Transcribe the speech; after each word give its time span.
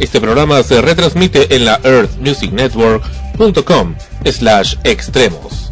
Este 0.00 0.18
programa 0.18 0.62
se 0.62 0.80
retransmite 0.80 1.54
en 1.54 1.66
la 1.66 1.78
earthmusicnetwork.com 1.84 3.94
slash 4.24 4.76
extremos. 4.82 5.70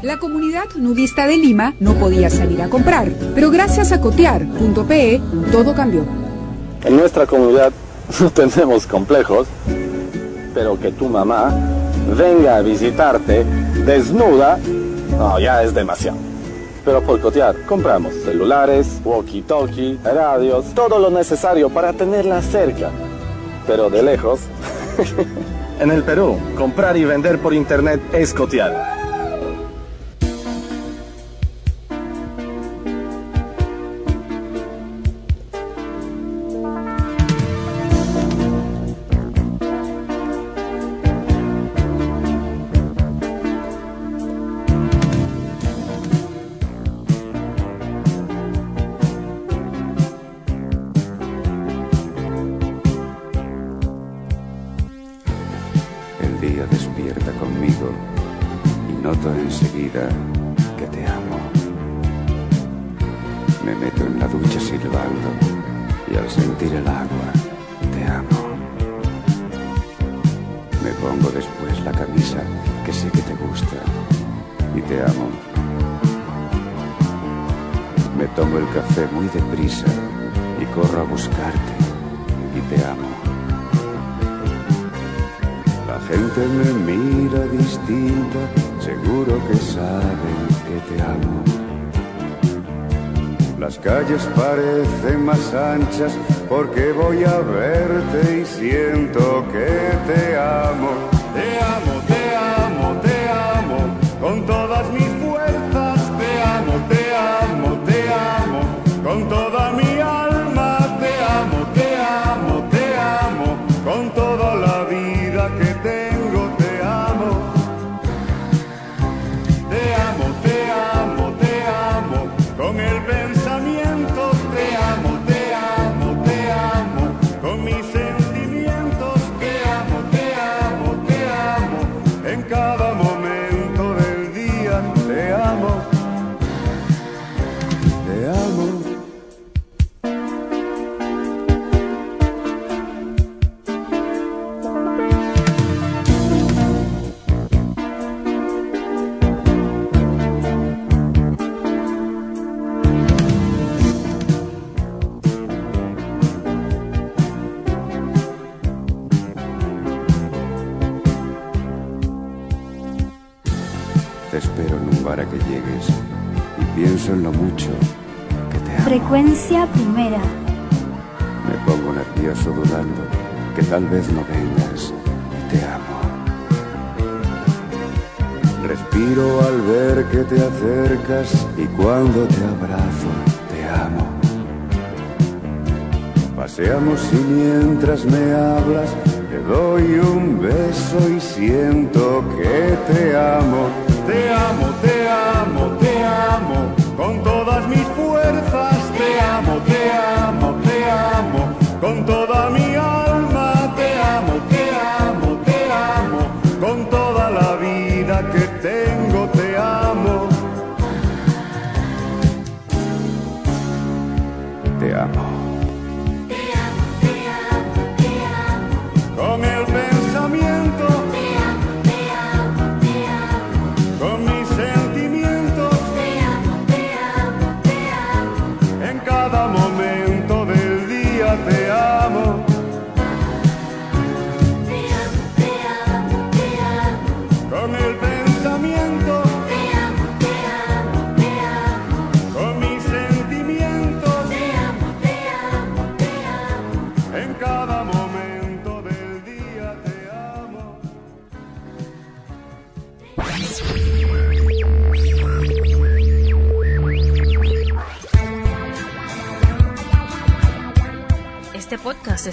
La 0.00 0.18
comunidad 0.18 0.64
nudista 0.76 1.26
de 1.26 1.36
Lima 1.36 1.74
no 1.78 1.92
podía 1.92 2.30
salir 2.30 2.62
a 2.62 2.70
comprar, 2.70 3.10
pero 3.34 3.50
gracias 3.50 3.92
a 3.92 4.00
cotear.pe 4.00 5.20
todo 5.52 5.74
cambió. 5.74 6.06
En 6.84 6.96
nuestra 6.96 7.26
comunidad 7.26 7.70
no 8.20 8.30
tenemos 8.30 8.86
complejos, 8.86 9.46
pero 10.54 10.80
que 10.80 10.92
tu 10.92 11.10
mamá 11.10 11.52
venga 12.16 12.56
a 12.56 12.62
visitarte 12.62 13.44
desnuda, 13.84 14.58
no, 15.18 15.38
ya 15.38 15.62
es 15.62 15.74
demasiado. 15.74 16.16
Pero 16.82 17.02
por 17.02 17.20
cotear 17.20 17.54
compramos 17.66 18.14
celulares, 18.24 19.02
walkie-talkie, 19.04 19.98
radios, 20.02 20.72
todo 20.74 20.98
lo 20.98 21.10
necesario 21.10 21.68
para 21.68 21.92
tenerla 21.92 22.40
cerca 22.40 22.90
pero 23.70 23.88
de 23.88 24.02
lejos. 24.02 24.40
en 25.78 25.92
el 25.92 26.02
Perú, 26.02 26.36
comprar 26.56 26.96
y 26.96 27.04
vender 27.04 27.38
por 27.38 27.54
internet 27.54 28.00
es 28.12 28.34
cotial. 28.34 28.99
calles 93.82 94.28
parecen 94.36 95.24
más 95.24 95.54
anchas 95.54 96.16
porque 96.48 96.92
voy 96.92 97.24
a 97.24 97.38
verte 97.38 98.39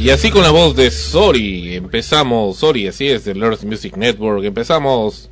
Y 0.00 0.08
así 0.08 0.30
con 0.30 0.42
la 0.42 0.50
voz 0.50 0.74
de 0.76 0.90
Sori, 0.90 1.74
empezamos, 1.76 2.56
Sori, 2.56 2.88
así 2.88 3.06
es, 3.06 3.26
del 3.26 3.42
Earth 3.42 3.64
Music 3.64 3.98
Network, 3.98 4.42
empezamos 4.44 5.28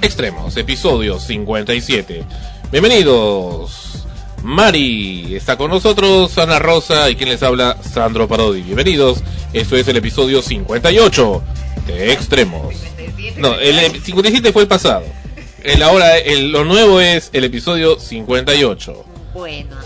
Extremos, 0.00 0.56
episodio 0.56 1.20
57. 1.20 2.24
Bienvenidos. 2.72 4.06
Mari 4.42 5.36
está 5.36 5.58
con 5.58 5.70
nosotros, 5.70 6.38
Ana 6.38 6.58
Rosa 6.58 7.10
y 7.10 7.16
quien 7.16 7.28
les 7.28 7.42
habla, 7.42 7.76
Sandro 7.82 8.26
Parodi. 8.26 8.62
Bienvenidos. 8.62 9.22
Esto 9.52 9.76
es 9.76 9.86
el 9.86 9.98
episodio 9.98 10.40
58 10.40 11.42
de 11.88 12.12
Extremos. 12.14 12.74
No, 13.36 13.52
el 13.56 14.02
57 14.02 14.50
fue 14.50 14.62
el 14.62 14.68
pasado. 14.68 15.04
El 15.62 15.82
ahora, 15.82 16.16
el, 16.16 16.52
lo 16.52 16.64
nuevo 16.64 17.02
es 17.02 17.28
el 17.34 17.44
episodio 17.44 18.00
58. 18.00 19.04
Bueno, 19.34 19.76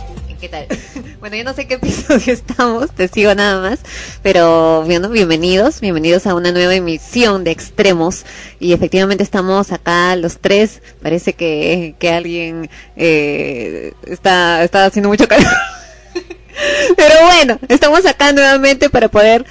¿qué 0.43 0.49
tal? 0.49 0.67
Bueno, 1.21 1.37
yo 1.37 1.45
no 1.45 1.55
sé 1.55 1.69
qué 1.69 1.75
episodio 1.83 2.33
estamos, 2.33 2.91
te 2.91 3.07
sigo 3.07 3.33
nada 3.33 3.63
más, 3.63 3.79
pero 4.25 4.83
bueno, 4.83 5.09
bienvenidos, 5.09 5.81
bienvenidos 5.81 6.27
a 6.27 6.35
una 6.35 6.51
nueva 6.51 6.75
emisión 6.75 7.45
de 7.45 7.53
Extremos 7.53 8.25
y 8.59 8.73
efectivamente 8.73 9.23
estamos 9.23 9.71
acá 9.71 10.17
los 10.17 10.39
tres, 10.39 10.83
parece 11.01 11.35
que, 11.35 11.95
que 12.01 12.11
alguien 12.11 12.69
eh, 12.97 13.93
está, 14.05 14.65
está 14.65 14.87
haciendo 14.87 15.11
mucho 15.11 15.29
calor, 15.29 15.47
pero 16.97 17.15
bueno, 17.23 17.61
estamos 17.69 18.05
acá 18.05 18.33
nuevamente 18.33 18.91
para 18.91 19.07
poder 19.07 19.47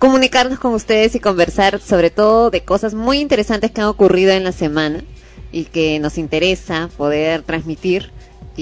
comunicarnos 0.00 0.58
con 0.58 0.74
ustedes 0.74 1.14
y 1.14 1.20
conversar 1.20 1.80
sobre 1.80 2.10
todo 2.10 2.50
de 2.50 2.64
cosas 2.64 2.94
muy 2.94 3.20
interesantes 3.20 3.70
que 3.70 3.80
han 3.80 3.86
ocurrido 3.86 4.32
en 4.32 4.42
la 4.42 4.50
semana 4.50 5.04
y 5.52 5.66
que 5.66 6.00
nos 6.00 6.18
interesa 6.18 6.90
poder 6.96 7.42
transmitir 7.42 8.10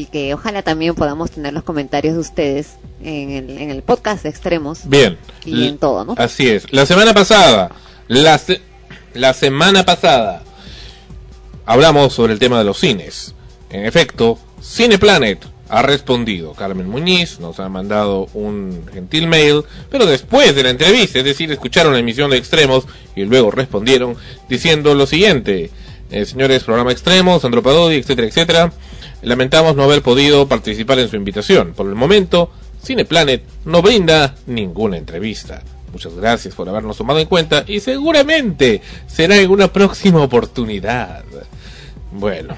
y 0.00 0.06
que 0.06 0.32
ojalá 0.34 0.62
también 0.62 0.94
podamos 0.94 1.30
tener 1.30 1.52
los 1.52 1.62
comentarios 1.62 2.14
de 2.14 2.20
ustedes 2.20 2.76
en 3.02 3.30
el, 3.32 3.50
en 3.58 3.70
el 3.70 3.82
podcast 3.82 4.22
de 4.22 4.30
Extremos. 4.30 4.88
Bien. 4.88 5.18
Y 5.44 5.66
en 5.68 5.78
todo, 5.78 6.04
¿no? 6.04 6.14
Así 6.16 6.48
es. 6.48 6.72
La 6.72 6.86
semana 6.86 7.12
pasada, 7.12 7.70
la, 8.08 8.38
se- 8.38 8.62
la 9.14 9.34
semana 9.34 9.84
pasada, 9.84 10.42
hablamos 11.66 12.12
sobre 12.14 12.32
el 12.32 12.38
tema 12.38 12.58
de 12.58 12.64
los 12.64 12.78
cines. 12.78 13.34
En 13.70 13.84
efecto, 13.84 14.38
Cineplanet 14.62 15.44
ha 15.68 15.82
respondido. 15.82 16.52
Carmen 16.54 16.88
Muñiz 16.88 17.38
nos 17.38 17.60
ha 17.60 17.68
mandado 17.68 18.26
un 18.34 18.84
gentil 18.92 19.26
mail, 19.28 19.62
pero 19.90 20.06
después 20.06 20.54
de 20.54 20.62
la 20.64 20.70
entrevista, 20.70 21.18
es 21.20 21.24
decir, 21.24 21.52
escucharon 21.52 21.92
la 21.92 22.00
emisión 22.00 22.30
de 22.30 22.38
Extremos 22.38 22.86
y 23.14 23.24
luego 23.24 23.50
respondieron 23.50 24.16
diciendo 24.48 24.94
lo 24.94 25.06
siguiente. 25.06 25.70
Eh, 26.10 26.26
señores, 26.26 26.64
programa 26.64 26.90
Extremos, 26.90 27.42
Sandro 27.42 27.62
Padodi, 27.62 27.96
etcétera, 27.96 28.26
etcétera. 28.26 28.72
Lamentamos 29.22 29.76
no 29.76 29.84
haber 29.84 30.02
podido 30.02 30.48
participar 30.48 30.98
en 30.98 31.08
su 31.08 31.16
invitación. 31.16 31.74
Por 31.74 31.86
el 31.86 31.94
momento, 31.94 32.50
Cineplanet 32.82 33.42
no 33.64 33.82
brinda 33.82 34.34
ninguna 34.46 34.96
entrevista. 34.96 35.62
Muchas 35.92 36.14
gracias 36.14 36.54
por 36.54 36.68
habernos 36.68 36.96
tomado 36.96 37.18
en 37.18 37.26
cuenta 37.26 37.64
y 37.66 37.80
seguramente 37.80 38.80
será 39.06 39.36
en 39.36 39.50
una 39.50 39.72
próxima 39.72 40.22
oportunidad. 40.22 41.24
Bueno, 42.12 42.56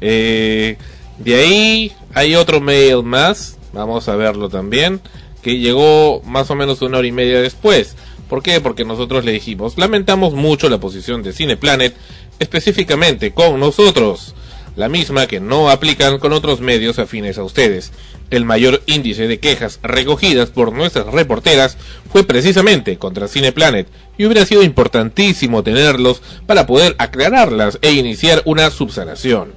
eh, 0.00 0.76
de 1.18 1.34
ahí 1.34 1.92
hay 2.14 2.34
otro 2.34 2.60
mail 2.60 3.02
más, 3.02 3.58
vamos 3.72 4.08
a 4.08 4.16
verlo 4.16 4.48
también, 4.48 5.00
que 5.42 5.58
llegó 5.58 6.22
más 6.24 6.50
o 6.50 6.54
menos 6.54 6.82
una 6.82 6.98
hora 6.98 7.06
y 7.06 7.12
media 7.12 7.40
después. 7.40 7.94
¿Por 8.28 8.42
qué? 8.42 8.60
Porque 8.60 8.84
nosotros 8.84 9.24
le 9.24 9.32
dijimos, 9.32 9.78
lamentamos 9.78 10.34
mucho 10.34 10.68
la 10.68 10.80
posición 10.80 11.22
de 11.22 11.32
Cineplanet, 11.32 11.94
específicamente 12.38 13.32
con 13.32 13.60
nosotros, 13.60 14.34
la 14.76 14.88
misma 14.88 15.26
que 15.26 15.40
no 15.40 15.70
aplican 15.70 16.18
con 16.18 16.32
otros 16.32 16.60
medios 16.60 16.98
afines 16.98 17.38
a 17.38 17.44
ustedes. 17.44 17.92
El 18.30 18.44
mayor 18.44 18.82
índice 18.86 19.26
de 19.26 19.40
quejas 19.40 19.80
recogidas 19.82 20.50
por 20.50 20.72
nuestras 20.72 21.06
reporteras 21.06 21.76
fue 22.12 22.24
precisamente 22.24 22.98
contra 22.98 23.28
Cineplanet 23.28 23.88
y 24.18 24.26
hubiera 24.26 24.44
sido 24.46 24.62
importantísimo 24.62 25.62
tenerlos 25.62 26.22
para 26.46 26.66
poder 26.66 26.94
aclararlas 26.98 27.78
e 27.82 27.92
iniciar 27.92 28.42
una 28.44 28.70
subsanación. 28.70 29.52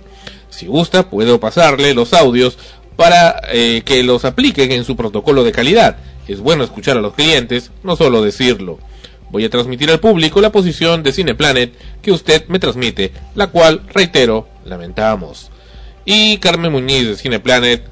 Si 0.50 0.66
gusta, 0.66 1.10
puedo 1.10 1.40
pasarle 1.40 1.94
los 1.94 2.14
audios 2.14 2.58
para 2.96 3.42
eh, 3.52 3.82
que 3.86 4.04
los 4.04 4.26
apliquen 4.26 4.72
en 4.72 4.84
su 4.84 4.96
protocolo 4.96 5.44
de 5.44 5.52
calidad. 5.52 5.98
Es 6.28 6.40
bueno 6.40 6.64
escuchar 6.64 6.98
a 6.98 7.02
los 7.02 7.14
clientes, 7.14 7.72
no 7.84 7.96
solo 7.96 8.22
decirlo. 8.22 8.78
Voy 9.32 9.46
a 9.46 9.50
transmitir 9.50 9.92
al 9.92 10.00
público 10.00 10.42
la 10.42 10.52
posición 10.52 11.04
de 11.04 11.12
Cineplanet 11.12 11.74
que 12.02 12.12
usted 12.12 12.48
me 12.48 12.60
transmite, 12.60 13.12
la 13.36 13.48
cual, 13.48 13.84
reitero, 13.94 14.48
lamentamos. 14.66 15.52
Y 16.06 16.38
Carmen 16.38 16.72
Muñiz 16.72 17.08
de 17.08 17.16
Cineplanet 17.16 17.84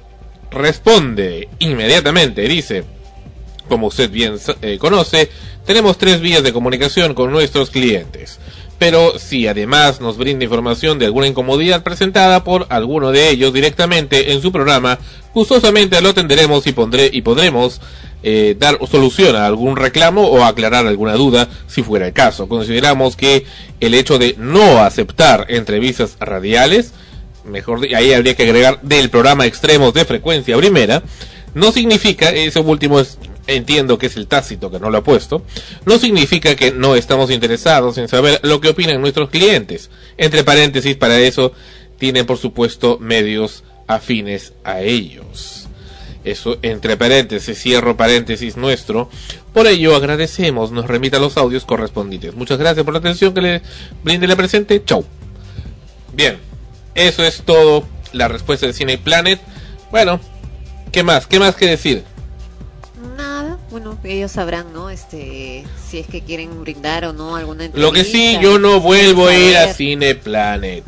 responde 0.50 1.50
inmediatamente, 1.60 2.48
dice, 2.48 2.84
como 3.68 3.88
usted 3.88 4.10
bien 4.10 4.36
eh, 4.62 4.78
conoce, 4.80 5.30
tenemos 5.66 5.98
tres 5.98 6.22
vías 6.22 6.44
de 6.44 6.54
comunicación 6.54 7.14
con 7.14 7.32
nuestros 7.32 7.70
clientes. 7.70 8.40
Pero 8.80 9.18
si 9.18 9.48
además 9.48 10.02
nos 10.02 10.18
brinda 10.18 10.46
información 10.46 11.00
de 11.00 11.06
alguna 11.06 11.28
incomodidad 11.28 11.84
presentada 11.84 12.44
por 12.44 12.68
alguno 12.70 13.12
de 13.12 13.30
ellos 13.30 13.52
directamente 13.52 14.34
en 14.34 14.42
su 14.42 14.52
programa, 14.52 15.00
gustosamente 15.34 16.00
lo 16.02 16.10
atenderemos 16.10 16.66
y, 16.68 16.74
pondré, 16.74 17.10
y 17.12 17.22
podremos 17.22 17.82
eh, 18.24 18.56
dar 18.58 18.80
solución 18.90 19.36
a 19.36 19.46
algún 19.46 19.76
reclamo 19.76 20.28
o 20.28 20.44
aclarar 20.44 20.88
alguna 20.88 21.14
duda 21.14 21.48
si 21.68 21.84
fuera 21.84 22.08
el 22.08 22.14
caso. 22.14 22.48
Consideramos 22.50 23.16
que 23.16 23.46
el 23.80 23.94
hecho 23.94 24.18
de 24.18 24.36
no 24.38 24.80
aceptar 24.80 25.46
entrevistas 25.50 26.18
radiales, 26.20 26.94
mejor 27.46 27.88
ahí 27.96 28.14
habría 28.14 28.36
que 28.36 28.44
agregar 28.44 28.82
del 28.82 29.10
programa 29.10 29.46
Extremos 29.46 29.94
de 29.94 30.06
frecuencia 30.06 30.58
primera, 30.58 31.04
no 31.54 31.72
significa, 31.72 32.30
eso 32.30 32.62
último 32.62 33.00
es, 33.00 33.18
entiendo 33.48 33.98
que 33.98 34.08
es 34.08 34.18
el 34.18 34.28
tácito 34.28 34.70
que 34.70 34.80
no 34.80 34.90
lo 34.90 35.00
ha 35.00 35.04
puesto, 35.04 35.44
no 35.86 35.98
significa 35.98 36.56
que 36.56 36.72
no 36.72 36.96
estamos 36.96 37.32
interesados 37.32 37.98
en 37.98 38.08
saber 38.08 38.40
lo 38.44 38.62
que 38.62 38.70
opinan 38.70 39.02
nuestros 39.02 39.30
clientes. 39.30 39.90
Entre 40.18 40.44
paréntesis, 40.44 40.96
para 40.96 41.20
eso 41.20 41.54
tienen 41.98 42.26
por 42.26 42.38
supuesto 42.38 42.98
medios 43.00 43.64
afines 43.88 44.54
a 44.64 44.82
ellos. 44.82 45.67
Eso 46.28 46.58
entre 46.62 46.98
paréntesis, 46.98 47.58
cierro 47.58 47.96
paréntesis 47.96 48.58
nuestro. 48.58 49.10
Por 49.54 49.66
ello 49.66 49.96
agradecemos, 49.96 50.72
nos 50.72 50.86
remita 50.86 51.20
los 51.20 51.38
audios 51.38 51.64
correspondientes. 51.64 52.36
Muchas 52.36 52.58
gracias 52.58 52.84
por 52.84 52.94
la 52.94 53.00
atención 53.00 53.34
que 53.34 53.42
le 53.42 53.62
brinde 54.04 54.28
la 54.28 54.36
presente. 54.36 54.84
Chau. 54.84 55.06
Bien, 56.14 56.38
eso 56.96 57.24
es 57.24 57.44
todo 57.44 57.86
la 58.12 58.28
respuesta 58.28 58.68
de 58.68 58.74
Cine 58.74 58.98
Planet. 58.98 59.40
Bueno, 59.90 60.20
¿qué 60.92 61.02
más? 61.02 61.28
¿Qué 61.28 61.40
más 61.40 61.56
que 61.56 61.68
decir? 61.68 62.04
Nada, 63.16 63.58
bueno, 63.72 63.98
ellos 64.04 64.34
sabrán, 64.34 64.74
¿no? 64.74 64.90
Este, 64.90 65.64
si 65.88 66.00
es 66.00 66.08
que 66.08 66.24
quieren 66.24 66.62
brindar 66.62 67.06
o 67.06 67.14
no 67.14 67.38
alguna 67.38 67.66
entrevista. 67.66 67.88
Lo 67.88 67.94
que 67.94 68.04
sí, 68.04 68.38
yo 68.42 68.60
no 68.60 68.82
vuelvo 68.82 69.28
a 69.28 69.34
ir 69.34 69.56
a. 69.56 69.74
Cine 69.74 70.14
Planet. 70.16 70.84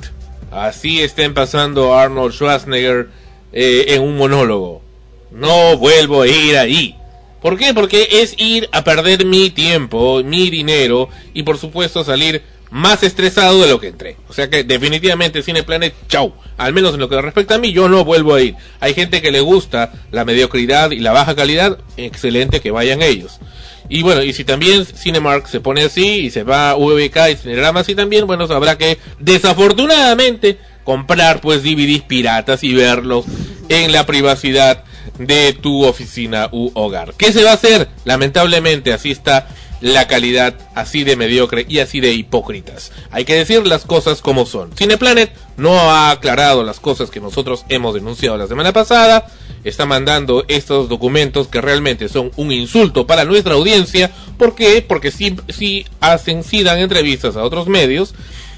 Así 0.51 0.99
estén 0.99 1.33
pasando 1.33 1.97
Arnold 1.97 2.33
Schwarzenegger 2.33 3.07
eh, 3.53 3.85
en 3.87 4.01
un 4.01 4.17
monólogo. 4.17 4.88
No 5.31 5.77
vuelvo 5.77 6.21
a 6.21 6.27
ir 6.27 6.57
ahí. 6.57 6.95
¿Por 7.41 7.57
qué? 7.57 7.73
Porque 7.73 8.07
es 8.11 8.35
ir 8.37 8.67
a 8.71 8.83
perder 8.83 9.25
mi 9.25 9.49
tiempo, 9.49 10.21
mi 10.23 10.49
dinero 10.49 11.09
y 11.33 11.43
por 11.43 11.57
supuesto 11.57 12.03
salir 12.03 12.43
más 12.71 13.01
estresado 13.03 13.61
de 13.61 13.69
lo 13.69 13.79
que 13.79 13.87
entré. 13.87 14.17
O 14.27 14.33
sea 14.33 14.49
que 14.49 14.63
definitivamente 14.63 15.41
Cine 15.41 15.63
Planet, 15.63 15.93
chau. 16.07 16.33
Al 16.57 16.73
menos 16.73 16.93
en 16.93 16.99
lo 16.99 17.09
que 17.09 17.21
respecta 17.21 17.55
a 17.55 17.57
mí, 17.57 17.71
yo 17.71 17.87
no 17.87 18.03
vuelvo 18.03 18.35
a 18.35 18.41
ir. 18.41 18.55
Hay 18.79 18.93
gente 18.93 19.21
que 19.21 19.31
le 19.31 19.39
gusta 19.39 19.93
la 20.11 20.25
mediocridad 20.25 20.91
y 20.91 20.99
la 20.99 21.11
baja 21.11 21.35
calidad, 21.35 21.79
excelente 21.97 22.59
que 22.59 22.71
vayan 22.71 23.01
ellos. 23.01 23.39
Y 23.87 24.03
bueno, 24.03 24.21
y 24.21 24.33
si 24.33 24.43
también 24.43 24.85
Cinemark 24.85 25.47
se 25.47 25.61
pone 25.61 25.83
así 25.83 26.05
y 26.19 26.29
se 26.29 26.43
va 26.43 26.71
a 26.71 26.75
VBK 26.75 27.31
y 27.31 27.35
Cinerama 27.37 27.79
así 27.79 27.95
también, 27.95 28.27
bueno, 28.27 28.45
habrá 28.45 28.77
que 28.77 28.99
desafortunadamente 29.17 30.59
comprar 30.83 31.41
pues 31.41 31.63
DVDs 31.63 32.03
piratas 32.03 32.63
y 32.63 32.73
verlos 32.73 33.25
en 33.69 33.91
la 33.91 34.05
privacidad 34.05 34.83
de 35.19 35.53
tu 35.53 35.85
oficina 35.85 36.49
u 36.51 36.71
hogar. 36.73 37.13
¿Qué 37.15 37.31
se 37.31 37.43
va 37.43 37.51
a 37.51 37.55
hacer? 37.55 37.89
Lamentablemente 38.05 38.93
así 38.93 39.11
está 39.11 39.47
la 39.81 40.07
calidad 40.07 40.55
así 40.75 41.03
de 41.03 41.15
mediocre 41.15 41.65
y 41.67 41.79
así 41.79 41.99
de 41.99 42.13
hipócritas. 42.13 42.91
Hay 43.11 43.25
que 43.25 43.35
decir 43.35 43.65
las 43.65 43.85
cosas 43.85 44.21
como 44.21 44.45
son. 44.45 44.71
Cineplanet 44.75 45.31
no 45.57 45.91
ha 45.91 46.11
aclarado 46.11 46.63
las 46.63 46.79
cosas 46.79 47.09
que 47.09 47.19
nosotros 47.19 47.65
hemos 47.69 47.93
denunciado 47.93 48.37
la 48.37 48.47
semana 48.47 48.73
pasada. 48.73 49.27
Está 49.63 49.85
mandando 49.85 50.45
estos 50.47 50.89
documentos 50.89 51.47
que 51.47 51.61
realmente 51.61 52.09
son 52.09 52.31
un 52.37 52.51
insulto 52.51 53.05
para 53.05 53.25
nuestra 53.25 53.53
audiencia. 53.53 54.11
¿Por 54.37 54.55
qué? 54.55 54.83
Porque 54.85 55.11
sí, 55.11 55.85
hacen, 55.99 56.43
sí 56.43 56.63
dan 56.63 56.79
entrevistas 56.79 57.35
a 57.35 57.43
otros 57.43 57.67
medios. 57.67 58.15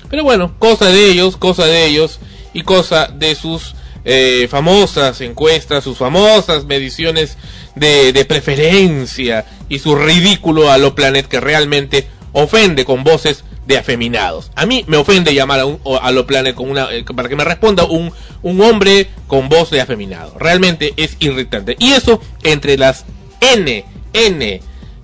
Pero 0.10 0.24
bueno, 0.24 0.56
cosa 0.60 0.86
de 0.86 1.10
ellos, 1.10 1.38
cosa 1.38 1.66
de 1.66 1.86
ellos 1.86 2.20
y 2.54 2.64
cosa 2.64 3.08
de 3.08 3.36
sus 3.36 3.76
eh, 4.04 4.48
famosas 4.50 5.22
encuestas, 5.22 5.84
sus 5.84 5.98
famosas 5.98 6.66
mediciones 6.66 7.38
de, 7.76 8.26
preferencia 8.28 9.46
y 9.70 9.80
su 9.80 9.96
ridículo 9.96 10.72
a 10.72 10.78
lo 10.78 10.96
planet 10.96 11.28
que 11.28 11.40
realmente 11.40 12.08
ofende 12.32 12.86
con 12.86 13.04
voces 13.04 13.44
de 13.68 13.78
afeminados. 13.78 14.52
A 14.56 14.66
mí 14.66 14.84
me 14.88 14.98
ofende 14.98 15.34
llamar 15.34 15.60
a, 15.60 15.66
un, 15.66 15.80
a 16.02 16.12
lo 16.12 16.26
planet 16.26 16.56
con 16.56 16.70
una, 16.70 16.92
eh, 16.92 17.04
para 17.16 17.30
que 17.30 17.36
me 17.36 17.44
responda 17.44 17.86
un, 17.86 18.12
un 18.42 18.62
hombre 18.62 19.08
con 19.28 19.50
voz 19.50 19.70
de 19.70 19.82
afeminado. 19.82 20.38
Realmente 20.40 20.94
es 20.98 21.16
irritante. 21.20 21.76
Y 21.80 21.92
eso 21.92 22.22
entre 22.44 22.78
las 22.78 23.06
N, 23.40 23.86
N, 24.14 24.62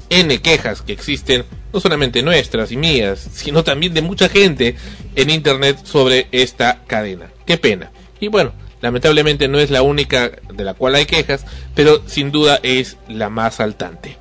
N 0.09 0.41
quejas 0.41 0.81
que 0.81 0.93
existen, 0.93 1.45
no 1.71 1.79
solamente 1.79 2.23
nuestras 2.23 2.71
y 2.71 2.77
mías, 2.77 3.29
sino 3.31 3.63
también 3.63 3.93
de 3.93 4.01
mucha 4.01 4.29
gente 4.29 4.75
en 5.15 5.29
internet 5.29 5.79
sobre 5.83 6.27
esta 6.31 6.83
cadena. 6.87 7.29
Qué 7.45 7.57
pena. 7.57 7.91
Y 8.19 8.29
bueno, 8.29 8.53
Lamentablemente 8.81 9.47
no 9.47 9.59
es 9.59 9.71
la 9.71 9.81
única 9.81 10.31
de 10.53 10.63
la 10.63 10.73
cual 10.73 10.95
hay 10.95 11.05
quejas, 11.05 11.45
pero 11.73 12.01
sin 12.07 12.31
duda 12.31 12.59
es 12.61 12.97
la 13.07 13.29
más 13.29 13.55
saltante. 13.55 14.17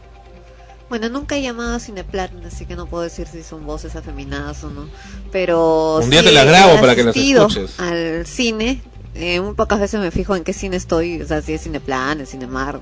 Bueno, 0.89 1.09
nunca 1.09 1.37
he 1.37 1.43
llamado 1.43 1.75
a 1.75 1.81
Cineplan, 1.81 2.45
así 2.47 2.65
que 2.65 2.77
no 2.77 2.87
puedo 2.87 3.03
decir 3.03 3.27
si 3.27 3.43
son 3.43 3.67
voces 3.67 3.97
afeminadas 3.97 4.63
o 4.63 4.71
no. 4.71 4.89
Pero 5.33 5.99
un 5.99 6.11
día 6.11 6.23
te 6.23 6.33
las 6.33 6.47
grabo 6.47 6.81
para 6.81 6.95
que 6.95 7.03
las 7.03 7.17
escuches. 7.17 7.79
Al 7.81 8.25
cine, 8.25 8.83
eh, 9.15 9.41
muy 9.41 9.55
pocas 9.55 9.81
veces 9.81 9.99
me 10.01 10.11
fijo 10.11 10.37
en 10.37 10.45
qué 10.45 10.53
cine 10.53 10.77
estoy, 10.77 11.21
o 11.21 11.27
sea, 11.27 11.43
si 11.43 11.55
es 11.55 11.63
Cineplan, 11.63 12.21
es 12.21 12.31
Cinemar. 12.31 12.81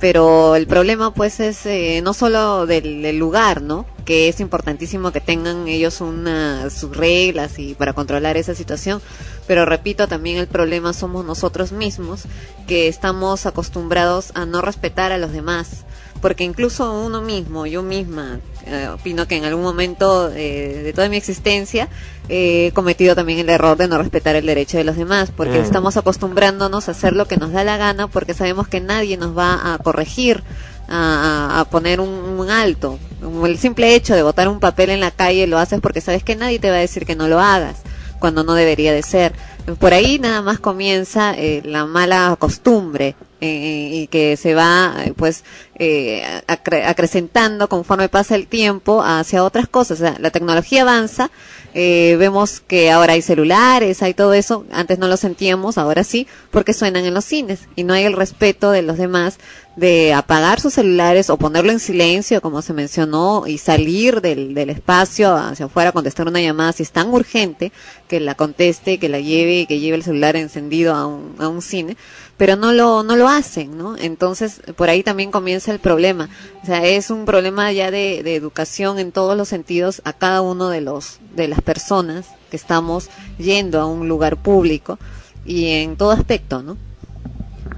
Pero 0.00 0.56
el 0.56 0.66
problema, 0.66 1.14
pues, 1.14 1.40
es 1.40 1.64
eh, 1.66 2.00
no 2.02 2.12
solo 2.14 2.66
del, 2.66 3.02
del, 3.02 3.16
lugar, 3.16 3.62
¿no? 3.62 3.86
Que 4.04 4.28
es 4.28 4.40
importantísimo 4.40 5.12
que 5.12 5.20
tengan 5.20 5.66
ellos 5.68 6.00
una, 6.00 6.68
sus 6.68 6.96
reglas 6.96 7.58
y 7.58 7.74
para 7.74 7.94
controlar 7.94 8.36
esa 8.36 8.54
situación, 8.54 9.00
pero 9.46 9.64
repito, 9.64 10.08
también 10.08 10.36
el 10.38 10.46
problema 10.46 10.92
somos 10.92 11.24
nosotros 11.24 11.72
mismos, 11.72 12.24
que 12.66 12.88
estamos 12.88 13.46
acostumbrados 13.46 14.32
a 14.34 14.44
no 14.46 14.60
respetar 14.60 15.12
a 15.12 15.18
los 15.18 15.32
demás, 15.32 15.84
porque 16.24 16.42
incluso 16.42 16.90
uno 16.90 17.20
mismo, 17.20 17.66
yo 17.66 17.82
misma, 17.82 18.40
eh, 18.64 18.88
opino 18.88 19.28
que 19.28 19.36
en 19.36 19.44
algún 19.44 19.62
momento 19.62 20.32
eh, 20.34 20.80
de 20.82 20.92
toda 20.94 21.10
mi 21.10 21.18
existencia 21.18 21.90
eh, 22.30 22.68
he 22.68 22.72
cometido 22.72 23.14
también 23.14 23.40
el 23.40 23.50
error 23.50 23.76
de 23.76 23.88
no 23.88 23.98
respetar 23.98 24.34
el 24.34 24.46
derecho 24.46 24.78
de 24.78 24.84
los 24.84 24.96
demás, 24.96 25.30
porque 25.36 25.58
mm. 25.58 25.64
estamos 25.64 25.98
acostumbrándonos 25.98 26.88
a 26.88 26.92
hacer 26.92 27.12
lo 27.12 27.28
que 27.28 27.36
nos 27.36 27.52
da 27.52 27.62
la 27.62 27.76
gana, 27.76 28.06
porque 28.06 28.32
sabemos 28.32 28.68
que 28.68 28.80
nadie 28.80 29.18
nos 29.18 29.36
va 29.36 29.74
a 29.74 29.76
corregir, 29.76 30.42
a, 30.88 31.60
a 31.60 31.64
poner 31.66 32.00
un, 32.00 32.08
un, 32.08 32.48
alto. 32.48 32.98
El 33.44 33.58
simple 33.58 33.94
hecho 33.94 34.14
de 34.14 34.22
botar 34.22 34.48
un 34.48 34.60
papel 34.60 34.88
en 34.88 35.00
la 35.00 35.10
calle 35.10 35.46
lo 35.46 35.58
haces 35.58 35.82
porque 35.82 36.00
sabes 36.00 36.24
que 36.24 36.36
nadie 36.36 36.58
te 36.58 36.70
va 36.70 36.76
a 36.76 36.80
decir 36.80 37.04
que 37.04 37.16
no 37.16 37.28
lo 37.28 37.38
hagas 37.38 37.82
cuando 38.18 38.44
no 38.44 38.54
debería 38.54 38.94
de 38.94 39.02
ser. 39.02 39.34
Por 39.78 39.92
ahí 39.92 40.18
nada 40.18 40.40
más 40.40 40.58
comienza 40.58 41.34
eh, 41.36 41.60
la 41.66 41.84
mala 41.84 42.34
costumbre 42.38 43.14
eh, 43.46 43.90
y 43.92 44.06
que 44.06 44.38
se 44.38 44.54
va 44.54 44.94
pues 45.16 45.44
eh, 45.78 46.22
acre 46.46 46.84
acrecentando 46.84 47.68
conforme 47.68 48.08
pasa 48.08 48.36
el 48.36 48.46
tiempo 48.46 49.02
hacia 49.02 49.44
otras 49.44 49.68
cosas. 49.68 50.00
O 50.00 50.02
sea, 50.02 50.16
la 50.18 50.30
tecnología 50.30 50.80
avanza, 50.80 51.30
eh, 51.74 52.16
vemos 52.18 52.60
que 52.60 52.90
ahora 52.90 53.12
hay 53.12 53.20
celulares, 53.20 54.02
hay 54.02 54.14
todo 54.14 54.32
eso, 54.32 54.64
antes 54.72 54.98
no 54.98 55.08
lo 55.08 55.18
sentíamos, 55.18 55.76
ahora 55.76 56.04
sí, 56.04 56.26
porque 56.50 56.72
suenan 56.72 57.04
en 57.04 57.12
los 57.12 57.26
cines 57.26 57.68
y 57.76 57.84
no 57.84 57.92
hay 57.92 58.04
el 58.04 58.14
respeto 58.14 58.70
de 58.70 58.80
los 58.80 58.96
demás 58.96 59.38
de 59.76 60.14
apagar 60.14 60.60
sus 60.60 60.74
celulares 60.74 61.30
o 61.30 61.36
ponerlo 61.36 61.72
en 61.72 61.80
silencio, 61.80 62.40
como 62.40 62.62
se 62.62 62.72
mencionó, 62.72 63.44
y 63.46 63.58
salir 63.58 64.20
del, 64.20 64.54
del 64.54 64.70
espacio 64.70 65.34
hacia 65.34 65.66
afuera, 65.66 65.90
contestar 65.90 66.28
una 66.28 66.40
llamada 66.40 66.72
si 66.72 66.84
es 66.84 66.92
tan 66.92 67.08
urgente, 67.08 67.72
que 68.06 68.20
la 68.20 68.36
conteste, 68.36 68.98
que 68.98 69.08
la 69.08 69.18
lleve 69.18 69.66
que 69.66 69.80
lleve 69.80 69.96
el 69.96 70.04
celular 70.04 70.36
encendido 70.36 70.94
a 70.94 71.06
un, 71.06 71.34
a 71.38 71.48
un 71.48 71.60
cine, 71.60 71.96
pero 72.36 72.56
no 72.56 72.72
lo, 72.72 73.02
no 73.02 73.16
lo 73.16 73.28
hacen, 73.28 73.78
¿no? 73.78 73.96
Entonces, 73.96 74.60
por 74.76 74.88
ahí 74.88 75.02
también 75.02 75.30
comienza 75.30 75.72
el 75.72 75.78
problema. 75.78 76.28
O 76.62 76.66
sea, 76.66 76.84
es 76.84 77.10
un 77.10 77.24
problema 77.24 77.70
ya 77.72 77.90
de, 77.90 78.22
de 78.22 78.34
educación 78.34 78.98
en 78.98 79.12
todos 79.12 79.36
los 79.36 79.48
sentidos 79.48 80.02
a 80.04 80.12
cada 80.12 80.42
uno 80.42 80.68
de 80.68 80.80
los, 80.80 81.18
de 81.34 81.48
las 81.48 81.60
personas 81.60 82.26
que 82.50 82.56
estamos 82.56 83.08
yendo 83.38 83.80
a 83.80 83.86
un 83.86 84.08
lugar 84.08 84.36
público 84.36 84.98
y 85.46 85.68
en 85.68 85.96
todo 85.96 86.10
aspecto, 86.10 86.62
¿no? 86.62 86.76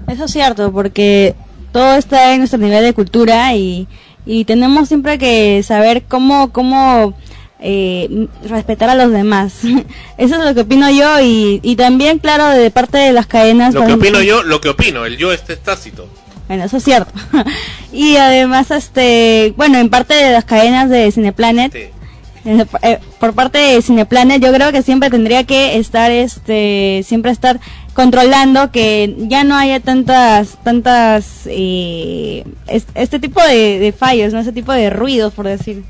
Eso 0.07 0.25
es 0.25 0.31
cierto, 0.31 0.71
porque 0.71 1.35
todo 1.71 1.95
está 1.95 2.33
en 2.33 2.39
nuestro 2.39 2.59
nivel 2.59 2.83
de 2.83 2.93
cultura 2.93 3.53
y, 3.53 3.87
y 4.25 4.45
tenemos 4.45 4.87
siempre 4.87 5.17
que 5.17 5.61
saber 5.63 6.03
cómo, 6.03 6.51
cómo 6.51 7.13
eh, 7.59 8.27
respetar 8.43 8.89
a 8.89 8.95
los 8.95 9.11
demás. 9.11 9.53
Eso 10.17 10.35
es 10.35 10.45
lo 10.45 10.53
que 10.53 10.61
opino 10.61 10.89
yo 10.89 11.19
y, 11.21 11.59
y 11.63 11.75
también, 11.75 12.19
claro, 12.19 12.49
de 12.49 12.71
parte 12.71 12.97
de 12.97 13.13
las 13.13 13.27
cadenas. 13.27 13.73
Lo 13.73 13.85
que 13.85 13.93
opino 13.93 14.21
yo, 14.21 14.43
lo 14.43 14.61
que 14.61 14.69
opino, 14.69 15.05
el 15.05 15.17
yo 15.17 15.31
este 15.31 15.53
es 15.53 15.59
tácito. 15.59 16.07
Bueno, 16.47 16.63
eso 16.63 16.77
es 16.77 16.83
cierto. 16.83 17.11
y 17.91 18.15
además, 18.15 18.71
este, 18.71 19.53
bueno, 19.57 19.79
en 19.79 19.89
parte 19.89 20.13
de 20.13 20.31
las 20.31 20.45
cadenas 20.45 20.89
de 20.89 21.11
Cineplanet, 21.11 21.73
sí. 21.73 22.59
eh, 22.83 22.99
por 23.19 23.33
parte 23.33 23.57
de 23.57 23.81
Cineplanet, 23.81 24.41
yo 24.41 24.53
creo 24.53 24.71
que 24.71 24.81
siempre 24.81 25.09
tendría 25.09 25.43
que 25.43 25.77
estar, 25.77 26.09
este, 26.11 27.03
siempre 27.05 27.31
estar 27.31 27.59
controlando 27.93 28.71
que 28.71 29.13
ya 29.27 29.43
no 29.43 29.57
haya 29.57 29.81
tantas, 29.81 30.57
tantas, 30.63 31.41
eh, 31.47 32.45
este 32.67 33.19
tipo 33.19 33.41
de, 33.41 33.79
de 33.79 33.91
fallos, 33.91 34.31
no 34.31 34.39
ese 34.39 34.53
tipo 34.53 34.71
de 34.71 34.89
ruidos, 34.89 35.33
por 35.33 35.47
decir. 35.47 35.83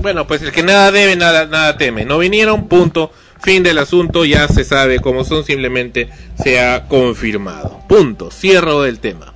Bueno, 0.00 0.26
pues 0.26 0.42
el 0.42 0.52
que 0.52 0.62
nada 0.62 0.90
debe, 0.92 1.16
nada, 1.16 1.46
nada 1.46 1.76
teme. 1.76 2.04
No 2.04 2.18
vinieron, 2.18 2.68
punto. 2.68 3.12
Fin 3.40 3.62
del 3.62 3.78
asunto, 3.78 4.24
ya 4.24 4.48
se 4.48 4.64
sabe 4.64 4.98
cómo 5.00 5.24
son, 5.24 5.44
simplemente 5.44 6.08
se 6.42 6.60
ha 6.60 6.86
confirmado. 6.88 7.80
Punto. 7.88 8.30
Cierro 8.30 8.82
del 8.82 8.98
tema. 8.98 9.32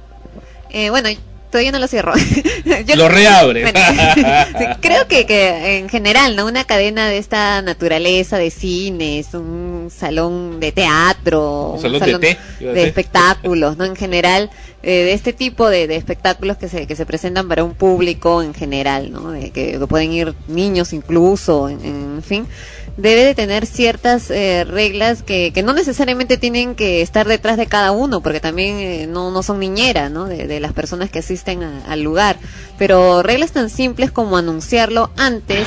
Eh, 0.70 0.90
bueno, 0.90 1.08
todavía 1.52 1.70
no 1.70 1.78
lo 1.78 1.86
cierro. 1.86 2.14
Yo, 2.86 2.96
lo 2.96 3.08
reabre. 3.08 3.62
Bueno, 3.72 3.78
sí, 4.58 4.64
creo 4.80 5.06
que, 5.06 5.26
que 5.26 5.78
en 5.78 5.88
general, 5.88 6.34
¿no? 6.34 6.46
Una 6.46 6.64
cadena 6.64 7.06
de 7.06 7.18
esta 7.18 7.62
naturaleza 7.62 8.38
de 8.38 8.50
cines, 8.50 9.34
un 9.34 9.88
salón 9.94 10.58
de 10.58 10.72
teatro, 10.72 11.72
un 11.74 11.80
salón, 11.80 12.00
salón 12.00 12.20
de, 12.20 12.34
té, 12.58 12.64
de 12.64 12.84
espectáculos, 12.84 13.76
¿no? 13.76 13.84
En 13.84 13.94
general, 13.94 14.50
eh, 14.82 15.04
de 15.04 15.12
este 15.12 15.32
tipo 15.32 15.68
de, 15.68 15.86
de, 15.86 15.96
espectáculos 15.96 16.56
que 16.56 16.68
se, 16.68 16.86
que 16.86 16.96
se 16.96 17.04
presentan 17.04 17.46
para 17.46 17.62
un 17.62 17.74
público 17.74 18.42
en 18.42 18.54
general, 18.54 19.12
¿no? 19.12 19.30
De 19.30 19.50
que, 19.50 19.78
que 19.78 19.86
pueden 19.86 20.12
ir 20.12 20.34
niños 20.48 20.92
incluso, 20.92 21.68
en, 21.68 21.84
en 21.84 22.22
fin 22.22 22.46
debe 22.96 23.24
de 23.24 23.34
tener 23.34 23.66
ciertas 23.66 24.30
eh, 24.30 24.64
reglas 24.64 25.22
que, 25.22 25.52
que 25.52 25.62
no 25.62 25.72
necesariamente 25.72 26.36
tienen 26.36 26.74
que 26.74 27.00
estar 27.00 27.26
detrás 27.26 27.56
de 27.56 27.66
cada 27.66 27.92
uno, 27.92 28.20
porque 28.20 28.40
también 28.40 28.78
eh, 28.78 29.06
no, 29.06 29.30
no 29.30 29.42
son 29.42 29.58
niñeras, 29.60 30.10
¿no? 30.10 30.26
De, 30.26 30.46
de 30.46 30.60
las 30.60 30.72
personas 30.72 31.10
que 31.10 31.20
asisten 31.20 31.62
a, 31.62 31.84
al 31.86 32.02
lugar. 32.02 32.36
Pero 32.78 33.22
reglas 33.22 33.52
tan 33.52 33.70
simples 33.70 34.10
como 34.10 34.36
anunciarlo 34.36 35.10
antes 35.16 35.66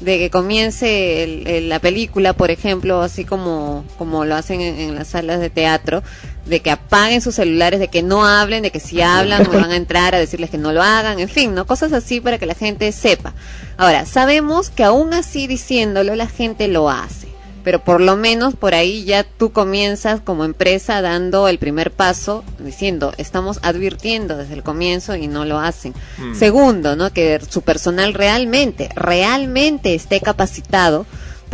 de 0.00 0.18
que 0.18 0.30
comience 0.30 1.22
el, 1.22 1.68
la 1.68 1.78
película, 1.78 2.32
por 2.32 2.50
ejemplo, 2.50 3.00
así 3.00 3.24
como, 3.24 3.84
como 3.98 4.24
lo 4.24 4.34
hacen 4.34 4.60
en, 4.60 4.78
en 4.78 4.94
las 4.94 5.08
salas 5.08 5.40
de 5.40 5.50
teatro, 5.50 6.02
de 6.46 6.60
que 6.60 6.70
apaguen 6.70 7.20
sus 7.20 7.34
celulares, 7.34 7.80
de 7.80 7.88
que 7.88 8.02
no 8.02 8.24
hablen, 8.24 8.62
de 8.62 8.70
que 8.70 8.80
si 8.80 9.02
hablan 9.02 9.44
van 9.52 9.70
a 9.70 9.76
entrar 9.76 10.14
a 10.14 10.18
decirles 10.18 10.50
que 10.50 10.58
no 10.58 10.72
lo 10.72 10.82
hagan, 10.82 11.18
en 11.18 11.28
fin, 11.28 11.54
¿no? 11.54 11.66
Cosas 11.66 11.92
así 11.92 12.20
para 12.20 12.38
que 12.38 12.46
la 12.46 12.54
gente 12.54 12.90
sepa. 12.92 13.34
Ahora, 13.76 14.06
sabemos 14.06 14.70
que 14.70 14.84
aún 14.84 15.12
así 15.12 15.46
diciéndolo 15.46 16.14
la 16.14 16.28
gente 16.28 16.68
lo 16.68 16.88
hace, 16.88 17.26
pero 17.64 17.82
por 17.82 18.00
lo 18.00 18.16
menos 18.16 18.54
por 18.54 18.74
ahí 18.74 19.04
ya 19.04 19.24
tú 19.24 19.50
comienzas 19.50 20.20
como 20.20 20.44
empresa 20.44 21.02
dando 21.02 21.48
el 21.48 21.58
primer 21.58 21.90
paso 21.90 22.44
diciendo, 22.60 23.12
estamos 23.18 23.58
advirtiendo 23.62 24.36
desde 24.36 24.54
el 24.54 24.62
comienzo 24.62 25.16
y 25.16 25.26
no 25.26 25.44
lo 25.44 25.58
hacen. 25.58 25.92
Mm. 26.18 26.34
Segundo, 26.36 26.94
¿no? 26.94 27.12
Que 27.12 27.40
su 27.48 27.62
personal 27.62 28.14
realmente, 28.14 28.88
realmente 28.94 29.96
esté 29.96 30.20
capacitado 30.20 31.06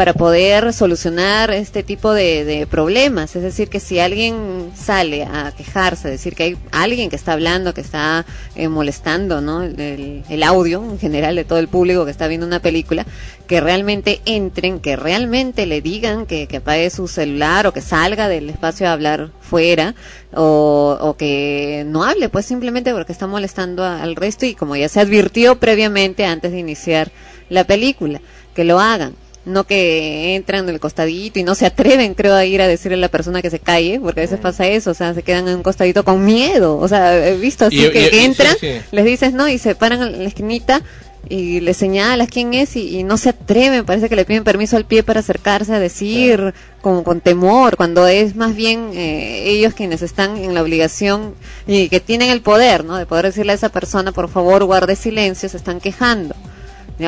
para 0.03 0.15
poder 0.15 0.73
solucionar 0.73 1.53
este 1.53 1.85
tipo 1.85 2.13
de, 2.13 2.45
de 2.45 2.67
problemas. 2.67 3.37
Es 3.37 3.43
decir, 3.45 3.69
que 3.69 3.79
si 3.79 4.01
alguien 4.01 4.73
sale 4.75 5.23
a 5.23 5.53
quejarse, 5.57 6.11
decir 6.11 6.35
que 6.35 6.43
hay 6.43 6.57
alguien 6.73 7.09
que 7.09 7.15
está 7.15 7.35
hablando, 7.35 7.73
que 7.73 7.83
está 7.83 8.27
eh, 8.57 8.67
molestando 8.67 9.41
¿no? 9.41 9.63
el, 9.63 10.43
audio 10.43 10.83
en 10.83 10.99
general 10.99 11.37
de 11.37 11.45
todo 11.45 11.61
el 11.61 11.69
público 11.69 12.05
que 12.05 12.11
está 12.11 12.27
viendo 12.27 12.45
una 12.45 12.59
película, 12.59 13.07
que 13.47 13.61
realmente 13.61 14.21
entren, 14.25 14.81
que 14.81 14.97
realmente 14.97 15.67
le 15.67 15.81
digan 15.81 16.27
que, 16.27 16.49
que 16.49 16.57
apague 16.57 16.91
su 16.91 17.07
celular 17.07 17.69
o 17.69 17.73
que 17.73 17.81
salga 17.81 18.27
del 18.27 18.51
espacio 18.51 18.89
a 18.89 18.95
hablar 18.95 19.31
fuera 19.41 19.95
o, 20.35 21.15
que 21.17 21.85
no 21.87 22.03
hable, 22.03 22.29
pues 22.29 22.45
simplemente 22.45 22.93
porque 22.93 23.13
está 23.13 23.29
molestando 23.29 23.85
al 23.85 24.17
resto 24.17 24.47
y 24.47 24.57
como 24.57 24.75
ya 24.75 24.89
se 24.89 24.99
advirtió 24.99 25.61
previamente 25.61 26.25
antes 26.25 26.51
de 26.51 26.59
iniciar 26.59 27.13
la 27.51 27.63
película, 27.63 28.21
que 28.53 28.65
lo 28.65 28.81
hagan. 28.81 29.15
No 29.45 29.65
que 29.65 30.37
entran 30.37 30.67
del 30.67 30.79
costadito 30.79 31.41
y 31.41 31.43
no 31.43 31.55
se 31.57 31.67
atreven, 31.67 32.15
creo, 32.15 32.35
a 32.35 32.45
ir 32.45 32.63
a 32.63 32.69
decirle 32.69 32.95
a 32.97 33.01
la 33.01 33.09
persona 33.09 33.43
que 33.43 33.51
se 33.51 33.59
calle, 33.59 33.99
porque 34.01 34.21
a 34.21 34.25
veces 34.25 34.39
pasa 34.39 34.69
eso, 34.69 34.93
o 34.93 34.95
sea, 34.95 35.15
se 35.15 35.23
quedan 35.25 35.49
en 35.49 35.57
un 35.57 35.63
costadito 35.65 36.05
con 36.05 36.25
miedo. 36.25 36.79
O 36.79 36.87
sea, 36.87 37.27
he 37.29 37.37
visto 37.37 37.65
así 37.67 37.77
Y- 37.87 37.91
que, 37.91 38.07
y- 38.07 38.11
que 38.11 38.17
y- 38.17 38.19
sí, 38.21 38.25
entran, 38.25 38.57
sí. 38.61 38.69
les 38.93 39.05
dices 39.05 39.33
no 39.33 39.49
y 39.49 39.59
se 39.59 39.75
paran 39.75 40.01
en 40.03 40.23
la 40.23 40.29
esquinita 40.29 40.83
y 41.29 41.61
le 41.61 41.73
señalas 41.75 42.29
quién 42.29 42.53
es 42.55 42.77
y, 42.77 42.99
y 42.99 43.03
no 43.05 43.17
se 43.17 43.31
atreven, 43.31 43.85
parece 43.85 44.09
que 44.09 44.17
le 44.17 44.25
piden 44.25 44.45
permiso 44.45 44.77
al 44.77 44.85
pie 44.85 45.03
para 45.03 45.21
acercarse 45.21 45.73
a 45.75 45.79
decir 45.81 46.53
con, 46.81 47.03
con 47.05 47.21
temor, 47.21 47.77
cuando 47.77 48.07
es 48.07 48.37
más 48.37 48.55
bien 48.55 48.91
eh, 48.95 49.45
ellos 49.47 49.73
quienes 49.75 50.03
están 50.03 50.37
en 50.37 50.55
la 50.55 50.63
obligación 50.63 51.35
y 51.67 51.89
que 51.89 51.99
tienen 52.01 52.31
el 52.31 52.43
poder, 52.43 52.85
¿no? 52.85 52.97
De 52.97 53.07
poder 53.07 53.27
decirle 53.27 53.53
a 53.53 53.55
esa 53.57 53.69
persona, 53.71 54.13
por 54.13 54.29
favor, 54.29 54.65
guarde 54.65 54.95
silencio, 54.97 55.49
se 55.49 55.57
están 55.57 55.81
quejando. 55.81 56.35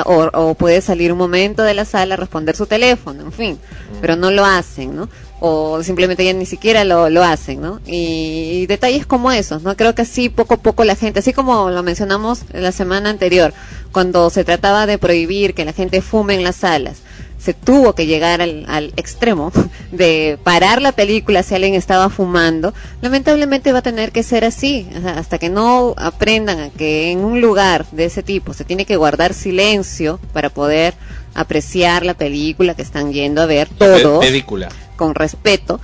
O, 0.07 0.31
o 0.33 0.55
puede 0.55 0.81
salir 0.81 1.13
un 1.13 1.19
momento 1.19 1.63
de 1.63 1.75
la 1.75 1.85
sala 1.85 2.15
a 2.15 2.17
responder 2.17 2.57
su 2.57 2.67
teléfono, 2.67 3.23
en 3.23 3.33
fin, 3.33 3.59
pero 4.01 4.17
no 4.17 4.31
lo 4.31 4.45
hacen, 4.45 4.97
¿no? 4.97 5.09
O 5.41 5.83
simplemente 5.83 6.25
ya 6.25 6.33
ni 6.33 6.47
siquiera 6.47 6.85
lo, 6.85 7.11
lo 7.11 7.23
hacen, 7.23 7.61
¿no? 7.61 7.81
Y, 7.87 8.63
y 8.63 8.67
detalles 8.67 9.07
como 9.07 9.31
esos, 9.31 9.63
¿no? 9.63 9.77
Creo 9.77 9.95
que 9.95 10.03
así 10.03 10.31
poco 10.31 10.55
a 10.55 10.57
poco 10.57 10.85
la 10.85 10.97
gente, 10.97 11.21
así 11.21 11.33
como 11.33 11.71
lo 11.71 11.83
mencionamos 11.83 12.43
la 12.53 12.73
semana 12.73 13.11
anterior, 13.11 13.53
cuando 13.93 14.31
se 14.31 14.43
trataba 14.43 14.87
de 14.87 14.99
prohibir 14.99 15.55
que 15.55 15.65
la 15.65 15.73
gente 15.73 16.01
fume 16.01 16.35
en 16.35 16.45
las 16.45 16.57
salas, 16.57 17.03
se 17.45 17.53
tuvo 17.53 17.95
que 17.95 18.07
llegar 18.07 18.41
al, 18.41 18.65
al 18.69 18.95
extremo 18.97 19.53
de 19.93 20.39
parar 20.43 20.81
la 20.81 20.93
película 20.93 21.43
si 21.43 21.55
alguien 21.55 21.75
estaba 21.75 22.09
fumando, 22.09 22.73
lamentablemente 23.03 23.73
va 23.73 23.81
a 23.81 23.83
tener 23.83 24.13
que 24.13 24.23
ser 24.23 24.45
así, 24.45 24.89
o 24.97 25.01
sea, 25.03 25.19
hasta 25.19 25.39
que 25.39 25.51
no 25.51 25.95
aprendan 25.99 26.59
a 26.61 26.71
que 26.71 27.11
en 27.11 27.19
un 27.19 27.43
lugar 27.43 27.85
de 27.93 28.07
ese 28.07 28.23
tipo 28.23 28.55
se 28.55 28.65
tiene 28.65 28.87
que 28.87 28.97
guardar 28.97 29.35
silencio 29.35 30.19
para 30.33 30.49
poder 30.49 30.95
apreciar 31.35 32.07
la 32.07 32.15
película 32.15 32.75
que 32.75 32.83
están 32.83 33.13
yendo 33.13 33.43
a 33.43 33.47
ver 33.47 33.69
todos 33.69 34.25
Película. 34.25 34.71
con 34.97 35.15
respeto, 35.15 35.81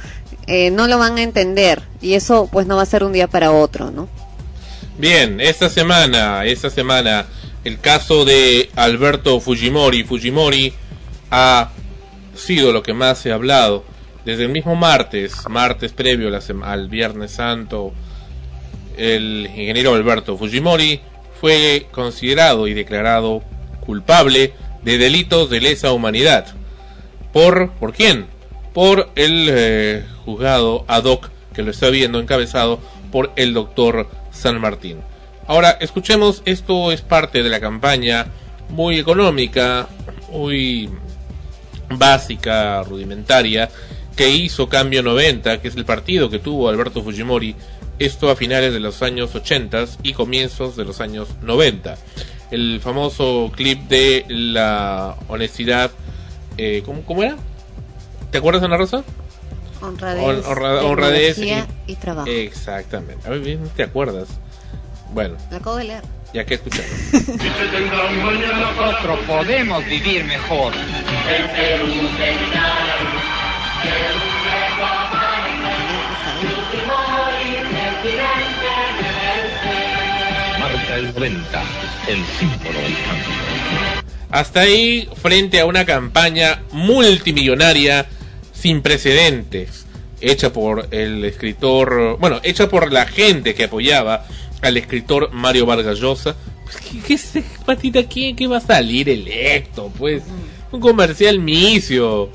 eh, 0.46 0.70
no 0.70 0.86
lo 0.86 0.96
van 0.98 1.18
a 1.18 1.22
entender 1.22 1.82
y 2.00 2.14
eso 2.14 2.48
pues 2.50 2.66
no 2.66 2.76
va 2.76 2.82
a 2.82 2.86
ser 2.86 3.04
un 3.04 3.12
día 3.12 3.26
para 3.26 3.52
otro, 3.52 3.90
¿no? 3.90 4.08
Bien, 4.96 5.40
esta 5.40 5.68
semana, 5.68 6.44
esta 6.44 6.70
semana, 6.70 7.26
el 7.64 7.80
caso 7.80 8.24
de 8.24 8.70
Alberto 8.76 9.40
Fujimori. 9.40 10.04
Fujimori 10.04 10.74
ha 11.30 11.70
sido 12.34 12.72
lo 12.72 12.82
que 12.82 12.94
más 12.94 13.18
se 13.18 13.32
ha 13.32 13.34
hablado 13.34 13.84
desde 14.24 14.44
el 14.44 14.50
mismo 14.50 14.76
martes, 14.76 15.48
martes 15.48 15.92
previo 15.92 16.30
al 16.62 16.88
Viernes 16.88 17.32
Santo. 17.32 17.92
El 18.96 19.46
ingeniero 19.46 19.94
Alberto 19.94 20.36
Fujimori 20.36 21.00
fue 21.40 21.86
considerado 21.90 22.68
y 22.68 22.74
declarado 22.74 23.42
culpable 23.80 24.52
de 24.82 24.98
delitos 24.98 25.50
de 25.50 25.60
lesa 25.60 25.92
humanidad. 25.92 26.46
¿Por, 27.32 27.70
¿por 27.72 27.92
quién? 27.92 28.26
Por 28.74 29.10
el 29.16 29.48
eh, 29.50 30.04
juzgado 30.24 30.84
ad 30.86 31.04
hoc 31.04 31.30
que 31.54 31.62
lo 31.62 31.70
está 31.70 31.90
viendo 31.90 32.20
encabezado 32.20 32.80
por 33.10 33.32
el 33.36 33.54
doctor 33.54 34.08
San 34.30 34.60
Martín. 34.60 34.98
Ahora, 35.46 35.76
escuchemos, 35.80 36.42
esto 36.44 36.92
es 36.92 37.02
parte 37.02 37.42
de 37.42 37.48
la 37.48 37.58
campaña 37.58 38.26
muy 38.68 38.98
económica, 38.98 39.88
muy 40.30 40.88
básica, 42.00 42.82
rudimentaria, 42.82 43.68
que 44.16 44.28
hizo 44.30 44.68
Cambio 44.68 45.02
90, 45.02 45.60
que 45.60 45.68
es 45.68 45.76
el 45.76 45.84
partido 45.84 46.30
que 46.30 46.38
tuvo 46.38 46.68
Alberto 46.68 47.02
Fujimori, 47.02 47.54
esto 47.98 48.30
a 48.30 48.36
finales 48.36 48.72
de 48.72 48.80
los 48.80 49.02
años 49.02 49.34
80 49.34 49.84
y 50.02 50.12
comienzos 50.14 50.76
de 50.76 50.84
los 50.84 51.00
años 51.00 51.28
90. 51.42 51.96
El 52.50 52.80
famoso 52.82 53.50
clip 53.54 53.88
de 53.88 54.24
la 54.28 55.16
honestidad, 55.28 55.90
eh, 56.56 56.82
¿cómo, 56.84 57.02
cómo 57.02 57.22
era? 57.22 57.36
¿Te 58.30 58.38
acuerdas, 58.38 58.62
Ana 58.62 58.76
Rosa? 58.76 59.04
Honradez, 59.82 60.22
Hon- 60.24 60.42
honra- 60.44 60.82
honradez 60.84 61.38
y- 61.38 61.52
y, 61.86 61.96
trabajo. 61.96 62.28
Exactamente. 62.28 63.26
A 63.26 63.30
ver, 63.30 63.40
bien, 63.40 63.60
¿te 63.76 63.82
acuerdas? 63.82 64.28
Bueno, 65.12 65.36
Lo 65.50 65.56
acabo 65.56 65.76
de 65.76 65.84
leer. 65.84 66.02
Ya 66.32 66.44
que 66.44 66.54
escuchamos. 66.54 66.90
Nosotros 68.76 69.18
podemos 69.26 69.84
vivir 69.86 70.24
mejor. 70.24 70.72
Marca 80.58 80.96
el 80.96 81.14
90, 81.14 81.62
el 82.08 82.24
símbolo 82.38 82.78
del 82.78 82.94
cambio. 82.94 83.50
Hasta 84.30 84.60
ahí, 84.60 85.08
frente 85.20 85.58
a 85.58 85.66
una 85.66 85.84
campaña 85.84 86.62
multimillonaria 86.70 88.06
sin 88.52 88.80
precedentes, 88.80 89.86
hecha 90.20 90.52
por 90.52 90.86
el 90.92 91.24
escritor, 91.24 92.16
bueno, 92.20 92.40
hecha 92.44 92.68
por 92.68 92.92
la 92.92 93.06
gente 93.06 93.54
que 93.54 93.64
apoyaba 93.64 94.26
al 94.62 94.76
escritor 94.76 95.30
Mario 95.32 95.66
Vargas 95.66 95.98
Llosa. 95.98 96.36
Pues, 96.64 96.76
¿Qué, 96.76 97.00
qué 97.00 97.14
es 97.14 97.32
patita 97.64 98.00
va 98.48 98.56
a 98.56 98.60
salir 98.60 99.08
electo? 99.08 99.92
Pues 99.98 100.22
un 100.72 100.80
comercial 100.80 101.38
misio, 101.38 102.30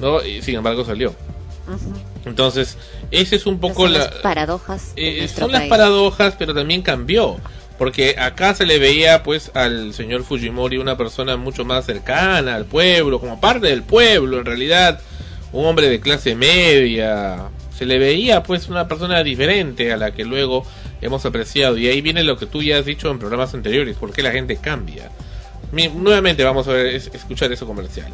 ¿no? 0.00 0.24
Y, 0.24 0.42
sin 0.42 0.56
embargo 0.56 0.84
salió. 0.84 1.14
Entonces, 2.24 2.76
ese 3.10 3.36
es 3.36 3.46
un 3.46 3.60
poco 3.60 3.82
Son 3.84 3.92
la, 3.92 3.98
las 4.00 4.08
paradojas. 4.16 4.92
eh, 4.96 5.18
nuestro 5.20 5.46
son 5.46 5.52
las 5.52 5.64
paradojas, 5.68 6.34
pero 6.38 6.54
también 6.54 6.82
cambió. 6.82 7.36
Porque 7.78 8.16
acá 8.18 8.54
se 8.54 8.66
le 8.66 8.78
veía 8.78 9.22
pues 9.22 9.50
al 9.54 9.94
señor 9.94 10.24
Fujimori 10.24 10.76
una 10.76 10.98
persona 10.98 11.38
mucho 11.38 11.64
más 11.64 11.86
cercana 11.86 12.56
al 12.56 12.66
pueblo, 12.66 13.20
como 13.20 13.40
parte 13.40 13.68
del 13.68 13.82
pueblo 13.82 14.38
en 14.38 14.44
realidad, 14.44 15.00
un 15.52 15.64
hombre 15.64 15.88
de 15.88 15.98
clase 16.00 16.34
media. 16.34 17.48
Se 17.74 17.86
le 17.86 17.98
veía 17.98 18.42
pues 18.42 18.68
una 18.68 18.86
persona 18.86 19.22
diferente 19.22 19.92
a 19.92 19.96
la 19.96 20.12
que 20.12 20.24
luego 20.24 20.66
hemos 21.00 21.24
apreciado. 21.26 21.76
Y 21.78 21.88
ahí 21.88 22.00
viene 22.00 22.22
lo 22.24 22.36
que 22.36 22.46
tú 22.46 22.62
ya 22.62 22.78
has 22.78 22.84
dicho 22.84 23.10
en 23.10 23.18
programas 23.18 23.52
anteriores, 23.54 23.96
por 23.96 24.12
qué 24.12 24.22
la 24.22 24.30
gente 24.32 24.56
cambia. 24.56 25.10
Mi- 25.72 25.88
nuevamente 25.88 26.42
vamos 26.44 26.66
a 26.68 26.72
ver, 26.72 26.86
es- 26.86 27.10
escuchar 27.14 27.50
ese 27.52 27.64
comercial. 27.64 28.10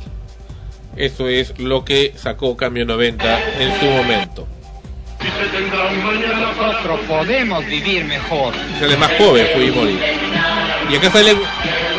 Eso 0.96 1.28
es 1.28 1.58
lo 1.58 1.84
que 1.84 2.14
sacó 2.16 2.56
Cambio 2.56 2.84
90 2.86 3.38
en 3.60 3.80
su 3.80 3.86
momento. 3.86 4.46
Nosotros 5.66 7.00
podemos 7.08 7.64
vivir 7.66 8.04
mejor. 8.04 8.54
sale 8.78 8.96
más 8.96 9.10
joven 9.18 9.46
Fujimori. 9.54 9.98
Y 10.90 10.96
acá 10.96 11.10
salen 11.10 11.36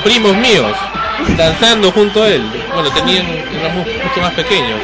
primos 0.03 0.35
míos 0.37 0.71
danzando 1.37 1.91
junto 1.91 2.23
a 2.23 2.29
él. 2.29 2.43
Bueno, 2.73 2.89
tenían 2.91 3.25
mu- 3.27 3.79
mucho 4.07 4.21
más 4.21 4.33
pequeños. 4.33 4.79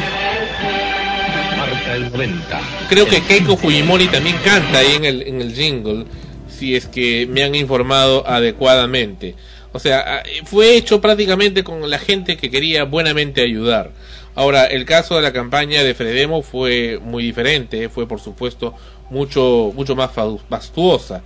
Marca 2.14 2.24
el 2.24 2.30
90. 2.30 2.62
Creo 2.90 3.08
que 3.08 3.22
Keiko 3.22 3.58
Fujimori 3.58 4.08
también 4.08 4.38
canta 4.44 4.80
ahí 4.80 4.96
en 4.96 5.06
el, 5.06 5.22
en 5.24 5.42
el 5.42 5.54
jingle, 5.54 6.06
si 6.48 6.76
es 6.76 6.88
que 6.88 7.28
me 7.28 7.44
han 7.44 7.56
informado 7.56 8.28
adecuadamente. 8.28 9.36
O 9.72 9.80
sea, 9.80 10.04
ah, 10.06 10.24
fue 10.46 10.76
hecho 10.76 11.02
prácticamente 11.02 11.64
con 11.64 11.90
la 11.90 12.00
gente 12.00 12.38
que 12.38 12.50
quería 12.50 12.84
buenamente 12.84 13.42
ayudar. 13.42 13.92
Ahora, 14.36 14.66
el 14.66 14.86
caso 14.86 15.16
de 15.16 15.22
la 15.22 15.34
campaña 15.34 15.84
de 15.84 15.94
Fredemo 15.94 16.42
fue 16.42 17.00
muy 17.02 17.24
diferente, 17.24 17.90
fue 17.90 18.08
por 18.08 18.20
supuesto 18.20 18.74
mucho, 19.10 19.72
mucho 19.76 19.96
más 19.96 20.12
fastuosa. 20.50 21.24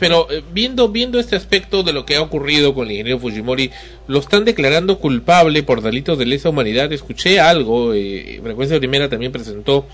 Pero 0.00 0.26
eh, 0.30 0.42
viendo, 0.52 0.88
viendo 0.88 1.18
este 1.20 1.36
aspecto 1.36 1.82
de 1.82 1.92
lo 1.92 2.04
que 2.04 2.16
ha 2.16 2.22
ocurrido 2.22 2.74
con 2.74 2.86
el 2.86 2.92
ingeniero 2.92 3.18
Fujimori, 3.20 3.70
lo 4.08 4.18
están 4.18 4.44
declarando 4.44 4.98
culpable 4.98 5.62
por 5.62 5.80
delitos 5.80 6.18
de 6.18 6.26
lesa 6.26 6.48
humanidad. 6.50 6.92
Escuché 6.92 7.40
algo, 7.40 7.94
eh, 7.94 8.40
Frecuencia 8.42 8.78
Primera 8.78 9.08
también 9.08 9.32
presentó 9.32 9.86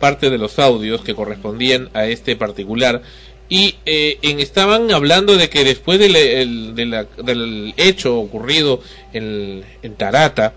parte 0.00 0.30
de 0.30 0.38
los 0.38 0.58
audios 0.58 1.00
que 1.02 1.14
correspondían 1.14 1.88
a 1.94 2.06
este 2.06 2.36
particular. 2.36 3.02
Y 3.48 3.76
eh, 3.86 4.18
en, 4.22 4.40
estaban 4.40 4.92
hablando 4.92 5.36
de 5.38 5.48
que 5.48 5.64
después 5.64 5.98
del, 5.98 6.14
el- 6.16 6.74
de 6.74 6.84
la- 6.86 7.06
del 7.24 7.72
hecho 7.78 8.18
ocurrido 8.18 8.80
en, 9.12 9.64
en 9.82 9.94
Tarata, 9.94 10.54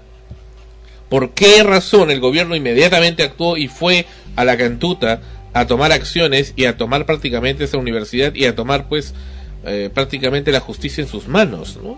¿Por 1.10 1.32
qué 1.32 1.62
razón 1.64 2.10
el 2.10 2.22
gobierno 2.22 2.56
inmediatamente 2.56 3.24
actuó 3.24 3.58
y 3.58 3.68
fue 3.68 4.06
a 4.38 4.46
la 4.46 4.56
cantuta 4.58 5.22
a 5.54 5.68
tomar 5.68 5.92
acciones 5.92 6.54
y 6.56 6.66
a 6.66 6.78
tomar 6.78 7.06
prácticamente 7.06 7.64
esa 7.64 7.78
universidad 7.78 8.34
y 8.36 8.46
a 8.46 8.56
tomar 8.56 8.88
pues 8.88 9.14
eh, 9.66 9.90
prácticamente 9.94 10.52
la 10.52 10.60
justicia 10.60 11.02
en 11.02 11.10
sus 11.10 11.28
manos, 11.28 11.78
¿no? 11.82 11.98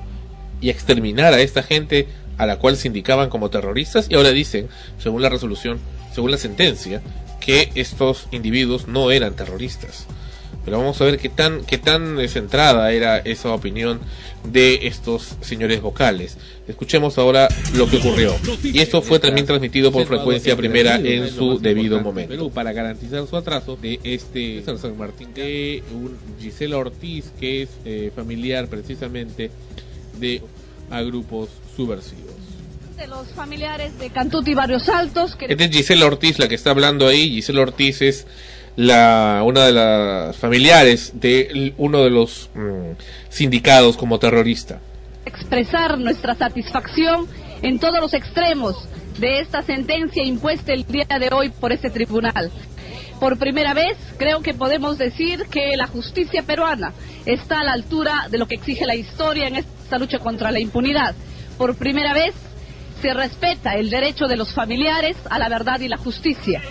Y 0.61 0.69
exterminar 0.69 1.33
a 1.33 1.41
esta 1.41 1.63
gente 1.63 2.07
a 2.37 2.45
la 2.45 2.57
cual 2.57 2.77
se 2.77 2.87
indicaban 2.87 3.29
como 3.29 3.49
terroristas 3.49 4.07
y 4.09 4.15
ahora 4.15 4.31
dicen, 4.31 4.67
según 4.97 5.21
la 5.21 5.29
resolución, 5.29 5.79
según 6.13 6.31
la 6.31 6.37
sentencia, 6.37 7.01
que 7.39 7.69
estos 7.75 8.27
individuos 8.31 8.87
no 8.87 9.11
eran 9.11 9.35
terroristas. 9.35 10.07
Pero 10.65 10.79
vamos 10.79 10.99
a 11.01 11.05
ver 11.05 11.17
qué 11.17 11.29
tan, 11.29 11.63
qué 11.65 11.77
tan 11.77 12.17
centrada 12.29 12.91
era 12.91 13.17
esa 13.19 13.53
opinión 13.53 13.99
de 14.51 14.87
estos 14.87 15.35
señores 15.41 15.81
vocales. 15.81 16.37
Escuchemos 16.67 17.17
ahora 17.17 17.49
lo 17.75 17.89
que 17.89 17.97
ocurrió. 17.97 18.33
Y 18.63 18.79
esto 18.79 19.01
fue 19.01 19.19
también 19.19 19.45
transmitido 19.45 19.91
por 19.91 20.05
frecuencia 20.05 20.55
primera 20.55 20.95
en 20.95 21.29
su 21.29 21.59
debido 21.59 22.01
momento. 22.01 22.49
para 22.49 22.71
garantizar 22.71 23.27
su 23.27 23.35
atraso 23.35 23.75
de 23.75 23.99
este 24.03 24.63
San 24.63 24.97
Martín 24.97 25.33
de 25.33 25.83
un 25.93 26.17
Gisela 26.39 26.77
Ortiz 26.77 27.31
que 27.39 27.63
es 27.63 27.69
eh, 27.85 28.11
familiar 28.15 28.67
precisamente 28.67 29.51
de 30.19 30.41
a 30.89 31.01
grupos 31.01 31.49
subversivos. 31.75 32.33
De 32.97 33.07
los 33.07 33.27
familiares 33.29 33.97
de 33.97 34.09
Cantuti 34.11 34.53
Barrios 34.53 34.87
Altos. 34.87 35.35
Que... 35.35 35.45
Esta 35.45 35.63
es 35.63 35.71
Gisela 35.71 36.05
Ortiz 36.05 36.39
la 36.39 36.47
que 36.47 36.55
está 36.55 36.69
hablando 36.69 37.07
ahí. 37.07 37.29
Gisela 37.29 37.61
Ortiz 37.61 38.01
es 38.01 38.27
la 38.75 39.41
una 39.45 39.65
de 39.65 39.71
las 39.71 40.37
familiares 40.37 41.11
de 41.13 41.73
uno 41.77 42.03
de 42.03 42.09
los 42.09 42.49
mm, 42.53 42.93
sindicados 43.29 43.97
como 43.97 44.19
terrorista. 44.19 44.79
Expresar 45.25 45.97
nuestra 45.97 46.35
satisfacción 46.35 47.27
en 47.61 47.79
todos 47.79 47.99
los 47.99 48.13
extremos 48.13 48.87
de 49.19 49.39
esta 49.39 49.61
sentencia 49.61 50.23
impuesta 50.23 50.73
el 50.73 50.85
día 50.85 51.05
de 51.19 51.29
hoy 51.31 51.49
por 51.49 51.71
este 51.71 51.89
tribunal. 51.89 52.51
Por 53.19 53.37
primera 53.37 53.73
vez 53.73 53.95
creo 54.17 54.41
que 54.41 54.53
podemos 54.53 54.97
decir 54.97 55.45
que 55.49 55.77
la 55.77 55.87
justicia 55.87 56.43
peruana 56.43 56.93
está 57.25 57.59
a 57.59 57.63
la 57.63 57.73
altura 57.73 58.27
de 58.29 58.37
lo 58.37 58.47
que 58.47 58.55
exige 58.55 58.85
la 58.85 58.95
historia 58.95 59.47
en 59.47 59.55
esta 59.55 59.97
lucha 59.97 60.19
contra 60.19 60.51
la 60.51 60.59
impunidad. 60.59 61.15
Por 61.57 61.75
primera 61.75 62.13
vez 62.13 62.33
se 63.01 63.13
respeta 63.13 63.75
el 63.75 63.89
derecho 63.89 64.25
de 64.25 64.35
los 64.35 64.53
familiares 64.53 65.15
a 65.29 65.39
la 65.39 65.47
verdad 65.47 65.79
y 65.79 65.87
la 65.87 65.97
justicia. 65.97 66.61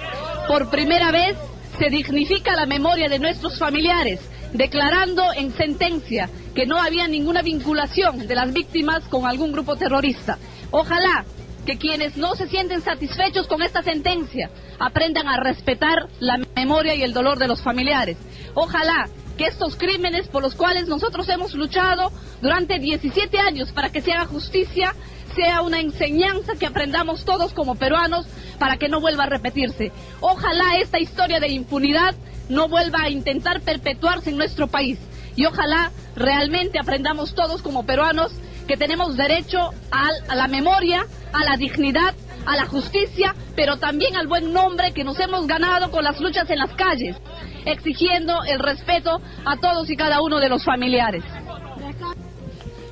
Por 0.48 0.68
primera 0.68 1.10
vez 1.12 1.36
se 1.78 1.90
dignifica 1.90 2.54
la 2.56 2.66
memoria 2.66 3.08
de 3.08 3.18
nuestros 3.18 3.58
familiares, 3.58 4.20
declarando 4.52 5.32
en 5.34 5.52
sentencia 5.52 6.28
que 6.54 6.66
no 6.66 6.80
había 6.80 7.08
ninguna 7.08 7.42
vinculación 7.42 8.26
de 8.26 8.34
las 8.34 8.52
víctimas 8.52 9.04
con 9.04 9.26
algún 9.26 9.52
grupo 9.52 9.76
terrorista. 9.76 10.38
Ojalá 10.70 11.24
que 11.64 11.78
quienes 11.78 12.16
no 12.16 12.34
se 12.34 12.48
sienten 12.48 12.82
satisfechos 12.82 13.46
con 13.46 13.62
esta 13.62 13.82
sentencia 13.82 14.50
aprendan 14.78 15.28
a 15.28 15.40
respetar 15.40 16.08
la 16.18 16.38
memoria 16.56 16.94
y 16.94 17.02
el 17.02 17.12
dolor 17.12 17.38
de 17.38 17.48
los 17.48 17.62
familiares. 17.62 18.16
Ojalá 18.54 19.08
que 19.38 19.46
estos 19.46 19.76
crímenes 19.76 20.28
por 20.28 20.42
los 20.42 20.54
cuales 20.54 20.88
nosotros 20.88 21.28
hemos 21.28 21.54
luchado 21.54 22.12
durante 22.42 22.78
17 22.78 23.38
años 23.38 23.72
para 23.72 23.90
que 23.90 24.02
se 24.02 24.12
haga 24.12 24.26
justicia 24.26 24.94
sea 25.34 25.62
una 25.62 25.80
enseñanza 25.80 26.54
que 26.58 26.66
aprendamos 26.66 27.24
todos 27.24 27.52
como 27.52 27.74
peruanos 27.74 28.26
para 28.58 28.76
que 28.76 28.88
no 28.88 29.00
vuelva 29.00 29.24
a 29.24 29.28
repetirse. 29.28 29.92
Ojalá 30.20 30.76
esta 30.80 31.00
historia 31.00 31.40
de 31.40 31.48
impunidad 31.48 32.14
no 32.48 32.68
vuelva 32.68 33.02
a 33.02 33.10
intentar 33.10 33.60
perpetuarse 33.60 34.30
en 34.30 34.36
nuestro 34.36 34.68
país. 34.68 34.98
Y 35.36 35.46
ojalá 35.46 35.90
realmente 36.14 36.78
aprendamos 36.78 37.34
todos 37.34 37.62
como 37.62 37.84
peruanos 37.86 38.32
que 38.66 38.76
tenemos 38.76 39.16
derecho 39.16 39.70
a, 39.90 40.34
la 40.34 40.46
memoria, 40.48 41.06
a 41.32 41.44
la 41.44 41.56
dignidad, 41.56 42.14
a 42.46 42.56
la 42.56 42.66
justicia, 42.66 43.34
pero 43.56 43.78
también 43.78 44.16
al 44.16 44.26
buen 44.26 44.52
nombre 44.52 44.92
que 44.92 45.04
nos 45.04 45.18
hemos 45.18 45.46
ganado 45.46 45.90
con 45.90 46.04
las 46.04 46.20
luchas 46.20 46.48
en 46.50 46.58
las 46.58 46.72
calles, 46.74 47.16
exigiendo 47.64 48.44
el 48.44 48.58
respeto 48.58 49.20
a 49.44 49.56
todos 49.56 49.88
y 49.90 49.96
cada 49.96 50.20
uno 50.20 50.38
de 50.38 50.48
los 50.48 50.64
familiares. 50.64 51.24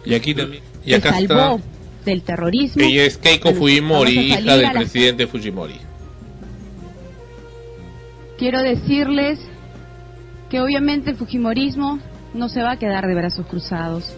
Y 0.04 0.14
aquí 0.14 0.34
también. 0.34 0.62
Y 0.84 0.94
acá 0.94 1.14
del 2.04 2.22
terrorismo. 2.22 2.82
Ella 2.82 3.04
es 3.04 3.18
Keiko 3.18 3.52
Fujimori, 3.52 4.18
hija 4.18 4.56
del 4.56 4.72
presidente 4.72 5.26
Fujimori. 5.26 5.78
Quiero 8.38 8.62
decirles 8.62 9.38
que 10.48 10.60
obviamente 10.60 11.10
el 11.10 11.16
Fujimorismo 11.16 12.00
no 12.34 12.48
se 12.48 12.62
va 12.62 12.72
a 12.72 12.78
quedar 12.78 13.06
de 13.06 13.14
brazos 13.14 13.46
cruzados. 13.46 14.14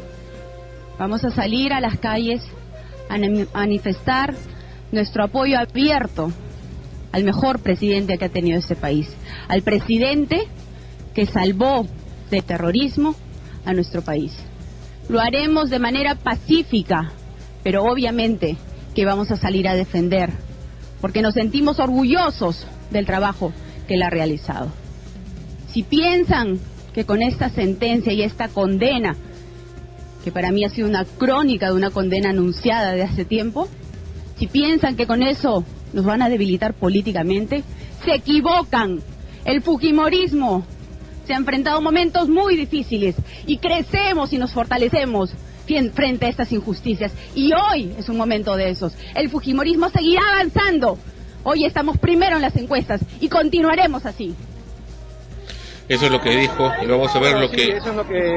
Vamos 0.99 1.25
a 1.25 1.31
salir 1.31 1.73
a 1.73 1.81
las 1.81 1.99
calles 1.99 2.43
a 3.09 3.19
manifestar 3.53 4.35
nuestro 4.93 5.25
apoyo 5.25 5.59
abierto 5.59 6.33
al 7.11 7.25
mejor 7.25 7.59
presidente 7.59 8.17
que 8.17 8.25
ha 8.27 8.29
tenido 8.29 8.59
este 8.59 8.77
país, 8.77 9.09
al 9.49 9.63
presidente 9.63 10.49
que 11.15 11.27
salvó 11.27 11.87
de 12.31 12.43
terrorismo 12.43 13.15
a 13.65 13.75
nuestro 13.75 14.03
país. 14.03 14.33
Lo 15.09 15.21
haremos 15.21 15.69
de 15.69 15.79
manera 15.79 16.15
pacífica, 16.15 17.13
pero 17.63 17.85
obviamente 17.85 18.57
que 18.95 19.05
vamos 19.05 19.31
a 19.31 19.37
salir 19.37 19.69
a 19.69 19.75
defender, 19.75 20.31
porque 21.01 21.23
nos 21.23 21.35
sentimos 21.35 21.79
orgullosos 21.79 22.67
del 22.91 23.07
trabajo 23.07 23.53
que 23.87 23.95
él 23.95 24.03
ha 24.03 24.11
realizado. 24.11 24.71
Si 25.69 25.83
piensan 25.83 26.59
que 26.93 27.05
con 27.05 27.23
esta 27.23 27.49
sentencia 27.49 28.13
y 28.13 28.23
esta 28.23 28.49
condena, 28.49 29.17
que 30.23 30.31
para 30.31 30.53
mí 30.53 30.65
ha 30.65 30.71
sido 30.71 30.89
una 30.89 31.05
crónica 31.05 31.69
de 31.69 31.75
una 31.75 31.91
condena 31.91 32.31
anunciada 32.31 32.93
de 32.93 33.03
hace 33.03 33.25
tiempo, 33.25 33.69
si 34.39 34.47
piensan 34.47 34.97
que 34.97 35.07
con 35.07 35.23
eso 35.23 35.65
nos 35.93 36.05
van 36.05 36.23
a 36.23 36.29
debilitar 36.29 36.75
políticamente, 36.75 37.65
se 38.05 38.15
equivocan. 38.15 39.01
El 39.45 39.63
Fujimorismo 39.63 40.65
se 41.27 41.35
ha 41.35 41.37
enfrentado 41.37 41.81
momentos 41.81 42.29
muy 42.29 42.57
difíciles 42.57 43.17
y 43.47 43.59
crecemos 43.59 44.33
y 44.33 44.39
nos 44.39 44.53
fortalecemos 44.53 45.31
frente 45.93 46.27
a 46.27 46.29
estas 46.29 46.53
injusticias. 46.53 47.13
Y 47.35 47.53
hoy 47.53 47.93
es 47.99 48.09
un 48.09 48.17
momento 48.17 48.57
de 48.57 48.71
esos. 48.71 48.93
El 49.15 49.31
Fujimorismo 49.31 49.89
seguirá 49.89 50.23
avanzando. 50.35 50.99
Hoy 51.45 51.65
estamos 51.65 51.99
primero 51.99 52.37
en 52.37 52.43
las 52.43 52.57
encuestas 52.57 53.01
y 53.21 53.29
continuaremos 53.29 54.07
así. 54.07 54.35
Eso 55.89 56.07
es 56.07 56.13
lo 56.13 56.21
que 56.21 56.37
dijo 56.37 56.71
y 56.83 56.87
vamos 56.87 57.15
a 57.15 57.19
ver 57.19 57.39
lo 57.39 57.51
que 57.51 57.79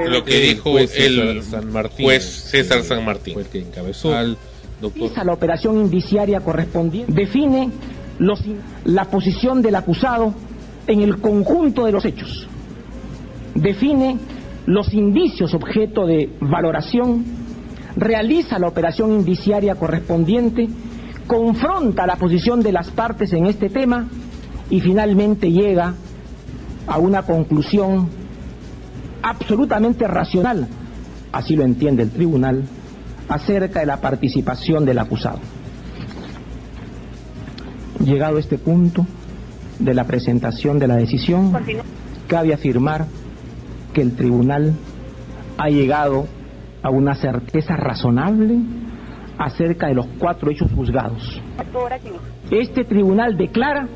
lo 0.10 0.26
que, 0.26 0.40
dijo 0.40 0.78
el 0.80 1.44
San 1.44 1.72
Martín, 1.72 2.06
juez 2.06 2.24
César 2.24 2.84
San 2.84 3.06
Martín, 3.06 3.40
el 3.40 3.46
que 3.46 3.60
encabezó 3.60 4.16
al 4.16 4.38
doctor. 4.82 5.26
la 5.26 5.32
operación 5.32 5.80
indiciaria 5.80 6.42
correspondiente 6.42 7.14
define 7.14 7.70
los, 8.18 8.42
la 8.84 9.06
posición 9.06 9.62
del 9.62 9.76
acusado 9.76 10.34
en 10.88 11.02
el 11.02 11.22
conjunto 11.22 11.86
de 11.86 11.92
los 11.92 12.04
hechos. 12.04 12.48
Define 13.54 14.18
los 14.66 14.94
indicios 14.94 15.54
objeto 15.54 16.06
de 16.06 16.30
valoración, 16.40 17.24
realiza 17.96 18.60
la 18.60 18.68
operación 18.68 19.12
indiciaria 19.12 19.76
correspondiente, 19.76 20.68
confronta 21.28 22.06
la 22.06 22.16
posición 22.16 22.62
de 22.62 22.72
las 22.72 22.90
partes 22.90 23.34
en 23.34 23.46
este 23.46 23.70
tema 23.70 24.08
y 24.70 24.82
finalmente 24.82 25.52
llega 25.52 25.94
a 26.88 26.98
una 26.98 27.24
conclusión 27.24 28.10
absolutamente 29.22 30.08
racional, 30.08 30.68
así 31.32 31.56
lo 31.56 31.64
entiende 31.64 32.04
el 32.04 32.12
tribunal, 32.12 32.64
acerca 33.28 33.80
de 33.80 33.86
la 33.86 34.02
participación 34.02 34.86
del 34.86 35.00
acusado. 35.00 35.40
Llegado 38.04 38.38
a 38.38 38.40
este 38.40 38.58
punto 38.58 39.06
de 39.80 39.94
la 39.94 40.04
presentación 40.04 40.78
de 40.78 40.88
la 40.88 40.96
decisión, 40.96 41.54
cabe 42.28 42.54
afirmar 42.54 43.08
que 43.96 44.02
el 44.02 44.16
tribunal 44.16 44.74
ha 45.58 45.70
llegado 45.70 46.28
a 46.84 46.90
una 46.90 47.16
certeza 47.16 47.78
razonable 47.78 48.60
acerca 49.38 49.88
de 49.88 49.96
los 49.96 50.06
cuatro 50.20 50.52
hechos 50.52 50.70
juzgados. 50.74 51.42
Este 52.52 52.84
tribunal 52.84 53.38
declara 53.38 53.88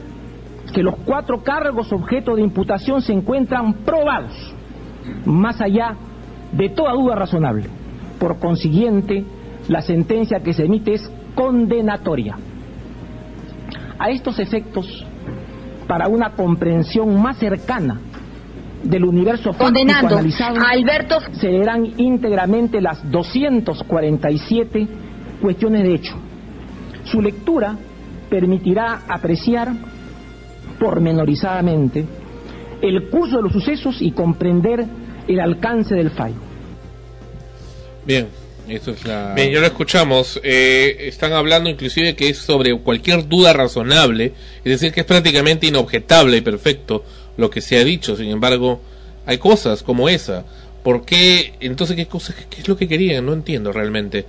que 0.74 0.84
los 0.84 0.96
cuatro 1.06 1.44
cargos 1.44 1.92
objeto 1.92 2.36
de 2.36 2.42
imputación 2.42 3.02
se 3.02 3.12
encuentran 3.12 3.74
probados, 3.84 4.56
más 5.26 5.60
allá 5.60 5.96
de 6.54 6.70
toda 6.70 6.94
duda 6.94 7.16
razonable. 7.16 7.66
Por 8.20 8.40
consiguiente, 8.40 9.26
la 9.68 9.82
sentencia 9.82 10.40
que 10.40 10.54
se 10.54 10.64
emite 10.64 10.94
es 10.94 11.12
condenatoria. 11.36 12.38
A 14.00 14.10
estos 14.12 14.40
efectos, 14.40 15.06
para 15.88 16.08
una 16.08 16.32
comprensión 16.32 17.22
más 17.22 17.38
cercana 17.38 18.00
del 18.84 19.04
universo 19.04 19.54
condenando 19.54 20.16
analizado, 20.16 20.60
a 20.60 20.70
Alberto 20.72 21.20
se 21.40 21.50
leerán 21.50 21.94
íntegramente 21.98 22.82
las 22.82 23.10
247 23.12 24.88
cuestiones 25.42 25.84
de 25.84 25.96
hecho. 25.96 26.16
Su 27.04 27.22
lectura 27.22 27.78
permitirá 28.30 29.02
apreciar 29.08 29.74
pormenorizadamente 30.80 32.06
el 32.82 33.10
curso 33.10 33.38
de 33.38 33.44
los 33.44 33.52
sucesos 33.52 33.98
y 34.00 34.12
comprender 34.12 34.86
el 35.28 35.40
alcance 35.40 35.96
del 35.96 36.12
fallo. 36.12 36.38
Bien, 38.06 38.28
eso 38.68 38.92
es 38.92 39.06
la... 39.06 39.34
Bien, 39.36 39.52
ya 39.52 39.60
lo 39.60 39.66
escuchamos. 39.66 40.40
Eh, 40.44 40.96
están 41.02 41.34
hablando 41.34 41.70
inclusive 41.70 42.16
que 42.16 42.30
es 42.30 42.38
sobre 42.38 42.78
cualquier 42.80 43.28
duda 43.28 43.52
razonable, 43.52 44.34
es 44.64 44.64
decir, 44.64 44.94
que 44.94 45.02
es 45.02 45.06
prácticamente 45.06 45.68
inobjetable 45.68 46.38
y 46.38 46.42
perfecto 46.42 47.04
lo 47.40 47.50
que 47.50 47.62
se 47.62 47.78
ha 47.78 47.84
dicho. 47.84 48.16
Sin 48.16 48.30
embargo, 48.30 48.82
hay 49.26 49.38
cosas 49.38 49.82
como 49.82 50.10
esa. 50.10 50.46
¿Por 50.84 51.06
qué? 51.06 51.54
Entonces, 51.60 51.96
¿qué 51.96 52.06
cosas? 52.06 52.36
¿Qué 52.50 52.62
es 52.62 52.68
lo 52.68 52.78
que 52.78 52.88
querían? 52.88 53.26
No 53.26 53.34
entiendo 53.34 53.72
realmente. 53.72 54.26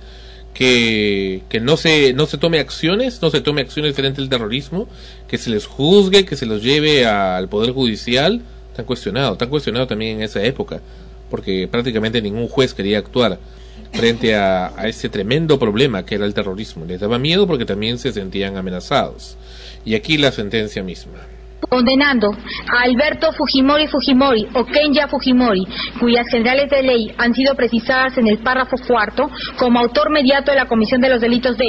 que, 0.53 1.43
que 1.49 1.59
no 1.61 1.77
se 1.77 2.13
no 2.13 2.25
se 2.25 2.37
tome 2.37 2.59
acciones, 2.59 3.21
no 3.21 3.29
se 3.29 3.39
tome 3.41 3.61
acciones 3.61 3.95
frente 3.95 4.21
al 4.21 4.29
terrorismo, 4.29 4.87
que 5.27 5.37
se 5.37 5.49
les 5.49 5.65
juzgue, 5.65 6.25
que 6.25 6.35
se 6.35 6.45
los 6.45 6.61
lleve 6.61 7.05
al 7.05 7.47
poder 7.47 7.71
judicial, 7.71 8.41
están 8.69 8.85
cuestionado, 8.85 9.33
están 9.33 9.49
cuestionado 9.49 9.87
también 9.87 10.17
en 10.17 10.23
esa 10.23 10.43
época, 10.43 10.81
porque 11.29 11.67
prácticamente 11.69 12.21
ningún 12.21 12.49
juez 12.49 12.73
quería 12.73 12.97
actuar 12.97 13.39
frente 13.93 14.35
a 14.35 14.73
ese 14.85 15.09
tremendo 15.09 15.57
problema 15.57 16.05
que 16.05 16.15
era 16.15 16.25
el 16.25 16.33
terrorismo. 16.33 16.85
Les 16.85 16.99
daba 16.99 17.17
miedo 17.17 17.47
porque 17.47 17.65
también 17.65 17.97
se 17.97 18.11
sentían 18.11 18.57
amenazados. 18.57 19.37
Y 19.85 19.95
aquí 19.95 20.17
la 20.17 20.31
sentencia 20.31 20.83
misma 20.83 21.19
condenando 21.69 22.31
a 22.67 22.83
Alberto 22.83 23.31
Fujimori 23.33 23.87
Fujimori 23.87 24.47
o 24.53 24.65
Kenya 24.65 25.07
Fujimori, 25.07 25.65
cuyas 25.99 26.27
generales 26.29 26.69
de 26.69 26.83
ley 26.83 27.13
han 27.17 27.33
sido 27.33 27.55
precisadas 27.55 28.17
en 28.17 28.27
el 28.27 28.39
párrafo 28.39 28.75
cuarto 28.87 29.29
como 29.57 29.79
autor 29.79 30.11
mediato 30.11 30.51
de 30.51 30.57
la 30.57 30.65
comisión 30.65 31.01
de 31.01 31.09
los 31.09 31.21
delitos 31.21 31.57
de 31.57 31.67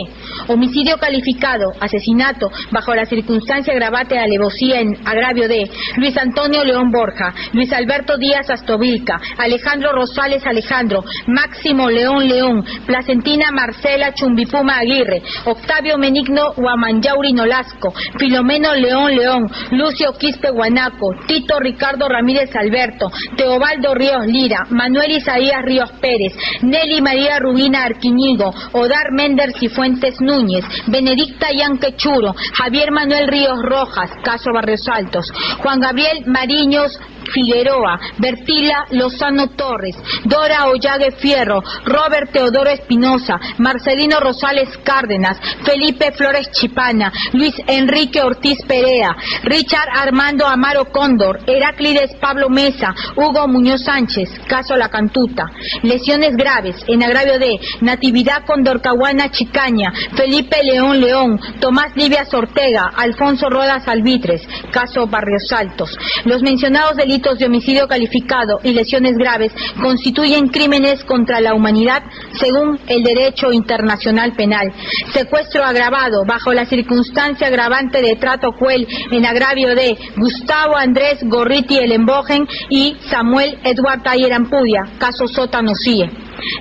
homicidio 0.48 0.96
calificado, 0.98 1.72
asesinato 1.80 2.50
bajo 2.70 2.94
la 2.94 3.06
circunstancia 3.06 3.72
agravante 3.72 4.14
de 4.14 4.20
alevosía 4.20 4.80
en 4.80 4.96
agravio 5.06 5.48
de 5.48 5.70
Luis 5.96 6.16
Antonio 6.16 6.64
León 6.64 6.90
Borja, 6.90 7.34
Luis 7.52 7.72
Alberto 7.72 8.16
Díaz 8.16 8.50
Astovilca, 8.50 9.20
Alejandro 9.38 9.92
Rosales 9.92 10.44
Alejandro, 10.46 11.04
Máximo 11.26 11.90
León 11.90 12.26
León, 12.26 12.64
Placentina 12.86 13.50
Marcela 13.52 14.12
Chumbipuma 14.14 14.78
Aguirre, 14.78 15.22
Octavio 15.44 15.98
Menigno 15.98 16.52
Huamanyauri 16.56 17.32
Nolasco, 17.32 17.92
Filomeno 18.18 18.74
León 18.74 19.14
León, 19.14 19.50
Lucio 19.82 20.12
Quispe 20.12 20.50
Guanaco, 20.50 21.12
Tito 21.26 21.58
Ricardo 21.58 22.08
Ramírez 22.08 22.54
Alberto, 22.54 23.10
Teobaldo 23.36 23.94
Ríos 23.94 24.26
Lira, 24.26 24.64
Manuel 24.70 25.10
Isaías 25.16 25.60
Ríos 25.64 25.90
Pérez, 26.00 26.32
Nelly 26.62 27.02
María 27.02 27.40
Rubina 27.40 27.84
Arquiñigo, 27.84 28.54
Odar 28.72 29.10
Méndez 29.10 29.54
y 29.60 29.68
Fuentes 29.68 30.20
Núñez, 30.20 30.64
Benedicta 30.86 31.48
Yanquechuro, 31.52 32.32
Javier 32.54 32.92
Manuel 32.92 33.26
Ríos 33.26 33.58
Rojas, 33.60 34.10
caso 34.22 34.52
Barrios 34.54 34.86
Altos, 34.86 35.26
Juan 35.58 35.80
Gabriel 35.80 36.22
Mariños 36.26 36.96
Figueroa, 37.32 37.98
Bertila 38.18 38.86
Lozano 38.90 39.48
Torres, 39.50 39.96
Dora 40.24 40.66
Ollague 40.66 41.12
Fierro, 41.12 41.62
Robert 41.84 42.32
Teodoro 42.32 42.70
Espinosa, 42.70 43.38
Marcelino 43.58 44.20
Rosales 44.20 44.68
Cárdenas, 44.84 45.38
Felipe 45.64 46.12
Flores 46.12 46.50
Chipana, 46.52 47.12
Luis 47.32 47.54
Enrique 47.66 48.22
Ortiz 48.22 48.58
Perea, 48.66 49.16
Richard 49.44 49.88
Armando 49.94 50.46
Amaro 50.46 50.86
Cóndor, 50.90 51.40
Heráclides 51.46 52.14
Pablo 52.20 52.48
Mesa, 52.48 52.94
Hugo 53.16 53.48
Muñoz 53.48 53.84
Sánchez, 53.84 54.28
caso 54.48 54.76
La 54.76 54.88
Cantuta, 54.88 55.46
lesiones 55.82 56.36
graves 56.36 56.76
en 56.86 57.02
agravio 57.02 57.38
de 57.38 57.58
Natividad 57.80 58.44
Condorcahuana 58.44 59.30
Chicaña, 59.30 59.92
Felipe 60.16 60.62
León 60.62 61.00
León, 61.00 61.40
Tomás 61.60 61.94
Livias 61.96 62.32
Ortega, 62.34 62.90
Alfonso 62.96 63.48
Rodas 63.48 63.86
Albitres, 63.88 64.42
caso 64.70 65.06
Barrios 65.06 65.50
Altos. 65.52 65.96
Los 66.24 66.42
mencionados 66.42 66.96
delitos 66.96 67.21
de 67.22 67.46
homicidio 67.46 67.86
calificado 67.86 68.58
y 68.64 68.72
lesiones 68.72 69.14
graves 69.16 69.52
constituyen 69.80 70.48
crímenes 70.48 71.04
contra 71.04 71.40
la 71.40 71.54
humanidad 71.54 72.02
según 72.32 72.80
el 72.88 73.04
derecho 73.04 73.52
internacional 73.52 74.32
penal. 74.32 74.72
Secuestro 75.12 75.62
agravado 75.64 76.24
bajo 76.26 76.52
la 76.52 76.66
circunstancia 76.66 77.46
agravante 77.46 78.02
de 78.02 78.16
trato 78.16 78.50
cruel 78.52 78.88
en 79.12 79.24
agravio 79.24 79.74
de 79.76 79.96
Gustavo 80.16 80.76
Andrés 80.76 81.18
Gorriti 81.22 81.78
Embogen 81.78 82.46
y 82.68 82.96
Samuel 83.08 83.56
Edward 83.62 84.02
Taller 84.02 84.32
Ampudia, 84.32 84.82
caso 84.98 85.28
Sótano 85.28 85.72
CIE. 85.74 86.10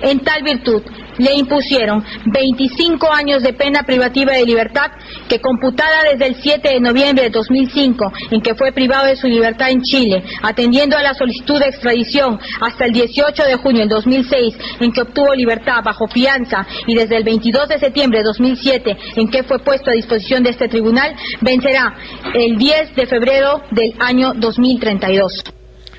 En 0.02 0.20
tal 0.20 0.44
virtud, 0.44 0.82
le 1.18 1.34
impusieron 1.34 2.04
25 2.26 3.10
años 3.12 3.42
de 3.42 3.52
pena 3.52 3.82
privativa 3.82 4.32
de 4.32 4.44
libertad 4.44 4.90
que 5.28 5.40
computada 5.40 6.04
desde 6.10 6.26
el 6.26 6.36
7 6.36 6.68
de 6.68 6.80
noviembre 6.80 7.24
de 7.24 7.30
2005 7.30 8.12
en 8.30 8.40
que 8.40 8.54
fue 8.54 8.72
privado 8.72 9.06
de 9.06 9.16
su 9.16 9.26
libertad 9.26 9.70
en 9.70 9.82
Chile, 9.82 10.22
atendiendo 10.42 10.96
a 10.96 11.02
la 11.02 11.14
solicitud 11.14 11.58
de 11.58 11.68
extradición 11.68 12.38
hasta 12.60 12.86
el 12.86 12.92
18 12.92 13.44
de 13.44 13.56
junio 13.56 13.80
del 13.80 13.88
2006 13.88 14.54
en 14.80 14.92
que 14.92 15.02
obtuvo 15.02 15.34
libertad 15.34 15.82
bajo 15.84 16.06
fianza 16.08 16.66
y 16.86 16.94
desde 16.94 17.16
el 17.16 17.24
22 17.24 17.68
de 17.68 17.78
septiembre 17.78 18.18
de 18.20 18.24
2007 18.24 18.96
en 19.16 19.28
que 19.28 19.42
fue 19.42 19.58
puesto 19.58 19.90
a 19.90 19.94
disposición 19.94 20.42
de 20.42 20.50
este 20.50 20.68
tribunal, 20.68 21.14
vencerá 21.40 21.94
el 22.34 22.56
10 22.56 22.94
de 22.94 23.06
febrero 23.06 23.62
del 23.70 23.94
año 23.98 24.32
2032. 24.34 25.44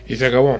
Y 0.07 0.15
se 0.15 0.27
acabó. 0.27 0.59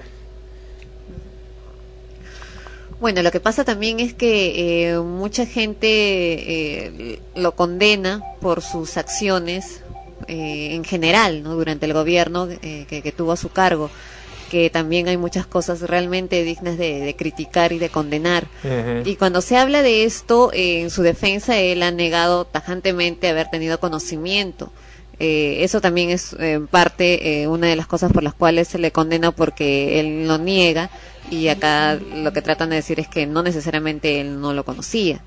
Bueno, 3.04 3.22
lo 3.22 3.32
que 3.32 3.42
pasa 3.42 3.66
también 3.66 4.00
es 4.00 4.14
que 4.14 4.92
eh, 4.92 4.98
mucha 5.00 5.46
gente 5.46 5.88
eh, 5.90 7.20
lo 7.36 7.54
condena 7.54 8.24
por 8.40 8.62
sus 8.62 8.96
acciones 8.96 9.82
eh, 10.30 10.70
en 10.72 10.86
general, 10.86 11.44
¿no? 11.44 11.54
Durante 11.56 11.86
el 11.86 11.92
gobierno 11.92 12.48
que, 12.48 12.86
que, 13.04 13.12
tuvo 13.12 13.34
a 13.34 13.36
su 13.36 13.50
cargo, 13.50 13.90
que 14.50 14.70
también 14.70 15.10
hay 15.10 15.18
muchas 15.18 15.46
cosas 15.46 15.82
realmente 15.82 16.46
dignas 16.46 16.78
de, 16.78 17.02
de 17.02 17.14
criticar 17.18 17.74
y 17.74 17.78
de 17.78 17.90
condenar. 17.90 18.48
Uh 18.64 18.68
-huh. 18.68 19.02
Y 19.06 19.18
cuando 19.18 19.42
se 19.42 19.58
habla 19.58 19.82
de 19.82 20.06
esto, 20.06 20.52
en 20.54 20.90
su 20.90 21.02
defensa 21.02 21.60
él 21.60 21.84
ha 21.84 21.92
negado 21.92 22.46
tajantemente 22.46 23.28
haber 23.28 23.50
tenido 23.50 23.82
conocimiento. 23.82 24.72
eso 25.20 25.82
también 25.82 26.10
es 26.10 26.34
en 26.40 26.68
parte 26.68 27.46
una 27.50 27.68
de 27.68 27.76
las 27.76 27.86
cosas 27.88 28.14
por 28.14 28.24
las 28.24 28.34
cuales 28.34 28.70
se 28.70 28.80
le 28.80 28.92
condena 28.92 29.32
porque 29.32 30.00
él 30.00 30.26
lo 30.26 30.38
niega 30.38 30.90
y 31.30 31.48
acá 31.48 31.96
lo 31.96 32.34
que 32.34 32.42
tratan 32.42 32.70
de 32.70 32.78
decir 32.78 33.00
es 33.00 33.08
que 33.08 33.26
no 33.26 33.44
necesariamente 33.44 34.22
él 34.22 34.40
no 34.40 34.54
lo 34.54 34.66
conocía. 34.66 35.22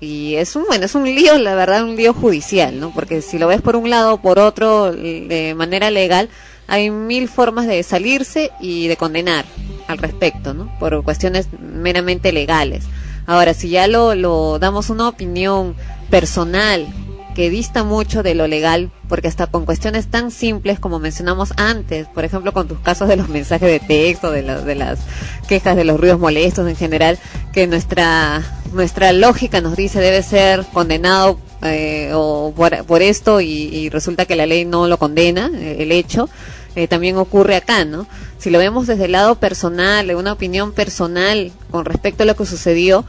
Y 0.00 0.34
es 0.34 0.56
un 0.56 0.64
bueno 0.66 0.86
es 0.86 0.94
un 0.94 1.04
lío 1.04 1.38
la 1.38 1.54
verdad 1.54 1.84
un 1.84 1.96
lío 1.96 2.12
judicial 2.12 2.80
no 2.80 2.92
porque 2.92 3.22
si 3.22 3.38
lo 3.38 3.46
ves 3.46 3.62
por 3.62 3.76
un 3.76 3.90
lado 3.90 4.14
o 4.14 4.20
por 4.20 4.38
otro 4.38 4.92
de 4.92 5.54
manera 5.56 5.90
legal 5.90 6.28
hay 6.66 6.90
mil 6.90 7.28
formas 7.28 7.66
de 7.66 7.82
salirse 7.82 8.50
y 8.60 8.88
de 8.88 8.96
condenar 8.96 9.44
al 9.86 9.98
respecto 9.98 10.52
no 10.52 10.76
por 10.78 11.02
cuestiones 11.04 11.48
meramente 11.60 12.32
legales. 12.32 12.84
Ahora 13.26 13.54
si 13.54 13.68
ya 13.68 13.86
lo, 13.86 14.14
lo 14.14 14.58
damos 14.58 14.90
una 14.90 15.08
opinión 15.08 15.76
personal 16.10 16.86
que 17.34 17.50
dista 17.50 17.84
mucho 17.84 18.22
de 18.22 18.34
lo 18.34 18.46
legal, 18.46 18.90
porque 19.08 19.28
hasta 19.28 19.46
con 19.48 19.64
cuestiones 19.64 20.06
tan 20.06 20.30
simples 20.30 20.78
como 20.78 20.98
mencionamos 20.98 21.52
antes, 21.56 22.06
por 22.08 22.24
ejemplo 22.24 22.52
con 22.52 22.68
tus 22.68 22.78
casos 22.78 23.08
de 23.08 23.16
los 23.16 23.28
mensajes 23.28 23.68
de 23.68 23.80
texto, 23.80 24.30
de, 24.30 24.42
de 24.42 24.74
las 24.74 25.00
quejas, 25.48 25.76
de 25.76 25.84
los 25.84 26.00
ruidos 26.00 26.20
molestos 26.20 26.68
en 26.68 26.76
general, 26.76 27.18
que 27.52 27.66
nuestra, 27.66 28.42
nuestra 28.72 29.12
lógica 29.12 29.60
nos 29.60 29.76
dice 29.76 30.00
debe 30.00 30.22
ser 30.22 30.64
condenado 30.72 31.38
eh, 31.62 32.10
o 32.14 32.52
por, 32.56 32.84
por 32.84 33.02
esto 33.02 33.40
y, 33.40 33.46
y, 33.46 33.88
resulta 33.88 34.26
que 34.26 34.36
la 34.36 34.46
ley 34.46 34.64
no 34.64 34.86
lo 34.86 34.98
condena, 34.98 35.50
eh, 35.54 35.76
el 35.80 35.92
hecho, 35.92 36.28
eh, 36.76 36.88
también 36.88 37.16
ocurre 37.16 37.56
acá, 37.56 37.84
¿no? 37.84 38.06
Si 38.38 38.50
lo 38.50 38.58
vemos 38.58 38.86
desde 38.86 39.06
el 39.06 39.12
lado 39.12 39.36
personal, 39.36 40.06
de 40.06 40.14
una 40.14 40.32
opinión 40.32 40.72
personal 40.72 41.52
con 41.70 41.84
respecto 41.84 42.24
a 42.24 42.26
lo 42.26 42.36
que 42.36 42.44
sucedió, 42.46 43.04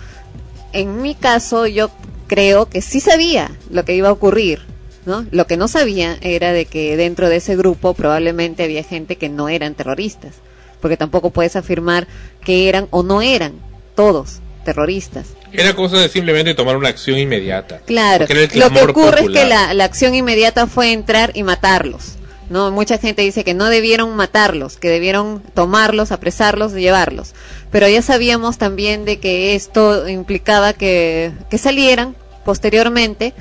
en 0.72 1.02
mi 1.02 1.16
caso 1.16 1.68
yo 1.68 1.90
creo 2.28 2.68
que 2.68 2.82
sí 2.82 3.00
sabía 3.00 3.52
lo 3.70 3.86
que 3.86 3.96
iba 3.96 4.10
a 4.10 4.12
ocurrir, 4.12 4.62
¿no? 5.06 5.26
Lo 5.32 5.48
que 5.48 5.58
no 5.58 5.68
sabía 5.68 6.18
era 6.22 6.52
de 6.52 6.66
que 6.66 6.98
dentro 6.98 7.30
de 7.30 7.38
ese 7.38 7.56
grupo 7.56 7.94
probablemente 7.94 8.64
había 8.64 8.84
gente 8.84 9.18
que 9.18 9.30
no 9.30 9.50
eran 9.50 9.76
terroristas, 9.76 10.36
porque 10.82 10.98
tampoco 10.98 11.30
puedes 11.30 11.56
afirmar 11.56 12.08
que 12.44 12.70
eran 12.70 12.88
o 12.92 13.04
no 13.04 13.22
eran 13.22 13.54
todos 13.96 14.40
terroristas. 14.64 15.28
Era 15.54 15.74
cosa 15.76 15.98
de 16.00 16.10
simplemente 16.10 16.54
tomar 16.54 16.76
una 16.76 16.90
acción 16.90 17.18
inmediata. 17.18 17.80
Claro, 17.86 18.26
lo 18.56 18.70
que 18.72 18.82
ocurre 18.82 18.92
popular. 18.92 19.20
es 19.20 19.30
que 19.30 19.46
la, 19.46 19.74
la 19.74 19.86
acción 19.86 20.14
inmediata 20.16 20.68
fue 20.68 20.92
entrar 20.92 21.32
y 21.34 21.44
matarlos. 21.44 22.16
No, 22.50 22.72
mucha 22.72 22.98
gente 22.98 23.24
dice 23.24 23.44
que 23.44 23.56
no 23.56 23.66
debieron 23.70 24.16
matarlos, 24.16 24.78
que 24.78 24.90
debieron 24.90 25.42
tomarlos, 25.54 26.12
apresarlos 26.12 26.74
llevarlos. 26.74 27.34
Pero 27.72 27.88
ya 27.88 28.02
sabíamos 28.02 28.58
también 28.58 29.04
de 29.04 29.20
que 29.20 29.56
esto 29.56 30.08
implicaba 30.08 30.74
que, 30.74 31.32
que 31.50 31.58
salieran 31.58 32.16
posteriormente 32.44 33.34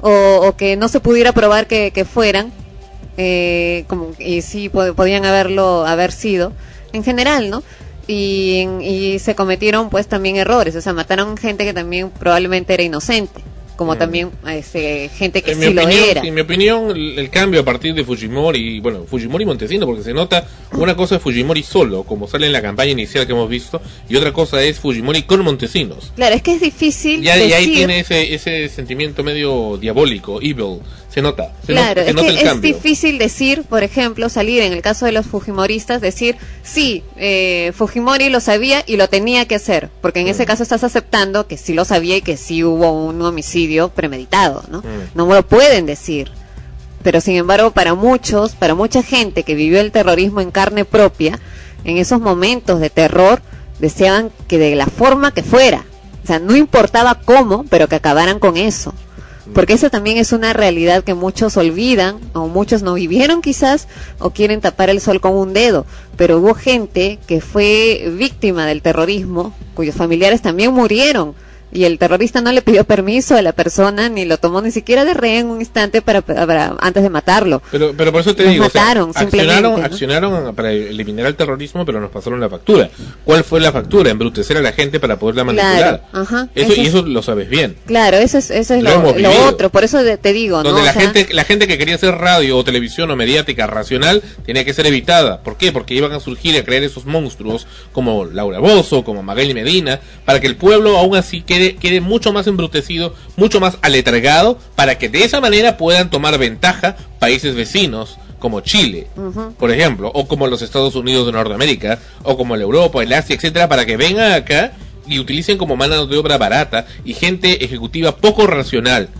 o, 0.00 0.10
o, 0.46 0.56
que 0.56 0.76
no 0.76 0.88
se 0.88 1.00
pudiera 1.00 1.32
probar 1.32 1.66
que, 1.66 1.90
que 1.90 2.04
fueran, 2.04 2.52
eh, 3.16 3.84
como, 3.88 4.12
y 4.18 4.42
sí 4.42 4.68
podían 4.68 5.24
haberlo, 5.24 5.84
haber 5.84 6.12
sido, 6.12 6.52
en 6.92 7.02
general, 7.02 7.50
¿no? 7.50 7.64
Y, 8.06 8.66
y 8.80 9.18
se 9.18 9.34
cometieron 9.34 9.90
pues 9.90 10.06
también 10.06 10.36
errores, 10.36 10.74
o 10.76 10.80
sea, 10.80 10.92
mataron 10.92 11.36
gente 11.36 11.64
que 11.64 11.72
también 11.72 12.10
probablemente 12.10 12.74
era 12.74 12.82
inocente 12.82 13.42
como 13.76 13.94
mm. 13.94 13.98
también 13.98 14.30
este, 14.48 15.08
gente 15.08 15.42
que 15.42 15.52
en 15.52 15.60
sí 15.60 15.66
opinión, 15.66 15.86
lo 15.86 15.92
era. 15.92 16.22
En 16.22 16.34
mi 16.34 16.40
opinión, 16.40 16.90
el, 16.90 17.18
el, 17.18 17.30
cambio 17.30 17.60
a 17.60 17.64
partir 17.64 17.94
de 17.94 18.04
Fujimori, 18.04 18.80
bueno, 18.80 19.04
Fujimori 19.04 19.44
y 19.44 19.46
Montesino, 19.46 19.86
porque 19.86 20.02
se 20.02 20.12
nota 20.12 20.46
una 20.72 20.96
cosa 20.96 21.16
es 21.16 21.22
Fujimori 21.22 21.62
solo, 21.62 22.04
como 22.04 22.26
sale 22.28 22.46
en 22.46 22.52
la 22.52 22.62
campaña 22.62 22.92
inicial 22.92 23.26
que 23.26 23.32
hemos 23.32 23.48
visto, 23.48 23.80
y 24.08 24.16
otra 24.16 24.32
cosa 24.32 24.62
es 24.62 24.78
Fujimori 24.78 25.22
con 25.22 25.42
Montesinos. 25.42 26.12
Claro, 26.16 26.34
es 26.34 26.42
que 26.42 26.54
es 26.54 26.60
difícil. 26.60 27.22
Ya, 27.22 27.34
decir... 27.34 27.50
y 27.50 27.52
ahí 27.52 27.72
tiene 27.72 28.00
ese, 28.00 28.34
ese 28.34 28.68
sentimiento 28.68 29.22
medio 29.22 29.76
diabólico, 29.78 30.40
evil, 30.40 30.80
se 31.12 31.20
nota. 31.22 31.52
Se 31.66 31.72
Claro, 31.72 32.02
se 32.02 32.08
es 32.10 32.14
nota 32.14 32.26
que 32.26 32.32
el 32.32 32.38
es 32.38 32.44
cambio. 32.44 32.74
difícil 32.74 33.18
decir, 33.18 33.64
por 33.64 33.82
ejemplo, 33.82 34.28
salir 34.28 34.62
en 34.62 34.72
el 34.72 34.80
caso 34.82 35.04
de 35.06 35.12
los 35.12 35.26
Fujimoristas, 35.26 36.00
decir, 36.00 36.36
sí, 36.62 37.02
eh, 37.16 37.72
Fujimori 37.76 38.30
lo 38.30 38.40
sabía 38.40 38.82
y 38.86 38.96
lo 38.96 39.08
tenía 39.08 39.46
que 39.46 39.56
hacer, 39.56 39.90
porque 40.00 40.20
en 40.20 40.26
Mm. 40.26 40.30
ese 40.30 40.46
caso 40.46 40.62
estás 40.62 40.84
aceptando 40.84 41.46
que 41.46 41.56
sí 41.58 41.74
lo 41.74 41.84
sabía 41.84 42.16
y 42.16 42.22
que 42.22 42.36
sí 42.36 42.64
hubo 42.64 42.92
un 42.92 43.20
homicidio 43.22 43.90
premeditado, 43.90 44.64
¿no? 44.70 44.78
Mm. 44.78 44.84
No 45.14 45.26
me 45.26 45.34
lo 45.34 45.46
pueden 45.46 45.84
decir. 45.86 46.30
Pero 47.02 47.20
sin 47.20 47.34
embargo, 47.36 47.72
para 47.72 47.94
muchos, 47.94 48.52
para 48.52 48.74
mucha 48.74 49.02
gente 49.02 49.42
que 49.42 49.54
vivió 49.56 49.80
el 49.80 49.90
terrorismo 49.92 50.40
en 50.40 50.50
carne 50.52 50.84
propia, 50.84 51.38
en 51.84 51.96
esos 51.98 52.20
momentos 52.20 52.78
de 52.80 52.90
terror, 52.90 53.42
deseaban 53.80 54.30
que 54.46 54.56
de 54.56 54.76
la 54.76 54.86
forma 54.86 55.34
que 55.34 55.42
fuera, 55.42 55.84
o 56.22 56.26
sea, 56.26 56.38
no 56.38 56.54
importaba 56.56 57.16
cómo, 57.16 57.64
pero 57.68 57.88
que 57.88 57.96
acabaran 57.96 58.38
con 58.38 58.56
eso. 58.56 58.94
Porque 59.54 59.72
eso 59.72 59.90
también 59.90 60.18
es 60.18 60.32
una 60.32 60.52
realidad 60.52 61.02
que 61.02 61.14
muchos 61.14 61.56
olvidan, 61.56 62.20
o 62.32 62.46
muchos 62.46 62.82
no 62.82 62.94
vivieron 62.94 63.42
quizás, 63.42 63.88
o 64.18 64.30
quieren 64.30 64.60
tapar 64.60 64.88
el 64.88 65.00
sol 65.00 65.20
con 65.20 65.34
un 65.34 65.52
dedo. 65.52 65.84
Pero 66.16 66.38
hubo 66.38 66.54
gente 66.54 67.18
que 67.26 67.40
fue 67.40 68.12
víctima 68.16 68.66
del 68.66 68.82
terrorismo, 68.82 69.54
cuyos 69.74 69.96
familiares 69.96 70.42
también 70.42 70.72
murieron. 70.72 71.34
Y 71.72 71.84
el 71.84 71.98
terrorista 71.98 72.40
no 72.42 72.52
le 72.52 72.60
pidió 72.60 72.84
permiso 72.84 73.34
a 73.34 73.40
la 73.42 73.52
persona, 73.52 74.08
ni 74.10 74.26
lo 74.26 74.36
tomó 74.36 74.60
ni 74.60 74.70
siquiera 74.70 75.04
de 75.06 75.14
rehén 75.14 75.46
un 75.46 75.60
instante 75.60 76.02
para, 76.02 76.20
para- 76.20 76.76
antes 76.80 77.02
de 77.02 77.08
matarlo. 77.08 77.62
Pero, 77.70 77.94
pero 77.96 78.12
por 78.12 78.20
eso 78.20 78.36
te 78.36 78.44
digo, 78.46 78.66
o 78.66 78.68
sea, 78.70 78.82
mataron, 78.82 79.14
simplemente, 79.14 79.52
accionaron, 79.54 79.80
¿no? 79.80 79.86
accionaron 79.86 80.54
para 80.54 80.70
eliminar 80.72 81.26
el 81.26 81.34
terrorismo, 81.34 81.86
pero 81.86 81.98
nos 82.00 82.10
pasaron 82.10 82.40
la 82.40 82.50
factura. 82.50 82.90
¿Cuál 83.24 83.42
fue 83.42 83.58
la 83.60 83.72
factura? 83.72 84.10
Embrutecer 84.10 84.56
a 84.58 84.60
la 84.60 84.72
gente 84.72 85.00
para 85.00 85.18
poderla 85.18 85.44
manipular. 85.44 85.78
Claro, 85.78 86.00
ajá, 86.12 86.48
Eso, 86.54 86.72
eso 86.72 86.80
y 86.80 86.84
es- 86.84 86.88
eso 86.94 87.02
lo 87.06 87.22
sabes 87.22 87.48
bien. 87.48 87.76
Claro, 87.86 88.18
eso 88.18 88.36
es, 88.38 88.50
eso 88.50 88.74
es 88.74 88.82
Lo 88.82 89.46
otro. 89.46 89.70
Por 89.70 89.84
eso 89.84 89.98
te 90.20 90.32
digo, 90.34 90.58
¿no? 90.58 90.64
Donde 90.64 90.82
O 90.82 90.84
la 90.84 90.92
sea, 90.92 91.02
gente, 91.02 91.32
la 91.32 91.44
gente 91.44 91.66
que 91.66 91.78
quería 91.78 91.94
hacer 91.94 92.14
radio 92.16 92.58
o 92.58 92.64
televisión 92.64 93.10
o 93.10 93.16
mediática 93.16 93.66
racional 93.66 94.22
tenía 94.44 94.64
que 94.66 94.74
ser 94.74 94.86
evitada. 94.86 95.42
¿Por 95.42 95.56
qué? 95.56 95.72
Porque 95.72 95.94
iban 95.94 96.12
a 96.12 96.20
surgir 96.20 96.54
y 96.54 96.58
a 96.58 96.64
crear 96.64 96.82
esos 96.82 97.06
monstruos 97.06 97.66
como 97.92 98.26
Laura 98.26 98.58
Bozo, 98.58 99.04
como 99.04 99.22
Magali 99.22 99.54
Medina, 99.54 100.00
para 100.26 100.38
que 100.38 100.46
el 100.46 100.56
pueblo 100.56 100.98
aún 100.98 101.16
así 101.16 101.40
quede, 101.40 101.61
quede 101.70 102.00
mucho 102.00 102.32
más 102.32 102.46
embrutecido, 102.46 103.14
mucho 103.36 103.60
más 103.60 103.78
aletargado, 103.82 104.58
para 104.74 104.98
que 104.98 105.08
de 105.08 105.24
esa 105.24 105.40
manera 105.40 105.76
puedan 105.76 106.10
tomar 106.10 106.38
ventaja 106.38 106.96
países 107.18 107.54
vecinos 107.54 108.18
como 108.38 108.60
Chile, 108.60 109.06
por 109.56 109.70
ejemplo, 109.70 110.10
o 110.12 110.26
como 110.26 110.48
los 110.48 110.62
Estados 110.62 110.96
Unidos 110.96 111.26
de 111.26 111.32
Norteamérica, 111.32 112.00
o 112.24 112.36
como 112.36 112.56
la 112.56 112.64
Europa, 112.64 113.00
el 113.00 113.12
Asia, 113.12 113.36
etcétera, 113.36 113.68
para 113.68 113.86
que 113.86 113.96
vengan 113.96 114.32
acá 114.32 114.72
y 115.06 115.20
utilicen 115.20 115.58
como 115.58 115.76
mano 115.76 116.06
de 116.06 116.16
obra 116.16 116.38
barata 116.38 116.86
y 117.04 117.14
gente 117.14 117.64
ejecutiva 117.64 118.16
poco 118.16 118.48
racional. 118.48 119.10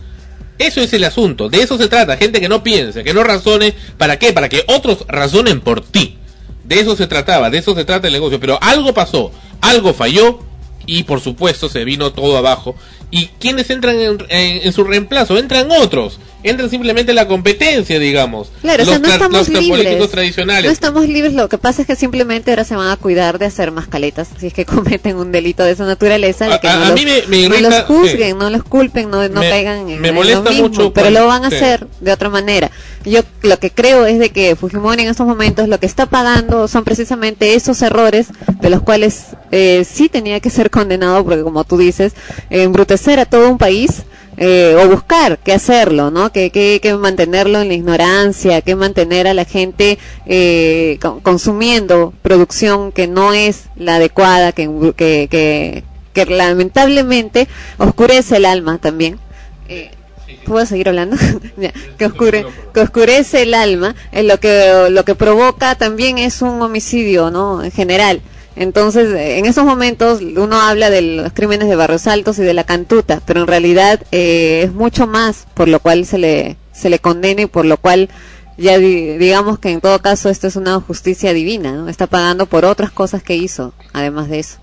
Eso 0.59 0.81
es 0.81 0.91
el 0.93 1.05
asunto, 1.05 1.49
de 1.49 1.61
eso 1.61 1.77
se 1.77 1.87
trata, 1.87 2.17
gente 2.17 2.41
que 2.41 2.49
no 2.49 2.63
piense, 2.63 3.03
que 3.03 3.13
no 3.13 3.23
razone, 3.23 3.73
¿para 3.97 4.19
qué? 4.19 4.33
Para 4.33 4.49
que 4.49 4.65
otros 4.67 5.05
razonen 5.07 5.61
por 5.61 5.81
ti. 5.81 6.17
De 6.63 6.79
eso 6.79 6.95
se 6.95 7.07
trataba, 7.07 7.49
de 7.49 7.57
eso 7.57 7.75
se 7.75 7.85
trata 7.85 8.07
el 8.07 8.13
negocio, 8.13 8.39
pero 8.39 8.57
algo 8.61 8.93
pasó, 8.93 9.31
algo 9.61 9.93
falló 9.93 10.39
y 10.85 11.03
por 11.03 11.19
supuesto 11.21 11.69
se 11.69 11.83
vino 11.85 12.11
todo 12.13 12.37
abajo. 12.37 12.75
¿Y 13.11 13.27
quiénes 13.39 13.69
entran 13.69 13.99
en, 13.99 14.17
en- 14.29 14.65
en 14.67 14.73
su 14.73 14.83
reemplazo? 14.83 15.37
Entran 15.37 15.69
otros, 15.71 16.19
entran 16.43 16.69
simplemente 16.69 17.13
la 17.13 17.27
competencia, 17.27 17.97
digamos. 17.99 18.51
Claro, 18.61 18.83
o 18.83 18.85
sea, 18.85 18.99
los, 18.99 19.07
no 19.07 19.13
estamos 19.13 19.37
los 19.39 19.47
políticos 19.49 19.79
libres. 19.79 20.09
tradicionales. 20.11 20.65
No 20.65 20.71
estamos 20.71 21.07
libres, 21.07 21.33
lo 21.33 21.49
que 21.49 21.57
pasa 21.57 21.81
es 21.81 21.87
que 21.87 21.95
simplemente 21.95 22.51
ahora 22.51 22.63
se 22.63 22.75
van 22.75 22.89
a 22.89 22.97
cuidar 22.97 23.39
de 23.39 23.45
hacer 23.45 23.71
más 23.71 23.87
caletas 23.87 24.27
si 24.39 24.47
es 24.47 24.53
que 24.53 24.65
cometen 24.65 25.15
un 25.15 25.31
delito 25.31 25.63
de 25.63 25.71
esa 25.71 25.85
naturaleza, 25.85 26.47
de 26.47 26.59
que 26.59 26.67
a- 26.67 26.75
no, 26.77 26.83
a 26.85 26.89
los, 26.89 26.99
mí 26.99 27.05
me- 27.05 27.21
me 27.27 27.47
no 27.49 27.55
irrita, 27.55 27.69
los 27.69 27.81
juzguen, 27.85 28.31
sí. 28.33 28.37
no 28.37 28.49
los 28.49 28.63
culpen, 28.63 29.09
no, 29.09 29.27
no 29.29 29.39
Me- 29.39 29.49
caigan 29.49 29.89
en, 29.89 30.01
me 30.01 30.09
en 30.09 30.15
molesta 30.15 30.43
lo 30.43 30.49
mismo, 30.51 30.67
mucho 30.69 30.93
pero 30.93 31.09
lo 31.09 31.25
van 31.27 31.45
a 31.45 31.49
sí. 31.49 31.55
hacer 31.55 31.87
de 32.01 32.11
otra 32.11 32.29
manera. 32.29 32.69
Yo 33.05 33.21
lo 33.41 33.57
que 33.59 33.71
creo 33.71 34.05
es 34.05 34.19
de 34.19 34.29
que 34.29 34.55
Fujimori 34.55 35.03
en 35.03 35.09
estos 35.09 35.27
momentos 35.27 35.67
lo 35.67 35.79
que 35.79 35.85
está 35.85 36.05
pagando 36.05 36.67
son 36.67 36.83
precisamente 36.83 37.53
esos 37.53 37.81
errores 37.81 38.27
de 38.61 38.69
los 38.69 38.81
cuales 38.81 39.23
eh, 39.51 39.85
sí 39.89 40.09
tenía 40.09 40.39
que 40.39 40.49
ser 40.49 40.69
condenado, 40.69 41.23
porque 41.23 41.41
como 41.43 41.63
tú 41.63 41.77
dices, 41.77 42.13
embrutecer 42.49 43.19
a 43.19 43.25
todo 43.25 43.49
un 43.49 43.57
país 43.57 44.03
eh, 44.37 44.75
o 44.83 44.87
buscar 44.89 45.37
qué 45.39 45.53
hacerlo, 45.53 46.11
¿no? 46.11 46.31
Que, 46.31 46.49
que, 46.49 46.79
que 46.81 46.93
mantenerlo 46.95 47.59
en 47.61 47.67
la 47.67 47.73
ignorancia, 47.75 48.61
que 48.61 48.75
mantener 48.75 49.27
a 49.27 49.33
la 49.33 49.45
gente 49.45 49.97
eh, 50.25 50.97
co- 51.01 51.19
consumiendo 51.21 52.13
producción 52.21 52.91
que 52.91 53.07
no 53.07 53.33
es 53.33 53.65
la 53.75 53.95
adecuada, 53.95 54.51
que, 54.51 54.69
que, 54.97 55.27
que, 55.29 55.83
que 56.13 56.25
lamentablemente 56.25 57.47
oscurece 57.77 58.37
el 58.37 58.45
alma 58.45 58.77
también. 58.79 59.19
Eh, 59.69 59.91
¿Puedo 60.45 60.65
seguir 60.65 60.89
hablando? 60.89 61.15
Que, 61.97 62.05
oscure, 62.05 62.45
que 62.73 62.79
oscurece 62.81 63.43
el 63.43 63.53
alma, 63.53 63.95
eh, 64.11 64.23
lo 64.23 64.39
que 64.39 64.87
lo 64.89 65.05
que 65.05 65.15
provoca 65.15 65.75
también 65.75 66.17
es 66.17 66.41
un 66.41 66.61
homicidio, 66.61 67.29
¿no? 67.31 67.63
En 67.63 67.71
general. 67.71 68.21
Entonces, 68.55 69.09
en 69.15 69.45
esos 69.45 69.65
momentos 69.65 70.21
uno 70.21 70.61
habla 70.61 70.89
de 70.89 71.01
los 71.01 71.33
crímenes 71.33 71.67
de 71.69 71.75
Barrios 71.75 72.05
Altos 72.07 72.37
y 72.39 72.43
de 72.43 72.53
la 72.53 72.63
cantuta, 72.63 73.21
pero 73.25 73.41
en 73.41 73.47
realidad 73.47 74.01
eh, 74.11 74.61
es 74.65 74.73
mucho 74.73 75.07
más 75.07 75.47
por 75.55 75.67
lo 75.67 75.79
cual 75.79 76.05
se 76.05 76.17
le 76.19 76.57
se 76.71 76.89
le 76.89 76.99
condena 76.99 77.41
y 77.43 77.45
por 77.47 77.65
lo 77.65 77.77
cual 77.77 78.09
ya 78.57 78.77
di- 78.77 79.17
digamos 79.17 79.57
que 79.59 79.71
en 79.71 79.81
todo 79.81 79.99
caso 79.99 80.29
esto 80.29 80.47
es 80.47 80.55
una 80.55 80.79
justicia 80.79 81.33
divina, 81.33 81.71
¿no? 81.73 81.89
Está 81.89 82.07
pagando 82.07 82.45
por 82.45 82.65
otras 82.65 82.91
cosas 82.91 83.23
que 83.23 83.35
hizo, 83.35 83.73
además 83.93 84.29
de 84.29 84.39
eso. 84.39 84.57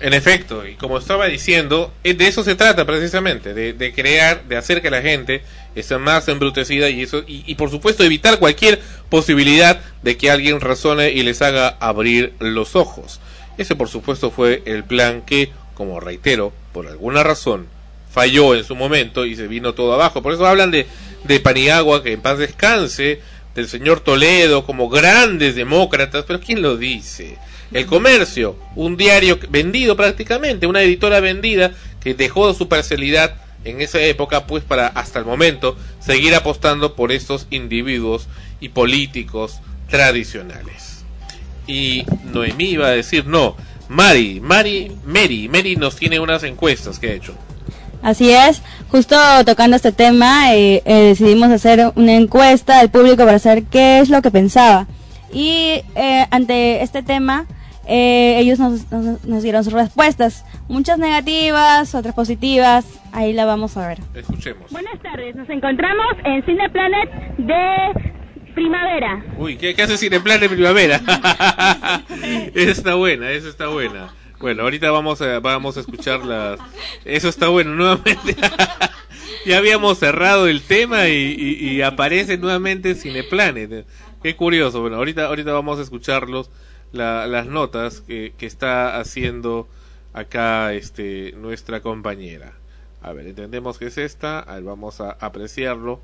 En 0.00 0.14
efecto, 0.14 0.66
y 0.66 0.76
como 0.76 0.96
estaba 0.96 1.26
diciendo, 1.26 1.92
eh, 2.04 2.14
de 2.14 2.26
eso 2.26 2.42
se 2.42 2.54
trata 2.54 2.86
precisamente, 2.86 3.52
de, 3.52 3.74
de 3.74 3.92
crear, 3.92 4.44
de 4.44 4.56
hacer 4.56 4.80
que 4.80 4.90
la 4.90 5.02
gente 5.02 5.42
esté 5.74 5.98
más 5.98 6.26
embrutecida 6.28 6.88
y 6.88 7.02
eso, 7.02 7.22
y, 7.26 7.44
y 7.46 7.54
por 7.56 7.70
supuesto 7.70 8.02
evitar 8.02 8.38
cualquier 8.38 8.80
posibilidad 9.10 9.80
de 10.02 10.16
que 10.16 10.30
alguien 10.30 10.60
razone 10.60 11.10
y 11.10 11.22
les 11.22 11.42
haga 11.42 11.76
abrir 11.80 12.32
los 12.38 12.76
ojos. 12.76 13.20
Ese 13.58 13.76
por 13.76 13.88
supuesto 13.88 14.30
fue 14.30 14.62
el 14.64 14.84
plan 14.84 15.22
que, 15.22 15.50
como 15.74 16.00
reitero, 16.00 16.52
por 16.72 16.86
alguna 16.86 17.22
razón 17.22 17.66
falló 18.10 18.54
en 18.54 18.64
su 18.64 18.74
momento 18.74 19.24
y 19.24 19.36
se 19.36 19.46
vino 19.46 19.74
todo 19.74 19.94
abajo. 19.94 20.22
Por 20.22 20.34
eso 20.34 20.46
hablan 20.46 20.70
de, 20.70 20.86
de 21.24 21.40
Paniagua, 21.40 22.02
que 22.02 22.12
en 22.12 22.20
paz 22.20 22.38
descanse, 22.38 23.20
del 23.54 23.68
señor 23.68 24.00
Toledo 24.00 24.64
como 24.64 24.88
grandes 24.88 25.54
demócratas, 25.54 26.24
pero 26.26 26.40
¿quién 26.40 26.62
lo 26.62 26.76
dice? 26.76 27.36
El 27.72 27.86
comercio, 27.86 28.56
un 28.74 28.96
diario 28.96 29.38
vendido 29.48 29.96
prácticamente, 29.96 30.66
una 30.66 30.82
editora 30.82 31.20
vendida 31.20 31.72
que 32.00 32.14
dejó 32.14 32.52
su 32.54 32.68
parcialidad 32.68 33.36
en 33.64 33.80
esa 33.80 34.00
época, 34.00 34.46
pues 34.46 34.64
para 34.64 34.88
hasta 34.88 35.18
el 35.18 35.24
momento 35.24 35.76
seguir 36.00 36.34
apostando 36.34 36.96
por 36.96 37.12
estos 37.12 37.46
individuos 37.50 38.28
y 38.60 38.70
políticos 38.70 39.60
tradicionales. 39.88 41.04
Y 41.66 42.04
Noemí 42.32 42.70
iba 42.70 42.86
a 42.86 42.90
decir 42.90 43.26
no, 43.26 43.56
Mari, 43.88 44.40
Mari, 44.40 44.92
Mary, 45.04 45.48
Mary 45.48 45.76
nos 45.76 45.96
tiene 45.96 46.20
unas 46.20 46.42
encuestas 46.42 46.98
que 46.98 47.10
ha 47.10 47.12
hecho. 47.12 47.34
Así 48.02 48.30
es, 48.30 48.62
justo 48.88 49.16
tocando 49.44 49.76
este 49.76 49.92
tema, 49.92 50.54
eh, 50.54 50.82
eh, 50.86 50.94
decidimos 50.94 51.50
hacer 51.50 51.92
una 51.96 52.14
encuesta 52.14 52.80
al 52.80 52.90
público 52.90 53.26
para 53.26 53.38
saber 53.38 53.64
qué 53.64 54.00
es 54.00 54.08
lo 54.08 54.22
que 54.22 54.30
pensaba. 54.30 54.86
Y 55.32 55.82
eh, 55.94 56.26
ante 56.30 56.82
este 56.82 57.02
tema, 57.02 57.46
eh, 57.90 58.38
ellos 58.38 58.58
nos, 58.58 58.90
nos- 58.92 59.24
nos 59.24 59.42
dieron 59.42 59.64
sus 59.64 59.72
respuestas. 59.72 60.44
Muchas 60.68 60.98
negativas, 60.98 61.94
otras 61.94 62.14
positivas. 62.14 62.86
Ahí 63.12 63.32
la 63.32 63.44
vamos 63.44 63.76
a 63.76 63.88
ver. 63.88 63.98
Escuchemos. 64.14 64.70
Buenas 64.70 64.98
tardes, 65.02 65.34
nos 65.34 65.48
encontramos 65.50 66.06
en 66.24 66.44
Cineplanet 66.44 67.10
de 67.38 68.12
primavera. 68.54 69.24
Uy, 69.38 69.56
¿qué, 69.56 69.74
qué 69.74 69.82
hace 69.82 69.98
Cineplan 69.98 70.38
de 70.40 70.48
primavera? 70.48 70.96
esa 72.54 72.70
está 72.70 72.94
buena, 72.94 73.30
esa 73.32 73.48
está 73.48 73.66
buena. 73.68 74.12
Bueno, 74.38 74.62
ahorita 74.62 74.90
vamos 74.90 75.20
a, 75.20 75.38
vamos 75.40 75.76
a 75.76 75.80
escuchar 75.80 76.24
las... 76.24 76.58
Eso 77.04 77.28
está 77.28 77.48
bueno, 77.48 77.72
nuevamente. 77.74 78.36
ya 79.46 79.58
habíamos 79.58 79.98
cerrado 79.98 80.46
el 80.48 80.62
tema 80.62 81.08
y, 81.08 81.34
y- 81.38 81.68
y 81.76 81.82
aparece 81.82 82.38
nuevamente 82.38 82.94
Cineplanet. 82.94 83.86
Qué 84.22 84.36
curioso. 84.36 84.80
Bueno, 84.80 84.96
ahorita, 84.96 85.26
ahorita 85.26 85.52
vamos 85.52 85.78
a 85.78 85.82
escucharlos, 85.82 86.50
la- 86.92 87.26
las 87.26 87.46
notas 87.46 88.00
que, 88.00 88.32
que 88.38 88.46
está 88.46 88.98
haciendo 88.98 89.68
acá 90.12 90.72
este 90.74 91.32
nuestra 91.32 91.80
compañera. 91.80 92.52
A 93.02 93.12
ver, 93.12 93.26
entendemos 93.26 93.78
que 93.78 93.86
es 93.86 93.98
esta. 93.98 94.40
A 94.40 94.54
ver, 94.56 94.64
vamos 94.64 95.00
a 95.00 95.12
apreciarlo. 95.20 96.00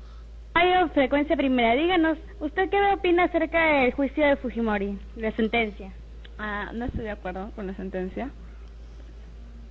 Frecuencia 0.93 1.35
Primera, 1.35 1.75
díganos, 1.75 2.17
¿usted 2.39 2.69
qué 2.69 2.77
opina 2.93 3.25
acerca 3.25 3.81
del 3.81 3.93
juicio 3.93 4.25
de 4.25 4.35
Fujimori, 4.37 4.97
la 5.15 5.31
sentencia? 5.33 5.91
Ah, 6.39 6.71
no 6.73 6.85
estoy 6.85 7.03
de 7.03 7.11
acuerdo 7.11 7.51
con 7.55 7.67
la 7.67 7.75
sentencia. 7.75 8.29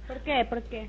¿Por 0.07 0.19
qué? 0.21 0.45
¿Por 0.49 0.63
qué? 0.63 0.89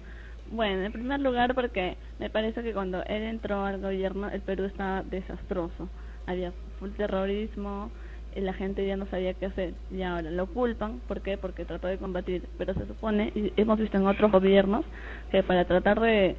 Bueno, 0.52 0.84
en 0.86 0.92
primer 0.92 1.20
lugar 1.20 1.56
porque 1.56 1.98
me 2.20 2.30
parece 2.30 2.62
que 2.64 2.74
cuando 2.74 3.04
él 3.06 3.24
entró 3.24 3.66
al 3.66 3.82
gobierno 3.82 4.30
el 4.30 4.42
Perú 4.42 4.66
estaba 4.66 5.02
desastroso. 5.04 5.90
Había 6.28 6.52
full 6.80 6.92
terrorismo, 6.92 7.90
y 8.38 8.42
la 8.42 8.54
gente 8.54 8.86
ya 8.86 8.96
no 8.96 9.08
sabía 9.08 9.34
qué 9.34 9.48
hacer. 9.48 9.74
Y 9.92 10.04
ahora 10.04 10.30
lo 10.30 10.46
culpan, 10.46 11.00
¿por 11.08 11.22
qué? 11.22 11.38
Porque 11.38 11.66
trató 11.66 11.88
de 11.88 11.98
combatir. 11.98 12.44
Pero 12.58 12.74
se 12.76 12.86
supone, 12.86 13.32
y 13.34 13.52
hemos 13.58 13.80
visto 13.80 13.98
en 13.98 14.06
otros 14.06 14.32
gobiernos, 14.32 14.86
que 15.32 15.42
para 15.42 15.66
tratar 15.66 16.00
de, 16.00 16.36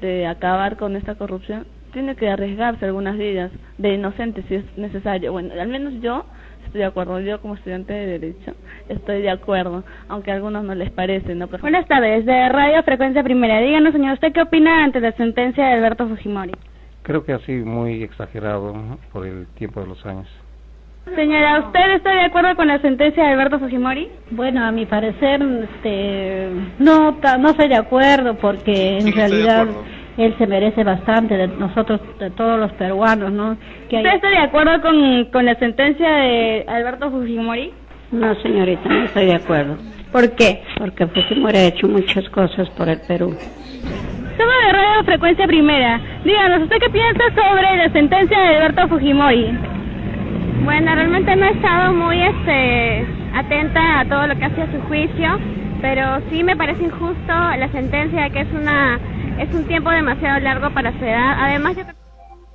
de 0.00 0.26
acabar 0.26 0.76
con 0.76 0.94
esta 0.94 1.14
corrupción 1.14 1.66
tiene 1.92 2.16
que 2.16 2.28
arriesgarse 2.28 2.84
algunas 2.84 3.16
vidas 3.16 3.50
de 3.78 3.94
inocentes 3.94 4.44
si 4.46 4.56
es 4.56 4.64
necesario. 4.76 5.32
Bueno, 5.32 5.54
al 5.58 5.68
menos 5.68 5.94
yo 6.02 6.26
estoy 6.66 6.80
de 6.80 6.84
acuerdo. 6.84 7.18
Yo 7.20 7.40
como 7.40 7.54
estudiante 7.54 7.94
de 7.94 8.18
Derecho 8.18 8.52
estoy 8.90 9.22
de 9.22 9.30
acuerdo, 9.30 9.84
aunque 10.08 10.30
a 10.30 10.34
algunos 10.34 10.64
no 10.64 10.74
les 10.74 10.90
parece. 10.90 11.34
¿no? 11.34 11.48
Pero... 11.48 11.62
Buenas 11.62 11.88
tardes, 11.88 12.26
de 12.26 12.48
Radio 12.50 12.82
Frecuencia 12.82 13.22
Primera. 13.22 13.58
Díganos, 13.60 13.94
señor, 13.94 14.12
¿usted 14.12 14.34
qué 14.34 14.42
opina 14.42 14.84
ante 14.84 15.00
la 15.00 15.12
sentencia 15.12 15.66
de 15.66 15.72
Alberto 15.72 16.06
Fujimori? 16.06 16.52
Creo 17.04 17.24
que 17.24 17.32
así 17.32 17.52
muy 17.52 18.02
exagerado 18.02 18.74
¿no? 18.74 18.98
por 19.12 19.26
el 19.26 19.46
tiempo 19.54 19.80
de 19.80 19.86
los 19.86 20.04
años. 20.04 20.28
Señora, 21.14 21.60
¿usted 21.66 21.96
está 21.96 22.12
de 22.12 22.22
acuerdo 22.22 22.54
con 22.56 22.68
la 22.68 22.80
sentencia 22.80 23.24
de 23.24 23.32
Alberto 23.32 23.58
Fujimori? 23.58 24.08
Bueno, 24.30 24.64
a 24.64 24.70
mi 24.70 24.86
parecer, 24.86 25.42
este, 25.42 26.48
no, 26.78 27.16
no 27.38 27.48
estoy 27.50 27.68
de 27.68 27.76
acuerdo 27.76 28.34
porque 28.36 28.98
en 28.98 29.12
realidad 29.12 29.66
él 30.16 30.34
se 30.38 30.46
merece 30.46 30.84
bastante 30.84 31.36
de 31.36 31.48
nosotros, 31.48 32.00
de 32.18 32.30
todos 32.30 32.58
los 32.58 32.72
peruanos, 32.72 33.32
¿no? 33.32 33.52
¿Usted 33.84 34.14
está 34.14 34.28
de 34.28 34.38
acuerdo 34.38 34.80
con, 34.82 35.24
con 35.26 35.44
la 35.44 35.54
sentencia 35.56 36.08
de 36.08 36.64
Alberto 36.66 37.10
Fujimori? 37.10 37.72
No, 38.10 38.34
señorita, 38.36 38.88
no 38.88 39.04
estoy 39.04 39.26
de 39.26 39.34
acuerdo. 39.34 39.76
¿Por 40.12 40.34
qué? 40.34 40.62
Porque 40.78 41.06
Fujimori 41.06 41.58
ha 41.58 41.66
hecho 41.66 41.86
muchas 41.88 42.28
cosas 42.30 42.68
por 42.70 42.88
el 42.88 43.00
Perú. 43.06 43.36
Somos 44.36 44.54
de 44.66 44.72
Radio 44.72 45.04
Frecuencia 45.04 45.46
Primera. 45.46 46.00
Díganos, 46.24 46.62
¿usted 46.62 46.76
qué 46.80 46.90
piensa 46.90 47.24
sobre 47.34 47.76
la 47.76 47.90
sentencia 47.92 48.38
de 48.38 48.56
Alberto 48.56 48.88
Fujimori? 48.88 49.58
Bueno, 50.64 50.94
realmente 50.94 51.34
no 51.36 51.46
he 51.46 51.50
estado 51.52 51.92
muy 51.94 52.20
este, 52.22 53.06
atenta 53.34 54.00
a 54.00 54.08
todo 54.08 54.26
lo 54.26 54.36
que 54.36 54.44
hacía 54.44 54.66
su 54.70 54.80
juicio, 54.88 55.38
pero 55.80 56.20
sí 56.30 56.42
me 56.42 56.56
parece 56.56 56.84
injusto 56.84 57.28
la 57.32 57.68
sentencia 57.72 58.28
que 58.30 58.40
es 58.40 58.48
una 58.52 58.98
es 59.38 59.54
un 59.54 59.64
tiempo 59.64 59.90
demasiado 59.90 60.40
largo 60.40 60.72
para 60.74 60.90
su 60.98 61.04
edad. 61.04 61.36
Además, 61.44 61.76
yo 61.76 61.82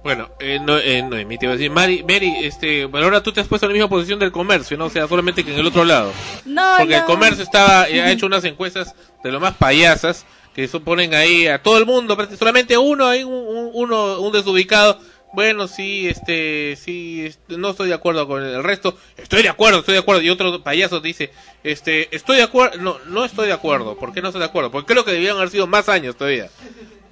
bueno, 0.04 0.28
eh, 0.42 0.60
no, 0.62 0.78
eh, 0.80 1.02
no, 1.02 1.16
mi 1.26 1.38
te 1.38 1.46
iba 1.46 1.54
a 1.54 1.56
decir, 1.56 1.72
Mary, 1.72 2.04
Mary, 2.04 2.34
este, 2.42 2.84
bueno, 2.86 3.06
ahora 3.06 3.24
tú 3.24 3.32
te 3.32 3.40
has 3.40 3.48
puesto 3.48 3.66
en 3.68 3.72
la 3.72 3.74
misma 3.76 3.88
posición 3.90 4.20
del 4.20 4.34
comercio, 4.34 4.76
¿no? 4.78 4.86
O 4.86 4.90
sea, 4.90 5.08
solamente 5.08 5.46
que 5.46 5.54
en 5.54 5.60
el 5.62 5.68
otro 5.68 5.86
lado. 5.86 6.12
No, 6.46 6.62
Porque 6.78 6.92
no. 6.96 7.00
el 7.00 7.06
comercio 7.06 7.42
estaba, 7.42 7.88
eh, 7.88 8.02
ha 8.02 8.12
hecho 8.12 8.26
unas 8.26 8.44
encuestas 8.44 8.94
de 9.24 9.32
lo 9.32 9.40
más 9.40 9.54
payasas, 9.54 10.26
que 10.54 10.68
suponen 10.68 11.14
ahí 11.14 11.48
a 11.48 11.64
todo 11.64 11.78
el 11.78 11.86
mundo, 11.86 12.18
solamente 12.38 12.78
uno, 12.78 13.08
hay 13.08 13.24
un, 13.24 13.32
un- 13.34 13.70
uno, 13.74 14.20
un 14.20 14.34
desubicado. 14.34 15.00
Bueno, 15.34 15.68
sí, 15.68 16.08
este, 16.08 16.78
sí, 16.80 17.28
no 17.48 17.72
estoy 17.72 17.88
de 17.88 17.96
acuerdo 17.96 18.28
con 18.28 18.44
el 18.44 18.64
resto. 18.64 18.96
Estoy 19.18 19.42
de 19.42 19.50
acuerdo, 19.50 19.80
estoy 19.80 19.96
de 19.96 20.00
acuerdo. 20.00 20.22
Y 20.22 20.30
otro 20.30 20.62
payaso 20.62 21.00
dice, 21.00 21.32
este, 21.64 22.16
estoy 22.16 22.38
de 22.38 22.44
acuerdo, 22.44 22.78
no, 22.78 23.00
no 23.08 23.26
estoy 23.26 23.48
de 23.48 23.54
acuerdo. 23.54 23.98
¿Por 23.98 24.14
qué 24.14 24.22
no 24.22 24.28
estoy 24.28 24.42
de 24.42 24.46
acuerdo? 24.46 24.70
Porque 24.70 24.94
creo 24.94 25.04
que 25.04 25.12
debían 25.12 25.38
haber 25.38 25.50
sido 25.50 25.66
más 25.66 25.90
años 25.90 26.16
todavía. 26.16 26.50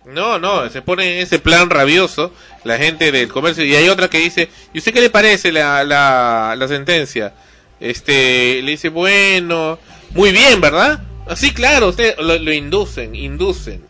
No, 0.05 0.37
no, 0.37 0.69
se 0.69 0.83
pone 0.83 1.15
en 1.15 1.23
ese 1.23 1.39
plan 1.39 1.71
rabioso 1.71 2.31
la 2.63 2.77
gente 2.77 3.11
del 3.11 3.27
comercio. 3.27 3.65
Y 3.65 3.73
hay 3.75 3.89
otra 3.89 4.07
que 4.07 4.19
dice, 4.19 4.49
¿y 4.71 4.77
usted 4.77 4.93
qué 4.93 5.01
le 5.01 5.09
parece 5.09 5.51
la, 5.51 5.83
la, 5.83 6.55
la 6.55 6.67
sentencia? 6.67 7.33
Este, 7.79 8.61
le 8.61 8.71
dice, 8.71 8.89
bueno, 8.89 9.79
muy 10.11 10.31
bien, 10.31 10.61
¿verdad? 10.61 11.01
Así, 11.27 11.51
claro, 11.51 11.89
usted 11.89 12.15
lo, 12.19 12.37
lo 12.37 12.53
inducen, 12.53 13.15
inducen, 13.15 13.83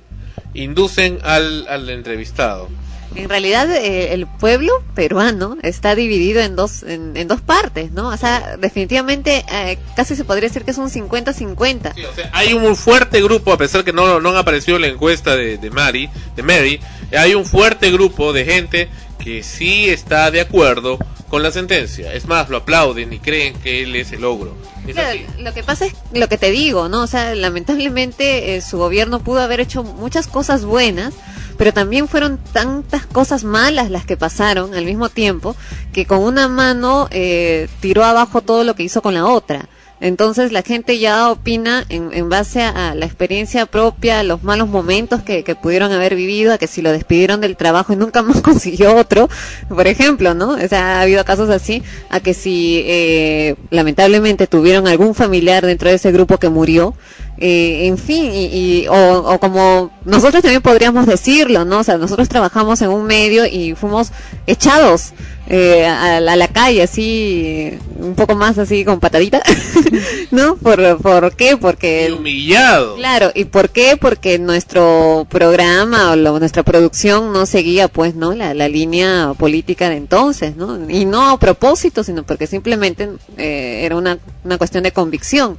inducen 0.53 1.19
al, 1.21 1.67
al 1.67 1.89
entrevistado. 1.89 2.69
En 3.15 3.27
realidad 3.27 3.69
eh, 3.69 4.13
el 4.13 4.25
pueblo 4.25 4.71
peruano 4.95 5.57
está 5.63 5.95
dividido 5.95 6.41
en 6.41 6.55
dos 6.55 6.83
en, 6.83 7.15
en 7.17 7.27
dos 7.27 7.41
partes, 7.41 7.91
¿no? 7.91 8.07
O 8.09 8.17
sea, 8.17 8.57
definitivamente 8.57 9.43
eh, 9.51 9.77
casi 9.95 10.15
se 10.15 10.23
podría 10.23 10.47
decir 10.47 10.63
que 10.63 10.71
es 10.71 10.77
un 10.77 10.89
50-50. 10.89 11.93
Hay 12.31 12.53
un 12.53 12.75
fuerte 12.75 13.21
grupo, 13.21 13.51
a 13.51 13.57
pesar 13.57 13.83
que 13.83 13.91
no, 13.91 14.21
no 14.21 14.29
han 14.29 14.37
aparecido 14.37 14.77
en 14.77 14.83
la 14.83 14.87
encuesta 14.87 15.35
de, 15.35 15.57
de 15.57 15.69
Mary, 15.69 16.09
de 16.35 16.43
Mary, 16.43 16.79
hay 17.17 17.35
un 17.35 17.45
fuerte 17.45 17.91
grupo 17.91 18.31
de 18.31 18.45
gente 18.45 18.89
que 19.21 19.43
sí 19.43 19.89
está 19.89 20.31
de 20.31 20.41
acuerdo 20.41 20.97
con 21.31 21.43
la 21.43 21.51
sentencia. 21.51 22.13
Es 22.13 22.27
más, 22.27 22.49
lo 22.49 22.57
aplauden 22.57 23.13
y 23.13 23.19
creen 23.19 23.53
que 23.61 23.83
él 23.83 23.95
es 23.95 24.11
el 24.11 24.21
logro. 24.21 24.53
Es 24.85 24.93
Claro, 24.93 25.19
lo 25.39 25.53
que 25.53 25.63
pasa 25.63 25.85
es 25.85 25.93
lo 26.13 26.27
que 26.27 26.37
te 26.37 26.51
digo, 26.51 26.89
¿no? 26.89 27.03
O 27.03 27.07
sea, 27.07 27.35
lamentablemente 27.35 28.55
eh, 28.55 28.61
su 28.61 28.77
gobierno 28.77 29.23
pudo 29.23 29.39
haber 29.39 29.61
hecho 29.61 29.83
muchas 29.83 30.27
cosas 30.27 30.65
buenas, 30.65 31.13
pero 31.61 31.73
también 31.73 32.07
fueron 32.07 32.39
tantas 32.39 33.05
cosas 33.05 33.43
malas 33.43 33.91
las 33.91 34.03
que 34.03 34.17
pasaron 34.17 34.73
al 34.73 34.83
mismo 34.83 35.09
tiempo 35.09 35.55
que 35.93 36.07
con 36.07 36.17
una 36.23 36.47
mano 36.47 37.07
eh, 37.11 37.69
tiró 37.81 38.03
abajo 38.03 38.41
todo 38.41 38.63
lo 38.63 38.73
que 38.73 38.81
hizo 38.81 39.03
con 39.03 39.13
la 39.13 39.27
otra. 39.27 39.69
Entonces 40.01 40.51
la 40.51 40.63
gente 40.63 40.97
ya 40.99 41.29
opina 41.29 41.85
en, 41.89 42.09
en 42.11 42.27
base 42.27 42.61
a 42.63 42.95
la 42.95 43.05
experiencia 43.05 43.67
propia, 43.67 44.19
a 44.19 44.23
los 44.23 44.41
malos 44.43 44.67
momentos 44.67 45.21
que, 45.21 45.43
que 45.43 45.53
pudieron 45.55 45.91
haber 45.91 46.15
vivido, 46.15 46.51
a 46.51 46.57
que 46.57 46.65
si 46.67 46.81
lo 46.81 46.91
despidieron 46.91 47.39
del 47.39 47.55
trabajo 47.55 47.93
y 47.93 47.95
nunca 47.95 48.21
más 48.23 48.41
consiguió 48.41 48.95
otro, 48.95 49.29
por 49.69 49.85
ejemplo, 49.87 50.33
¿no? 50.33 50.53
O 50.53 50.67
sea, 50.67 50.97
ha 50.97 51.01
habido 51.01 51.23
casos 51.23 51.49
así, 51.51 51.83
a 52.09 52.19
que 52.19 52.33
si 52.33 52.83
eh, 52.85 53.55
lamentablemente 53.69 54.47
tuvieron 54.47 54.87
algún 54.87 55.13
familiar 55.15 55.65
dentro 55.65 55.87
de 55.89 55.95
ese 55.95 56.11
grupo 56.11 56.37
que 56.39 56.49
murió, 56.49 56.95
eh, 57.37 57.87
en 57.87 57.97
fin, 57.97 58.31
y, 58.33 58.45
y- 58.83 58.87
o, 58.87 59.19
o 59.19 59.39
como 59.39 59.91
nosotros 60.05 60.41
también 60.41 60.61
podríamos 60.61 61.05
decirlo, 61.05 61.63
¿no? 61.65 61.79
O 61.79 61.83
sea, 61.83 61.97
nosotros 61.97 62.27
trabajamos 62.27 62.81
en 62.81 62.89
un 62.89 63.05
medio 63.05 63.45
y 63.45 63.73
fuimos 63.75 64.11
echados 64.47 65.13
eh, 65.53 65.85
a, 65.85 66.15
a 66.17 66.19
la 66.37 66.47
calle, 66.47 66.81
así, 66.81 67.77
un 67.99 68.15
poco 68.15 68.35
más 68.35 68.57
así 68.57 68.85
con 68.85 69.01
patadita, 69.01 69.41
¿no? 70.31 70.55
¿Por, 70.55 70.97
¿Por 70.99 71.35
qué? 71.35 71.57
Porque... 71.57 72.13
Humillado. 72.17 72.95
Claro, 72.95 73.31
¿y 73.35 73.43
por 73.45 73.69
qué? 73.69 73.97
Porque 73.99 74.39
nuestro 74.39 75.27
programa 75.29 76.11
o 76.11 76.15
lo- 76.15 76.39
nuestra 76.39 76.63
producción 76.63 77.33
no 77.33 77.45
seguía, 77.45 77.89
pues, 77.89 78.15
¿no? 78.15 78.33
La, 78.33 78.53
la 78.53 78.69
línea 78.69 79.33
política 79.37 79.89
de 79.89 79.97
entonces, 79.97 80.55
¿no? 80.55 80.89
Y 80.89 81.03
no 81.03 81.29
a 81.29 81.37
propósito, 81.37 82.03
sino 82.05 82.23
porque 82.23 82.47
simplemente 82.47 83.09
eh, 83.37 83.81
era 83.83 83.97
una, 83.97 84.19
una 84.45 84.57
cuestión 84.57 84.83
de 84.83 84.93
convicción. 84.93 85.57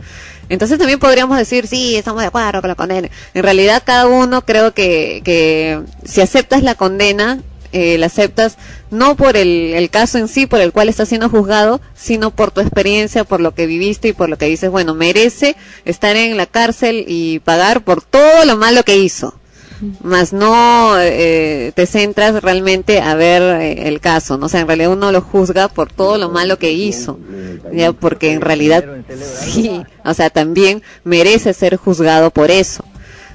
Entonces 0.48 0.78
también 0.78 0.98
podríamos 1.00 1.36
decir, 1.36 1.66
sí, 1.66 1.96
estamos 1.96 2.22
de 2.22 2.28
acuerdo 2.28 2.62
con 2.62 2.68
la 2.68 2.74
condena. 2.76 3.08
En 3.34 3.42
realidad 3.42 3.82
cada 3.84 4.06
uno 4.06 4.40
creo 4.42 4.72
que, 4.72 5.20
que 5.22 5.80
si 6.04 6.22
aceptas 6.22 6.62
la 6.62 6.74
condena, 6.76 7.40
eh, 7.72 7.98
la 7.98 8.06
aceptas 8.06 8.56
no 8.90 9.16
por 9.16 9.36
el, 9.36 9.72
el 9.74 9.90
caso 9.90 10.18
en 10.18 10.28
sí 10.28 10.46
por 10.46 10.60
el 10.60 10.72
cual 10.72 10.88
estás 10.88 11.08
siendo 11.08 11.28
juzgado, 11.28 11.80
sino 11.94 12.30
por 12.30 12.50
tu 12.50 12.60
experiencia, 12.60 13.24
por 13.24 13.40
lo 13.40 13.54
que 13.54 13.66
viviste 13.66 14.08
y 14.08 14.12
por 14.12 14.28
lo 14.28 14.38
que 14.38 14.46
dices, 14.46 14.70
bueno, 14.70 14.94
merece 14.94 15.56
estar 15.84 16.16
en 16.16 16.36
la 16.36 16.46
cárcel 16.46 17.04
y 17.08 17.38
pagar 17.40 17.82
por 17.82 18.02
todo 18.02 18.44
lo 18.44 18.56
malo 18.56 18.82
que 18.82 18.96
hizo. 18.96 19.34
Más 20.02 20.32
no 20.32 20.94
eh, 21.00 21.72
te 21.74 21.86
centras 21.86 22.40
realmente 22.40 23.00
a 23.00 23.16
ver 23.16 23.42
eh, 23.60 23.88
el 23.88 24.00
caso, 24.00 24.38
¿no? 24.38 24.46
O 24.46 24.48
sea, 24.48 24.60
en 24.60 24.68
realidad 24.68 24.92
uno 24.92 25.10
lo 25.10 25.20
juzga 25.20 25.68
por 25.68 25.92
todo 25.92 26.18
lo 26.18 26.30
malo 26.30 26.56
que 26.56 26.72
hizo, 26.72 27.18
ya 27.72 27.92
porque 27.92 28.32
en 28.32 28.42
realidad 28.42 28.84
sí, 29.40 29.82
o 30.04 30.14
sea, 30.14 30.30
también 30.30 30.82
merece 31.02 31.52
ser 31.52 31.76
juzgado 31.76 32.30
por 32.30 32.52
eso. 32.52 32.84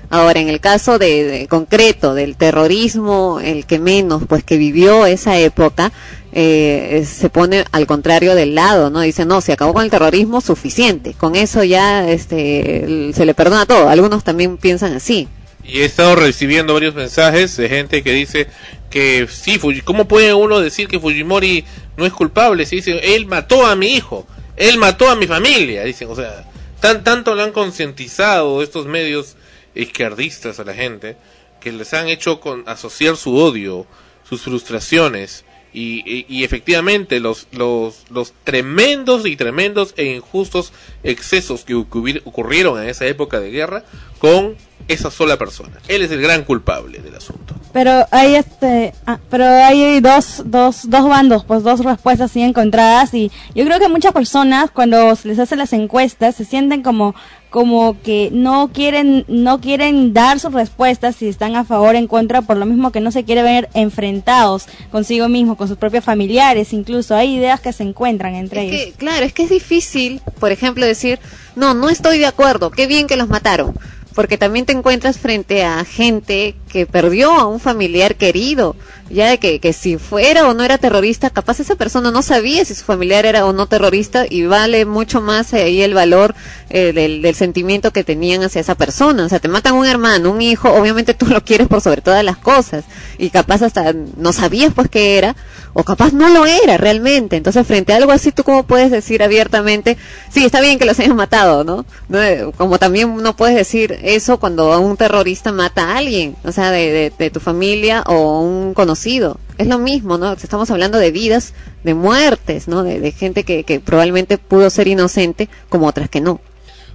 Ahora, 0.10 0.40
en 0.40 0.48
el 0.48 0.62
caso 0.62 0.98
de, 1.00 1.48
concreto 1.50 2.14
del 2.14 2.38
terrorismo, 2.38 3.40
el 3.44 3.66
que 3.66 3.78
menos, 3.78 4.24
pues 4.28 4.44
que 4.44 4.58
vivió 4.58 5.06
esa 5.06 5.38
época, 5.38 5.92
eh, 6.32 7.06
se 7.06 7.30
pone 7.30 7.66
al 7.72 7.88
contrario 7.88 8.34
del 8.34 8.56
lado, 8.56 8.90
¿no? 8.90 9.02
Dice, 9.02 9.26
no, 9.26 9.42
se 9.42 9.52
acabó 9.52 9.74
con 9.74 9.84
el 9.84 9.90
terrorismo, 9.90 10.40
suficiente. 10.40 11.14
Con 11.14 11.36
eso 11.36 11.64
ya 11.64 12.10
este, 12.10 13.12
se 13.14 13.26
le 13.26 13.34
perdona 13.34 13.66
todo. 13.66 13.90
Algunos 13.90 14.24
también 14.24 14.58
piensan 14.58 14.94
así. 14.94 15.28
Y 15.66 15.80
he 15.80 15.86
estado 15.86 16.16
recibiendo 16.16 16.74
varios 16.74 16.96
mensajes 16.96 17.58
de 17.58 17.68
gente 17.68 18.02
que 18.02 18.14
dice 18.14 18.48
que 18.90 19.28
sí, 19.30 19.60
¿cómo 19.84 20.08
puede 20.08 20.34
uno 20.34 20.62
decir 20.62 20.88
que 20.88 21.00
Fujimori 21.00 21.66
no 21.98 22.06
es 22.06 22.14
culpable? 22.14 22.66
Si 22.66 22.78
dicen, 22.78 23.00
él 23.04 23.26
mató 23.26 23.66
a 23.66 23.76
mi 23.76 23.88
hijo, 23.88 24.26
él 24.56 24.78
mató 24.78 25.10
a 25.10 25.18
mi 25.18 25.28
familia, 25.28 25.84
dicen, 25.84 26.08
o 26.10 26.16
sea, 26.16 26.46
tan, 26.80 27.04
tanto 27.04 27.36
lo 27.36 27.44
han 27.44 27.52
concientizado 27.52 28.64
estos 28.64 28.86
medios 28.86 29.36
izquierdistas 29.82 30.60
a 30.60 30.64
la 30.64 30.74
gente 30.74 31.18
que 31.60 31.72
les 31.72 31.94
han 31.94 32.08
hecho 32.08 32.40
con, 32.40 32.64
asociar 32.68 33.18
su 33.18 33.36
odio, 33.36 33.86
sus 34.28 34.42
frustraciones 34.42 35.44
y, 35.74 36.44
efectivamente 36.44 37.20
los, 37.20 37.48
los, 37.52 38.06
los 38.10 38.34
tremendos 38.44 39.28
y 39.28 39.36
tremendos 39.36 39.94
e 39.96 40.16
injustos 40.16 40.74
excesos 41.04 41.66
que 41.66 41.76
ocurri- 41.76 42.22
ocurrieron 42.26 42.82
en 42.82 42.90
esa 42.90 43.06
época 43.06 43.40
de 43.40 43.52
guerra 43.52 43.84
con 44.18 44.56
esa 44.88 45.12
sola 45.12 45.38
persona. 45.38 45.78
Él 45.88 46.02
es 46.02 46.12
el 46.12 46.22
gran 46.22 46.46
culpable 46.46 47.00
del 47.00 47.14
asunto. 47.16 47.54
Pero 47.74 48.08
hay 48.10 48.36
este, 48.36 48.94
ah, 49.06 49.20
pero 49.30 49.46
hay 49.46 50.00
dos, 50.00 50.42
dos, 50.46 50.90
dos 50.90 51.08
bandos, 51.08 51.44
pues 51.46 51.62
dos 51.62 51.82
respuestas 51.82 52.32
así 52.32 52.42
encontradas 52.42 53.14
y 53.14 53.32
yo 53.54 53.64
creo 53.66 53.80
que 53.80 53.90
muchas 53.90 54.14
personas 54.14 54.72
cuando 54.72 55.16
se 55.16 55.28
les 55.28 55.38
hacen 55.38 55.60
las 55.60 55.74
encuestas 55.74 56.36
se 56.36 56.46
sienten 56.46 56.82
como, 56.82 57.14
como 57.50 58.00
que 58.02 58.30
no 58.32 58.70
quieren, 58.74 59.24
no 59.28 59.62
quieren 59.62 60.14
dar 60.14 60.40
sus 60.40 60.54
respuestas 60.54 61.16
si 61.16 61.28
están 61.28 61.56
a 61.56 61.64
favor 61.64 61.96
o 61.96 61.98
en 61.98 62.08
contra 62.08 62.42
por 62.42 62.58
lo 62.58 62.66
mismo 62.66 62.92
que 62.92 63.00
no 63.00 63.12
se 63.12 63.24
quieren 63.24 63.46
ver 63.46 63.70
enfrentados 63.74 64.66
consigo 64.92 65.30
mismo, 65.30 65.56
con 65.56 65.68
sus 65.68 65.78
propios 65.78 66.04
familiares, 66.04 66.74
incluso 66.74 67.16
hay 67.16 67.36
ideas 67.36 67.60
que 67.62 67.74
se 67.74 67.84
encuentran 67.84 68.36
entre 68.36 68.68
Es 68.68 68.74
ellos. 68.74 68.86
que, 68.86 68.92
claro, 68.94 69.26
es 69.26 69.34
que 69.34 69.44
es 69.44 69.50
difícil, 69.50 70.22
por 70.40 70.52
ejemplo, 70.52 70.86
decir, 70.86 71.20
no, 71.56 71.74
no 71.74 71.90
estoy 71.90 72.18
de 72.18 72.26
acuerdo, 72.26 72.72
qué 72.72 72.88
bien 72.88 73.08
que 73.08 73.16
los 73.18 73.30
mataron. 73.30 73.74
Porque 74.14 74.40
también 74.40 74.66
te 74.66 74.74
encuentras 74.74 75.20
frente 75.20 75.64
a 75.64 75.86
gente 75.86 76.56
que 76.70 76.88
perdió 76.88 77.34
a 77.34 77.46
un 77.46 77.60
familiar 77.60 78.16
querido, 78.16 78.76
ya 79.10 79.30
de 79.30 79.40
que, 79.40 79.60
que 79.60 79.74
si 79.74 79.98
fuera 79.98 80.48
o 80.48 80.54
no 80.54 80.64
era 80.64 80.78
terrorista, 80.78 81.30
capaz 81.30 81.60
esa 81.60 81.76
persona 81.76 82.12
no 82.12 82.22
sabía 82.22 82.66
si 82.66 82.76
su 82.76 82.84
familiar 82.84 83.26
era 83.26 83.46
o 83.46 83.54
no 83.54 83.68
terrorista 83.68 84.26
y 84.30 84.46
vale 84.46 84.86
mucho 84.86 85.22
más 85.22 85.54
ahí 85.54 85.82
el 85.82 85.94
valor 85.94 86.36
eh, 86.70 86.94
del, 86.94 87.22
del 87.22 87.36
sentimiento 87.36 87.92
que 87.92 88.04
tenían 88.04 88.44
hacia 88.44 88.62
esa 88.62 88.76
persona. 88.76 89.26
O 89.26 89.30
sea, 89.30 89.40
te 89.40 89.48
matan 89.48 89.76
un 89.76 89.86
hermano, 89.86 90.32
un 90.32 90.42
hijo, 90.42 90.70
obviamente 90.72 91.14
tú 91.14 91.28
lo 91.28 91.44
quieres 91.44 91.68
por 91.68 91.82
sobre 91.82 92.02
todas 92.02 92.24
las 92.24 92.38
cosas 92.38 92.86
y 93.18 93.30
capaz 93.30 93.62
hasta 93.62 93.94
no 93.94 94.34
sabías 94.34 94.74
pues 94.74 94.90
qué 94.90 95.18
era 95.18 95.36
o 95.80 95.84
capaz 95.84 96.12
no 96.12 96.28
lo 96.30 96.48
era 96.48 96.76
realmente. 96.78 97.36
Entonces, 97.36 97.66
frente 97.68 97.94
a 97.94 97.98
algo 97.98 98.12
así, 98.12 98.32
¿tú 98.32 98.44
cómo 98.44 98.64
puedes 98.64 98.90
decir 98.90 99.22
abiertamente, 99.22 99.96
sí, 100.32 100.44
está 100.44 100.60
bien 100.60 100.80
que 100.80 100.86
los 100.86 101.00
hayan 101.00 101.16
matado, 101.16 101.64
¿no? 101.64 101.86
Eh, 102.20 102.50
Como 102.58 102.80
también 102.80 103.18
no 103.18 103.36
puedes 103.36 103.56
decir 103.56 104.00
eso 104.02 104.40
cuando 104.40 104.80
un 104.82 104.98
terrorista 104.98 105.52
mata 105.52 105.92
a 105.92 105.98
alguien, 105.98 106.36
o 106.44 106.52
sea, 106.52 106.72
de 106.72 107.32
tu 107.32 107.40
familia 107.40 108.02
o 108.08 108.42
un 108.42 108.74
conocido. 108.74 109.40
Es 109.60 109.68
lo 109.68 109.78
mismo, 109.78 110.18
¿no? 110.18 110.34
Estamos 110.34 110.72
hablando 110.72 110.98
de 110.98 111.12
vidas, 111.12 111.54
de 111.84 111.94
muertes, 111.94 112.68
¿no? 112.68 112.82
De, 112.82 113.00
de 113.00 113.12
gente 113.12 113.44
que, 113.44 113.64
que 113.64 113.80
probablemente 113.80 114.40
pudo 114.40 114.72
ser 114.72 114.88
inocente, 114.88 115.48
como 115.70 115.86
otras 115.86 116.10
que 116.10 116.22
no. 116.22 116.42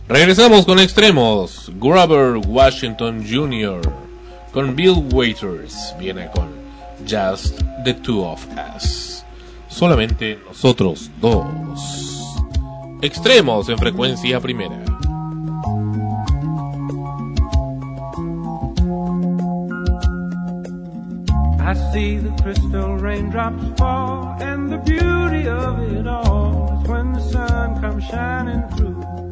Regresamos 0.09 0.67
con 0.67 0.81
extremos. 0.81 1.71
Grover 1.77 2.41
Washington 2.49 3.25
Jr. 3.31 3.81
con 4.53 4.75
Bill 4.75 5.05
Waiters 5.13 5.95
viene 6.01 6.29
con 6.35 6.62
Just 7.05 7.59
the 7.85 7.95
Two 7.95 8.25
of 8.25 8.47
Us. 8.57 9.25
Solamente 9.69 10.39
nosotros 10.47 11.11
dos. 11.21 12.37
Extremos 13.03 13.69
en 13.69 13.79
frecuencia 13.79 14.41
primera. 14.41 14.79
I 21.59 21.75
see 21.93 22.19
the 22.19 22.31
crystal 22.43 22.97
raindrops 22.97 23.65
fall, 23.79 24.37
and 24.41 24.71
the 24.71 24.79
beauty 24.79 25.49
of 25.49 25.81
it 25.93 26.07
all 26.07 26.81
is 26.81 26.89
when 26.89 27.13
the 27.13 27.21
sun 27.21 27.81
comes 27.81 28.05
shining 28.05 28.63
through. 28.77 29.32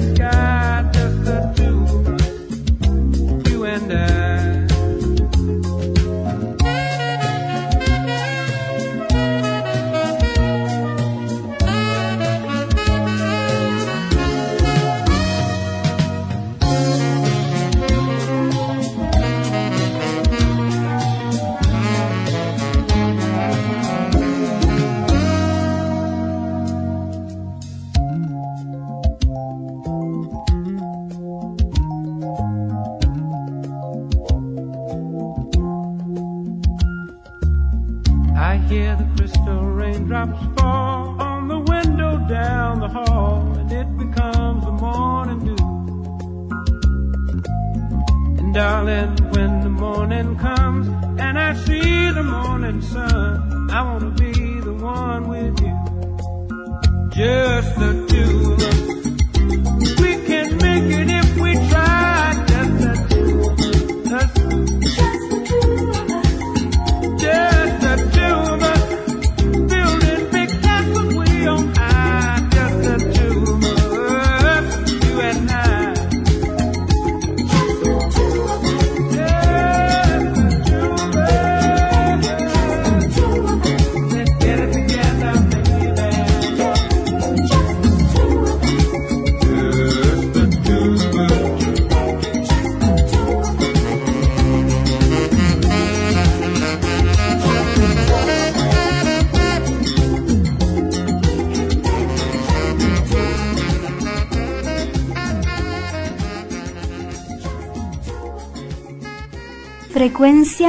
sky, 0.00 0.43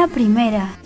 Primera. 0.08 0.86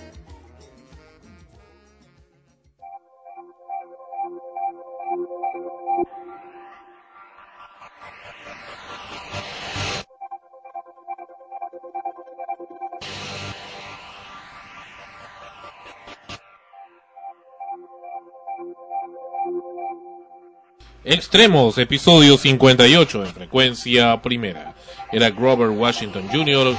Extremos, 21.03 21.77
episodio 21.79 22.37
58 22.37 23.25
en 23.25 23.33
frecuencia 23.33 24.21
primera. 24.21 24.75
Era 25.11 25.31
Grover 25.31 25.69
Washington 25.69 26.27
Jr. 26.31 26.75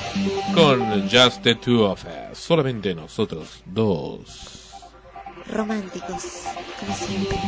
con 0.55 1.09
Just 1.11 1.43
the 1.43 1.57
Two 1.57 1.85
of 1.85 2.05
Us. 2.05 2.30
Solamente 2.51 2.97
nosotros 2.97 3.63
dos. 3.65 4.23
Románticos, 5.53 6.25
como 6.81 6.97
siempre. 6.97 7.39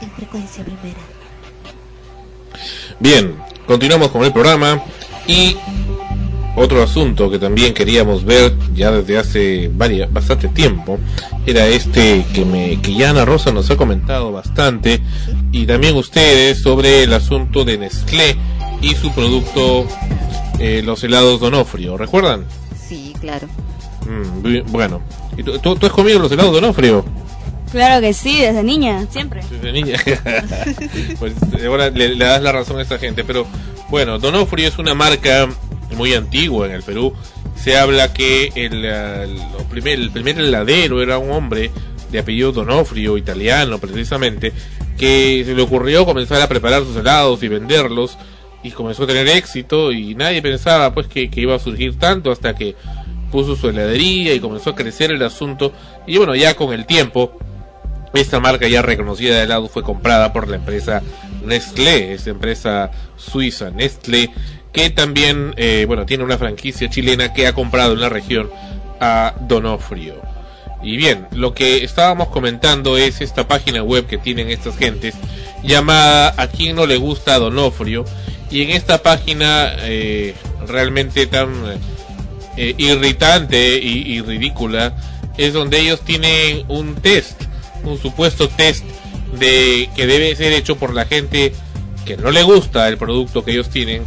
En 0.00 0.10
frecuencia 0.16 0.64
primera. 0.64 0.98
Bien, 2.98 3.36
continuamos 3.68 4.08
con 4.08 4.24
el 4.24 4.32
programa 4.32 4.82
y 5.28 5.56
otro 6.56 6.82
asunto 6.82 7.30
que 7.30 7.38
también 7.38 7.72
queríamos 7.72 8.24
ver 8.24 8.52
ya 8.74 8.90
desde 8.90 9.16
hace 9.16 9.70
varias, 9.72 10.12
bastante 10.12 10.48
tiempo 10.48 10.98
era 11.46 11.68
este 11.68 12.26
que 12.34 12.44
me 12.44 12.82
que 12.82 12.96
ya 12.96 13.10
Ana 13.10 13.24
Rosa 13.24 13.52
nos 13.52 13.70
ha 13.70 13.76
comentado 13.76 14.32
bastante 14.32 15.00
y 15.52 15.66
también 15.66 15.94
ustedes 15.94 16.60
sobre 16.60 17.04
el 17.04 17.12
asunto 17.12 17.64
de 17.64 17.78
Nestlé 17.78 18.36
y 18.82 18.96
su 18.96 19.12
producto 19.12 19.86
eh, 20.58 20.82
los 20.84 21.04
helados 21.04 21.38
Donofrio, 21.38 21.96
¿recuerdan? 21.96 22.44
Sí, 22.76 23.14
claro. 23.20 23.46
Mm, 24.08 24.42
bu- 24.42 24.64
bueno, 24.68 25.02
¿Y 25.36 25.42
tú, 25.42 25.58
tú- 25.58 25.76
tú 25.76 25.86
has 25.86 25.92
comido 25.92 26.18
los 26.18 26.32
helados 26.32 26.52
Donofrio? 26.52 27.04
Claro 27.70 28.00
que 28.00 28.14
sí, 28.14 28.40
desde 28.40 28.62
niña, 28.62 29.06
siempre. 29.10 29.42
Desde 29.50 29.72
niña. 29.72 29.98
pues 31.18 31.34
ahora 31.66 31.90
le, 31.90 32.14
le 32.14 32.24
das 32.24 32.42
la 32.42 32.52
razón 32.52 32.78
a 32.78 32.82
esta 32.82 32.98
gente. 32.98 33.24
Pero 33.24 33.46
bueno, 33.90 34.18
Donofrio 34.18 34.66
es 34.68 34.78
una 34.78 34.94
marca 34.94 35.48
muy 35.94 36.14
antigua 36.14 36.66
en 36.66 36.72
el 36.72 36.82
Perú. 36.82 37.12
Se 37.56 37.76
habla 37.76 38.12
que 38.12 38.50
el, 38.54 38.82
eh, 38.86 39.26
primer, 39.68 39.98
el 39.98 40.10
primer 40.10 40.38
heladero 40.38 41.02
era 41.02 41.18
un 41.18 41.30
hombre 41.30 41.70
de 42.10 42.18
apellido 42.20 42.52
Donofrio, 42.52 43.18
italiano 43.18 43.78
precisamente, 43.78 44.52
que 44.96 45.42
se 45.44 45.54
le 45.54 45.60
ocurrió 45.62 46.06
comenzar 46.06 46.40
a 46.40 46.48
preparar 46.48 46.84
sus 46.84 46.96
helados 46.96 47.42
y 47.42 47.48
venderlos 47.48 48.16
y 48.62 48.70
comenzó 48.70 49.04
a 49.04 49.06
tener 49.06 49.28
éxito 49.28 49.92
y 49.92 50.14
nadie 50.14 50.40
pensaba 50.40 50.94
pues 50.94 51.06
que, 51.06 51.28
que 51.30 51.42
iba 51.42 51.54
a 51.54 51.58
surgir 51.58 51.98
tanto 51.98 52.32
hasta 52.32 52.54
que 52.54 52.74
puso 53.30 53.56
su 53.56 53.68
heladería 53.68 54.34
y 54.34 54.40
comenzó 54.40 54.70
a 54.70 54.74
crecer 54.74 55.10
el 55.10 55.22
asunto 55.22 55.72
y 56.06 56.16
bueno 56.16 56.34
ya 56.34 56.54
con 56.54 56.72
el 56.72 56.86
tiempo 56.86 57.38
esta 58.14 58.40
marca 58.40 58.66
ya 58.68 58.82
reconocida 58.82 59.36
de 59.36 59.42
helado 59.42 59.68
fue 59.68 59.82
comprada 59.82 60.32
por 60.32 60.48
la 60.48 60.56
empresa 60.56 61.02
Nestlé, 61.44 62.14
esa 62.14 62.30
empresa 62.30 62.90
suiza 63.16 63.70
Nestlé, 63.70 64.30
que 64.72 64.90
también, 64.90 65.54
eh, 65.56 65.84
bueno, 65.86 66.06
tiene 66.06 66.24
una 66.24 66.38
franquicia 66.38 66.88
chilena 66.88 67.32
que 67.32 67.46
ha 67.46 67.52
comprado 67.52 67.94
en 67.94 68.00
la 68.00 68.08
región 68.08 68.50
a 69.00 69.34
Donofrio. 69.40 70.20
Y 70.82 70.96
bien, 70.96 71.26
lo 71.32 71.54
que 71.54 71.84
estábamos 71.84 72.28
comentando 72.28 72.96
es 72.96 73.20
esta 73.20 73.48
página 73.48 73.82
web 73.82 74.06
que 74.06 74.18
tienen 74.18 74.48
estas 74.48 74.76
gentes 74.76 75.14
llamada 75.64 76.34
A 76.36 76.46
quien 76.46 76.76
no 76.76 76.86
le 76.86 76.96
gusta 76.96 77.38
Donofrio. 77.38 78.04
Y 78.50 78.62
en 78.62 78.70
esta 78.70 79.02
página 79.02 79.72
eh, 79.80 80.34
realmente 80.66 81.26
tan 81.26 81.52
eh, 82.60 82.74
irritante 82.76 83.78
y, 83.78 84.16
y 84.16 84.20
ridícula 84.20 84.96
es 85.36 85.52
donde 85.52 85.78
ellos 85.78 86.00
tienen 86.00 86.64
un 86.66 86.96
test, 86.96 87.40
un 87.84 87.98
supuesto 87.98 88.48
test 88.48 88.84
de 89.38 89.88
que 89.94 90.08
debe 90.08 90.34
ser 90.34 90.52
hecho 90.52 90.76
por 90.76 90.92
la 90.92 91.04
gente 91.04 91.52
que 92.04 92.16
no 92.16 92.32
le 92.32 92.42
gusta 92.42 92.88
el 92.88 92.98
producto 92.98 93.44
que 93.44 93.52
ellos 93.52 93.70
tienen 93.70 94.02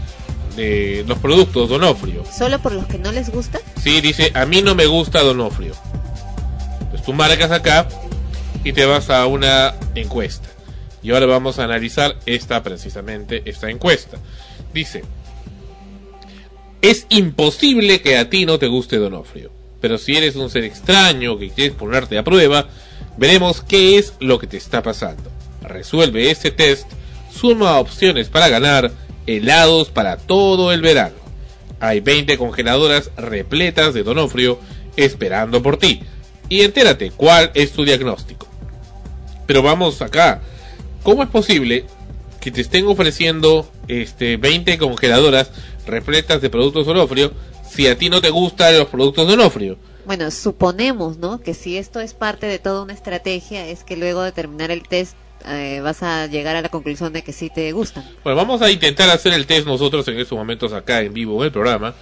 de 0.57 1.05
los 1.07 1.17
productos 1.19 1.69
Donofrio. 1.69 2.25
¿Solo 2.25 2.59
por 2.59 2.73
los 2.73 2.85
que 2.87 2.97
no 2.97 3.13
les 3.13 3.29
gusta? 3.29 3.61
Sí, 3.81 4.01
dice, 4.01 4.31
a 4.33 4.45
mí 4.45 4.61
no 4.61 4.75
me 4.75 4.85
gusta 4.85 5.21
Donofrio. 5.21 5.73
Pues 6.89 7.03
tú 7.03 7.13
marcas 7.13 7.51
acá 7.51 7.87
y 8.65 8.73
te 8.73 8.83
vas 8.85 9.09
a 9.09 9.25
una 9.27 9.75
encuesta. 9.95 10.49
Y 11.01 11.11
ahora 11.11 11.25
vamos 11.25 11.57
a 11.57 11.63
analizar 11.63 12.17
esta 12.25 12.61
precisamente, 12.63 13.43
esta 13.45 13.69
encuesta. 13.69 14.17
Dice, 14.73 15.03
es 16.81 17.05
imposible 17.09 18.01
que 18.01 18.17
a 18.17 18.29
ti 18.29 18.45
no 18.45 18.59
te 18.59 18.67
guste 18.67 18.97
Donofrio. 18.97 19.51
Pero 19.79 19.97
si 19.97 20.15
eres 20.15 20.35
un 20.35 20.49
ser 20.49 20.63
extraño 20.63 21.37
que 21.37 21.49
quieres 21.49 21.73
ponerte 21.73 22.17
a 22.17 22.23
prueba, 22.23 22.67
veremos 23.17 23.61
qué 23.61 23.97
es 23.97 24.13
lo 24.19 24.39
que 24.39 24.47
te 24.47 24.57
está 24.57 24.81
pasando. 24.83 25.31
Resuelve 25.63 26.29
este 26.29 26.51
test, 26.51 26.87
suma 27.31 27.79
opciones 27.79 28.29
para 28.29 28.49
ganar 28.49 28.91
helados 29.27 29.89
para 29.89 30.17
todo 30.17 30.71
el 30.71 30.81
verano. 30.81 31.15
Hay 31.79 31.99
20 31.99 32.37
congeladoras 32.37 33.11
repletas 33.17 33.93
de 33.93 34.03
Donofrio 34.03 34.59
esperando 34.95 35.63
por 35.63 35.77
ti. 35.77 36.01
Y 36.49 36.61
entérate 36.61 37.11
cuál 37.11 37.51
es 37.53 37.71
tu 37.71 37.85
diagnóstico. 37.85 38.47
Pero 39.47 39.63
vamos 39.63 40.01
acá. 40.01 40.41
¿Cómo 41.01 41.23
es 41.23 41.29
posible 41.29 41.85
que 42.39 42.51
te 42.51 42.61
estén 42.61 42.87
ofreciendo 42.87 43.71
este 43.87 44.37
20 44.37 44.77
congeladoras 44.77 45.51
repletas 45.85 46.41
de 46.41 46.49
productos 46.49 46.85
Donofrio 46.85 47.31
si 47.69 47.87
a 47.87 47.97
ti 47.97 48.09
no 48.09 48.21
te 48.21 48.29
gustan 48.29 48.77
los 48.77 48.87
productos 48.87 49.27
Donofrio? 49.27 49.77
Bueno, 50.05 50.31
suponemos, 50.31 51.17
¿no? 51.17 51.39
Que 51.41 51.53
si 51.53 51.77
esto 51.77 51.99
es 51.99 52.13
parte 52.13 52.47
de 52.47 52.59
toda 52.59 52.83
una 52.83 52.93
estrategia, 52.93 53.67
es 53.67 53.83
que 53.83 53.95
luego 53.95 54.23
de 54.23 54.31
terminar 54.31 54.71
el 54.71 54.83
test 54.83 55.15
eh, 55.47 55.79
vas 55.81 56.03
a 56.03 56.27
llegar 56.27 56.55
a 56.55 56.61
la 56.61 56.69
conclusión 56.69 57.13
de 57.13 57.23
que 57.23 57.33
sí 57.33 57.49
te 57.53 57.71
gustan. 57.71 58.03
Bueno, 58.23 58.37
vamos 58.37 58.61
a 58.61 58.69
intentar 58.69 59.09
hacer 59.09 59.33
el 59.33 59.45
test 59.45 59.65
nosotros 59.65 60.07
en 60.07 60.19
estos 60.19 60.37
momentos 60.37 60.73
acá 60.73 61.01
en 61.01 61.13
vivo 61.13 61.39
en 61.41 61.45
el 61.45 61.51
programa. 61.51 61.95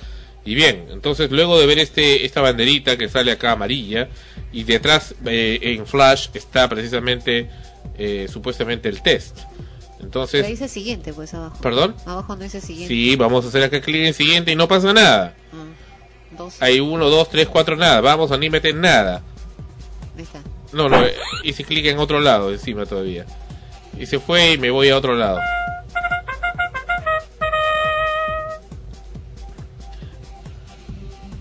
Y 0.46 0.56
bien, 0.56 0.88
entonces 0.92 1.30
luego 1.32 1.60
de 1.60 1.66
ver 1.66 1.80
este 1.80 2.26
esta 2.26 2.42
banderita 2.42 2.98
que 2.98 3.10
sale 3.10 3.32
acá 3.32 3.52
amarilla 3.52 4.10
y 4.52 4.64
detrás 4.64 5.14
eh, 5.26 5.60
en 5.62 5.86
flash 5.86 6.30
está 6.34 6.68
precisamente 6.68 7.50
eh, 7.98 8.28
supuestamente 8.32 8.90
el 8.90 9.02
test. 9.02 9.40
Entonces, 10.00 10.42
Pero 10.42 10.52
dice 10.52 10.68
siguiente, 10.68 11.14
pues 11.14 11.34
abajo. 11.34 11.58
¿Perdón? 11.62 11.96
Abajo 12.06 12.36
no 12.36 12.44
dice 12.44 12.62
siguiente. 12.62 12.94
sí, 12.94 13.16
vamos 13.16 13.46
a 13.46 13.50
hacer 13.50 13.64
acá 13.64 13.82
clic 13.82 14.06
en 14.06 14.14
siguiente 14.14 14.52
y 14.52 14.56
no 14.56 14.68
pasa 14.68 14.94
nada. 14.94 15.36
Ah, 15.54 16.36
dos. 16.38 16.62
Hay 16.62 16.80
uno, 16.80 17.10
dos, 17.10 17.30
tres, 17.30 17.48
cuatro, 17.48 17.76
nada. 17.76 18.00
Vamos, 18.02 18.32
anímete 18.32 18.70
en 18.70 18.82
nada. 18.82 19.22
Ahí 20.18 20.24
está. 20.24 20.42
No, 20.72 20.88
no, 20.88 21.04
eh, 21.04 21.16
hice 21.44 21.64
clic 21.64 21.86
en 21.88 22.00
otro 22.00 22.20
lado 22.20 22.52
encima 22.52 22.86
todavía. 22.86 23.26
Y 23.98 24.06
se 24.06 24.20
fue 24.20 24.54
y 24.54 24.58
me 24.58 24.70
voy 24.72 24.90
a 24.90 24.98
otro 24.98 25.16
lado. 25.16 25.40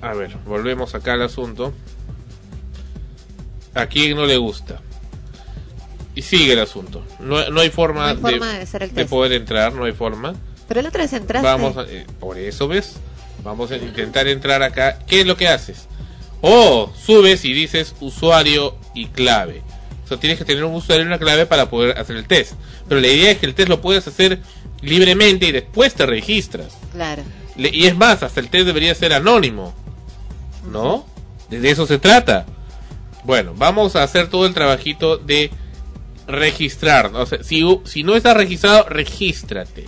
A 0.01 0.13
ver, 0.15 0.37
volvemos 0.47 0.95
acá 0.95 1.15
al 1.15 1.23
asunto. 1.23 1.73
¿A 3.75 3.87
quién 3.87 4.17
no 4.17 4.27
le 4.27 4.37
gusta? 4.37 4.81
Y 6.19 6.23
sigue 6.23 6.55
el 6.55 6.59
asunto. 6.59 7.05
No, 7.21 7.49
no 7.51 7.61
hay 7.61 7.71
forma, 7.71 8.13
No 8.15 8.27
hay 8.29 8.35
forma 8.35 8.53
de 8.55 9.01
el 9.03 9.07
poder 9.07 9.33
entrar, 9.35 9.73
no 9.73 9.85
hay 9.85 9.93
forma. 9.93 10.35
Pero 10.67 10.83
la 10.83 10.89
otra 10.89 11.03
vez 11.03 11.13
entraste. 11.13 11.47
Vamos, 11.47 11.77
a- 11.77 11.85
eh, 11.85 12.07
por 12.19 12.37
eso 12.37 12.67
ves, 12.67 12.97
vamos 13.45 13.71
a 13.71 13.77
intentar 13.77 14.27
entrar 14.27 14.61
acá. 14.65 14.99
¿Qué 15.07 15.21
es 15.21 15.27
lo 15.29 15.37
que 15.37 15.47
haces? 15.47 15.87
Oh, 16.41 16.93
subes 17.01 17.45
y 17.45 17.53
dices 17.53 17.95
usuario 18.01 18.77
y 18.95 19.07
clave. 19.07 19.63
O 20.05 20.09
sea, 20.09 20.17
tienes 20.19 20.39
que 20.39 20.45
tener 20.45 20.65
un 20.65 20.75
usuario 20.75 21.05
y 21.05 21.07
una 21.07 21.21
clave 21.21 21.47
para 21.47 21.71
poder 21.71 21.97
hacer 21.97 22.17
el 22.17 22.27
test. 22.27 22.55
Pero 22.89 23.01
la 23.01 23.07
idea 23.07 23.31
es 23.31 23.39
que 23.39 23.47
el 23.47 23.55
test 23.55 23.69
lo 23.69 23.81
puedes 23.81 24.05
hacer 24.09 24.41
libremente 24.81 25.47
y 25.47 25.53
después 25.53 25.95
te 25.95 26.05
registras. 26.05 26.77
Claro. 26.93 27.23
Le- 27.55 27.71
y 27.73 27.87
es 27.87 27.97
más, 27.97 28.25
hasta 28.25 28.41
el 28.41 28.49
test 28.51 28.67
debería 28.67 28.93
ser 28.97 29.13
anónimo. 29.13 29.73
¿No? 30.69 31.07
De 31.49 31.71
eso 31.71 31.87
se 31.87 31.99
trata. 31.99 32.45
Bueno, 33.23 33.55
vamos 33.57 33.95
a 33.95 34.03
hacer 34.03 34.29
todo 34.29 34.47
el 34.47 34.55
trabajito 34.55 35.17
de 35.17 35.51
registrar. 36.29 37.07
O 37.15 37.27
sea, 37.27 37.43
si, 37.43 37.65
si 37.85 38.03
no 38.05 38.15
estás 38.15 38.37
registrado, 38.37 38.85
regístrate. 38.89 39.85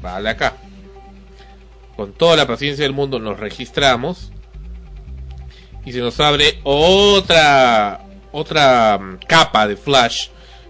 Vale 0.00 0.30
acá. 0.30 0.54
Con 1.96 2.12
toda 2.12 2.36
la 2.36 2.46
paciencia 2.46 2.84
del 2.84 2.92
mundo 2.92 3.18
nos 3.18 3.40
registramos. 3.40 4.30
Y 5.84 5.92
se 5.92 5.98
nos 5.98 6.20
abre 6.20 6.60
otra 6.62 8.00
otra 8.32 8.98
mm, 8.98 9.18
capa 9.26 9.66
de 9.66 9.76
flash 9.76 10.28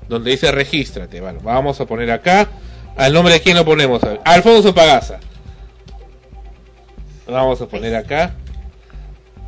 donde 0.09 0.31
dice 0.31 0.51
regístrate. 0.51 1.21
Bueno, 1.21 1.41
vamos 1.43 1.81
a 1.81 1.87
poner 1.87 2.11
acá. 2.11 2.49
Al 2.97 3.12
nombre 3.12 3.35
de 3.35 3.41
quién 3.41 3.57
lo 3.57 3.64
ponemos. 3.64 4.03
Alfonso 4.25 4.75
Pagaza. 4.75 5.21
Vamos 7.27 7.61
a 7.61 7.66
poner 7.66 7.95
acá. 7.95 8.35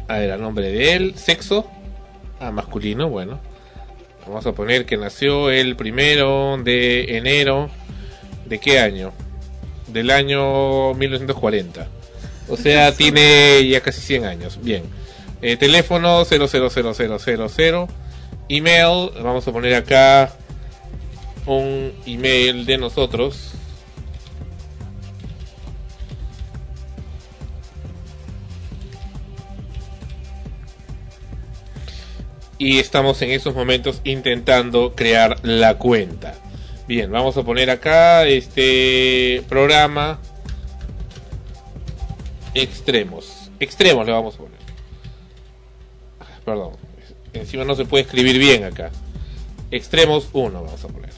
A 0.09 0.19
ver, 0.19 0.33
al 0.33 0.41
nombre 0.41 0.71
de 0.71 0.95
él. 0.95 1.15
Sexo. 1.17 1.67
Ah, 2.41 2.51
masculino, 2.51 3.09
bueno. 3.09 3.41
Vamos 4.27 4.47
a 4.47 4.53
poner 4.53 4.87
que 4.87 4.97
nació 4.97 5.51
el 5.51 5.77
primero 5.77 6.57
de 6.63 7.17
enero. 7.17 7.71
¿De 8.47 8.59
qué 8.59 8.79
año? 8.79 9.13
Del 9.89 10.11
año 10.11 10.95
1940. 10.95 11.89
O 12.49 12.57
sea, 12.57 12.93
tiene 12.93 13.67
ya 13.69 13.81
casi 13.81 14.01
100 14.01 14.25
años. 14.25 14.59
Bien. 14.63 14.85
Eh, 15.41 15.57
teléfono 15.57 16.25
000000. 16.25 17.87
Email. 18.49 19.11
Vamos 19.23 19.47
a 19.49 19.53
poner 19.53 19.75
acá 19.75 20.33
un 21.47 21.93
email 22.07 22.65
de 22.65 22.79
nosotros. 22.79 23.53
Y 32.63 32.79
estamos 32.79 33.21
en 33.23 33.31
esos 33.33 33.57
momentos 33.57 34.01
intentando 34.05 34.95
crear 34.95 35.37
la 35.43 35.79
cuenta. 35.79 36.37
Bien, 36.87 37.11
vamos 37.11 37.37
a 37.37 37.43
poner 37.43 37.71
acá 37.71 38.25
este 38.25 39.43
programa 39.49 40.21
extremos. 42.55 43.51
Extremos 43.59 44.07
le 44.07 44.13
vamos 44.13 44.37
a 44.37 44.39
poner. 44.39 44.59
Ah, 46.21 46.27
Perdón, 46.45 46.75
encima 47.33 47.65
no 47.65 47.75
se 47.75 47.85
puede 47.85 48.05
escribir 48.05 48.39
bien 48.39 48.63
acá. 48.63 48.93
Extremos 49.73 50.29
1 50.33 50.63
vamos 50.63 50.85
a 50.85 50.87
poner. 50.87 51.11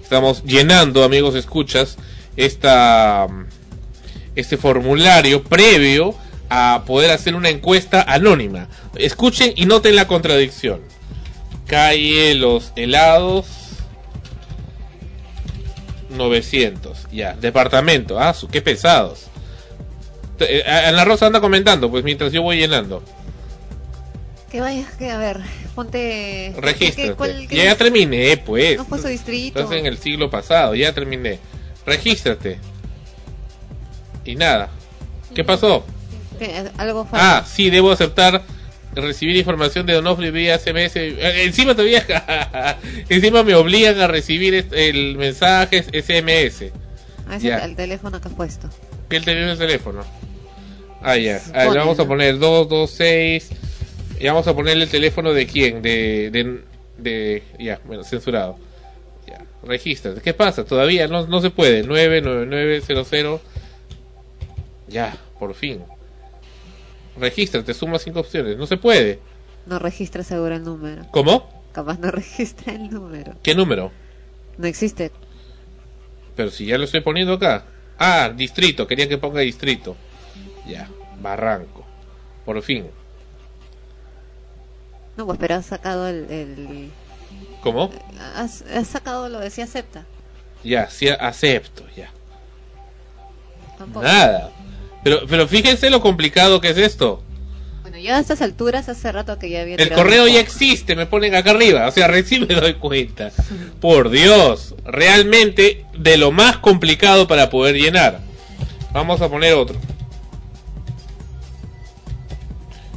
Estamos 0.00 0.44
llenando, 0.44 1.02
amigos 1.02 1.34
escuchas, 1.34 1.96
esta 2.36 3.26
este 4.36 4.56
formulario 4.56 5.42
previo 5.42 6.14
a 6.50 6.84
poder 6.86 7.10
hacer 7.10 7.34
una 7.34 7.48
encuesta 7.48 8.02
anónima. 8.02 8.68
Escuchen 8.96 9.52
y 9.56 9.66
noten 9.66 9.96
la 9.96 10.06
contradicción. 10.06 10.80
Calle 11.66 12.34
Los 12.34 12.72
Helados 12.76 13.46
900. 16.10 17.08
Ya, 17.12 17.34
departamento. 17.34 18.18
Ah, 18.20 18.32
su, 18.34 18.48
qué 18.48 18.62
pesados. 18.62 19.24
Eh, 20.38 20.62
Ana 20.66 21.04
Rosa 21.04 21.26
anda 21.26 21.40
comentando, 21.40 21.90
pues 21.90 22.04
mientras 22.04 22.32
yo 22.32 22.42
voy 22.42 22.58
llenando. 22.58 23.02
Que 24.50 24.60
vaya, 24.60 24.86
que 24.98 25.10
a 25.10 25.18
ver, 25.18 25.40
ponte... 25.74 26.54
Regístrate. 26.58 27.08
¿qué- 27.10 27.14
cuál- 27.16 27.46
qué- 27.48 27.56
Ya 27.56 27.74
terminé, 27.76 28.36
pues. 28.36 28.76
No 28.76 28.84
puso 28.84 29.08
distrito. 29.08 29.58
Estás 29.58 29.76
en 29.76 29.86
el 29.86 29.98
siglo 29.98 30.30
pasado, 30.30 30.74
ya 30.74 30.92
terminé. 30.92 31.38
Regístrate. 31.84 32.58
Y 34.24 34.36
nada. 34.36 34.68
¿Qué 35.34 35.42
pasó? 35.42 35.84
¿Qué? 36.38 36.64
Algo 36.78 37.04
falta. 37.04 37.38
Ah, 37.38 37.44
sí, 37.46 37.70
debo 37.70 37.90
aceptar 37.92 38.42
recibir 38.94 39.36
información 39.36 39.84
de 39.86 39.92
Donofrio 39.94 40.32
vía 40.32 40.58
SMS. 40.58 40.96
Eh, 40.96 41.42
Encima 41.44 41.72
todavía, 41.74 42.04
encima 43.08 43.42
me 43.42 43.54
obligan 43.54 44.00
a 44.00 44.06
recibir 44.06 44.66
el 44.72 45.16
mensaje 45.16 45.82
SMS. 45.82 46.72
Ah, 47.28 47.38
ya. 47.38 47.58
el 47.58 47.76
teléfono 47.76 48.20
que 48.20 48.28
has 48.28 48.34
puesto. 48.34 48.70
¿Qué 49.08 49.20
teléfono 49.20 49.52
el 49.52 49.58
teléfono? 49.58 50.04
Ah, 51.02 51.16
ya. 51.16 51.40
Ah, 51.54 51.66
le 51.66 51.78
vamos 51.78 51.98
a 52.00 52.06
poner 52.06 52.38
226. 52.38 53.50
Y 54.18 54.26
vamos 54.26 54.46
a 54.48 54.54
ponerle 54.54 54.84
el 54.84 54.90
teléfono 54.90 55.32
de 55.34 55.46
quién? 55.46 55.82
De. 55.82 56.30
de, 56.30 56.60
de- 56.96 57.42
ya, 57.58 57.80
bueno, 57.84 58.02
censurado. 58.02 58.58
Ya, 59.28 59.44
regístrate. 59.62 60.22
¿Qué 60.22 60.32
pasa? 60.32 60.64
Todavía 60.64 61.06
no, 61.06 61.26
no 61.26 61.40
se 61.42 61.50
puede. 61.50 61.82
99900. 61.82 63.40
Ya, 64.88 65.16
por 65.38 65.54
fin. 65.54 65.82
Regístrate, 67.18 67.72
suma 67.74 67.98
cinco 67.98 68.20
opciones. 68.20 68.56
No 68.56 68.66
se 68.66 68.76
puede. 68.76 69.20
No 69.66 69.78
registra 69.78 70.22
seguro 70.22 70.54
el 70.54 70.62
número. 70.62 71.06
¿Cómo? 71.10 71.48
Capaz 71.72 71.98
no 71.98 72.10
registra 72.12 72.72
el 72.74 72.90
número. 72.90 73.34
¿Qué 73.42 73.54
número? 73.54 73.90
No 74.58 74.66
existe. 74.66 75.12
Pero 76.34 76.50
si 76.50 76.66
ya 76.66 76.78
lo 76.78 76.84
estoy 76.84 77.00
poniendo 77.00 77.34
acá. 77.34 77.64
Ah, 77.98 78.30
distrito. 78.34 78.86
Quería 78.86 79.08
que 79.08 79.18
ponga 79.18 79.40
distrito. 79.40 79.96
Ya, 80.66 80.88
Barranco. 81.20 81.84
Por 82.44 82.60
fin. 82.62 82.86
No, 85.16 85.24
pues 85.26 85.38
pero 85.38 85.54
has 85.56 85.66
sacado 85.66 86.08
el... 86.08 86.30
el- 86.30 86.90
¿Cómo? 87.62 87.90
has, 88.36 88.62
has 88.62 88.86
sacado 88.86 89.28
lo 89.28 89.40
de 89.40 89.50
si 89.50 89.60
acepta. 89.62 90.04
Ya, 90.62 90.88
sí 90.90 91.08
acepto, 91.08 91.84
ya. 91.96 92.10
Tampoco. 93.78 94.04
Nada. 94.04 94.52
Pero, 95.06 95.20
pero 95.28 95.46
fíjense 95.46 95.88
lo 95.88 96.00
complicado 96.00 96.60
que 96.60 96.70
es 96.70 96.78
esto. 96.78 97.22
Bueno, 97.82 97.96
yo 97.96 98.12
a 98.12 98.18
estas 98.18 98.42
alturas 98.42 98.88
hace 98.88 99.12
rato 99.12 99.38
que 99.38 99.48
ya 99.48 99.60
había 99.60 99.76
El 99.76 99.92
correo 99.92 100.26
el 100.26 100.32
ya 100.32 100.40
existe, 100.40 100.96
me 100.96 101.06
ponen 101.06 101.36
acá 101.36 101.52
arriba. 101.52 101.86
O 101.86 101.92
sea, 101.92 102.08
recién 102.08 102.44
me 102.48 102.56
doy 102.56 102.74
cuenta. 102.74 103.30
Por 103.80 104.10
Dios, 104.10 104.74
realmente 104.84 105.86
de 105.96 106.16
lo 106.16 106.32
más 106.32 106.56
complicado 106.56 107.28
para 107.28 107.50
poder 107.50 107.76
llenar. 107.76 108.18
Vamos 108.92 109.20
a 109.20 109.28
poner 109.28 109.54
otro. 109.54 109.78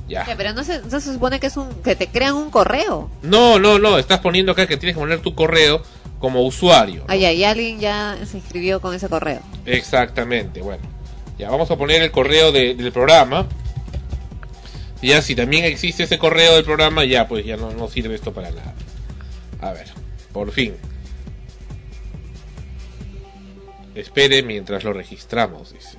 Ya. 0.08 0.26
Ya, 0.26 0.36
pero 0.36 0.54
no 0.54 0.64
se, 0.64 0.82
no 0.82 1.00
se 1.00 1.14
supone 1.14 1.40
que 1.40 1.46
es 1.46 1.58
un 1.58 1.70
que 1.84 1.96
te 1.96 2.08
crean 2.08 2.34
un 2.34 2.50
correo. 2.50 3.12
No, 3.22 3.60
no, 3.60 3.78
no, 3.78 4.00
estás 4.00 4.20
poniendo 4.20 4.54
acá 4.54 4.66
que 4.66 4.78
tienes 4.78 4.96
que 4.96 5.00
poner 5.00 5.20
tu 5.20 5.36
correo 5.36 5.84
como 6.18 6.42
usuario. 6.42 7.04
Ay, 7.08 7.26
ay, 7.26 7.44
alguien 7.44 7.80
ya 7.80 8.18
se 8.26 8.38
inscribió 8.38 8.82
con 8.82 8.96
ese 8.96 9.08
correo. 9.10 9.42
Exactamente, 9.68 10.64
bueno. 10.64 10.98
Ya 11.40 11.50
vamos 11.50 11.72
a 11.72 11.78
poner 11.78 12.02
el 12.04 12.12
correo 12.12 12.52
de- 12.52 12.76
del 12.76 12.92
programa. 12.92 13.48
Ya 15.02 15.22
si 15.22 15.34
también 15.36 15.64
existe 15.64 16.04
ese 16.04 16.20
correo 16.20 16.56
del 16.56 16.66
programa, 16.66 17.06
ya 17.06 17.28
pues 17.28 17.46
ya 17.46 17.56
no, 17.58 17.72
no 17.72 17.88
sirve 17.88 18.14
esto 18.16 18.34
para 18.34 18.52
nada. 18.52 18.74
A 19.62 19.72
ver, 19.72 19.88
por 20.34 20.52
fin. 20.52 20.76
Espere 23.96 24.44
mientras 24.44 24.84
lo 24.84 24.94
registramos, 24.94 25.74
dice. 25.74 25.98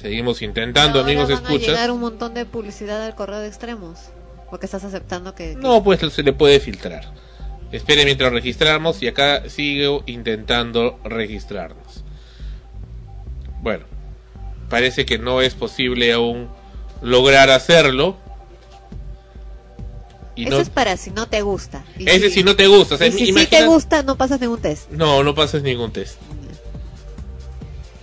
Seguimos 0.00 0.40
intentando, 0.42 1.00
Ahora 1.00 1.10
amigos 1.12 1.28
van 1.30 1.38
a 1.38 1.42
escuchas. 1.48 1.68
llegar 1.68 1.90
un 1.90 2.00
montón 2.00 2.32
de 2.34 2.46
publicidad 2.46 3.04
al 3.04 3.14
correo 3.14 3.38
de 3.40 3.48
extremos. 3.48 3.98
Porque 4.48 4.66
estás 4.66 4.84
aceptando 4.84 5.34
que... 5.34 5.50
que- 5.50 5.56
No, 5.56 5.82
pues 5.84 6.00
se 6.12 6.22
le 6.22 6.32
puede 6.32 6.58
filtrar. 6.60 7.12
Espere 7.72 8.04
mientras 8.04 8.32
registramos 8.32 9.02
y 9.02 9.08
acá 9.08 9.48
sigo 9.48 10.02
intentando 10.06 10.98
registrarnos. 11.04 11.99
Bueno, 13.62 13.84
parece 14.68 15.04
que 15.04 15.18
no 15.18 15.40
es 15.40 15.54
posible 15.54 16.12
aún 16.12 16.48
lograr 17.02 17.50
hacerlo. 17.50 18.16
Y 20.36 20.44
Eso 20.44 20.56
no, 20.56 20.60
es 20.60 20.70
para 20.70 20.96
si 20.96 21.10
no 21.10 21.26
te 21.26 21.42
gusta. 21.42 21.84
Y 21.98 22.08
ese 22.08 22.30
si 22.30 22.42
no 22.42 22.56
te 22.56 22.66
gusta. 22.66 22.94
o 22.94 22.98
sea, 22.98 23.08
y 23.08 23.12
si 23.12 23.32
sí 23.32 23.46
te 23.46 23.66
gusta, 23.66 24.02
no 24.02 24.16
pasas 24.16 24.40
ningún 24.40 24.60
test. 24.60 24.90
No, 24.90 25.22
no 25.22 25.34
pasas 25.34 25.62
ningún 25.62 25.92
test. 25.92 26.16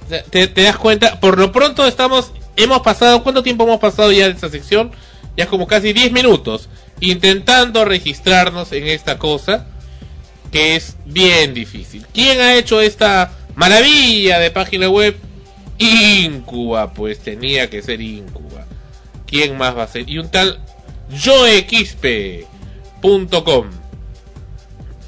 O 0.05 0.09
sea, 0.09 0.23
¿Te, 0.23 0.47
te 0.47 0.61
das 0.61 0.77
cuenta? 0.77 1.19
Por 1.19 1.39
lo 1.39 1.51
pronto 1.51 1.85
estamos, 1.85 2.31
hemos 2.55 2.81
pasado, 2.81 3.23
¿cuánto 3.23 3.43
tiempo 3.43 3.63
hemos 3.63 3.79
pasado 3.79 4.11
ya 4.11 4.25
de 4.25 4.33
esta 4.33 4.49
sección? 4.49 4.91
Ya 5.35 5.47
como 5.47 5.67
casi 5.67 5.93
10 5.93 6.11
minutos 6.11 6.69
intentando 6.99 7.85
registrarnos 7.85 8.71
en 8.71 8.87
esta 8.87 9.17
cosa 9.17 9.67
que 10.51 10.75
es 10.75 10.95
bien 11.05 11.53
difícil. 11.53 12.05
¿Quién 12.13 12.39
ha 12.39 12.55
hecho 12.55 12.81
esta 12.81 13.31
maravilla 13.55 14.39
de 14.39 14.51
página 14.51 14.89
web? 14.89 15.15
Incuba, 15.77 16.93
pues 16.93 17.19
tenía 17.19 17.69
que 17.69 17.81
ser 17.81 18.01
Incuba. 18.01 18.65
¿Quién 19.25 19.57
más 19.57 19.77
va 19.77 19.83
a 19.83 19.87
ser? 19.87 20.09
Y 20.09 20.17
un 20.17 20.29
tal 20.29 20.59
joexp.com, 21.11 22.45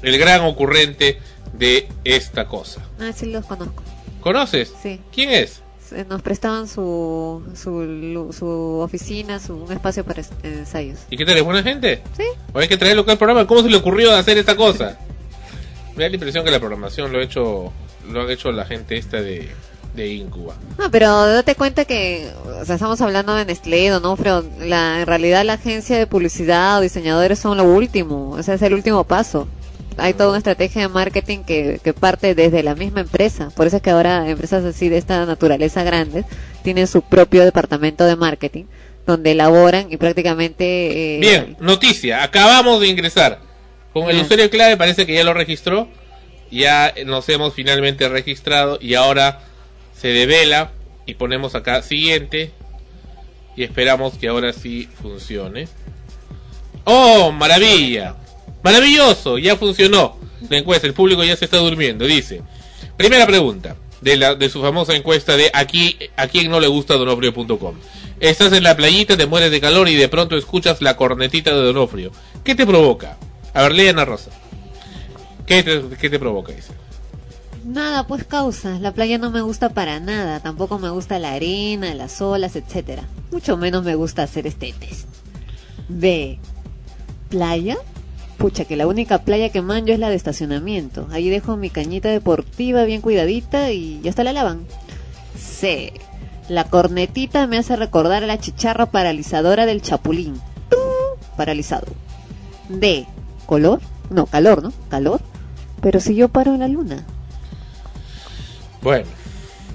el 0.02 0.18
gran 0.18 0.42
ocurrente 0.42 1.18
de 1.52 1.88
esta 2.04 2.46
cosa. 2.46 2.86
Ah, 3.00 3.12
sí 3.12 3.26
los 3.26 3.44
conozco. 3.46 3.82
¿Conoces? 4.20 4.72
Sí. 4.82 5.00
¿Quién 5.12 5.30
es? 5.30 5.62
Nos 6.08 6.22
prestaban 6.22 6.68
su, 6.68 7.42
su, 7.56 8.32
su 8.32 8.46
oficina, 8.80 9.40
su, 9.40 9.56
un 9.56 9.72
espacio 9.72 10.04
para 10.04 10.22
ensayos. 10.44 11.00
¿Y 11.10 11.16
qué 11.16 11.24
tal? 11.24 11.36
¿Es 11.36 11.42
buena 11.42 11.64
gente? 11.64 12.00
Sí. 12.16 12.22
¿O 12.52 12.60
hay 12.60 12.68
que 12.68 12.76
traerlo 12.76 13.02
acá 13.02 13.12
al 13.12 13.18
programa? 13.18 13.44
¿Cómo 13.46 13.62
se 13.62 13.68
le 13.68 13.76
ocurrió 13.76 14.14
hacer 14.14 14.38
esta 14.38 14.56
cosa? 14.56 14.98
Me 15.96 16.04
da 16.04 16.08
la 16.08 16.14
impresión 16.14 16.44
que 16.44 16.52
la 16.52 16.60
programación 16.60 17.12
lo 17.12 17.18
ha 17.18 17.22
hecho, 17.22 17.72
lo 18.08 18.22
ha 18.22 18.32
hecho 18.32 18.52
la 18.52 18.66
gente 18.66 18.96
esta 18.96 19.20
de, 19.20 19.48
de 19.94 20.08
Incuba. 20.14 20.54
No, 20.78 20.90
pero 20.90 21.26
date 21.26 21.54
cuenta 21.54 21.84
que, 21.84 22.30
o 22.60 22.64
sea, 22.64 22.76
estamos 22.76 23.00
hablando 23.00 23.34
de 23.34 23.44
Nestlé, 23.44 23.90
¿no? 23.90 24.16
Pero 24.16 24.44
la, 24.60 25.00
en 25.00 25.06
realidad 25.06 25.44
la 25.44 25.54
agencia 25.54 25.98
de 25.98 26.06
publicidad 26.06 26.78
o 26.78 26.80
diseñadores 26.80 27.38
son 27.38 27.56
lo 27.58 27.64
último, 27.64 28.38
ese 28.38 28.54
es 28.54 28.62
el 28.62 28.74
último 28.74 29.04
paso. 29.04 29.48
Hay 29.96 30.14
toda 30.14 30.30
una 30.30 30.38
estrategia 30.38 30.82
de 30.82 30.88
marketing 30.88 31.40
que, 31.40 31.80
que 31.82 31.92
parte 31.92 32.34
desde 32.34 32.62
la 32.62 32.74
misma 32.74 33.00
empresa. 33.00 33.50
Por 33.54 33.66
eso 33.66 33.76
es 33.76 33.82
que 33.82 33.90
ahora 33.90 34.28
empresas 34.30 34.64
así 34.64 34.88
de 34.88 34.96
esta 34.96 35.26
naturaleza 35.26 35.82
grandes 35.82 36.24
tienen 36.62 36.86
su 36.86 37.02
propio 37.02 37.44
departamento 37.44 38.04
de 38.04 38.16
marketing 38.16 38.64
donde 39.06 39.32
elaboran 39.32 39.88
y 39.90 39.96
prácticamente... 39.96 41.16
eh, 41.16 41.20
Bien, 41.20 41.56
noticia. 41.60 42.22
Acabamos 42.22 42.80
de 42.80 42.86
ingresar. 42.86 43.40
Con 43.92 44.08
el 44.08 44.20
usuario 44.20 44.48
clave 44.48 44.76
parece 44.76 45.04
que 45.04 45.14
ya 45.14 45.24
lo 45.24 45.34
registró. 45.34 45.88
Ya 46.50 46.94
nos 47.04 47.28
hemos 47.28 47.54
finalmente 47.54 48.08
registrado 48.08 48.78
y 48.80 48.94
ahora 48.94 49.40
se 50.00 50.08
devela 50.08 50.72
y 51.04 51.14
ponemos 51.14 51.54
acá 51.54 51.82
siguiente 51.82 52.52
y 53.56 53.64
esperamos 53.64 54.14
que 54.14 54.28
ahora 54.28 54.52
sí 54.52 54.88
funcione. 55.02 55.68
¡Oh, 56.84 57.30
maravilla! 57.32 58.16
Maravilloso, 58.62 59.36
ya 59.38 59.56
funcionó. 59.56 60.18
La 60.48 60.56
encuesta, 60.56 60.86
el 60.86 60.94
público 60.94 61.22
ya 61.22 61.36
se 61.36 61.44
está 61.44 61.58
durmiendo. 61.58 62.06
Dice, 62.06 62.42
primera 62.96 63.26
pregunta 63.26 63.76
de, 64.00 64.16
la, 64.16 64.34
de 64.34 64.48
su 64.48 64.62
famosa 64.62 64.94
encuesta 64.94 65.36
de 65.36 65.50
aquí, 65.52 65.98
a 66.16 66.28
quien 66.28 66.50
no 66.50 66.60
le 66.60 66.68
gusta 66.68 66.94
donofrio.com. 66.94 67.74
Estás 68.20 68.52
en 68.54 68.62
la 68.62 68.76
playita, 68.76 69.18
te 69.18 69.26
mueres 69.26 69.50
de 69.50 69.60
calor 69.60 69.88
y 69.88 69.96
de 69.96 70.08
pronto 70.08 70.36
escuchas 70.36 70.80
la 70.80 70.96
cornetita 70.96 71.50
de 71.50 71.62
Donofrio. 71.62 72.12
¿Qué 72.44 72.54
te 72.54 72.66
provoca? 72.66 73.18
A 73.52 73.62
ver, 73.62 73.72
lee 73.72 73.88
Ana 73.88 74.04
Rosa. 74.04 74.30
¿Qué 75.46 75.62
te, 75.62 75.82
qué 76.00 76.08
te 76.08 76.18
provoca? 76.18 76.52
Dice. 76.52 76.72
Nada, 77.64 78.06
pues 78.06 78.24
causa. 78.24 78.78
La 78.78 78.92
playa 78.92 79.18
no 79.18 79.30
me 79.30 79.42
gusta 79.42 79.68
para 79.68 80.00
nada. 80.00 80.40
Tampoco 80.40 80.78
me 80.78 80.90
gusta 80.90 81.18
la 81.18 81.32
arena, 81.32 81.94
las 81.94 82.20
olas, 82.20 82.56
etcétera. 82.56 83.04
Mucho 83.30 83.56
menos 83.56 83.84
me 83.84 83.94
gusta 83.94 84.22
hacer 84.22 84.46
este 84.46 84.72
test. 84.72 85.06
B. 85.88 86.38
¿Playa? 87.28 87.76
Pucha, 88.38 88.64
que 88.64 88.76
la 88.76 88.86
única 88.86 89.18
playa 89.18 89.50
que 89.50 89.60
manjo 89.60 89.92
es 89.92 89.98
la 89.98 90.08
de 90.08 90.16
estacionamiento. 90.16 91.06
Ahí 91.10 91.28
dejo 91.28 91.56
mi 91.56 91.68
cañita 91.68 92.08
deportiva 92.08 92.84
bien 92.84 93.02
cuidadita 93.02 93.70
y 93.70 94.00
ya 94.00 94.10
está 94.10 94.24
la 94.24 94.32
lavan. 94.32 94.64
C. 95.36 95.92
La 96.48 96.64
cornetita 96.64 97.46
me 97.46 97.58
hace 97.58 97.76
recordar 97.76 98.24
a 98.24 98.26
la 98.26 98.40
chicharra 98.40 98.86
paralizadora 98.86 99.66
del 99.66 99.82
chapulín. 99.82 100.40
¡Tum! 100.70 101.20
Paralizado. 101.36 101.86
D. 102.68 103.06
¿Color? 103.46 103.80
No, 104.08 104.26
calor, 104.26 104.62
¿no? 104.62 104.72
¿Calor? 104.88 105.20
Pero 105.82 106.00
si 106.00 106.14
yo 106.14 106.28
paro 106.28 106.54
en 106.54 106.60
la 106.60 106.68
luna. 106.68 107.04
Bueno, 108.82 109.06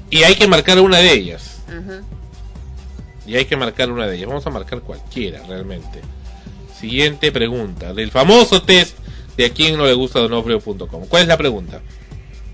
y 0.09 0.23
hay 0.23 0.35
que 0.35 0.47
marcar 0.47 0.79
una 0.79 0.97
de 0.97 1.13
ellas. 1.13 1.61
Ajá. 1.67 2.01
Y 3.27 3.35
hay 3.35 3.45
que 3.45 3.55
marcar 3.55 3.91
una 3.91 4.07
de 4.07 4.17
ellas. 4.17 4.27
Vamos 4.27 4.45
a 4.45 4.49
marcar 4.49 4.81
cualquiera, 4.81 5.41
realmente. 5.47 6.01
Siguiente 6.79 7.31
pregunta. 7.31 7.93
Del 7.93 8.11
famoso 8.11 8.61
test 8.61 8.97
de 9.37 9.45
a 9.45 9.49
quién 9.49 9.77
no 9.77 9.85
le 9.85 9.93
gusta 9.93 10.19
donofrio.com. 10.19 11.07
¿Cuál 11.07 11.23
es 11.23 11.27
la 11.27 11.37
pregunta? 11.37 11.81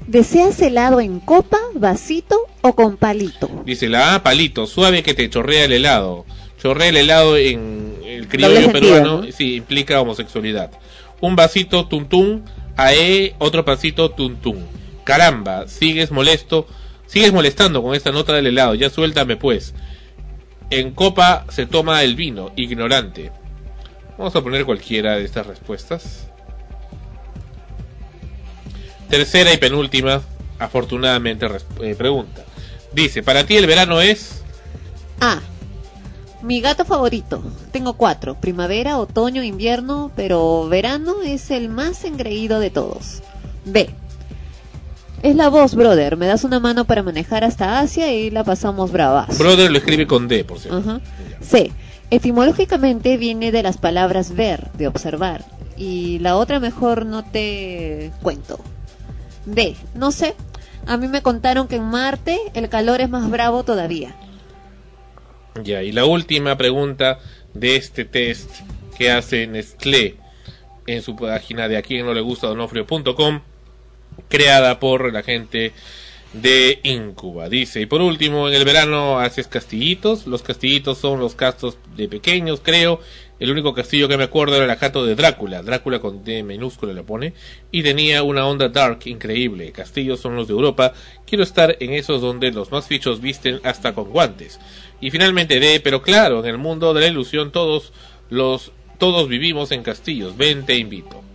¿Deseas 0.07 0.59
helado 0.61 0.99
en 0.99 1.19
copa, 1.19 1.59
vasito 1.73 2.47
o 2.61 2.73
con 2.73 2.97
palito? 2.97 3.49
Dice 3.65 3.87
la 3.87 4.15
A, 4.15 4.23
palito, 4.23 4.65
suave 4.65 5.03
que 5.03 5.13
te 5.13 5.29
chorrea 5.29 5.65
el 5.65 5.73
helado. 5.73 6.25
Chorrea 6.61 6.89
el 6.89 6.97
helado 6.97 7.37
en 7.37 7.95
el 8.05 8.27
criollo 8.27 8.55
sentido, 8.55 8.73
peruano, 8.73 9.21
¿no? 9.21 9.31
sí, 9.31 9.55
implica 9.55 10.01
homosexualidad. 10.01 10.71
Un 11.19 11.35
vasito 11.35 11.87
tuntún, 11.87 12.43
AE, 12.77 13.35
otro 13.37 13.63
pasito 13.63 14.11
tuntún. 14.11 14.65
Caramba, 15.03 15.67
sigues 15.67 16.11
molesto, 16.11 16.67
sigues 17.07 17.33
molestando 17.33 17.81
con 17.81 17.95
esta 17.95 18.11
nota 18.11 18.33
del 18.33 18.47
helado, 18.47 18.75
ya 18.75 18.89
suéltame 18.89 19.37
pues. 19.37 19.73
En 20.69 20.91
copa 20.91 21.45
se 21.49 21.65
toma 21.65 22.03
el 22.03 22.15
vino, 22.15 22.51
ignorante. 22.55 23.31
Vamos 24.17 24.35
a 24.35 24.41
poner 24.41 24.65
cualquiera 24.65 25.15
de 25.15 25.25
estas 25.25 25.47
respuestas. 25.47 26.27
Tercera 29.09 29.53
y 29.53 29.57
penúltima, 29.57 30.21
afortunadamente, 30.59 31.47
eh, 31.81 31.95
pregunta. 31.95 32.45
Dice, 32.93 33.23
¿para 33.23 33.45
ti 33.45 33.57
el 33.57 33.67
verano 33.67 33.99
es? 33.99 34.43
A. 35.19 35.41
Mi 36.41 36.61
gato 36.61 36.85
favorito. 36.85 37.43
Tengo 37.71 37.93
cuatro. 37.93 38.35
Primavera, 38.39 38.97
otoño, 38.97 39.43
invierno, 39.43 40.11
pero 40.15 40.67
verano 40.67 41.21
es 41.23 41.51
el 41.51 41.69
más 41.69 42.03
engreído 42.05 42.59
de 42.59 42.69
todos. 42.69 43.21
B. 43.65 43.89
Es 45.23 45.35
la 45.35 45.49
voz, 45.49 45.75
brother. 45.75 46.17
Me 46.17 46.25
das 46.25 46.43
una 46.43 46.59
mano 46.59 46.85
para 46.85 47.03
manejar 47.03 47.43
hasta 47.43 47.79
Asia 47.79 48.11
y 48.11 48.31
la 48.31 48.43
pasamos 48.43 48.91
bravas. 48.91 49.37
Brother 49.37 49.71
lo 49.71 49.77
escribe 49.77 50.07
con 50.07 50.27
D, 50.27 50.43
por 50.43 50.59
cierto. 50.59 50.79
Ajá. 50.79 51.01
C. 51.41 51.71
Etimológicamente 52.09 53.17
viene 53.17 53.51
de 53.51 53.63
las 53.63 53.77
palabras 53.77 54.35
ver, 54.35 54.71
de 54.73 54.87
observar. 54.87 55.45
Y 55.77 56.19
la 56.19 56.37
otra 56.37 56.59
mejor 56.59 57.05
no 57.05 57.23
te 57.23 58.11
cuento. 58.21 58.59
D. 59.45 59.75
No 59.95 60.11
sé. 60.11 60.35
A 60.87 60.97
mí 60.97 61.07
me 61.07 61.21
contaron 61.21 61.67
que 61.67 61.75
en 61.75 61.83
Marte 61.83 62.39
el 62.53 62.67
calor 62.69 63.01
es 63.01 63.09
más 63.09 63.29
bravo 63.29 63.63
todavía. 63.63 64.15
Ya, 65.63 65.83
y 65.83 65.91
la 65.91 66.05
última 66.05 66.57
pregunta 66.57 67.19
de 67.53 67.75
este 67.75 68.05
test 68.05 68.49
que 68.97 69.11
hace 69.11 69.45
Nestlé 69.47 70.15
en 70.87 71.01
su 71.01 71.15
página 71.15 71.67
de 71.67 71.77
a 71.77 71.81
quien 71.81 72.05
no 72.05 72.13
le 72.13 72.21
gusta 72.21 72.47
donofrio.com, 72.47 73.41
creada 74.29 74.79
por 74.79 75.11
la 75.11 75.23
gente 75.23 75.73
de 76.33 76.79
Incuba. 76.83 77.49
Dice, 77.49 77.81
y 77.81 77.85
por 77.85 78.01
último, 78.01 78.47
en 78.47 78.53
el 78.53 78.65
verano 78.65 79.19
haces 79.19 79.47
castillitos. 79.47 80.27
Los 80.27 80.43
castillitos 80.43 80.97
son 80.97 81.19
los 81.19 81.35
castos 81.35 81.77
de 81.95 82.07
pequeños, 82.07 82.61
creo. 82.63 82.99
El 83.39 83.49
único 83.49 83.73
castillo 83.73 84.07
que 84.07 84.17
me 84.17 84.25
acuerdo 84.25 84.55
era 84.55 84.65
el 84.65 84.71
ajato 84.71 85.03
de 85.03 85.15
Drácula. 85.15 85.63
Drácula 85.63 85.99
con 85.99 86.23
D 86.23 86.43
minúscula 86.43 86.93
le 86.93 87.03
pone. 87.03 87.33
Y 87.71 87.81
tenía 87.83 88.23
una 88.23 88.45
onda 88.45 88.69
dark 88.69 88.99
increíble. 89.05 89.71
Castillos 89.71 90.19
son 90.19 90.35
los 90.35 90.47
de 90.47 90.53
Europa. 90.53 90.93
Quiero 91.25 91.43
estar 91.43 91.75
en 91.79 91.93
esos 91.93 92.21
donde 92.21 92.51
los 92.51 92.71
más 92.71 92.87
fichos 92.87 93.19
visten 93.19 93.59
hasta 93.63 93.93
con 93.93 94.11
guantes. 94.11 94.59
Y 95.01 95.09
finalmente 95.09 95.59
D, 95.59 95.79
pero 95.79 96.01
claro, 96.01 96.41
en 96.41 96.45
el 96.45 96.59
mundo 96.59 96.93
de 96.93 97.01
la 97.01 97.07
ilusión 97.07 97.51
todos 97.51 97.91
los 98.29 98.71
todos 98.99 99.27
vivimos 99.27 99.71
en 99.71 99.81
castillos. 99.81 100.37
Ven, 100.37 100.63
te 100.63 100.77
invito. 100.77 101.30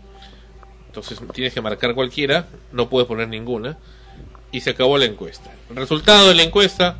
Entonces 0.96 1.18
tienes 1.34 1.52
que 1.52 1.60
marcar 1.60 1.94
cualquiera, 1.94 2.48
no 2.72 2.88
puedes 2.88 3.06
poner 3.06 3.28
ninguna. 3.28 3.76
Y 4.50 4.62
se 4.62 4.70
acabó 4.70 4.96
la 4.96 5.04
encuesta. 5.04 5.52
El 5.68 5.76
resultado 5.76 6.28
de 6.28 6.34
la 6.34 6.42
encuesta 6.42 6.96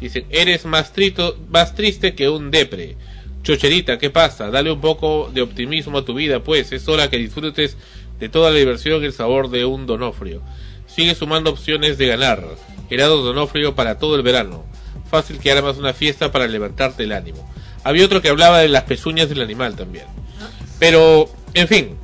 dicen, 0.00 0.24
eres 0.30 0.64
más, 0.64 0.94
trito, 0.94 1.36
más 1.50 1.74
triste 1.74 2.14
que 2.14 2.30
un 2.30 2.50
depre. 2.50 2.96
Chocherita, 3.42 3.98
¿qué 3.98 4.08
pasa? 4.08 4.50
Dale 4.50 4.72
un 4.72 4.80
poco 4.80 5.30
de 5.34 5.42
optimismo 5.42 5.98
a 5.98 6.04
tu 6.06 6.14
vida, 6.14 6.40
pues 6.42 6.72
es 6.72 6.88
hora 6.88 7.10
que 7.10 7.18
disfrutes 7.18 7.76
de 8.18 8.30
toda 8.30 8.50
la 8.50 8.56
diversión 8.56 9.02
y 9.02 9.06
el 9.06 9.12
sabor 9.12 9.50
de 9.50 9.66
un 9.66 9.86
donofrio. 9.86 10.40
Sigue 10.86 11.14
sumando 11.14 11.50
opciones 11.50 11.98
de 11.98 12.06
ganar. 12.06 12.42
Helado 12.88 13.22
donofrio 13.22 13.74
para 13.74 13.98
todo 13.98 14.16
el 14.16 14.22
verano. 14.22 14.64
Fácil 15.10 15.38
que 15.38 15.52
armas 15.52 15.76
una 15.76 15.92
fiesta 15.92 16.32
para 16.32 16.46
levantarte 16.46 17.02
el 17.02 17.12
ánimo. 17.12 17.46
Había 17.82 18.06
otro 18.06 18.22
que 18.22 18.30
hablaba 18.30 18.60
de 18.60 18.68
las 18.68 18.84
pezuñas 18.84 19.28
del 19.28 19.42
animal 19.42 19.76
también. 19.76 20.06
Pero, 20.78 21.28
en 21.52 21.68
fin, 21.68 21.98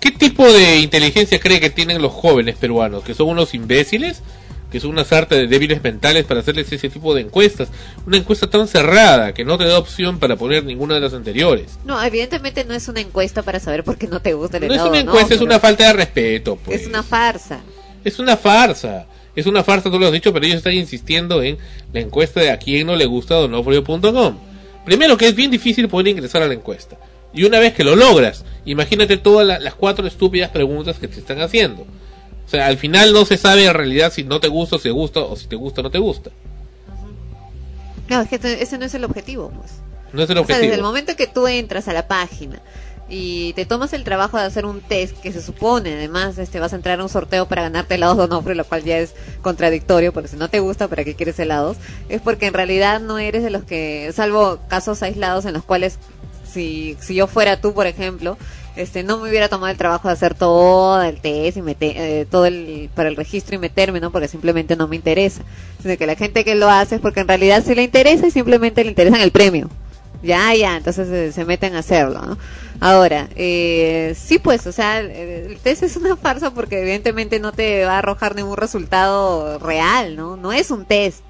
¿Qué 0.00 0.10
tipo 0.10 0.50
de 0.50 0.78
inteligencia 0.78 1.40
cree 1.40 1.60
que 1.60 1.70
tienen 1.70 2.00
los 2.00 2.12
jóvenes 2.12 2.56
peruanos? 2.56 3.02
¿Que 3.04 3.14
son 3.14 3.28
unos 3.28 3.54
imbéciles? 3.54 4.22
¿Que 4.70 4.80
son 4.80 4.90
una 4.90 5.04
sarta 5.04 5.34
de 5.34 5.46
débiles 5.46 5.82
mentales 5.82 6.24
para 6.26 6.40
hacerles 6.40 6.70
ese 6.70 6.88
tipo 6.90 7.14
de 7.14 7.22
encuestas? 7.22 7.68
Una 8.06 8.18
encuesta 8.18 8.48
tan 8.48 8.68
cerrada 8.68 9.32
que 9.32 9.44
no 9.44 9.56
te 9.56 9.64
da 9.64 9.78
opción 9.78 10.18
para 10.18 10.36
poner 10.36 10.64
ninguna 10.64 10.94
de 10.94 11.00
las 11.00 11.14
anteriores. 11.14 11.78
No, 11.84 12.02
evidentemente 12.02 12.64
no 12.64 12.74
es 12.74 12.86
una 12.88 13.00
encuesta 13.00 13.42
para 13.42 13.60
saber 13.60 13.82
por 13.82 13.96
qué 13.96 14.06
no 14.08 14.20
te 14.20 14.34
gusta 14.34 14.58
el 14.58 14.68
No 14.68 14.74
es 14.74 14.74
helado. 14.74 14.90
una 14.90 15.00
encuesta, 15.00 15.34
es 15.34 15.40
Pero 15.40 15.46
una 15.50 15.58
falta 15.58 15.86
de 15.86 15.92
respeto. 15.94 16.56
Pues. 16.56 16.82
Es 16.82 16.86
una 16.86 17.02
farsa. 17.02 17.60
Es 18.04 18.18
una 18.18 18.36
farsa. 18.36 19.06
Es 19.34 19.46
una 19.46 19.64
farsa, 19.64 19.90
tú 19.90 19.98
lo 19.98 20.06
has 20.06 20.12
dicho, 20.12 20.32
pero 20.32 20.44
ellos 20.44 20.58
están 20.58 20.74
insistiendo 20.74 21.42
en 21.42 21.56
la 21.92 22.00
encuesta 22.00 22.40
de 22.40 22.50
a 22.50 22.58
quién 22.58 22.86
no 22.86 22.94
le 22.96 23.06
gusta 23.06 23.36
donofrio.com. 23.36 24.36
Primero 24.84 25.16
que 25.16 25.28
es 25.28 25.34
bien 25.34 25.50
difícil 25.50 25.88
poder 25.88 26.08
ingresar 26.08 26.42
a 26.42 26.48
la 26.48 26.54
encuesta. 26.54 26.96
Y 27.32 27.44
una 27.44 27.58
vez 27.58 27.74
que 27.74 27.84
lo 27.84 27.94
logras, 27.96 28.44
imagínate 28.64 29.16
todas 29.16 29.46
la- 29.46 29.58
las 29.58 29.74
cuatro 29.74 30.06
estúpidas 30.06 30.50
preguntas 30.50 30.98
que 30.98 31.08
te 31.08 31.18
están 31.20 31.40
haciendo. 31.40 31.82
O 31.82 32.50
sea, 32.50 32.66
al 32.66 32.78
final 32.78 33.12
no 33.12 33.24
se 33.26 33.36
sabe 33.36 33.66
en 33.66 33.74
realidad 33.74 34.10
si 34.12 34.24
no 34.24 34.40
te 34.40 34.48
gusta 34.48 34.76
o 34.76 34.78
si 34.78 34.84
te 34.84 34.90
gusta 34.90 35.20
o 35.20 35.36
si 35.36 35.46
te 35.46 35.56
gusta 35.56 35.80
o 35.82 35.84
no 35.84 35.90
te 35.90 35.98
gusta. 35.98 36.30
No, 38.08 38.20
es 38.22 38.28
que 38.28 38.36
ese 38.62 38.78
no 38.78 38.86
es 38.86 38.94
el 38.94 39.04
objetivo, 39.04 39.50
pues. 39.50 39.72
No 40.12 40.22
es 40.22 40.30
el 40.30 40.38
O 40.38 40.44
sea, 40.46 40.56
desde 40.56 40.66
el 40.66 40.80
objetivo. 40.80 40.86
momento 40.88 41.16
que 41.16 41.26
tú 41.26 41.46
entras 41.46 41.88
a 41.88 41.92
la 41.92 42.08
página 42.08 42.60
y 43.10 43.52
te 43.54 43.66
tomas 43.66 43.92
el 43.92 44.04
trabajo 44.04 44.38
de 44.38 44.44
hacer 44.44 44.64
un 44.64 44.80
test 44.80 45.18
que 45.18 45.32
se 45.32 45.42
supone, 45.42 45.92
además, 45.94 46.38
este, 46.38 46.60
vas 46.60 46.72
a 46.72 46.76
entrar 46.76 47.00
a 47.00 47.02
un 47.02 47.08
sorteo 47.10 47.46
para 47.46 47.62
ganarte 47.62 47.94
helados 47.96 48.16
Donofrio, 48.16 48.54
lo 48.54 48.64
cual 48.64 48.82
ya 48.84 48.98
es 48.98 49.14
contradictorio, 49.42 50.12
porque 50.14 50.28
si 50.28 50.36
no 50.36 50.48
te 50.48 50.60
gusta, 50.60 50.88
¿para 50.88 51.04
qué 51.04 51.14
quieres 51.14 51.38
helados? 51.38 51.76
Es 52.08 52.22
porque 52.22 52.46
en 52.46 52.54
realidad 52.54 53.00
no 53.00 53.18
eres 53.18 53.42
de 53.42 53.50
los 53.50 53.64
que, 53.64 54.10
salvo 54.14 54.58
casos 54.68 55.02
aislados 55.02 55.44
en 55.44 55.52
los 55.52 55.64
cuales, 55.64 55.98
si, 56.58 56.96
si 57.00 57.14
yo 57.14 57.28
fuera 57.28 57.60
tú, 57.60 57.72
por 57.72 57.86
ejemplo, 57.86 58.36
este, 58.74 59.04
no 59.04 59.18
me 59.18 59.28
hubiera 59.28 59.48
tomado 59.48 59.70
el 59.70 59.78
trabajo 59.78 60.08
de 60.08 60.14
hacer 60.14 60.34
todo 60.34 61.00
el 61.02 61.20
test 61.20 61.56
y 61.56 61.62
meter, 61.62 61.92
eh, 61.96 62.26
todo 62.28 62.46
el, 62.46 62.90
para 62.96 63.08
el 63.08 63.14
registro 63.14 63.54
y 63.54 63.58
meterme, 63.58 64.00
¿no? 64.00 64.10
Porque 64.10 64.26
simplemente 64.26 64.74
no 64.74 64.88
me 64.88 64.96
interesa. 64.96 65.42
Sino 65.80 65.96
que 65.96 66.06
la 66.06 66.16
gente 66.16 66.44
que 66.44 66.56
lo 66.56 66.68
hace 66.68 66.96
es 66.96 67.00
porque 67.00 67.20
en 67.20 67.28
realidad 67.28 67.62
sí 67.64 67.76
le 67.76 67.84
interesa 67.84 68.26
y 68.26 68.32
simplemente 68.32 68.82
le 68.82 68.90
interesa 68.90 69.22
el 69.22 69.30
premio. 69.30 69.70
Ya, 70.20 70.52
ya, 70.54 70.76
entonces 70.76 71.08
eh, 71.08 71.30
se 71.30 71.44
meten 71.44 71.76
a 71.76 71.78
hacerlo. 71.78 72.36
Ahora, 72.80 73.28
eh, 73.36 74.16
sí, 74.16 74.40
pues, 74.40 74.66
o 74.66 74.72
sea, 74.72 74.98
el 74.98 75.58
test 75.58 75.84
es 75.84 75.96
una 75.96 76.16
farsa 76.16 76.52
porque 76.52 76.80
evidentemente 76.80 77.38
no 77.38 77.52
te 77.52 77.84
va 77.84 77.94
a 77.94 77.98
arrojar 77.98 78.34
ningún 78.34 78.56
resultado 78.56 79.60
real, 79.60 80.16
¿no? 80.16 80.36
No 80.36 80.52
es 80.52 80.72
un 80.72 80.84
test 80.84 81.22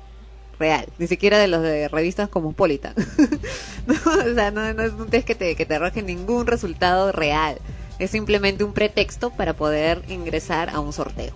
real, 0.59 0.87
ni 0.99 1.07
siquiera 1.07 1.39
de 1.39 1.49
los 1.49 1.63
de 1.63 1.89
revistas 1.89 2.29
como 2.29 2.53
Politan. 2.53 2.95
no, 3.87 3.95
o 3.95 4.35
sea, 4.35 4.51
no, 4.51 4.73
no 4.75 4.83
es 4.83 4.93
un 4.93 5.09
test 5.09 5.27
que 5.27 5.35
te, 5.35 5.55
que 5.57 5.67
te 5.67 5.75
arroje 5.75 6.03
ningún 6.03 6.47
resultado 6.47 7.13
real. 7.13 7.59
Es 7.99 8.11
simplemente 8.11 8.65
un 8.65 8.73
pretexto 8.73 9.31
para 9.31 9.55
poder 9.55 10.03
ingresar 10.09 10.71
a 10.71 10.81
un 10.81 10.93
sorteo. 10.93 11.33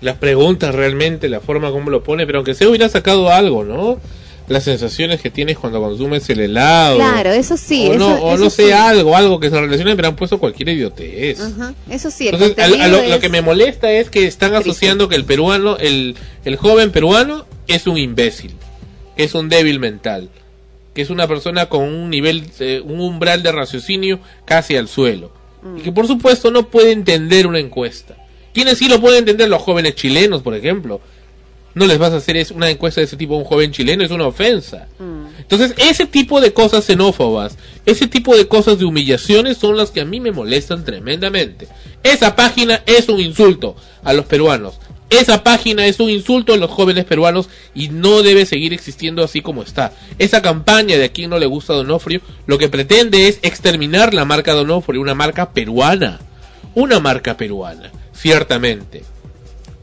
Las 0.00 0.16
preguntas 0.18 0.74
realmente, 0.74 1.28
la 1.28 1.40
forma 1.40 1.70
como 1.70 1.90
lo 1.90 2.02
pone, 2.02 2.26
pero 2.26 2.38
aunque 2.38 2.54
se 2.54 2.66
hubiera 2.66 2.88
sacado 2.88 3.30
algo, 3.30 3.64
¿no? 3.64 3.98
Las 4.46 4.64
sensaciones 4.64 5.22
que 5.22 5.30
tienes 5.30 5.56
cuando 5.56 5.80
consumes 5.80 6.28
el 6.28 6.40
helado. 6.40 6.96
Claro, 6.96 7.30
eso 7.30 7.56
sí. 7.56 7.88
o 7.88 7.94
no, 7.94 8.14
eso, 8.14 8.24
o 8.24 8.34
eso 8.34 8.44
no 8.44 8.50
sé, 8.50 8.66
sí. 8.66 8.72
algo, 8.72 9.16
algo 9.16 9.40
que 9.40 9.48
se 9.48 9.58
relacione, 9.58 9.96
pero 9.96 10.08
han 10.08 10.16
puesto 10.16 10.38
cualquier 10.38 10.68
idiotez. 10.68 11.40
Eso 11.88 12.10
sí, 12.10 12.28
el 12.28 12.34
Entonces, 12.34 12.58
a- 12.58 12.64
a 12.66 12.68
contenido 12.68 13.02
lo, 13.04 13.08
lo 13.08 13.20
que 13.20 13.30
me 13.30 13.40
molesta 13.40 13.90
es 13.90 14.10
que 14.10 14.26
están 14.26 14.54
asociando 14.54 15.08
que 15.08 15.16
el 15.16 15.24
peruano, 15.24 15.78
el, 15.78 16.14
el 16.44 16.56
joven 16.56 16.92
peruano, 16.92 17.46
es 17.66 17.86
un 17.86 17.98
imbécil, 17.98 18.54
que 19.16 19.24
es 19.24 19.34
un 19.34 19.48
débil 19.48 19.80
mental, 19.80 20.30
que 20.94 21.02
es 21.02 21.10
una 21.10 21.26
persona 21.26 21.66
con 21.66 21.82
un 21.82 22.10
nivel, 22.10 22.44
eh, 22.60 22.80
un 22.84 23.00
umbral 23.00 23.42
de 23.42 23.52
raciocinio 23.52 24.20
casi 24.44 24.76
al 24.76 24.88
suelo. 24.88 25.32
Y 25.78 25.80
que 25.80 25.92
por 25.92 26.06
supuesto 26.06 26.50
no 26.50 26.68
puede 26.68 26.92
entender 26.92 27.46
una 27.46 27.58
encuesta. 27.58 28.16
¿Quiénes 28.52 28.78
sí 28.78 28.88
lo 28.88 29.00
pueden 29.00 29.20
entender? 29.20 29.48
Los 29.48 29.62
jóvenes 29.62 29.94
chilenos, 29.94 30.42
por 30.42 30.54
ejemplo. 30.54 31.00
No 31.74 31.86
les 31.86 31.98
vas 31.98 32.12
a 32.12 32.18
hacer 32.18 32.46
una 32.54 32.70
encuesta 32.70 33.00
de 33.00 33.06
ese 33.06 33.16
tipo 33.16 33.34
a 33.34 33.38
un 33.38 33.44
joven 33.44 33.72
chileno, 33.72 34.04
es 34.04 34.12
una 34.12 34.28
ofensa. 34.28 34.86
Entonces, 35.38 35.74
ese 35.76 36.06
tipo 36.06 36.40
de 36.40 36.52
cosas 36.52 36.84
xenófobas, 36.84 37.58
ese 37.84 38.06
tipo 38.06 38.36
de 38.36 38.46
cosas 38.46 38.78
de 38.78 38.84
humillaciones 38.84 39.56
son 39.56 39.76
las 39.76 39.90
que 39.90 40.00
a 40.00 40.04
mí 40.04 40.20
me 40.20 40.30
molestan 40.30 40.84
tremendamente. 40.84 41.66
Esa 42.04 42.36
página 42.36 42.82
es 42.86 43.08
un 43.08 43.20
insulto 43.20 43.74
a 44.04 44.12
los 44.12 44.26
peruanos. 44.26 44.78
Esa 45.20 45.42
página 45.42 45.86
es 45.86 46.00
un 46.00 46.10
insulto 46.10 46.52
a 46.52 46.56
los 46.56 46.70
jóvenes 46.70 47.04
peruanos 47.04 47.48
y 47.74 47.88
no 47.88 48.22
debe 48.22 48.46
seguir 48.46 48.72
existiendo 48.72 49.22
así 49.22 49.40
como 49.40 49.62
está. 49.62 49.92
Esa 50.18 50.42
campaña 50.42 50.96
de 50.96 51.04
a 51.04 51.12
quien 51.12 51.30
no 51.30 51.38
le 51.38 51.46
gusta 51.46 51.72
Donofrio 51.72 52.20
lo 52.46 52.58
que 52.58 52.68
pretende 52.68 53.28
es 53.28 53.38
exterminar 53.42 54.14
la 54.14 54.24
marca 54.24 54.52
Donofrio, 54.52 55.00
una 55.00 55.14
marca 55.14 55.52
peruana. 55.52 56.20
Una 56.74 56.98
marca 56.98 57.36
peruana, 57.36 57.92
ciertamente 58.12 59.04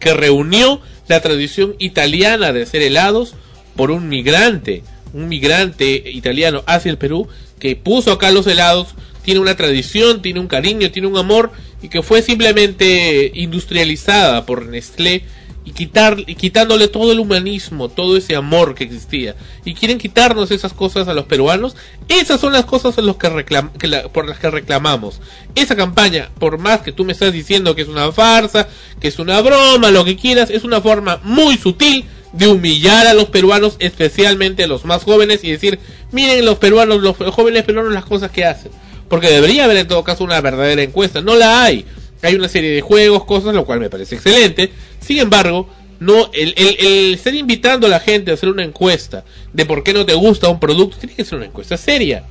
que 0.01 0.13
reunió 0.13 0.82
la 1.07 1.21
tradición 1.21 1.75
italiana 1.79 2.51
de 2.51 2.63
hacer 2.63 2.82
helados 2.82 3.36
por 3.77 3.91
un 3.91 4.09
migrante, 4.09 4.84
un 5.13 5.29
migrante 5.29 6.03
italiano 6.11 6.63
hacia 6.65 6.91
el 6.91 6.97
Perú 6.97 7.29
que 7.59 7.77
puso 7.77 8.11
acá 8.11 8.32
los 8.32 8.47
helados, 8.47 8.89
tiene 9.24 9.39
una 9.39 9.55
tradición, 9.55 10.22
tiene 10.22 10.39
un 10.39 10.47
cariño, 10.47 10.91
tiene 10.91 11.07
un 11.07 11.17
amor 11.17 11.51
y 11.82 11.89
que 11.89 12.01
fue 12.03 12.22
simplemente 12.22 13.32
industrializada 13.34 14.45
por 14.45 14.65
Nestlé 14.65 15.24
y 15.63 15.72
quitar 15.74 16.17
y 16.26 16.34
quitándole 16.36 16.88
todo 16.88 17.11
el 17.11 17.19
humanismo, 17.19 17.88
todo 17.88 18.17
ese 18.17 18.36
amor 18.36 18.74
que 18.74 18.84
existía 18.84 19.36
y 19.63 19.76
quieren 19.76 19.99
quitarnos 19.99 20.49
esas 20.49 20.74
cosas 20.74 21.07
a 21.07 21.13
los 21.13 21.26
peruanos. 21.26 21.76
Esas 22.07 22.41
son 22.41 22.53
las 22.53 22.65
cosas 22.65 22.97
en 22.97 23.05
los 23.05 23.17
que 23.17 23.30
reclam 23.30 23.72
que 23.74 23.88
la- 23.88 24.07
por 24.09 24.28
las 24.28 24.39
que 24.39 24.49
reclamamos. 24.49 25.22
Esa 25.53 25.76
campaña, 25.76 26.30
por 26.39 26.57
más 26.57 26.82
que 26.82 26.91
tú 26.91 27.05
me 27.05 27.13
estás 27.13 27.32
diciendo 27.32 27.76
que 27.76 27.84
es 27.84 27.88
una 27.88 28.11
farsa, 28.11 28.67
que 28.99 29.07
es 29.09 29.19
una 29.19 29.39
broma, 29.41 29.91
lo 29.91 30.03
que 30.03 30.15
quieras, 30.15 30.49
es 30.49 30.63
una 30.63 30.82
forma 30.82 31.19
muy 31.24 31.57
sutil 31.57 32.05
de 32.34 32.47
humillar 32.47 33.05
a 33.07 33.13
los 33.13 33.26
peruanos, 33.26 33.76
especialmente 33.80 34.63
a 34.63 34.67
los 34.67 34.84
más 34.86 35.03
jóvenes 35.03 35.43
y 35.43 35.51
decir, 35.51 35.78
miren 36.11 36.43
los 36.45 36.57
peruanos, 36.57 37.01
los 37.01 37.15
jóvenes 37.17 37.63
peruanos 37.65 37.93
las 37.93 38.05
cosas 38.05 38.32
que 38.32 38.45
hacen. 38.45 38.72
Porque 39.12 39.28
debería 39.28 39.66
haber 39.66 39.76
en 39.76 39.89
todo 39.89 40.05
caso 40.05 40.24
una 40.24 40.39
verdadera 40.39 40.82
encuesta, 40.84 41.20
no 41.20 41.36
la 41.36 41.66
hay. 41.66 41.86
Hay 42.22 42.34
una 42.36 42.47
serie 42.47 42.72
de 42.72 42.80
juegos, 42.80 43.26
cosas, 43.26 43.53
lo 43.53 43.66
cual 43.66 43.82
me 43.82 43.89
parece 43.89 44.16
excelente. 44.16 44.72
Sin 45.01 45.18
embargo, 45.18 45.68
no 45.99 46.32
el, 46.32 46.53
el, 46.55 46.78
el 46.80 47.14
estar 47.16 47.36
invitando 47.36 47.88
a 47.88 47.89
la 47.89 47.99
gente 47.99 48.32
a 48.32 48.36
hacer 48.36 48.47
una 48.47 48.64
encuesta 48.64 49.26
de 49.51 49.66
por 49.66 49.84
qué 49.84 49.91
no 49.91 50.05
te 50.05 50.14
gusta 50.14 50.47
un 50.47 50.62
producto, 50.62 50.95
tiene 50.95 51.14
que 51.14 51.26
ser 51.26 51.39
una 51.39 51.47
encuesta 51.47 51.76
seria. 51.76 52.24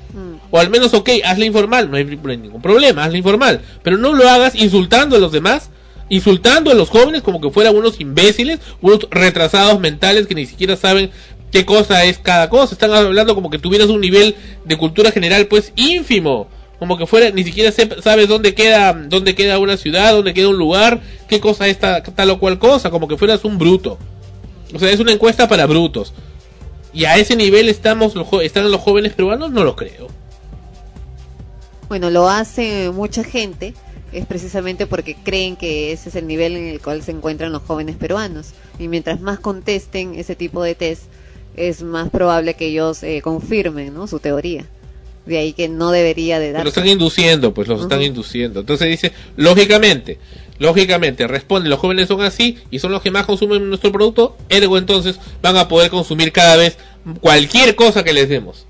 O 0.51 0.59
al 0.59 0.71
menos, 0.71 0.95
ok, 0.95 1.11
hazla 1.23 1.45
informal, 1.45 1.91
no 1.91 1.99
hay, 1.99 2.05
no 2.05 2.31
hay 2.31 2.39
ningún 2.39 2.63
problema, 2.63 3.05
hazla 3.05 3.19
informal. 3.19 3.61
Pero 3.83 3.99
no 3.99 4.15
lo 4.15 4.27
hagas 4.27 4.55
insultando 4.55 5.17
a 5.17 5.19
los 5.19 5.33
demás, 5.33 5.69
insultando 6.09 6.71
a 6.71 6.75
los 6.75 6.89
jóvenes 6.89 7.21
como 7.21 7.43
que 7.43 7.51
fueran 7.51 7.77
unos 7.77 8.01
imbéciles, 8.01 8.59
unos 8.81 9.07
retrasados 9.11 9.79
mentales 9.81 10.27
que 10.27 10.35
ni 10.35 10.47
siquiera 10.47 10.77
saben 10.77 11.11
qué 11.53 11.67
cosa 11.67 12.05
es 12.05 12.17
cada 12.17 12.49
cosa. 12.49 12.73
Están 12.73 12.95
hablando 12.95 13.35
como 13.35 13.51
que 13.51 13.59
tuvieras 13.59 13.91
un 13.91 14.01
nivel 14.01 14.35
de 14.65 14.79
cultura 14.79 15.13
general 15.13 15.47
pues 15.47 15.75
ínfimo. 15.77 16.49
Como 16.81 16.99
que 16.99 17.07
fuera, 17.07 17.31
ni 17.31 17.45
siquiera 17.45 17.71
sabes 18.03 18.27
dónde 18.27 18.55
queda, 18.55 18.93
dónde 18.95 19.37
queda 19.37 19.59
una 19.61 19.77
ciudad, 19.77 20.13
dónde 20.15 20.35
queda 20.35 20.49
un 20.49 20.57
lugar, 20.57 21.01
qué 21.29 21.39
cosa 21.39 21.69
es 21.69 21.79
ta- 21.79 22.03
tal 22.03 22.31
o 22.31 22.41
cual 22.41 22.59
cosa, 22.59 22.91
como 22.91 23.07
que 23.07 23.17
fueras 23.17 23.45
un 23.45 23.59
bruto. 23.59 23.99
O 24.75 24.79
sea, 24.79 24.91
es 24.91 24.99
una 24.99 25.13
encuesta 25.13 25.47
para 25.47 25.67
brutos. 25.67 26.13
Y 26.93 27.05
a 27.05 27.17
ese 27.19 27.37
nivel 27.37 27.69
estamos 27.69 28.17
los 28.17 28.27
están 28.43 28.69
los 28.73 28.81
jóvenes 28.81 29.13
peruanos, 29.13 29.53
no 29.53 29.63
lo 29.63 29.77
creo. 29.77 30.09
Bueno, 31.89 32.11
lo 32.11 32.29
hace 32.29 32.91
mucha 32.91 33.25
gente, 33.25 33.75
es 34.13 34.25
precisamente 34.27 34.87
porque 34.87 35.17
creen 35.17 35.57
que 35.57 35.93
ese 35.93 36.09
es 36.09 36.17
el 36.17 36.27
nivel 36.27 36.57
en 36.57 36.67
el 36.69 36.81
cual 36.81 37.03
se 37.03 37.11
encuentran 37.11 37.53
los 37.53 37.63
jóvenes 37.63 37.97
peruanos. 37.97 38.53
Y 38.79 38.89
mientras 38.89 39.21
más 39.21 39.39
contesten 39.39 40.15
ese 40.15 40.35
tipo 40.35 40.63
de 40.63 40.75
test, 40.75 41.03
es 41.57 41.83
más 41.83 42.09
probable 42.11 42.55
que 42.55 42.67
ellos 42.69 43.03
eh, 43.03 43.21
confirmen 43.23 43.93
¿no? 43.93 44.07
su 44.07 44.19
teoría. 44.19 44.65
De 45.27 45.39
ahí 45.39 45.53
que 45.53 45.69
no 45.69 45.91
debería 45.91 46.39
de 46.39 46.49
Lo 46.49 46.59
dar. 46.59 46.67
están 46.67 46.89
induciendo, 46.89 47.53
pues 47.53 47.69
los 47.69 47.83
están 47.83 48.03
induciendo. 48.03 48.61
Entonces 48.61 48.89
dice, 48.89 49.13
lógicamente, 49.37 50.19
lógicamente, 50.59 51.27
responde, 51.27 51.69
los 51.69 51.79
jóvenes 51.79 52.09
son 52.09 52.23
así 52.23 52.59
y 52.71 52.79
son 52.79 52.93
los 52.93 53.03
que 53.03 53.11
más 53.11 53.27
consumen 53.27 53.69
nuestro 53.69 53.93
producto, 53.93 54.37
ergo 54.49 54.79
entonces 54.79 55.19
van 55.43 55.57
a 55.57 55.69
poder 55.69 55.91
consumir 55.91 56.33
cada 56.33 56.57
vez 56.57 56.79
cualquier 57.21 57.75
cosa 57.77 58.03
que 58.03 58.13
les 58.13 58.29
demos. 58.29 58.67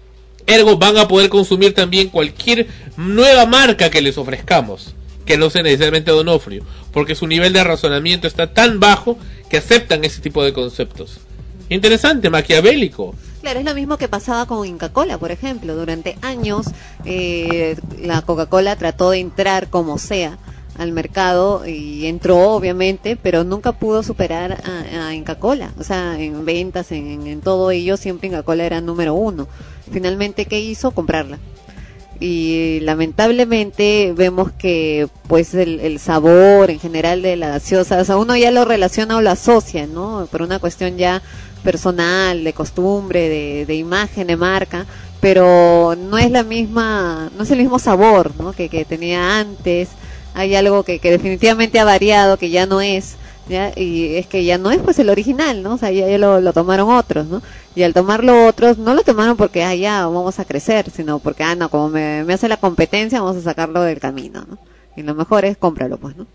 Ergo 0.47 0.77
van 0.77 0.99
a 0.99 1.09
poder 1.09 1.29
consumir 1.31 1.75
también 1.75 2.09
cualquier 2.09 2.67
nueva 2.97 3.47
marca 3.47 3.91
que 3.91 4.01
les 4.01 4.19
ofrezcamos, 4.19 4.95
que 5.25 5.37
no 5.37 5.51
sea 5.51 5.63
necesariamente 5.63 6.11
Donofrio, 6.11 6.65
porque 6.93 7.15
su 7.15 7.27
nivel 7.27 7.53
de 7.53 7.63
razonamiento 7.63 8.27
está 8.27 8.53
tan 8.53 8.81
bajo 8.81 9.19
que 9.49 9.59
aceptan 9.59 10.05
ese 10.05 10.21
tipo 10.21 10.43
de 10.43 10.53
conceptos. 10.53 11.19
Interesante, 11.69 12.31
maquiavélico. 12.31 13.15
Claro, 13.41 13.59
es 13.61 13.64
lo 13.64 13.74
mismo 13.74 13.97
que 13.97 14.09
pasaba 14.09 14.45
con 14.47 14.66
Inca-Cola, 14.66 15.16
por 15.16 15.30
ejemplo. 15.30 15.74
Durante 15.74 16.16
años 16.20 16.66
eh, 17.05 17.76
la 18.03 18.20
Coca-Cola 18.22 18.76
trató 18.76 19.11
de 19.11 19.18
entrar 19.18 19.68
como 19.70 19.97
sea 19.99 20.36
al 20.78 20.93
mercado 20.93 21.66
y 21.66 22.07
entró 22.07 22.51
obviamente, 22.53 23.16
pero 23.16 23.43
nunca 23.45 23.72
pudo 23.72 24.03
superar 24.03 24.62
a, 24.64 25.09
a 25.09 25.14
Inca-Cola. 25.14 25.72
O 25.78 25.84
sea, 25.84 26.20
en 26.20 26.45
ventas, 26.45 26.93
en, 26.93 27.26
en- 27.26 27.41
todo 27.41 27.70
ello, 27.70 27.97
siempre 27.97 28.28
Inca-Cola 28.28 28.64
era 28.64 28.80
número 28.82 29.14
uno. 29.14 29.49
Finalmente, 29.91 30.45
¿qué 30.45 30.61
hizo? 30.61 30.91
Comprarla. 30.91 31.38
Y 32.22 32.80
lamentablemente 32.82 34.12
vemos 34.14 34.53
que 34.53 35.09
pues 35.26 35.55
el, 35.55 35.80
el 35.80 35.99
sabor 35.99 36.70
en 36.70 36.78
general 36.78 37.22
de 37.22 37.36
la 37.36 37.49
gaseosa, 37.49 37.99
o 37.99 38.05
sea, 38.05 38.18
uno 38.18 38.36
ya 38.36 38.51
lo 38.51 38.66
relaciona 38.66 39.16
o 39.16 39.22
lo 39.22 39.30
asocia, 39.30 39.86
¿no? 39.86 40.28
Por 40.30 40.43
una 40.43 40.59
cuestión 40.59 40.99
ya 40.99 41.22
personal, 41.61 42.45
de 42.45 42.53
costumbre, 42.53 43.29
de, 43.67 43.75
imagen, 43.75 44.27
de 44.27 44.37
marca, 44.37 44.87
pero 45.21 45.97
no 45.97 46.19
es 46.19 46.31
la 46.31 46.43
misma, 46.43 47.31
no 47.37 47.43
es 47.43 47.51
el 47.51 47.59
mismo 47.59 47.79
sabor, 47.79 48.33
¿no? 48.39 48.53
Que, 48.53 48.69
que 48.69 48.85
tenía 48.85 49.39
antes. 49.39 49.91
Hay 50.35 50.55
algo 50.55 50.85
que, 50.85 50.99
que 50.99 51.11
definitivamente 51.11 51.79
ha 51.81 51.85
variado, 51.85 52.37
que 52.37 52.51
ya 52.51 52.67
no 52.67 52.81
es, 52.81 53.17
¿ya? 53.49 53.73
Y 53.77 54.17
es 54.17 54.27
que 54.27 54.45
ya 54.45 54.59
no 54.59 54.71
es 54.71 54.79
pues 54.79 54.99
el 54.99 55.11
original, 55.11 55.63
¿no? 55.63 55.75
O 55.75 55.79
sea, 55.79 55.91
ya, 55.91 56.09
ya 56.09 56.19
lo, 56.19 56.41
lo 56.41 56.53
tomaron 56.53 56.91
otros, 56.91 57.27
¿no? 57.27 57.43
Y 57.75 57.83
al 57.83 57.95
tomarlo 57.95 58.47
otros, 58.47 58.79
no 58.79 58.95
lo 58.95 59.03
tomaron 59.03 59.37
porque, 59.37 59.65
ah, 59.65 59.75
ya, 59.75 60.07
vamos 60.07 60.39
a 60.39 60.45
crecer, 60.45 60.91
sino 60.91 61.19
porque, 61.19 61.43
ah, 61.43 61.55
no, 61.55 61.69
como 61.69 61.89
me, 61.89 62.25
me 62.25 62.35
hace 62.35 62.49
la 62.49 62.57
competencia, 62.57 63.21
vamos 63.21 63.37
a 63.37 63.43
sacarlo 63.43 63.83
del 63.83 64.01
camino, 64.01 64.45
¿no? 64.49 64.59
Y 64.97 65.03
lo 65.03 65.15
mejor 65.15 65.45
es 65.45 65.57
cómpralo, 65.57 65.99
pues, 65.99 66.17
¿no? 66.17 66.27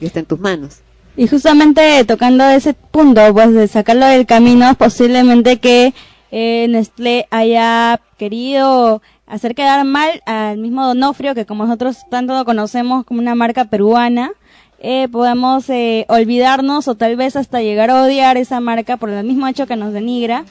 Y 0.00 0.06
está 0.06 0.20
en 0.20 0.26
tus 0.26 0.40
manos. 0.40 0.78
Y 1.16 1.28
justamente 1.28 2.04
tocando 2.04 2.44
ese 2.44 2.74
punto, 2.74 3.20
pues 3.34 3.52
de 3.52 3.68
sacarlo 3.68 4.06
del 4.06 4.26
camino, 4.26 4.74
posiblemente 4.74 5.58
que 5.58 5.92
eh, 6.30 6.66
Nestlé 6.70 7.26
haya 7.30 8.00
querido 8.16 9.02
hacer 9.26 9.54
quedar 9.54 9.84
mal 9.84 10.22
al 10.24 10.58
mismo 10.58 10.86
Donofrio, 10.86 11.34
que 11.34 11.44
como 11.44 11.64
nosotros 11.64 11.98
tanto 12.10 12.34
lo 12.34 12.44
conocemos 12.44 13.04
como 13.04 13.20
una 13.20 13.34
marca 13.34 13.66
peruana, 13.66 14.32
eh, 14.78 15.08
podemos 15.08 15.68
eh, 15.70 16.06
olvidarnos 16.08 16.88
o 16.88 16.94
tal 16.96 17.16
vez 17.16 17.36
hasta 17.36 17.60
llegar 17.60 17.90
a 17.90 18.02
odiar 18.02 18.36
esa 18.36 18.60
marca 18.60 18.96
por 18.96 19.10
el 19.10 19.24
mismo 19.24 19.46
hecho 19.46 19.66
que 19.66 19.76
nos 19.76 19.92
denigra 19.92 20.44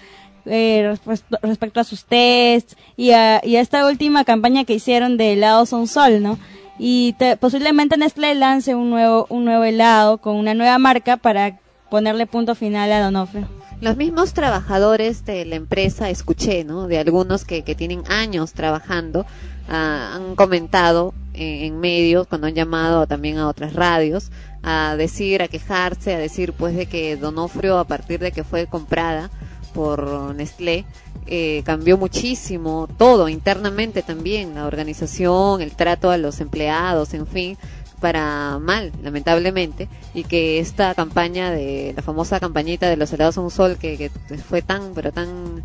eh, 0.45 0.95
respecto 1.41 1.79
a 1.79 1.83
sus 1.83 2.05
tests 2.05 2.77
y 2.95 3.11
a, 3.11 3.41
y 3.43 3.57
a 3.57 3.61
esta 3.61 3.85
última 3.85 4.23
campaña 4.23 4.63
que 4.63 4.75
hicieron 4.75 5.17
de 5.17 5.33
helados 5.33 5.73
un 5.73 5.87
sol, 5.87 6.21
¿no? 6.23 6.39
Y 6.83 7.13
te- 7.19 7.37
posiblemente 7.37 7.95
Nestlé 7.95 8.33
lance 8.33 8.73
un 8.73 8.89
nuevo, 8.89 9.27
un 9.29 9.45
nuevo 9.45 9.63
helado 9.63 10.17
con 10.17 10.35
una 10.35 10.55
nueva 10.55 10.79
marca 10.79 11.15
para 11.15 11.59
ponerle 11.91 12.25
punto 12.25 12.55
final 12.55 12.91
a 12.91 13.03
Donofrio. 13.03 13.47
Los 13.81 13.97
mismos 13.97 14.33
trabajadores 14.33 15.23
de 15.23 15.45
la 15.45 15.55
empresa, 15.57 16.09
escuché, 16.09 16.63
¿no? 16.63 16.87
De 16.87 16.97
algunos 16.97 17.45
que, 17.45 17.61
que 17.61 17.75
tienen 17.75 18.01
años 18.09 18.53
trabajando, 18.53 19.27
ah, 19.69 20.13
han 20.15 20.35
comentado 20.35 21.13
en, 21.35 21.65
en 21.65 21.79
medios, 21.79 22.25
cuando 22.25 22.47
han 22.47 22.55
llamado 22.55 23.05
también 23.05 23.37
a 23.37 23.47
otras 23.47 23.73
radios, 23.73 24.31
a 24.63 24.95
decir, 24.97 25.43
a 25.43 25.47
quejarse, 25.47 26.15
a 26.15 26.17
decir, 26.17 26.53
pues, 26.53 26.75
de 26.75 26.87
que 26.87 27.15
Donofrio, 27.15 27.77
a 27.77 27.85
partir 27.85 28.19
de 28.19 28.31
que 28.31 28.43
fue 28.43 28.65
comprada 28.65 29.29
por 29.73 30.35
Nestlé, 30.35 30.85
eh, 31.27 31.61
cambió 31.65 31.97
muchísimo 31.97 32.87
todo 32.97 33.29
internamente 33.29 34.01
también, 34.01 34.55
la 34.55 34.65
organización, 34.65 35.61
el 35.61 35.71
trato 35.75 36.09
a 36.11 36.17
los 36.17 36.39
empleados, 36.41 37.13
en 37.13 37.27
fin, 37.27 37.57
para 37.99 38.57
mal, 38.59 38.91
lamentablemente, 39.03 39.87
y 40.13 40.23
que 40.23 40.59
esta 40.59 40.95
campaña 40.95 41.51
de 41.51 41.93
la 41.95 42.01
famosa 42.01 42.39
campañita 42.39 42.89
de 42.89 42.97
los 42.97 43.13
helados 43.13 43.37
a 43.37 43.41
un 43.41 43.51
sol 43.51 43.77
que, 43.77 44.09
fue 44.49 44.61
tan, 44.63 44.93
pero 44.95 45.11
tan 45.11 45.63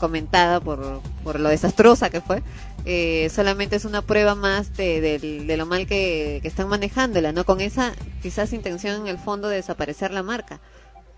comentada 0.00 0.60
por, 0.60 1.00
por 1.24 1.38
lo 1.40 1.48
desastrosa 1.48 2.10
que 2.10 2.20
fue, 2.20 2.42
eh, 2.84 3.30
solamente 3.34 3.76
es 3.76 3.84
una 3.84 4.02
prueba 4.02 4.34
más 4.34 4.76
de, 4.76 5.00
del- 5.00 5.46
de 5.46 5.56
lo 5.56 5.64
mal 5.64 5.86
que, 5.86 6.40
que 6.42 6.48
están 6.48 6.68
manejándola, 6.68 7.32
¿no? 7.32 7.44
Con 7.44 7.60
esa 7.60 7.92
quizás 8.22 8.52
intención 8.52 9.02
en 9.02 9.06
el 9.08 9.18
fondo 9.18 9.48
de 9.48 9.56
desaparecer 9.56 10.10
la 10.10 10.22
marca. 10.22 10.60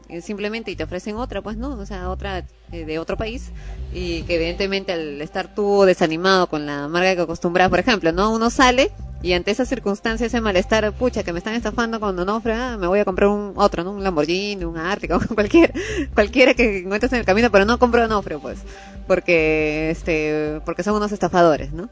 Eh, 0.08 0.22
simplemente 0.22 0.70
y 0.70 0.76
te 0.76 0.84
ofrecen 0.84 1.16
otra, 1.16 1.42
pues 1.42 1.58
no, 1.58 1.74
o 1.74 1.84
sea, 1.84 2.08
otra 2.08 2.42
eh, 2.72 2.86
de 2.86 2.98
otro 2.98 3.18
país 3.18 3.50
y 3.92 4.22
que 4.22 4.36
evidentemente 4.36 4.92
al 4.92 5.20
estar 5.20 5.54
tú 5.54 5.82
desanimado 5.82 6.46
con 6.46 6.64
la 6.64 6.88
marca 6.88 7.14
que 7.14 7.22
acostumbras, 7.22 7.68
por 7.68 7.78
ejemplo, 7.78 8.10
¿no? 8.10 8.32
Uno 8.32 8.48
sale 8.48 8.90
y 9.20 9.34
ante 9.34 9.50
esa 9.50 9.66
circunstancia, 9.66 10.26
ese 10.26 10.40
malestar, 10.40 10.90
pucha, 10.92 11.24
que 11.24 11.32
me 11.32 11.40
están 11.40 11.54
estafando 11.54 12.00
cuando 12.00 12.24
no, 12.24 12.40
ah, 12.46 12.76
me 12.78 12.86
voy 12.86 13.00
a 13.00 13.04
comprar 13.04 13.28
un 13.28 13.52
otro, 13.56 13.84
¿no? 13.84 13.90
Un 13.90 14.02
Lamborghini, 14.02 14.64
un 14.64 14.78
Artico, 14.78 15.20
cualquier, 15.34 15.74
cualquiera 16.14 16.54
que 16.54 16.78
encuentres 16.78 17.12
en 17.12 17.18
el 17.18 17.24
camino, 17.26 17.50
pero 17.50 17.66
no 17.66 17.78
compro 17.78 18.04
Onofre, 18.04 18.38
pues, 18.38 18.60
porque, 19.06 19.90
este, 19.90 20.60
porque 20.64 20.84
son 20.84 20.94
unos 20.94 21.12
estafadores, 21.12 21.72
¿no? 21.72 21.90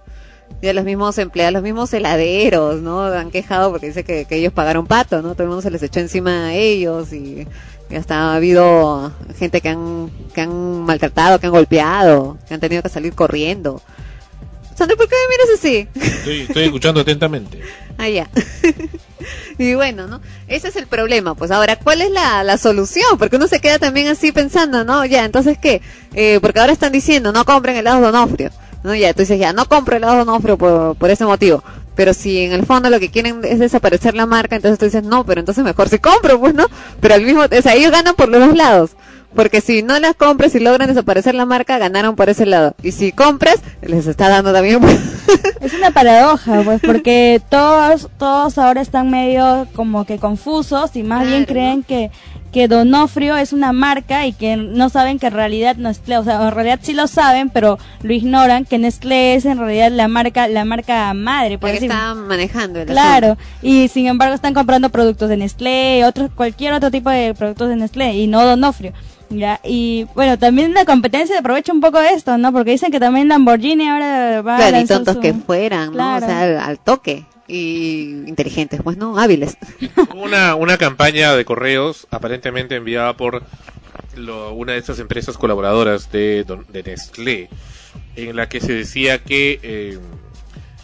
Ya 0.63 0.73
los 0.73 0.85
mismos 0.85 1.19
empleados, 1.19 1.55
los 1.55 1.63
mismos 1.65 1.93
heladeros, 1.93 2.81
¿no? 2.81 3.03
Han 3.03 3.31
quejado 3.31 3.73
porque 3.73 3.89
dice 3.89 4.05
que, 4.05 4.25
que 4.25 4.37
ellos 4.37 4.53
pagaron 4.53 4.87
pato, 4.87 5.21
¿no? 5.21 5.35
Todo 5.35 5.43
el 5.43 5.49
mundo 5.49 5.63
se 5.63 5.71
les 5.71 5.83
echó 5.83 5.99
encima 5.99 6.47
a 6.47 6.55
ellos 6.55 7.13
y 7.13 7.47
hasta 7.95 8.33
ha 8.33 8.35
habido 8.37 9.13
gente 9.39 9.61
que 9.61 9.69
han, 9.69 10.11
que 10.35 10.41
han 10.41 10.83
maltratado, 10.83 11.39
que 11.39 11.47
han 11.47 11.53
golpeado, 11.53 12.39
que 12.49 12.55
han 12.55 12.61
tenido 12.61 12.83
que 12.83 12.89
salir 12.89 13.13
corriendo. 13.15 13.83
Sandra, 14.77 14.97
¿por 14.97 15.09
qué 15.09 15.15
me 15.15 15.37
miras 15.37 15.59
así? 15.59 15.89
Estoy, 15.95 16.41
estoy 16.43 16.65
escuchando 16.65 17.01
atentamente. 17.01 17.61
Ah, 17.99 18.11
ya. 18.11 18.29
y 19.59 19.73
bueno, 19.73 20.07
¿no? 20.07 20.21
Ese 20.49 20.69
es 20.69 20.77
el 20.77 20.87
problema. 20.87 21.35
Pues 21.35 21.51
ahora, 21.51 21.77
¿cuál 21.77 22.03
es 22.03 22.11
la, 22.11 22.45
la 22.45 22.59
solución? 22.59 23.17
Porque 23.19 23.37
uno 23.37 23.49
se 23.49 23.59
queda 23.59 23.79
también 23.79 24.09
así 24.09 24.33
pensando, 24.33 24.85
¿no? 24.85 25.07
Ya, 25.07 25.25
entonces, 25.25 25.57
¿qué? 25.57 25.81
Eh, 26.13 26.39
porque 26.43 26.61
ahora 26.61 26.75
están 26.75 26.93
diciendo, 26.93 27.33
no 27.33 27.47
compren 27.47 27.75
helados 27.75 28.03
Donofrio. 28.03 28.51
¿no? 28.83 28.95
Ya, 28.95 29.15
tú 29.15 29.21
dices, 29.21 29.41
ya, 29.41 29.55
no 29.55 29.65
compro 29.65 29.97
helados 29.97 30.27
Donofrio 30.27 30.59
por, 30.59 30.95
por 30.97 31.11
ese 31.11 31.25
motivo. 31.25 31.65
Pero 31.97 32.15
si 32.15 32.41
en 32.41 32.53
el 32.53 32.65
fondo 32.65 32.91
lo 32.91 33.01
que 33.01 33.11
quieren 33.11 33.41
es 33.43 33.59
desaparecer 33.59 34.15
la 34.15 34.27
marca, 34.27 34.55
entonces 34.55 34.79
tú 34.79 34.85
dices, 34.85 35.03
no, 35.03 35.27
pero 35.27 35.41
entonces 35.41 35.65
mejor 35.65 35.89
si 35.89 35.99
compro, 35.99 36.39
pues, 36.39 36.55
¿no? 36.55 36.67
Pero 37.01 37.15
al 37.15 37.23
mismo, 37.23 37.43
o 37.43 37.63
sea, 37.63 37.75
ellos 37.75 37.91
ganan 37.91 38.15
por 38.15 38.29
los 38.29 38.47
dos 38.47 38.57
lados. 38.57 38.91
Porque 39.35 39.61
si 39.61 39.83
no 39.83 39.99
las 39.99 40.15
compras 40.15 40.55
y 40.55 40.61
logran 40.61 40.89
desaparecer 40.89 41.35
la 41.35 41.45
marca, 41.45 41.77
ganaron 41.77 42.17
por 42.17 42.31
ese 42.31 42.47
lado. 42.47 42.75
Y 42.83 42.93
si 42.93 43.13
compras, 43.13 43.57
les 43.83 44.07
está 44.07 44.29
dando 44.29 44.53
también. 44.53 44.81
Es 45.61 45.75
una 45.75 45.91
paradoja, 45.91 46.63
pues, 46.63 46.81
porque 46.81 47.43
todos, 47.51 48.09
todos 48.19 48.57
ahora 48.57 48.81
están 48.81 49.11
medio 49.11 49.67
como 49.75 50.05
que 50.05 50.19
confusos 50.19 50.95
y 50.95 51.03
más 51.03 51.27
bien 51.27 51.45
creen 51.45 51.83
que, 51.83 52.11
que 52.57 52.69
Donofrio 52.69 53.37
es 53.37 53.53
una 53.53 53.75
marca 53.75 54.27
y 54.27 54.33
que 54.33 54.57
no 54.57 54.89
saben 54.89 55.19
que 55.19 55.27
en 55.27 55.35
realidad 55.35 55.77
Nestlé, 55.77 56.17
o 56.17 56.25
sea, 56.25 56.43
en 56.49 56.55
realidad 56.55 56.79
sí 56.81 56.95
lo 56.95 57.07
saben, 57.07 57.51
pero 57.51 57.79
lo 58.03 58.13
ignoran, 58.15 58.65
que 58.65 58.79
Nestlé 58.79 59.35
es 59.35 59.45
en 59.45 59.59
realidad 59.59 59.91
la 59.93 60.09
marca, 60.09 60.49
la 60.49 60.65
marca 60.65 61.13
madre, 61.13 61.59
por 61.59 61.69
la 61.69 61.75
que 61.75 61.81
decir- 61.81 61.91
está 61.91 62.15
manejando 62.15 62.81
el 62.81 62.87
Claro, 62.87 63.33
asunto. 63.33 63.43
y 63.61 63.89
sin 63.89 64.07
embargo 64.07 64.35
están 64.35 64.55
comprando 64.55 64.89
productos 64.89 65.29
de 65.29 65.37
Nestlé, 65.37 66.03
otros, 66.07 66.31
cualquier 66.35 66.73
otro 66.73 66.91
tipo 66.91 67.11
de 67.11 67.35
productos 67.35 67.69
de 67.69 67.77
Nestlé 67.77 68.15
y 68.15 68.27
no 68.27 68.43
Donofrio. 68.43 68.95
Ya, 69.29 69.61
y 69.63 70.07
bueno, 70.15 70.39
también 70.39 70.73
la 70.73 70.87
competencia 70.87 71.39
aprovecha 71.39 71.75
un 71.75 71.83
poco 71.83 71.99
esto, 72.01 72.39
¿no? 72.39 72.55
Porque 72.55 72.71
dicen 72.71 72.91
que 72.91 73.01
también 73.01 73.29
Lamborghini 73.29 73.87
ahora 73.87 74.41
va 74.41 74.55
a 74.55 74.59
Claro, 74.61 74.81
y 74.81 74.87
tontos 74.87 75.15
su- 75.17 75.21
que 75.21 75.35
fueran, 75.35 75.89
¿no? 75.89 75.93
Claro. 75.93 76.25
O 76.25 76.29
sea, 76.31 76.41
al, 76.43 76.59
al 76.59 76.79
toque. 76.79 77.27
Y 77.49 78.25
inteligentes, 78.27 78.81
pues, 78.83 78.97
¿no? 78.97 79.19
Hábiles. 79.19 79.57
Una, 80.15 80.55
una 80.57 80.79
campaña 80.79 81.35
de 81.35 81.45
correos 81.45 82.07
aparentemente 82.11 82.75
enviada 82.77 83.17
por 83.17 83.43
lo- 84.17 84.53
una 84.53 84.73
de 84.73 84.79
estas 84.79 84.99
empresas 84.99 85.37
colaboradoras 85.39 86.11
de, 86.11 86.45
de 86.69 86.83
Nestlé, 86.83 87.49
en 88.17 88.35
la 88.37 88.49
que 88.49 88.61
se 88.61 88.73
decía 88.73 89.23
que 89.23 89.61
eh, 89.63 89.99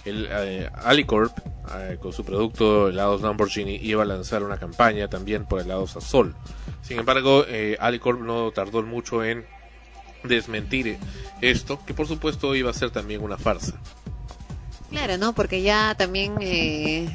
el 0.04 0.28
eh, 0.30 0.70
Alicorp, 0.84 1.36
eh, 1.74 1.96
con 2.00 2.12
su 2.12 2.24
producto 2.24 2.88
helados 2.88 3.22
Lamborghini, 3.22 3.76
iba 3.82 4.02
a 4.02 4.06
lanzar 4.06 4.42
una 4.42 4.58
campaña 4.58 5.08
también 5.08 5.44
por 5.46 5.60
helados 5.60 5.96
Azul. 5.96 6.34
Sin 6.82 6.98
embargo, 6.98 7.44
eh, 7.48 7.76
Alicorp 7.80 8.20
no 8.20 8.50
tardó 8.50 8.82
mucho 8.82 9.24
en 9.24 9.44
desmentir 10.24 10.98
esto, 11.40 11.80
que 11.86 11.94
por 11.94 12.06
supuesto 12.06 12.54
iba 12.54 12.70
a 12.70 12.74
ser 12.74 12.90
también 12.90 13.22
una 13.22 13.36
farsa. 13.38 13.80
Claro, 14.92 15.16
¿no? 15.16 15.32
Porque 15.32 15.62
ya 15.62 15.94
también 15.96 16.34
eh, 16.40 17.08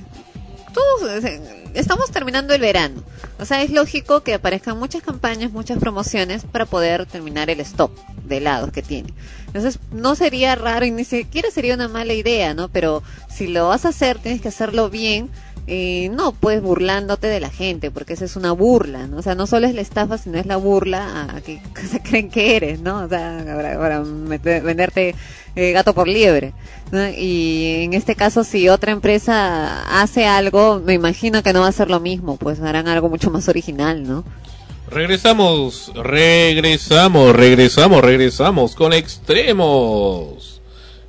todos 0.73 1.23
estamos 1.75 2.09
terminando 2.11 2.55
el 2.55 2.61
verano. 2.61 3.03
O 3.39 3.45
sea, 3.45 3.61
es 3.61 3.69
lógico 3.69 4.23
que 4.23 4.33
aparezcan 4.33 4.79
muchas 4.79 5.03
campañas, 5.03 5.51
muchas 5.51 5.77
promociones 5.77 6.43
para 6.43 6.65
poder 6.65 7.05
terminar 7.05 7.51
el 7.51 7.59
stock 7.59 7.91
de 8.25 8.37
helados 8.37 8.71
que 8.71 8.81
tiene. 8.81 9.13
Entonces, 9.45 9.79
no 9.91 10.15
sería 10.15 10.55
raro 10.55 10.87
y 10.87 10.91
ni 10.91 11.03
siquiera 11.03 11.51
sería 11.51 11.75
una 11.75 11.87
mala 11.87 12.13
idea, 12.13 12.55
¿no? 12.55 12.67
Pero 12.67 13.03
si 13.29 13.45
lo 13.45 13.67
vas 13.67 13.85
a 13.85 13.89
hacer, 13.89 14.17
tienes 14.17 14.41
que 14.41 14.47
hacerlo 14.47 14.89
bien. 14.89 15.29
Eh, 15.69 16.09
no, 16.13 16.31
pues 16.31 16.61
burlándote 16.61 17.27
de 17.27 17.41
la 17.41 17.49
gente, 17.49 17.91
porque 17.91 18.13
esa 18.13 18.23
es 18.23 18.37
una 18.37 18.53
burla, 18.53 19.05
¿no? 19.07 19.17
O 19.17 19.21
sea, 19.21 19.35
no 19.35 19.47
solo 19.47 19.67
es 19.67 19.75
la 19.75 19.81
estafa, 19.81 20.17
sino 20.17 20.37
es 20.37 20.45
la 20.45 20.55
burla 20.55 21.27
a 21.29 21.41
que 21.41 21.61
se 21.91 22.01
creen 22.01 22.29
que 22.29 22.55
eres, 22.55 22.79
¿no? 22.79 23.03
O 23.03 23.09
sea, 23.09 23.43
para, 23.77 24.01
venderte 24.61 25.13
eh, 25.57 25.71
gato 25.73 25.93
por 25.93 26.07
liebre. 26.07 26.53
¿no? 26.91 27.09
Y 27.09 27.83
en 27.83 27.93
este 27.93 28.15
caso, 28.15 28.45
si 28.45 28.69
otra 28.69 28.93
empresa 28.93 30.01
hace 30.01 30.25
algo, 30.25 30.79
me 30.79 30.93
imagino 30.93 31.43
que 31.43 31.51
no 31.51 31.59
va 31.59 31.67
a 31.67 31.73
ser 31.73 31.89
lo 31.89 31.99
mismo, 31.99 32.37
pues 32.37 32.61
harán 32.61 32.87
algo 32.87 33.09
mucho 33.09 33.29
más 33.29 33.49
original, 33.49 34.07
¿no? 34.07 34.23
Regresamos, 34.89 35.91
regresamos, 35.95 37.35
regresamos, 37.35 38.01
regresamos 38.01 38.73
con 38.73 38.93
extremos. 38.93 40.61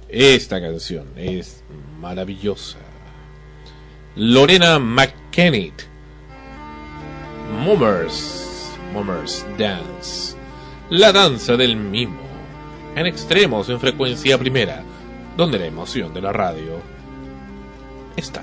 Esta 0.09 0.61
canción 0.61 1.07
es 1.17 1.63
maravillosa. 2.01 2.88
Lorena 4.21 4.81
McKennitt. 4.81 5.85
Mummers, 7.65 8.69
Mummers 8.93 9.47
Dance. 9.57 10.37
La 10.91 11.13
danza 11.13 11.57
del 11.57 11.77
mimo. 11.77 12.19
En 12.97 13.07
extremos 13.07 13.69
en 13.69 13.79
frecuencia 13.79 14.37
primera, 14.37 14.83
donde 15.37 15.61
la 15.61 15.67
emoción 15.67 16.13
de 16.13 16.21
la 16.21 16.33
radio 16.33 16.81
está. 18.17 18.43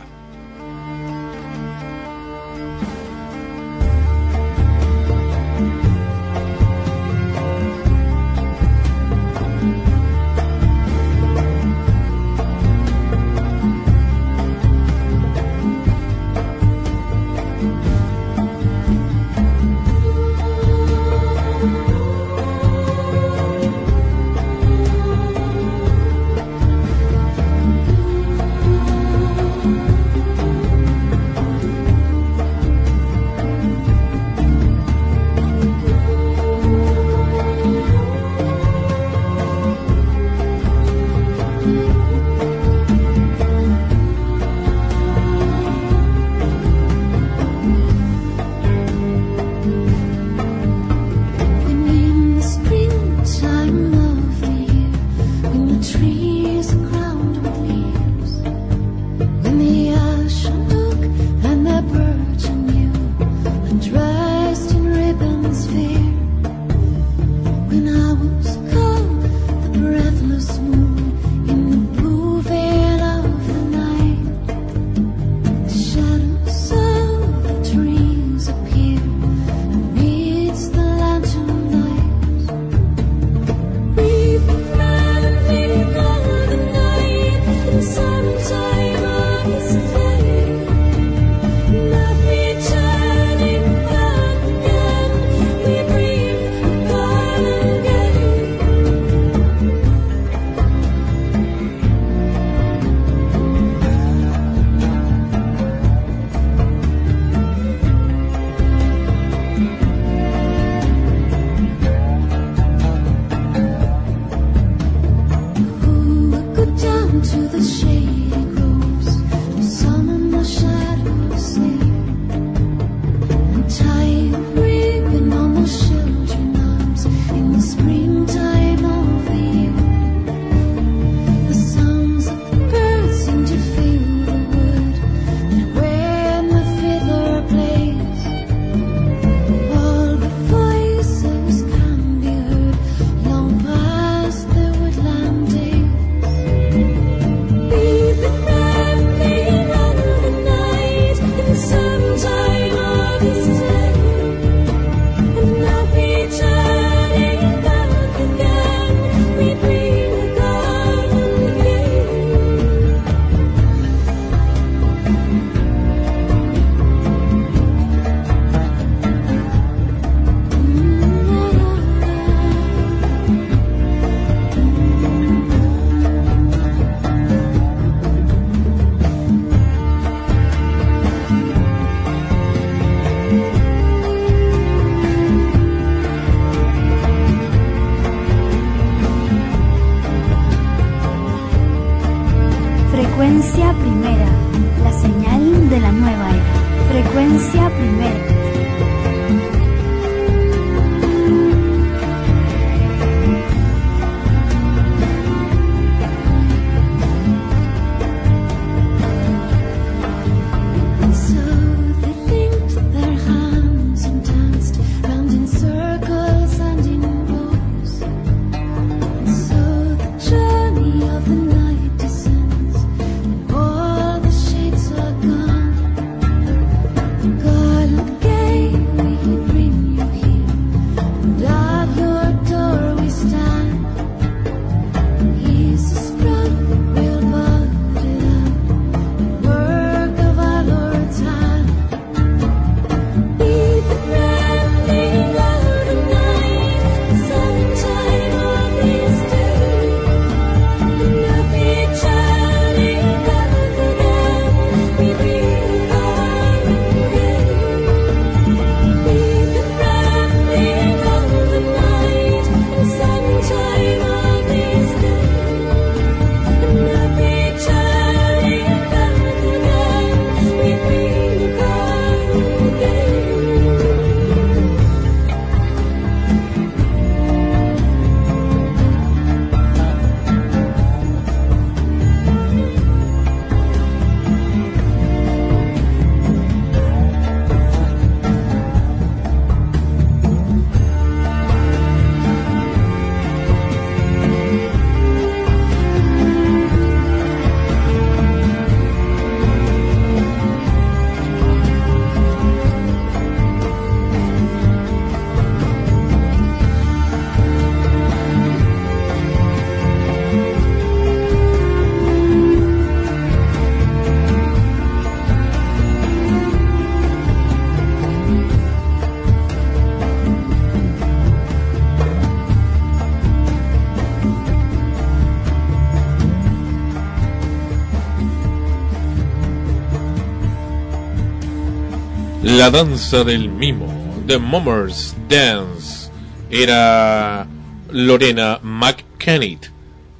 La 332.66 332.72
danza 332.72 333.24
del 333.24 333.48
mimo, 333.48 333.86
The 334.26 334.40
Mummers 334.40 335.14
Dance, 335.30 336.10
era 336.50 337.46
Lorena 337.92 338.60
McKennitt, 338.64 339.68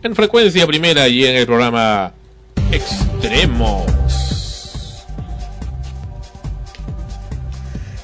en 0.04 0.14
frecuencia 0.16 0.68
primera 0.68 1.08
y 1.08 1.26
en 1.26 1.38
el 1.38 1.48
programa 1.48 2.14
Extremos. 2.72 3.86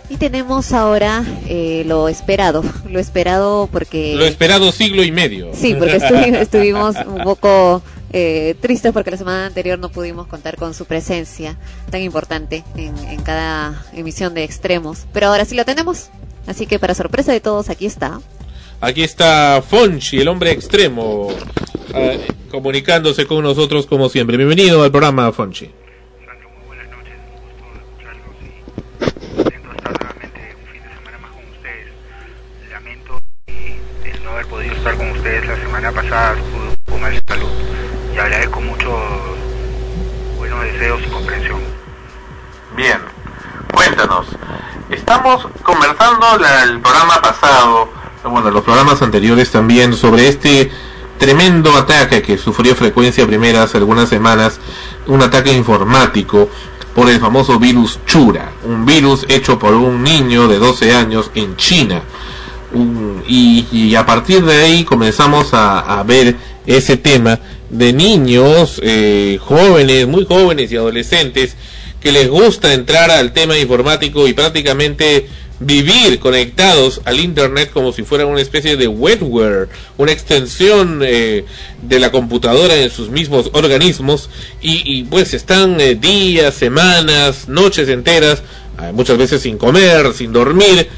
Y 0.10 0.18
tenemos 0.18 0.74
ahora 0.74 1.24
eh, 1.48 1.84
lo 1.86 2.08
esperado, 2.10 2.64
lo 2.90 3.00
esperado 3.00 3.70
porque... 3.72 4.16
Lo 4.16 4.26
esperado 4.26 4.72
siglo 4.72 5.04
y 5.04 5.12
medio. 5.12 5.52
Sí, 5.54 5.76
porque 5.76 6.00
estuvi- 6.00 6.36
estuvimos 6.40 6.96
un 7.06 7.24
poco 7.24 7.84
eh, 8.14 8.56
tristes 8.60 8.92
porque 8.94 9.12
la 9.12 9.18
semana 9.18 9.46
anterior 9.48 9.80
no 9.80 9.90
pudimos 9.90 10.28
contar 10.28 10.58
con 10.58 10.74
su 10.74 10.86
presencia 10.86 11.58
tan 11.90 12.02
importante 12.02 12.64
en, 12.76 12.98
en 12.98 13.22
cada 13.22 13.86
emisión 13.94 14.34
de 14.34 14.44
Extremos. 14.44 15.06
Pero 15.14 15.28
ahora 15.28 15.46
sí 15.46 15.56
lo 15.56 15.66
tenemos. 15.66 16.10
Así 16.48 16.66
que 16.66 16.80
para 16.80 16.96
sorpresa 16.96 17.32
de 17.32 17.40
todos, 17.40 17.70
aquí 17.70 17.86
está. 17.86 18.20
Aquí 18.80 19.04
está 19.04 19.62
Fonchi, 19.62 20.20
el 20.20 20.28
hombre 20.28 20.52
extremo, 20.52 21.30
eh, 21.94 22.28
comunicándose 22.50 23.28
con 23.28 23.44
nosotros 23.44 23.86
como 23.86 24.10
siempre. 24.10 24.38
Bienvenido 24.38 24.82
al 24.82 24.90
programa, 24.90 25.32
Fonchi. 25.32 25.70
el 34.04 34.24
no 34.24 34.32
haber 34.32 34.48
podido 34.48 34.74
estar 34.74 34.98
con 34.98 35.12
ustedes 35.12 35.48
la 35.48 35.56
semana 35.58 35.92
pasada 35.92 36.36
un 36.42 36.76
poco 36.84 36.98
mal 36.98 37.14
de 37.14 37.22
salud 37.28 37.51
agradezco 38.22 38.62
mucho 38.62 38.90
buenos 40.38 40.64
deseos 40.64 41.02
y 41.06 41.10
comprensión. 41.10 41.60
Bien, 42.76 43.00
cuéntanos. 43.74 44.28
Estamos 44.90 45.48
conversando 45.64 46.38
la- 46.38 46.64
el 46.64 46.80
programa 46.82 47.22
pasado, 47.22 47.90
bueno, 48.24 48.52
los 48.52 48.64
programas 48.64 49.02
anteriores 49.02 49.52
también, 49.52 49.94
sobre 49.94 50.28
este 50.28 50.72
tremendo 51.18 51.76
ataque 51.78 52.22
que 52.22 52.38
sufrió 52.38 52.76
Frecuencia 52.76 53.26
Primera 53.28 53.64
hace 53.64 53.78
algunas 53.78 54.10
semanas, 54.10 54.60
un 55.08 55.22
ataque 55.22 55.54
informático 55.54 56.50
por 56.96 57.10
el 57.10 57.20
famoso 57.20 57.58
virus 57.58 58.00
Chura, 58.06 58.52
un 58.64 58.86
virus 58.86 59.26
hecho 59.30 59.58
por 59.58 59.74
un 59.74 60.04
niño 60.04 60.48
de 60.48 60.60
12 60.60 60.94
años 60.94 61.32
en 61.36 61.56
China. 61.56 62.02
Y, 63.28 63.96
a 63.96 64.06
partir 64.06 64.44
de 64.46 64.62
ahí 64.64 64.86
comenzamos 64.86 65.54
a 65.54 66.02
ver 66.06 66.36
ese 66.66 66.98
tema 66.98 67.40
de 67.70 67.94
niños, 67.94 68.80
eh, 68.84 69.38
jóvenes, 69.42 70.08
muy 70.08 70.26
jóvenes 70.26 70.72
y 70.72 70.78
adolescentes 70.78 71.56
que 72.02 72.12
les 72.12 72.28
gusta 72.30 72.74
entrar 72.74 73.12
al 73.12 73.32
tema 73.32 73.58
informático 73.58 74.28
y 74.28 74.34
prácticamente 74.34 75.28
vivir 75.62 76.20
conectados 76.20 77.02
al 77.06 77.20
internet 77.20 77.70
como 77.72 77.92
si 77.94 78.02
fuera 78.02 78.26
una 78.26 78.42
especie 78.42 78.78
de 78.78 78.88
wetware, 78.88 79.70
una 79.98 80.12
extensión 80.12 81.02
eh, 81.04 81.46
de 81.84 82.00
la 82.00 82.12
computadora 82.12 82.76
en 82.76 82.90
sus 82.90 83.10
mismos 83.10 83.52
organismos 83.54 84.30
y, 84.60 84.82
y, 84.84 85.04
pues 85.04 85.36
están 85.36 85.80
eh, 85.80 85.94
días, 85.94 86.56
semanas, 86.56 87.48
noches 87.48 87.88
enteras, 87.90 88.42
eh, 88.82 88.92
muchas 88.92 89.20
veces 89.20 89.44
sin 89.44 89.60
comer, 89.60 90.14
sin 90.14 90.34
dormir, 90.34 90.90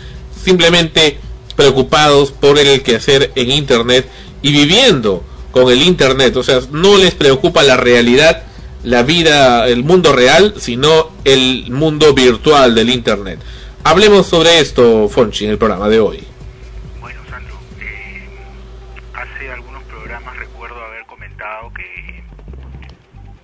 simplemente 0.43 1.17
preocupados 1.57 2.31
por 2.31 2.57
el 2.57 2.81
quehacer 2.81 3.31
en 3.35 3.51
internet 3.51 4.07
y 4.41 4.51
viviendo 4.53 5.25
con 5.53 5.71
el 5.71 5.83
internet, 5.83 6.35
o 6.35 6.41
sea, 6.41 6.61
no 6.71 6.97
les 6.97 7.13
preocupa 7.13 7.61
la 7.61 7.77
realidad, 7.77 8.41
la 8.83 9.03
vida, 9.03 9.67
el 9.67 9.83
mundo 9.83 10.11
real, 10.11 10.55
sino 10.57 11.11
el 11.25 11.69
mundo 11.69 12.15
virtual 12.15 12.73
del 12.73 12.89
internet. 12.89 13.39
Hablemos 13.83 14.25
sobre 14.25 14.59
esto, 14.59 15.07
Fonchi, 15.07 15.45
en 15.45 15.51
el 15.51 15.59
programa 15.59 15.89
de 15.89 15.99
hoy. 15.99 16.27
Hace 19.13 19.51
algunos 19.51 19.83
programas 19.83 20.35
recuerdo 20.37 20.83
haber 20.83 21.05
comentado 21.05 21.71
que 21.73 22.23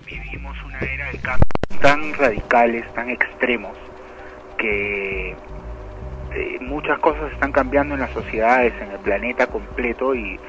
vivimos 0.04 0.56
una 0.66 0.80
era 0.80 1.12
de 1.12 1.18
cambios 1.18 1.80
tan 1.80 2.12
radicales, 2.14 2.92
tan 2.92 3.08
extremos, 3.08 3.76
que 4.58 5.30
eh, 5.30 6.58
muchas 6.60 6.98
cosas 6.98 7.32
están 7.32 7.52
cambiando 7.52 7.94
en 7.94 8.00
las 8.00 8.10
sociedades, 8.10 8.72
en 8.82 8.90
el 8.90 8.98
planeta 8.98 9.46
completo 9.46 10.12
y 10.12 10.40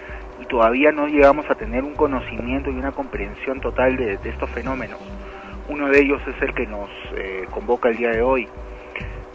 todavía 0.52 0.91
no 0.91 1.07
llegamos 1.07 1.49
a 1.49 1.56
tener 1.56 1.86
un 1.86 1.95
conocimiento 1.95 2.69
y 2.69 2.76
una 2.76 2.91
comprensión 2.91 3.61
total 3.61 3.95
de, 3.95 4.19
estos 4.26 4.49
fenómenos. 4.49 4.99
Uno 5.69 5.88
de 5.88 6.02
ellos 6.02 6.22
es 6.28 6.40
el 6.41 6.53
que 6.53 6.68
nos 6.68 6.90
eh, 7.15 7.48
convoca 7.49 7.88
el 7.88 7.95
día 7.95 8.10
de 8.11 8.22
hoy. 8.22 8.49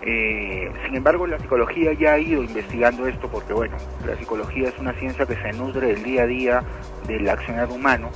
Eh, 0.03 0.71
sin 0.85 0.95
embargo, 0.95 1.27
la 1.27 1.39
psicología 1.39 1.95
ya 1.95 2.13
ha 2.13 2.19
ido 2.19 2.43
investigando 2.43 3.07
esto 3.07 3.29
porque, 3.31 3.55
bueno, 3.55 3.77
la 4.07 4.15
psicología 4.17 4.69
es 4.69 4.79
una 4.79 4.93
ciencia 4.93 5.25
que 5.25 5.37
se 5.37 5.53
nutre 5.55 5.87
del 5.89 6.03
día 6.03 6.23
a 6.25 6.27
día 6.27 6.63
del 7.07 7.27
accionar 7.31 7.71
humano 7.71 8.11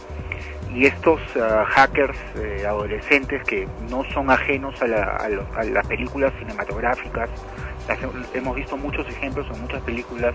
y 0.75 0.85
estos 0.85 1.21
ah, 1.41 1.65
hackers 1.67 2.19
eh, 2.37 2.65
adolescentes 2.69 3.43
que 3.45 3.67
no 3.89 4.05
son 4.13 4.31
ajenos 4.31 4.81
a, 4.83 4.87
la- 4.87 5.17
a 5.57 5.65
las 5.65 5.87
películas 5.87 6.33
cinematográficas, 6.39 7.31
hemos 8.35 8.57
visto 8.57 8.77
muchos 8.77 9.09
ejemplos 9.09 9.47
en 9.53 9.61
muchas 9.63 9.83
películas. 9.83 10.35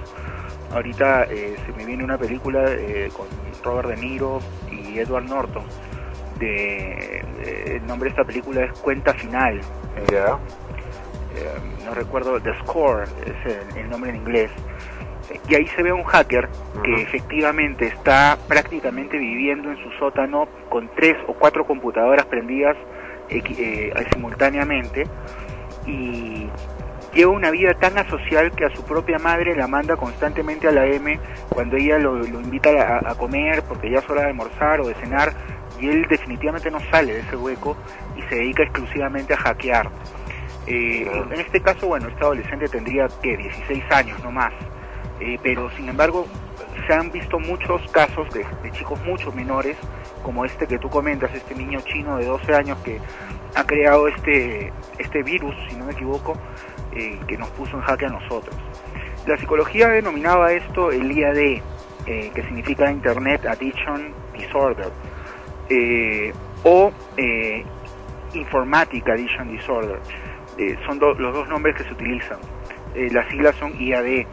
Ahorita 0.71 1.23
eh, 1.23 1.55
se 1.65 1.73
me 1.73 1.85
viene 1.85 2.03
una 2.03 2.17
película 2.17 2.65
eh, 2.67 3.09
con 3.15 3.27
Robert 3.63 3.89
De 3.89 3.97
Niro 3.97 4.39
y 4.71 4.99
Edward 4.99 5.25
Norton. 5.25 5.63
De, 6.39 7.23
eh, 7.43 7.77
el 7.77 7.87
nombre 7.87 8.07
de 8.07 8.11
esta 8.11 8.23
película 8.23 8.65
es 8.65 8.71
Cuenta 8.79 9.13
Final. 9.13 9.61
No 11.85 11.93
recuerdo, 11.93 12.39
The 12.41 12.53
Score 12.59 13.03
es 13.03 13.53
el, 13.73 13.77
el 13.77 13.89
nombre 13.89 14.09
en 14.09 14.17
inglés. 14.17 14.51
Y 15.47 15.55
ahí 15.55 15.67
se 15.67 15.83
ve 15.83 15.91
un 15.91 16.03
hacker 16.03 16.49
que 16.83 17.01
efectivamente 17.01 17.87
está 17.87 18.37
prácticamente 18.47 19.17
viviendo 19.17 19.71
en 19.71 19.77
su 19.83 19.91
sótano 19.99 20.47
con 20.69 20.89
tres 20.95 21.17
o 21.27 21.33
cuatro 21.33 21.65
computadoras 21.65 22.25
prendidas 22.25 22.75
simultáneamente 24.11 25.07
y 25.87 26.44
lleva 27.15 27.31
una 27.31 27.49
vida 27.49 27.73
tan 27.73 27.97
asocial 27.97 28.51
que 28.51 28.65
a 28.65 28.75
su 28.75 28.83
propia 28.83 29.17
madre 29.17 29.55
la 29.55 29.67
manda 29.67 29.95
constantemente 29.95 30.67
a 30.67 30.71
la 30.71 30.85
M 30.85 31.19
cuando 31.49 31.77
ella 31.77 31.97
lo, 31.97 32.15
lo 32.17 32.41
invita 32.41 32.69
a, 32.69 33.11
a 33.11 33.15
comer 33.15 33.63
porque 33.63 33.89
ya 33.89 33.99
es 33.99 34.09
hora 34.09 34.21
de 34.23 34.27
almorzar 34.27 34.81
o 34.81 34.87
de 34.87 34.93
cenar 34.95 35.33
y 35.79 35.87
él 35.87 36.05
definitivamente 36.09 36.69
no 36.69 36.79
sale 36.91 37.13
de 37.13 37.19
ese 37.21 37.35
hueco 37.35 37.77
y 38.15 38.21
se 38.23 38.35
dedica 38.35 38.63
exclusivamente 38.63 39.33
a 39.33 39.37
hackear. 39.37 39.89
Eh, 40.67 41.09
En 41.31 41.39
este 41.39 41.61
caso, 41.61 41.87
bueno, 41.87 42.07
este 42.09 42.23
adolescente 42.23 42.67
tendría 42.67 43.07
que 43.21 43.37
16 43.37 43.83
años 43.91 44.23
no 44.23 44.31
más, 44.31 44.53
Eh, 45.19 45.37
pero 45.41 45.69
sin 45.71 45.87
embargo 45.87 46.27
se 46.87 46.93
han 46.93 47.09
visto 47.11 47.39
muchos 47.39 47.81
casos 47.91 48.29
de, 48.33 48.45
de 48.63 48.71
chicos 48.71 48.99
mucho 49.05 49.31
menores, 49.31 49.77
como 50.23 50.43
este 50.43 50.67
que 50.67 50.77
tú 50.77 50.89
comentas, 50.89 51.33
este 51.33 51.55
niño 51.55 51.79
chino 51.81 52.17
de 52.17 52.25
12 52.25 52.53
años 52.53 52.77
que 52.83 52.99
ha 53.55 53.63
creado 53.65 54.07
este, 54.09 54.73
este 54.97 55.23
virus, 55.23 55.55
si 55.69 55.75
no 55.77 55.85
me 55.85 55.93
equivoco, 55.93 56.35
eh, 56.95 57.19
que 57.27 57.37
nos 57.37 57.49
puso 57.51 57.75
en 57.77 57.81
jaque 57.83 58.05
a 58.05 58.09
nosotros. 58.09 58.55
La 59.27 59.37
psicología 59.37 59.87
denominaba 59.89 60.51
esto 60.53 60.91
el 60.91 61.11
IAD, 61.11 61.37
eh, 61.37 61.61
que 62.33 62.43
significa 62.43 62.91
Internet 62.91 63.45
Addiction 63.45 64.13
Disorder, 64.37 64.91
eh, 65.69 66.31
o 66.63 66.91
eh, 67.17 67.63
Informatic 68.33 69.07
Addiction 69.09 69.49
Disorder. 69.51 69.99
Eh, 70.57 70.77
son 70.85 70.99
do- 70.99 71.13
los 71.15 71.33
dos 71.33 71.47
nombres 71.49 71.75
que 71.75 71.83
se 71.83 71.93
utilizan. 71.93 72.37
Eh, 72.93 73.09
las 73.11 73.27
siglas 73.29 73.55
son 73.57 73.73
IAD 73.79 74.25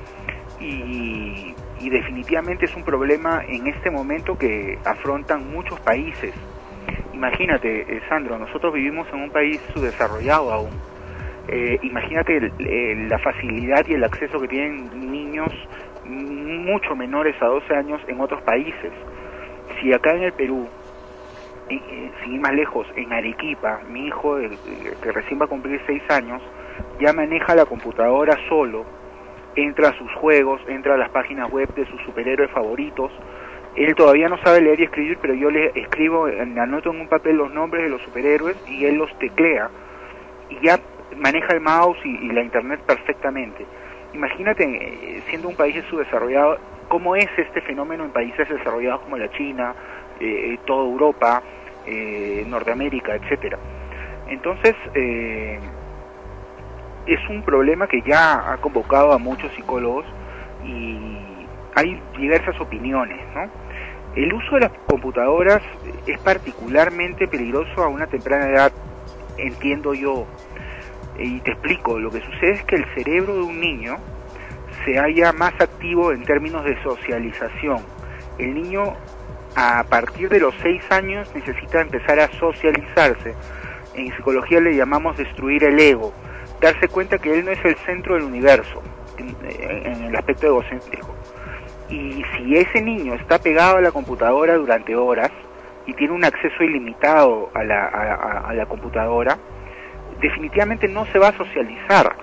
y, 0.61 1.55
y 1.81 1.91
definitivamente 1.91 2.67
es 2.67 2.77
un 2.77 2.85
problema 2.85 3.43
en 3.49 3.67
este 3.67 3.91
momento 3.91 4.37
que 4.39 4.79
afrontan 4.85 5.51
muchos 5.51 5.81
países. 5.81 6.35
Imagínate, 7.13 8.01
Sandro, 8.09 8.39
nosotros 8.39 8.73
vivimos 8.75 9.07
en 9.13 9.21
un 9.23 9.31
país 9.31 9.61
subdesarrollado 9.75 10.53
aún. 10.53 10.71
Eh, 11.49 11.79
imagínate 11.83 12.53
la 12.59 13.19
facilidad 13.19 13.85
y 13.89 13.95
el 13.95 14.05
acceso 14.05 14.41
que 14.41 14.49
tienen 14.49 14.91
niños 15.11 15.51
mucho 16.05 16.97
menores 16.97 17.35
a 17.43 17.47
12 17.47 17.75
años 17.75 18.01
en 18.07 18.21
otros 18.21 18.43
países. 18.43 18.93
Si 19.81 19.93
acá 19.93 20.15
en 20.15 20.23
el 20.25 20.33
Perú, 20.33 20.69
y- 21.69 21.75
y 21.75 22.13
sin 22.23 22.35
ir 22.35 22.41
más 22.41 22.55
lejos, 22.55 22.87
en 22.97 23.13
Arequipa, 23.13 23.81
mi 23.89 24.07
hijo, 24.07 24.39
el- 24.39 24.53
el 24.67 24.97
que 25.01 25.13
recién 25.13 25.41
va 25.41 25.45
a 25.45 25.49
cumplir 25.49 25.81
6 25.87 26.03
años, 26.11 26.43
ya 27.01 27.13
maneja 27.13 27.55
la 27.55 27.65
computadora 27.67 28.37
solo, 28.49 28.85
entra 29.57 29.91
a 29.91 29.99
sus 29.99 30.11
juegos, 30.15 30.61
entra 30.69 30.95
a 30.95 30.99
las 30.99 31.11
páginas 31.11 31.51
web 31.51 31.69
de 31.75 31.87
sus 31.87 32.01
superhéroes 32.03 32.51
favoritos. 32.51 33.13
Él 33.77 33.95
todavía 33.95 34.29
no 34.29 34.39
sabe 34.39 34.61
leer 34.61 34.81
y 34.81 34.85
escribir, 34.85 35.19
pero 35.21 35.35
yo 35.35 35.51
le 35.51 35.73
escribo, 35.75 36.29
en- 36.29 36.59
anoto 36.59 36.91
en 36.91 37.01
un 37.01 37.09
papel 37.09 37.37
los 37.37 37.53
nombres 37.53 37.83
de 37.85 37.91
los 37.91 38.03
superhéroes 38.03 38.57
y 38.67 38.85
él 38.85 38.97
los 38.97 39.11
teclea. 39.19 39.71
Y 40.51 40.67
ya 40.67 40.79
maneja 41.17 41.55
el 41.55 41.61
mouse 41.61 41.99
y, 42.05 42.29
la 42.33 42.43
internet 42.43 42.81
perfectamente. 42.87 43.67
Imagínate, 44.15 44.65
eh, 44.65 45.23
siendo 45.29 45.49
un 45.49 45.57
país 45.57 45.83
subdesarrollado, 45.89 46.59
cómo 46.89 47.17
es 47.17 47.29
este 47.37 47.61
fenómeno 47.63 48.05
en 48.05 48.11
países 48.11 48.49
desarrollados 48.49 49.01
como 49.03 49.17
la 49.17 49.31
China, 49.31 49.75
eh, 50.21 50.59
toda 50.67 50.85
Europa, 50.85 51.43
eh, 51.87 52.45
Norteamérica, 52.47 53.15
etcétera. 53.15 53.59
Entonces, 54.29 54.75
eh, 54.95 55.59
es 57.07 57.29
un 57.29 57.43
problema 57.43 57.87
que 57.87 58.03
ya 58.03 58.53
ha 58.53 58.57
convocado 58.59 59.13
a 59.13 59.19
muchos 59.19 59.53
psicólogos 59.55 60.05
y 60.65 61.47
hay 61.75 62.01
diversas 62.17 62.61
opiniones, 62.61 63.19
¿no? 63.35 63.51
El 64.15 64.33
uso 64.33 64.55
de 64.57 64.61
las 64.61 64.73
computadoras 64.87 65.63
es 66.07 66.19
particularmente 66.21 67.27
peligroso 67.27 67.83
a 67.83 67.89
una 67.89 68.07
temprana 68.07 68.49
edad, 68.49 68.73
entiendo 69.39 69.95
yo. 69.95 70.27
Y 71.19 71.41
te 71.41 71.53
explico, 71.53 71.99
lo 71.99 72.11
que 72.11 72.21
sucede 72.21 72.53
es 72.53 72.65
que 72.65 72.77
el 72.77 72.87
cerebro 72.95 73.35
de 73.35 73.43
un 73.43 73.61
niño 73.61 73.99
se 74.85 74.99
halla 74.99 75.33
más 75.33 75.53
activo 75.61 76.13
en 76.13 76.25
términos 76.25 76.65
de 76.65 76.81
socialización. 76.83 77.79
El 78.39 78.55
niño 78.55 78.95
a 79.55 79.85
partir 79.85 80.29
de 80.29 80.41
los 80.41 80.55
6 80.63 80.83
años 80.91 81.31
necesita 81.35 81.81
empezar 81.81 82.19
a 82.19 82.29
socializarse. 82.33 83.35
En 83.95 84.15
psicología 84.17 84.61
le 84.61 84.75
llamamos 84.75 85.17
destruir 85.17 85.65
el 85.65 85.79
ego, 85.79 86.13
darse 86.61 86.89
cuenta 86.89 87.19
que 87.19 87.39
él 87.39 87.45
no 87.45 87.51
es 87.51 87.63
el 87.65 87.77
centro 87.77 88.15
del 88.15 88.25
universo, 88.25 88.83
en, 89.19 90.05
el 90.05 90.17
aspecto 90.17 90.47
egocéntrico. 90.47 91.15
Y 91.91 92.25
si 92.35 92.57
ese 92.57 92.81
niño 92.81 93.15
está 93.15 93.39
pegado 93.39 93.77
a 93.77 93.81
la 93.83 93.93
computadora 93.93 94.55
durante 94.55 94.97
horas 94.97 95.31
y 95.87 95.93
tiene 95.93 96.15
un 96.15 96.25
acceso 96.25 96.63
ilimitado 96.63 97.51
a 97.53 97.63
la, 97.65 97.87
a 97.87 98.55
la 98.55 98.65
computadora, 98.65 99.37
definitivamente 100.23 100.89
no 100.89 101.05
se 101.07 101.19
va 101.19 101.29
a 101.29 101.37
socializar, 101.37 102.17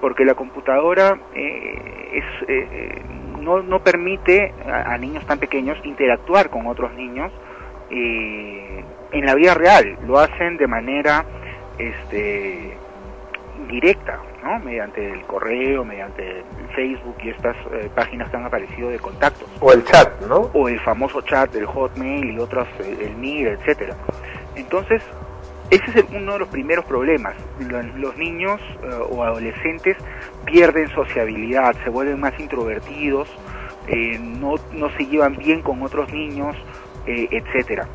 porque 0.00 0.24
la 0.24 0.34
computadora 0.34 1.18
eh, 1.34 2.10
es, 2.14 2.48
eh, 2.48 2.68
eh, 2.72 3.02
no, 3.40 3.62
no 3.62 3.82
permite 3.82 4.54
a, 4.66 4.94
a 4.94 4.98
niños 4.98 5.26
tan 5.26 5.38
pequeños 5.38 5.76
interactuar 5.84 6.48
con 6.48 6.66
otros 6.66 6.94
niños 6.94 7.30
eh, 7.90 8.84
en 9.12 9.26
la 9.26 9.34
vida 9.34 9.54
real, 9.54 9.98
lo 10.06 10.18
hacen 10.18 10.56
de 10.56 10.66
manera 10.68 11.24
este, 11.78 12.76
directa, 13.68 14.20
¿no? 14.42 14.58
mediante 14.60 15.12
el 15.12 15.22
correo, 15.22 15.84
mediante 15.84 16.40
el 16.40 16.68
Facebook 16.74 17.16
y 17.22 17.30
estas 17.30 17.56
eh, 17.72 17.90
páginas 17.94 18.30
que 18.30 18.36
han 18.36 18.44
aparecido 18.44 18.90
de 18.90 18.98
contactos. 18.98 19.48
O 19.60 19.72
el 19.72 19.84
chat, 19.84 20.20
¿no? 20.28 20.50
O 20.54 20.68
el 20.68 20.78
famoso 20.80 21.20
chat 21.22 21.52
del 21.52 21.66
Hotmail 21.66 22.30
y 22.30 22.38
otros, 22.38 22.68
eh, 22.80 23.08
el 23.08 23.16
MIR, 23.16 23.48
etcétera. 23.48 23.96
Entonces, 24.54 25.02
ese 25.70 25.84
es 25.90 25.96
el- 25.96 26.16
uno 26.16 26.34
de 26.34 26.38
los 26.40 26.48
primeros 26.48 26.84
problemas. 26.84 27.34
Lo- 27.58 27.82
Los 27.82 28.16
niños 28.16 28.60
eh, 28.82 28.88
o 29.10 29.22
adolescentes 29.24 29.96
pierden 30.44 30.88
sociabilidad, 30.90 31.74
se 31.84 31.90
vuelven 31.90 32.20
más 32.20 32.38
introvertidos, 32.40 33.28
eh, 33.86 34.18
no, 34.20 34.54
no 34.72 34.90
se 34.96 35.06
llevan 35.06 35.36
bien 35.36 35.62
con 35.62 35.82
otros 35.82 36.12
niños, 36.12 36.56
eh, 37.06 37.28
etcétera. 37.30 37.86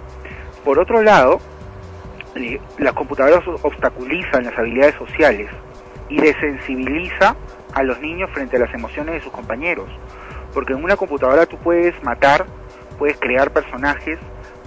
Por 0.63 0.79
otro 0.79 1.01
lado, 1.03 1.39
las 2.77 2.93
computadoras 2.93 3.43
obstaculizan 3.61 4.43
las 4.43 4.57
habilidades 4.57 4.95
sociales 4.95 5.49
y 6.09 6.19
desensibiliza 6.19 7.35
a 7.73 7.83
los 7.83 7.99
niños 8.01 8.29
frente 8.31 8.57
a 8.57 8.59
las 8.59 8.73
emociones 8.73 9.15
de 9.15 9.21
sus 9.21 9.31
compañeros. 9.31 9.87
Porque 10.53 10.73
en 10.73 10.83
una 10.83 10.95
computadora 10.97 11.45
tú 11.45 11.57
puedes 11.57 12.01
matar, 12.03 12.45
puedes 12.97 13.17
crear 13.19 13.51
personajes, 13.51 14.19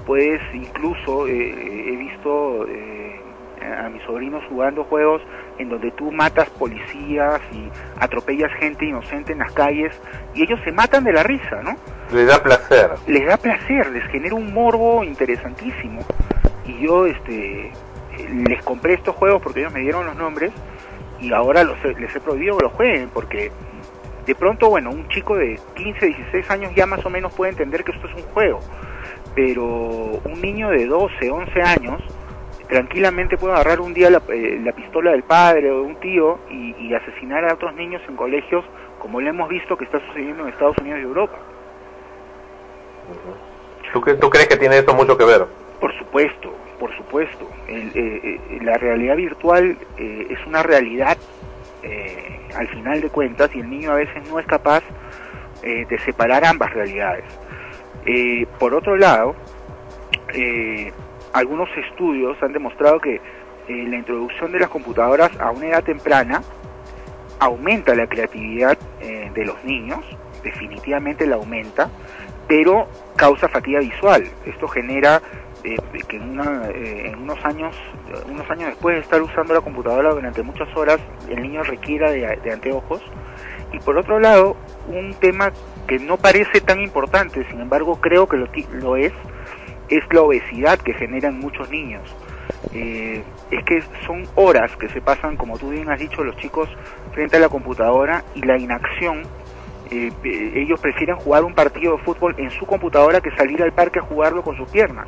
puedes 0.09 0.41
incluso, 0.55 1.27
eh, 1.27 1.93
he 1.93 1.97
visto 1.97 2.67
eh, 2.67 3.21
a 3.79 3.91
mis 3.91 4.03
sobrinos 4.05 4.43
jugando 4.49 4.83
juegos 4.85 5.21
en 5.59 5.69
donde 5.69 5.91
tú 5.91 6.11
matas 6.11 6.49
policías 6.49 7.43
y 7.53 7.69
atropellas 8.01 8.51
gente 8.55 8.87
inocente 8.87 9.33
en 9.33 9.41
las 9.41 9.53
calles 9.53 9.95
y 10.33 10.45
ellos 10.45 10.59
se 10.65 10.73
matan 10.73 11.05
de 11.05 11.13
la 11.13 11.23
risa, 11.25 11.63
¿no? 11.63 11.77
Le 12.11 12.25
da 12.25 12.43
placer. 12.43 12.93
les 13.07 13.27
da 13.27 13.37
placer, 13.37 13.91
les 13.91 14.05
genera 14.07 14.35
un 14.35 14.55
morbo 14.55 15.05
interesantísimo. 15.05 16.01
Y 16.65 16.87
yo 16.87 17.05
este 17.05 17.71
les 18.47 18.63
compré 18.63 18.95
estos 18.95 19.15
juegos 19.15 19.43
porque 19.43 19.61
ellos 19.61 19.75
me 19.75 19.81
dieron 19.81 20.07
los 20.07 20.17
nombres 20.17 20.53
y 21.21 21.35
ahora 21.35 21.65
los 21.65 21.77
les 21.85 22.17
he 22.17 22.21
prohibido 22.21 22.57
que 22.57 22.65
los 22.65 22.73
jueguen 22.73 23.11
porque 23.13 23.53
de 24.25 24.35
pronto, 24.35 24.71
bueno, 24.71 24.91
un 24.91 25.07
chico 25.09 25.37
de 25.37 25.59
15, 25.75 26.07
16 26.07 26.51
años 26.51 26.73
ya 26.75 26.87
más 26.87 27.05
o 27.05 27.11
menos 27.11 27.33
puede 27.35 27.51
entender 27.51 27.85
que 27.85 27.93
esto 27.93 28.07
es 28.09 28.15
un 28.15 28.23
juego, 28.35 28.61
pero 29.39 29.63
un 29.63 30.41
niño 30.43 30.71
de 30.71 30.85
12, 30.87 31.31
11 31.31 31.63
años 31.63 32.03
tranquilamente 32.69 33.39
puede 33.39 33.55
agarrar 33.55 33.81
un 33.81 33.95
día 33.95 34.11
la, 34.11 34.21
eh, 34.31 34.61
la 34.65 34.73
pistola 34.73 35.13
del 35.13 35.23
padre 35.23 35.71
o 35.71 35.77
de 35.77 35.83
un 35.83 35.95
tío 36.01 36.41
y, 36.51 36.75
y 36.77 36.93
asesinar 36.93 37.45
a 37.45 37.55
otros 37.55 37.73
niños 37.77 38.03
en 38.09 38.17
colegios 38.17 38.65
como 38.99 39.21
lo 39.21 39.31
hemos 39.31 39.49
visto 39.49 39.77
que 39.77 39.85
está 39.85 40.01
sucediendo 40.09 40.43
en 40.43 40.49
Estados 40.49 40.77
Unidos 40.79 40.99
y 40.99 41.03
Europa. 41.05 41.39
¿Tú, 43.93 44.01
tú 44.17 44.29
crees 44.29 44.49
que 44.49 44.57
tiene 44.57 44.79
esto 44.79 44.93
mucho 44.93 45.17
que 45.17 45.25
ver? 45.25 45.47
Por 45.79 45.97
supuesto, 45.97 46.53
por 46.81 46.93
supuesto. 46.97 47.49
El, 47.69 47.93
eh, 47.95 48.41
eh, 48.51 48.59
la 48.63 48.77
realidad 48.77 49.15
virtual 49.15 49.79
eh, 49.99 50.27
es 50.31 50.47
una 50.49 50.65
realidad 50.65 51.17
eh, 51.85 52.41
al 52.57 52.67
final 52.67 53.01
de 53.01 53.09
cuentas 53.09 53.55
y 53.55 53.61
el 53.61 53.71
niño 53.71 53.93
a 53.93 53.95
veces 53.95 54.29
no 54.29 54.41
es 54.41 54.47
capaz 54.47 54.83
de 55.63 55.99
separar 56.05 56.45
ambas 56.45 56.73
realidades. 56.73 57.25
Eh, 58.11 58.47
por 58.59 58.73
otro 58.73 58.97
lado, 58.97 59.35
eh, 60.33 60.91
algunos 61.35 61.69
estudios 61.77 62.43
han 62.43 62.55
demostrado 62.55 63.01
que 63.01 63.17
eh, 63.17 63.21
la 63.69 63.97
introducción 63.97 64.51
de 64.51 64.61
las 64.61 64.71
computadoras 64.71 65.31
a 65.39 65.51
una 65.51 65.67
edad 65.67 65.85
temprana 65.85 66.43
aumenta 67.39 67.95
la 67.95 68.07
creatividad 68.07 68.79
eh, 69.03 69.31
de 69.35 69.45
los 69.45 69.63
niños, 69.63 70.03
definitivamente 70.43 71.27
la 71.27 71.37
aumenta, 71.37 71.91
pero 72.49 72.89
causa 73.15 73.47
fatiga 73.47 73.81
visual. 73.81 74.25
Esto 74.47 74.69
genera 74.69 75.21
que 75.63 76.17
en, 76.17 76.31
una, 76.31 76.71
en 76.71 77.19
unos 77.19 77.45
años 77.45 77.77
unos 78.31 78.49
años 78.49 78.69
después 78.69 78.95
de 78.95 79.03
estar 79.03 79.21
usando 79.21 79.53
la 79.53 79.61
computadora 79.61 80.15
durante 80.15 80.43
muchas 80.43 80.75
horas, 80.75 80.99
el 81.29 81.43
niño 81.43 81.63
requiera 81.63 82.11
de 82.11 82.51
anteojos. 82.51 83.03
Y 83.73 83.79
por 83.81 83.99
otro 83.99 84.19
lado, 84.19 84.57
un 84.87 85.13
tema 85.15 85.53
que 85.89 85.99
no 85.99 86.19
parece 86.19 86.61
tan 86.61 86.81
importante, 86.81 87.45
sin 87.51 87.61
embargo 87.61 88.01
creo 88.01 88.29
que 88.29 88.37
lo, 88.37 88.47
lo 88.75 88.97
es, 88.97 89.13
es 89.89 90.05
la 90.13 90.23
obesidad 90.23 90.79
que 90.79 90.93
generan 90.93 91.41
muchos 91.41 91.69
niños. 91.71 92.03
Eh, 92.73 93.25
es 93.51 93.65
que 93.65 93.83
son 94.07 94.29
horas 94.35 94.71
que 94.77 94.89
se 94.89 95.01
pasan, 95.01 95.37
como 95.37 95.59
tú 95.59 95.71
bien 95.71 95.89
has 95.91 95.99
dicho, 95.99 96.23
los 96.23 96.37
chicos 96.37 96.69
frente 97.13 97.37
a 97.37 97.41
la 97.41 97.49
computadora 97.49 98.23
y 98.35 98.43
la 98.43 98.59
inacción. 98.59 99.23
eh, 99.91 100.13
ellos 100.55 100.79
prefieren 100.81 101.17
jugar 101.17 101.45
un 101.45 101.55
partido 101.55 101.97
de 101.97 102.03
fútbol 102.05 102.35
en 102.37 102.51
su 102.51 102.67
computadora 102.67 103.23
que 103.23 103.31
salir 103.31 103.63
al 103.63 103.73
parque 103.73 103.99
a 104.01 104.03
jugarlo 104.03 104.43
con 104.43 104.57
sus 104.57 104.69
piernas. 104.69 105.07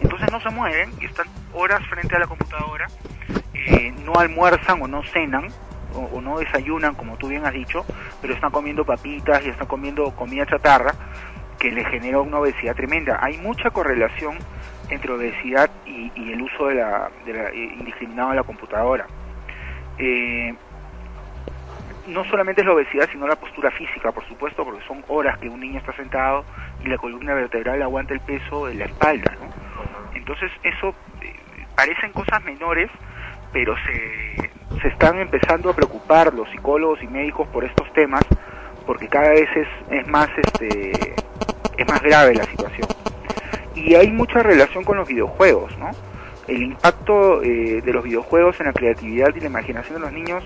Entonces 0.00 0.30
no 0.32 0.40
se 0.40 0.50
mueven 0.50 0.90
y 1.00 1.04
están 1.06 1.26
horas 1.52 1.80
frente 1.88 2.16
a 2.16 2.18
la 2.18 2.26
computadora, 2.26 2.88
eh, 3.54 3.92
no 4.04 4.14
almuerzan 4.14 4.82
o 4.82 4.88
no 4.88 5.02
cenan 5.04 5.48
o, 5.94 6.20
no 6.20 6.38
desayunan, 6.38 6.94
como 6.94 7.16
tú 7.16 7.28
bien 7.28 7.44
has 7.46 7.52
dicho, 7.52 7.84
pero 8.20 8.34
están 8.34 8.50
comiendo 8.50 8.84
papitas 8.84 9.42
y 9.44 9.48
están 9.48 9.66
comiendo 9.66 10.10
comida 10.12 10.46
chatarra 10.46 10.94
que 11.58 11.70
le 11.70 11.84
genera 11.86 12.20
una 12.20 12.38
obesidad 12.38 12.74
tremenda. 12.76 13.18
Hay 13.20 13.36
mucha 13.38 13.70
correlación 13.70 14.38
entre 14.88 15.12
obesidad 15.12 15.70
y, 15.84 16.10
y 16.14 16.32
el 16.32 16.42
uso 16.42 16.66
de 16.66 16.74
la, 16.76 17.10
de 17.24 17.32
la- 17.32 17.50
eh, 17.50 17.72
indiscriminado 17.78 18.30
de 18.30 18.36
la 18.36 18.42
computadora. 18.44 19.06
Eh, 19.98 20.54
no 22.06 22.24
solamente 22.24 22.62
es 22.62 22.66
la 22.66 22.72
obesidad, 22.74 23.08
sino 23.12 23.26
la 23.26 23.36
postura 23.36 23.70
física, 23.70 24.12
por 24.12 24.26
supuesto, 24.26 24.64
porque 24.64 24.84
son 24.86 25.04
horas 25.08 25.36
que 25.38 25.48
un 25.48 25.60
niño 25.60 25.78
está 25.78 25.92
sentado 25.94 26.44
y 26.82 26.88
la 26.88 26.96
columna 26.96 27.34
vertebral 27.34 27.82
aguanta 27.82 28.14
el 28.14 28.20
peso 28.20 28.66
de 28.66 28.74
la 28.74 28.86
espalda, 28.86 29.36
¿no? 29.38 29.50
Entonces, 30.14 30.50
eso 30.62 30.94
eh, 31.20 31.34
parecen 31.74 32.12
cosas 32.12 32.42
menores, 32.44 32.90
pero 33.52 33.74
se, 33.86 34.50
se 34.80 34.88
están 34.88 35.18
empezando 35.18 35.70
a 35.70 35.74
preocupar 35.74 36.32
los 36.34 36.48
psicólogos 36.50 37.02
y 37.02 37.06
médicos 37.06 37.46
por 37.48 37.64
estos 37.64 37.90
temas, 37.92 38.22
porque 38.86 39.08
cada 39.08 39.30
vez 39.30 39.48
es, 39.56 39.68
es 39.90 40.06
más 40.08 40.28
este 40.36 41.14
es 41.76 41.86
más 41.88 42.02
grave 42.02 42.34
la 42.34 42.44
situación. 42.44 42.88
Y 43.74 43.94
hay 43.94 44.10
mucha 44.10 44.42
relación 44.42 44.82
con 44.84 44.96
los 44.96 45.06
videojuegos, 45.08 45.76
¿no? 45.78 45.90
El 46.48 46.62
impacto 46.62 47.42
eh, 47.42 47.82
de 47.84 47.92
los 47.92 48.02
videojuegos 48.02 48.58
en 48.60 48.66
la 48.66 48.72
creatividad 48.72 49.34
y 49.36 49.40
la 49.40 49.46
imaginación 49.46 49.94
de 49.94 50.00
los 50.00 50.12
niños 50.12 50.42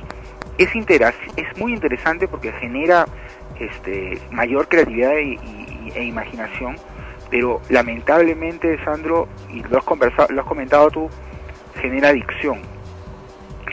es, 0.58 0.74
intera- 0.74 1.14
es 1.36 1.56
muy 1.56 1.72
interesante 1.72 2.28
porque 2.28 2.52
genera 2.52 3.06
este, 3.58 4.18
mayor 4.30 4.68
creatividad 4.68 5.16
y- 5.18 5.38
e 5.94 6.04
imaginación, 6.04 6.76
pero 7.30 7.60
lamentablemente, 7.70 8.78
Sandro, 8.84 9.28
y 9.48 9.62
lo 9.62 9.78
has, 9.78 9.84
conversado, 9.84 10.28
lo 10.32 10.42
has 10.42 10.46
comentado 10.46 10.90
tú, 10.90 11.08
genera 11.80 12.08
adicción, 12.08 12.60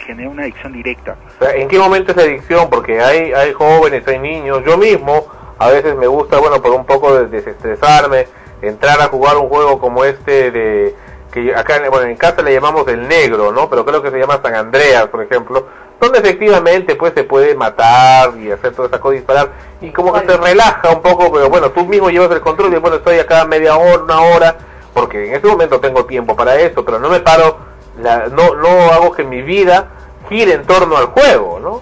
genera 0.10 0.30
una 0.30 0.44
adicción 0.44 0.74
directa. 0.74 1.16
¿En 1.54 1.68
qué 1.68 1.78
momento 1.78 2.12
es 2.12 2.18
la 2.18 2.24
adicción? 2.24 2.70
Porque 2.70 3.00
hay, 3.00 3.32
hay 3.32 3.54
jóvenes, 3.54 4.08
hay 4.08 4.18
niños, 4.20 4.64
yo 4.66 4.78
mismo 4.78 5.26
a 5.60 5.70
veces 5.70 5.96
me 5.96 6.08
gusta, 6.08 6.40
bueno, 6.40 6.62
por 6.62 6.72
un 6.72 6.86
poco 6.86 7.14
de 7.14 7.28
desestresarme, 7.28 8.28
entrar 8.62 9.00
a 9.02 9.06
jugar 9.08 9.38
un 9.38 9.50
juego 9.50 9.80
como 9.80 10.04
este 10.06 10.52
de 10.52 10.96
que 11.32 11.54
acá 11.54 11.76
en- 11.78 11.92
bueno, 11.92 12.08
en 12.08 12.16
casa 12.18 12.42
le 12.42 12.52
llamamos 12.54 12.88
el 12.88 13.08
negro, 13.08 13.52
¿no? 13.52 13.70
Pero 13.70 13.86
creo 13.86 14.02
que 14.02 14.10
se 14.10 14.18
llama 14.18 14.40
San 14.42 14.56
Andreas, 14.56 15.06
por 15.08 15.22
ejemplo, 15.22 15.68
donde 16.00 16.20
efectivamente 16.20 16.96
pues 16.96 17.14
se 17.14 17.24
puede 17.24 17.54
matar 17.56 18.32
y 18.38 18.50
hacer 18.52 18.74
toda 18.74 18.88
esa 18.88 19.00
cosa, 19.00 19.14
disparar 19.16 19.50
y 19.82 19.92
como 19.92 20.12
que 20.14 20.22
te 20.22 20.36
relaja 20.38 20.90
un 20.90 21.02
poco, 21.04 21.32
pero 21.32 21.50
bueno, 21.50 21.70
tú 21.72 21.86
mismo 21.86 22.10
llevas 22.10 22.32
el 22.32 22.42
control 22.42 22.74
y 22.74 22.78
bueno, 22.78 22.98
estoy 22.98 23.20
acá 23.20 23.46
media 23.46 23.78
hora, 23.78 24.02
una 24.04 24.22
hora, 24.22 24.56
porque 24.94 25.28
en 25.28 25.36
este 25.36 25.48
momento 25.48 25.80
tengo 25.80 26.06
tiempo 26.06 26.36
para 26.36 26.56
eso, 26.56 26.84
pero 26.84 26.98
no 27.00 27.10
me 27.10 27.20
paro, 27.20 27.58
la, 28.02 28.28
no, 28.28 28.56
no 28.56 28.68
hago 28.94 29.12
que 29.12 29.24
mi 29.24 29.42
vida 29.42 29.92
gire 30.30 30.54
en 30.54 30.64
torno 30.66 30.96
al 30.96 31.08
juego, 31.08 31.60
¿no? 31.60 31.82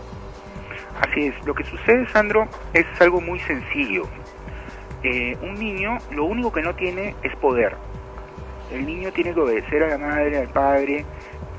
Así 1.02 1.28
es, 1.28 1.46
lo 1.46 1.54
que 1.54 1.64
sucede, 1.64 2.08
Sandro, 2.10 2.48
es 2.74 2.86
algo 3.00 3.22
muy 3.22 3.40
sencillo. 3.42 4.04
Eh, 5.04 5.38
un 5.42 5.54
niño 5.56 5.98
lo 6.12 6.26
único 6.26 6.52
que 6.52 6.62
no 6.62 6.74
tiene 6.74 7.16
es 7.22 7.36
poder. 7.36 7.76
El 8.72 8.86
niño 8.86 9.12
tiene 9.12 9.34
que 9.34 9.40
obedecer 9.40 9.84
a 9.84 9.90
la 9.90 9.98
madre, 9.98 10.40
al 10.40 10.48
padre, 10.48 11.06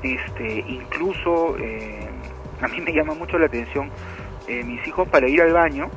este, 0.03 0.65
incluso 0.67 1.57
eh, 1.57 2.07
a 2.61 2.67
mí 2.67 2.81
me 2.81 2.91
llama 2.91 3.13
mucho 3.13 3.37
la 3.39 3.45
atención, 3.45 3.89
eh, 4.47 4.63
mis 4.63 4.85
hijos 4.87 5.07
para 5.07 5.27
ir 5.27 5.41
al 5.41 5.53
baño 5.53 5.89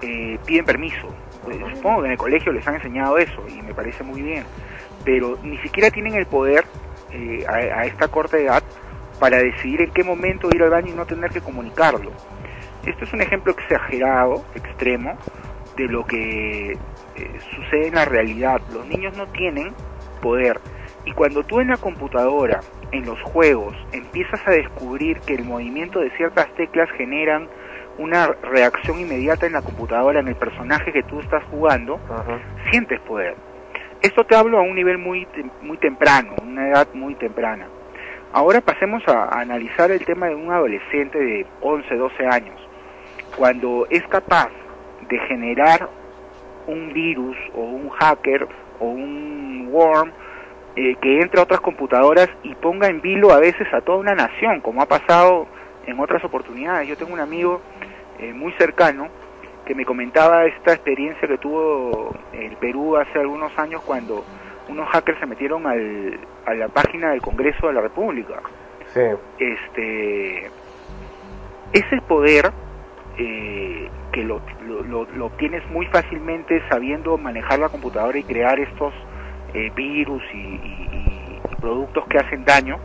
eh, 0.00 0.38
piden 0.44 0.64
permiso. 0.64 1.08
Eh, 1.50 1.60
supongo 1.74 2.00
que 2.00 2.06
en 2.06 2.12
el 2.12 2.18
colegio 2.18 2.52
les 2.52 2.66
han 2.66 2.74
enseñado 2.74 3.18
eso 3.18 3.44
y 3.48 3.62
me 3.62 3.74
parece 3.74 4.02
muy 4.02 4.22
bien, 4.22 4.44
pero 5.04 5.38
ni 5.42 5.58
siquiera 5.58 5.90
tienen 5.90 6.14
el 6.14 6.26
poder 6.26 6.64
eh, 7.12 7.44
a, 7.48 7.80
a 7.80 7.84
esta 7.86 8.08
corta 8.08 8.38
edad 8.38 8.62
para 9.22 9.38
decidir 9.38 9.80
en 9.80 9.92
qué 9.92 10.02
momento 10.02 10.48
ir 10.52 10.64
al 10.64 10.70
baño 10.70 10.88
y 10.88 10.96
no 10.96 11.06
tener 11.06 11.30
que 11.30 11.40
comunicarlo. 11.40 12.10
Esto 12.84 13.04
es 13.04 13.12
un 13.12 13.20
ejemplo 13.20 13.52
exagerado, 13.52 14.44
extremo, 14.56 15.16
de 15.76 15.84
lo 15.86 16.04
que 16.04 16.72
eh, 16.72 16.78
sucede 17.54 17.86
en 17.86 17.94
la 17.94 18.04
realidad. 18.04 18.60
Los 18.72 18.84
niños 18.88 19.16
no 19.16 19.28
tienen 19.28 19.74
poder. 20.20 20.58
Y 21.04 21.12
cuando 21.12 21.44
tú 21.44 21.60
en 21.60 21.68
la 21.68 21.76
computadora, 21.76 22.62
en 22.90 23.06
los 23.06 23.22
juegos, 23.22 23.76
empiezas 23.92 24.40
a 24.44 24.50
descubrir 24.50 25.20
que 25.20 25.36
el 25.36 25.44
movimiento 25.44 26.00
de 26.00 26.10
ciertas 26.16 26.52
teclas 26.56 26.90
generan 26.96 27.46
una 27.98 28.26
reacción 28.26 28.98
inmediata 28.98 29.46
en 29.46 29.52
la 29.52 29.62
computadora, 29.62 30.18
en 30.18 30.26
el 30.26 30.34
personaje 30.34 30.92
que 30.92 31.04
tú 31.04 31.20
estás 31.20 31.44
jugando, 31.44 32.00
sientes 32.72 32.98
poder. 33.02 33.36
Esto 34.00 34.24
te 34.24 34.34
hablo 34.34 34.58
a 34.58 34.62
un 34.62 34.74
nivel 34.74 34.98
muy, 34.98 35.28
muy 35.62 35.76
temprano, 35.76 36.34
una 36.42 36.70
edad 36.70 36.88
muy 36.92 37.14
temprana. 37.14 37.68
Ahora 38.34 38.62
pasemos 38.62 39.06
a, 39.08 39.40
analizar 39.40 39.90
el 39.90 40.04
tema 40.06 40.28
de 40.28 40.34
un 40.34 40.50
adolescente 40.50 41.18
de 41.18 41.46
11, 41.60 41.94
12 41.94 42.26
años. 42.26 42.58
Cuando 43.36 43.86
es 43.90 44.02
capaz 44.08 44.48
de 45.06 45.18
generar 45.28 45.88
un 46.66 46.94
virus 46.94 47.36
o 47.54 47.60
un 47.60 47.90
hacker 47.90 48.48
o 48.80 48.86
un 48.86 49.68
worm 49.70 50.12
eh, 50.76 50.96
que 51.02 51.20
entre 51.20 51.40
a 51.40 51.42
otras 51.42 51.60
computadoras 51.60 52.30
y 52.42 52.54
ponga 52.54 52.88
en 52.88 53.02
vilo 53.02 53.32
a 53.32 53.38
veces 53.38 53.66
a 53.74 53.82
toda 53.82 53.98
una 53.98 54.14
nación, 54.14 54.62
como 54.62 54.80
ha 54.80 54.86
pasado 54.86 55.46
en 55.86 56.00
otras 56.00 56.24
oportunidades. 56.24 56.88
Yo 56.88 56.96
tengo 56.96 57.12
un 57.12 57.20
amigo 57.20 57.60
eh, 58.18 58.32
muy 58.32 58.52
cercano 58.52 59.08
que 59.66 59.74
me 59.74 59.84
comentaba 59.84 60.46
esta 60.46 60.72
experiencia 60.72 61.28
que 61.28 61.36
tuvo 61.36 62.14
el 62.32 62.56
Perú 62.56 62.96
hace 62.96 63.18
algunos 63.18 63.56
años 63.58 63.82
cuando 63.82 64.24
unos 64.68 64.88
hackers 64.90 65.18
se 65.20 65.26
metieron 65.26 65.66
al, 65.66 66.18
a 66.46 66.54
la 66.54 66.68
página 66.68 67.10
del 67.10 67.20
Congreso 67.20 67.66
de 67.68 67.72
la 67.74 67.80
República. 67.80 68.40
Sí. 68.86 69.00
Este, 69.38 70.50
ese 71.72 72.00
poder 72.08 72.52
eh, 73.18 73.88
que 74.12 74.24
lo, 74.24 74.40
lo, 74.66 75.04
lo- 75.04 75.26
obtienes 75.26 75.62
muy 75.70 75.86
fácilmente 75.86 76.62
sabiendo 76.68 77.16
manejar 77.18 77.58
la 77.58 77.68
computadora 77.68 78.18
y 78.18 78.24
crear 78.24 78.58
estos 78.60 78.92
eh, 79.54 79.70
virus 79.74 80.22
y, 80.32 80.36
y- 80.38 80.88
y- 80.92 81.40
y 81.50 81.56
productos 81.56 82.04
que 82.08 82.18
hacen 82.18 82.44
daño, 82.44 82.78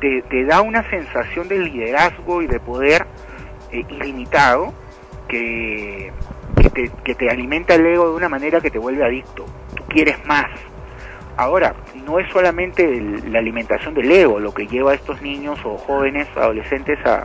te, 0.00 0.22
te 0.22 0.44
da 0.44 0.60
una 0.62 0.88
sensación 0.90 1.48
de 1.48 1.58
liderazgo 1.58 2.42
y 2.42 2.46
de 2.46 2.60
poder 2.60 3.06
eh, 3.72 3.84
ilimitado 3.88 4.72
que, 5.28 6.12
que, 6.60 6.70
te, 6.70 6.90
que 7.04 7.14
te 7.14 7.28
alimenta 7.30 7.74
el 7.74 7.86
ego 7.86 8.10
de 8.10 8.16
una 8.16 8.28
manera 8.28 8.60
que 8.60 8.70
te 8.70 8.78
vuelve 8.78 9.04
adicto. 9.04 9.44
Tú 9.76 9.84
quieres 9.88 10.24
más. 10.26 10.46
Ahora, 11.38 11.72
no 12.04 12.18
es 12.18 12.28
solamente 12.32 12.84
el- 12.84 13.32
la 13.32 13.38
alimentación 13.38 13.94
del 13.94 14.10
ego 14.10 14.40
lo 14.40 14.52
que 14.52 14.66
lleva 14.66 14.90
a 14.90 14.94
estos 14.94 15.22
niños 15.22 15.56
o 15.64 15.78
jóvenes, 15.78 16.26
adolescentes 16.36 16.98
a, 17.06 17.24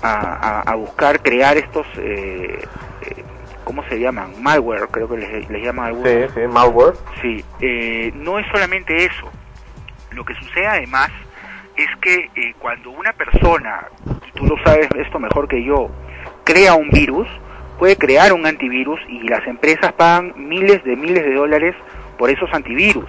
a, 0.00 0.60
a- 0.60 0.60
a 0.62 0.74
buscar 0.76 1.20
crear 1.20 1.56
estos, 1.56 1.84
eh, 1.98 2.64
eh, 3.02 3.24
¿cómo 3.64 3.82
se 3.88 3.98
llaman? 3.98 4.40
Malware, 4.40 4.86
creo 4.92 5.08
que 5.08 5.16
les, 5.16 5.50
les 5.50 5.62
llaman 5.64 5.86
algunos. 5.86 6.08
Sí, 6.08 6.18
sí, 6.34 6.40
malware. 6.48 6.94
Sí, 7.20 7.44
eh, 7.60 8.12
no 8.14 8.38
es 8.38 8.46
solamente 8.52 9.04
eso. 9.04 9.28
Lo 10.12 10.24
que 10.24 10.34
sucede 10.34 10.66
además 10.68 11.10
es 11.76 11.88
que 12.00 12.30
eh, 12.36 12.54
cuando 12.60 12.90
una 12.90 13.12
persona, 13.12 13.88
y 14.28 14.38
tú 14.38 14.44
lo 14.46 14.56
sabes 14.62 14.88
esto 14.96 15.18
mejor 15.18 15.48
que 15.48 15.64
yo, 15.64 15.90
crea 16.44 16.74
un 16.74 16.90
virus, 16.90 17.26
puede 17.78 17.96
crear 17.96 18.32
un 18.32 18.46
antivirus 18.46 19.00
y 19.08 19.20
las 19.26 19.44
empresas 19.48 19.92
pagan 19.94 20.32
miles 20.36 20.84
de 20.84 20.94
miles 20.94 21.24
de 21.24 21.34
dólares 21.34 21.74
por 22.18 22.30
esos 22.30 22.52
antivirus. 22.52 23.08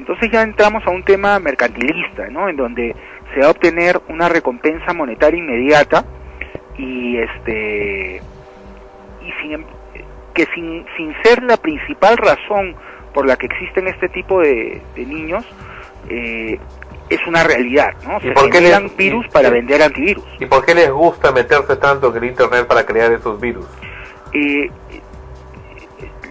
Entonces 0.00 0.30
ya 0.32 0.40
entramos 0.42 0.82
a 0.86 0.90
un 0.90 1.02
tema 1.04 1.38
mercantilista, 1.38 2.26
¿no? 2.30 2.48
En 2.48 2.56
donde 2.56 2.96
se 3.34 3.40
va 3.40 3.48
a 3.48 3.50
obtener 3.50 4.00
una 4.08 4.30
recompensa 4.30 4.94
monetaria 4.94 5.38
inmediata 5.38 6.06
y 6.78 7.18
este 7.18 8.22
y 9.22 9.32
sin 9.42 9.52
em- 9.52 9.64
que 10.34 10.46
sin, 10.54 10.86
sin 10.96 11.14
ser 11.22 11.42
la 11.42 11.58
principal 11.58 12.16
razón 12.16 12.74
por 13.12 13.26
la 13.26 13.36
que 13.36 13.44
existen 13.46 13.88
este 13.88 14.08
tipo 14.08 14.40
de, 14.40 14.80
de 14.96 15.04
niños 15.04 15.44
eh, 16.08 16.58
es 17.10 17.26
una 17.26 17.44
realidad, 17.44 17.90
¿no? 18.06 18.16
¿Y 18.18 18.22
Se 18.22 18.32
por 18.32 18.48
qué 18.48 18.60
les- 18.62 18.96
virus 18.96 19.26
y- 19.26 19.30
para 19.30 19.50
vender 19.50 19.82
antivirus. 19.82 20.24
¿Y 20.38 20.46
por 20.46 20.64
qué 20.64 20.74
les 20.74 20.90
gusta 20.90 21.30
meterse 21.30 21.76
tanto 21.76 22.10
en 22.10 22.22
el 22.24 22.30
internet 22.30 22.66
para 22.66 22.86
crear 22.86 23.12
esos 23.12 23.38
virus? 23.38 23.66
Eh, 24.32 24.70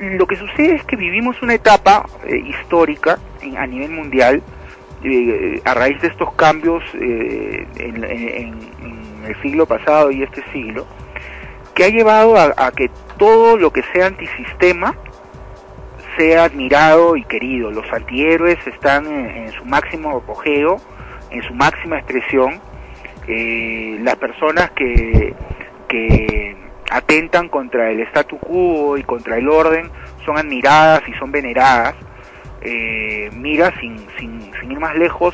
lo 0.01 0.25
que 0.25 0.37
sucede 0.37 0.75
es 0.75 0.83
que 0.85 0.95
vivimos 0.95 1.39
una 1.43 1.53
etapa 1.53 2.05
eh, 2.25 2.35
histórica 2.37 3.19
en- 3.41 3.57
a 3.57 3.65
nivel 3.67 3.91
mundial 3.91 4.41
eh, 5.03 5.61
a 5.63 5.73
raíz 5.73 6.01
de 6.01 6.07
estos 6.09 6.33
cambios 6.33 6.83
eh, 6.95 7.65
en, 7.77 8.03
el 9.25 9.41
siglo 9.41 9.65
pasado 9.65 10.11
y 10.11 10.23
este 10.23 10.43
siglo 10.51 10.85
que 11.75 11.83
ha 11.85 11.89
llevado 11.89 12.35
a, 12.37 12.71
que 12.71 12.89
todo 13.17 13.55
lo 13.57 13.71
que 13.71 13.83
sea 13.93 14.07
antisistema 14.07 14.95
sea 16.17 16.45
admirado 16.45 17.15
y 17.15 17.23
querido. 17.23 17.71
Los 17.71 17.85
antihéroes 17.93 18.57
están 18.67 19.05
en, 19.05 19.29
en 19.45 19.51
su 19.53 19.63
máximo 19.65 20.17
apogeo, 20.17 20.77
en 21.29 21.41
su 21.43 21.53
máxima 21.53 21.97
expresión. 21.99 22.59
Eh, 23.27 23.97
las 24.01 24.15
personas 24.15 24.71
que, 24.71 25.33
que 25.87 26.57
atentan 26.91 27.47
contra 27.47 27.91
el 27.91 28.01
statu 28.07 28.37
quo 28.39 28.97
y 28.97 29.03
contra 29.03 29.37
el 29.37 29.47
orden 29.47 29.89
son 30.25 30.37
admiradas 30.37 31.03
y 31.07 31.13
son 31.13 31.31
veneradas. 31.31 31.95
Eh, 32.61 33.29
mira, 33.33 33.73
sin, 33.79 33.97
sin, 34.17 34.51
sin 34.59 34.71
ir 34.71 34.79
más 34.79 34.95
lejos, 34.95 35.33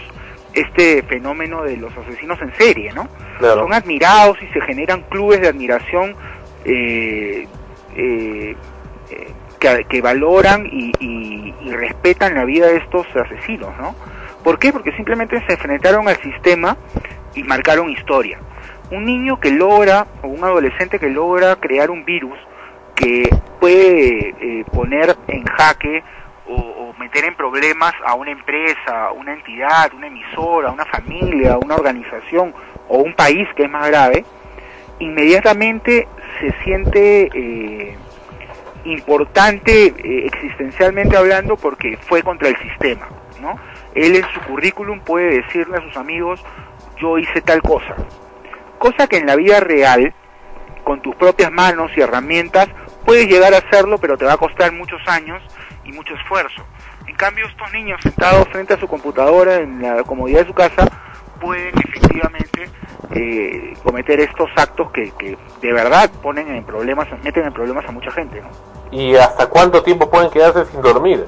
este 0.54 1.04
fenómeno 1.04 1.64
de 1.64 1.78
los 1.78 1.96
asesinos 1.98 2.40
en 2.42 2.54
serie, 2.56 2.92
¿no? 2.94 3.08
Claro. 3.40 3.62
Son 3.62 3.74
admirados 3.74 4.38
y 4.42 4.48
se 4.54 4.62
generan 4.62 5.02
clubes 5.10 5.42
de 5.42 5.48
admiración 5.50 6.16
eh, 6.64 7.48
eh, 7.96 8.56
eh, 9.12 9.28
que, 9.60 9.86
que 9.90 10.02
valoran 10.02 10.66
y, 10.72 10.92
y- 11.00 11.54
y 11.62 11.72
respetan 11.74 12.36
la 12.36 12.46
vida 12.46 12.68
de 12.68 12.78
estos 12.78 13.06
asesinos, 13.16 13.76
¿no? 13.78 13.96
¿Por 14.44 14.60
qué? 14.60 14.72
Porque 14.72 14.92
simplemente 14.94 15.42
se 15.48 15.54
enfrentaron 15.54 16.08
al 16.08 16.18
sistema 16.22 16.78
y 17.34 17.44
marcaron 17.44 17.90
historia. 17.90 18.40
Un 18.92 19.06
niño 19.06 19.40
que 19.40 19.50
logra, 19.52 20.06
o 20.22 20.28
un 20.28 20.44
adolescente 20.44 21.00
que 21.00 21.10
logra 21.10 21.56
crear 21.56 21.90
un 21.90 22.06
virus 22.06 22.38
que 22.96 23.28
puede 23.60 24.30
eh, 24.40 24.64
poner 24.72 25.16
en 25.28 25.44
jaque 25.44 26.04
o, 26.48 26.94
meter 27.00 27.26
en 27.26 27.36
problemas 27.36 27.94
a 28.06 28.16
una 28.16 28.32
empresa, 28.32 29.12
una 29.12 29.34
entidad, 29.34 29.94
una 29.94 30.08
emisora, 30.08 30.72
una 30.72 30.86
familia, 30.86 31.58
una 31.58 31.76
organización 31.76 32.54
o 32.88 33.00
un 33.00 33.14
país 33.14 33.48
que 33.56 33.64
es 33.64 33.70
más 33.70 33.88
grave, 33.88 34.26
inmediatamente 35.00 36.08
se 36.40 36.54
siente 36.64 37.30
eh, 37.34 37.98
importante 38.86 39.88
eh, 39.88 40.26
existencialmente 40.26 41.18
hablando 41.18 41.58
porque 41.58 41.98
fue 41.98 42.24
contra 42.24 42.50
el 42.50 42.58
sistema, 42.58 43.08
¿no? 43.42 43.60
Él 43.94 44.16
en 44.16 44.26
su 44.34 44.40
currículum 44.42 45.00
puede 45.02 45.42
decirle 45.42 45.78
a 45.78 45.82
sus 45.82 45.98
amigos, 45.98 46.44
yo 46.98 47.18
hice 47.18 47.42
tal 47.42 47.62
cosa, 47.62 47.96
cosa 48.78 49.08
que 49.08 49.18
en 49.18 49.26
la 49.26 49.36
vida 49.36 49.60
real, 49.60 50.14
con 50.84 51.02
tus 51.02 51.16
propias 51.16 51.52
manos 51.52 51.92
y 51.96 52.02
herramientas, 52.02 52.68
puedes 53.06 53.28
llegar 53.28 53.54
a 53.54 53.58
hacerlo, 53.58 53.98
pero 53.98 54.18
te 54.18 54.26
va 54.26 54.34
a 54.34 54.38
costar 54.38 54.72
muchos 54.72 55.02
años 55.08 55.42
y 55.86 55.92
mucho 55.92 56.14
esfuerzo. 56.16 56.64
En 57.08 57.16
cambio, 57.16 57.46
estos 57.48 57.72
niños 57.74 58.00
sentados 58.02 58.48
frente 58.50 58.74
a 58.74 58.80
su 58.80 58.88
computadora 58.88 59.56
en 59.58 59.82
la 59.82 60.04
comodidad 60.04 60.42
de 60.42 60.48
su 60.48 60.54
casa 60.54 60.86
pueden 61.40 61.74
efectivamente 61.78 62.70
eh, 63.12 63.74
cometer 63.84 64.20
estos 64.20 64.50
actos 64.56 64.92
que, 64.92 65.12
que 65.20 65.38
de 65.62 65.74
verdad 65.74 66.10
ponen 66.22 66.48
en 66.56 66.64
problemas, 66.64 67.08
meten 67.24 67.46
en 67.46 67.54
problemas 67.54 67.86
a 67.88 67.92
mucha 67.92 68.10
gente, 68.12 68.42
¿no? 68.42 68.50
¿Y 68.92 69.16
hasta 69.16 69.48
cuánto 69.48 69.84
tiempo 69.84 70.10
pueden 70.10 70.30
quedarse 70.32 70.66
sin 70.66 70.82
dormir? 70.82 71.26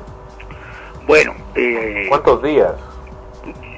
Bueno, 1.06 1.34
eh, 1.56 2.06
¿Cuántos 2.10 2.42
días? 2.44 2.74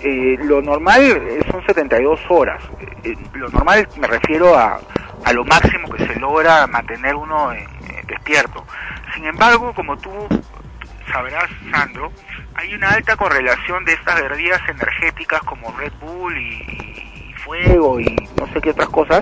eh, 0.03 0.38
lo 0.43 0.61
normal 0.61 1.22
son 1.51 1.64
72 1.65 2.19
horas. 2.30 2.64
Eh, 3.03 3.15
lo 3.34 3.49
normal 3.49 3.88
me 3.97 4.07
refiero 4.07 4.57
a, 4.57 4.80
a 5.26 5.34
lo 5.34 5.43
máximo 5.45 5.89
que 5.89 6.07
se 6.07 6.19
logra 6.19 6.65
mantener 6.68 7.15
uno 7.15 7.51
en- 7.53 7.60
eh, 7.89 8.03
despierto. 8.07 8.64
Sin 9.14 9.26
embargo, 9.26 9.73
como 9.76 9.97
tú 9.97 10.10
sabrás, 11.11 11.49
Sandro, 11.72 12.11
hay 12.56 12.73
una 12.73 12.90
alta 12.91 13.15
correlación 13.15 13.86
de 13.86 13.94
estas 13.94 14.22
bebidas 14.30 14.61
energéticas 14.68 15.41
como 15.41 15.72
Red 15.77 15.94
Bull 16.02 16.38
y, 16.38 17.34
Fuego 17.44 17.99
y 17.99 18.15
no 18.38 18.48
sé 18.53 18.61
qué 18.61 18.72
otras 18.72 18.90
cosas, 18.90 19.22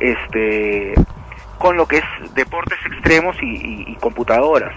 este, 0.00 0.94
con 1.58 1.76
lo 1.76 1.86
que 1.86 1.98
es 1.98 2.34
deportes 2.34 2.78
extremos 2.86 3.36
y, 3.42 3.96
computadoras 4.00 4.72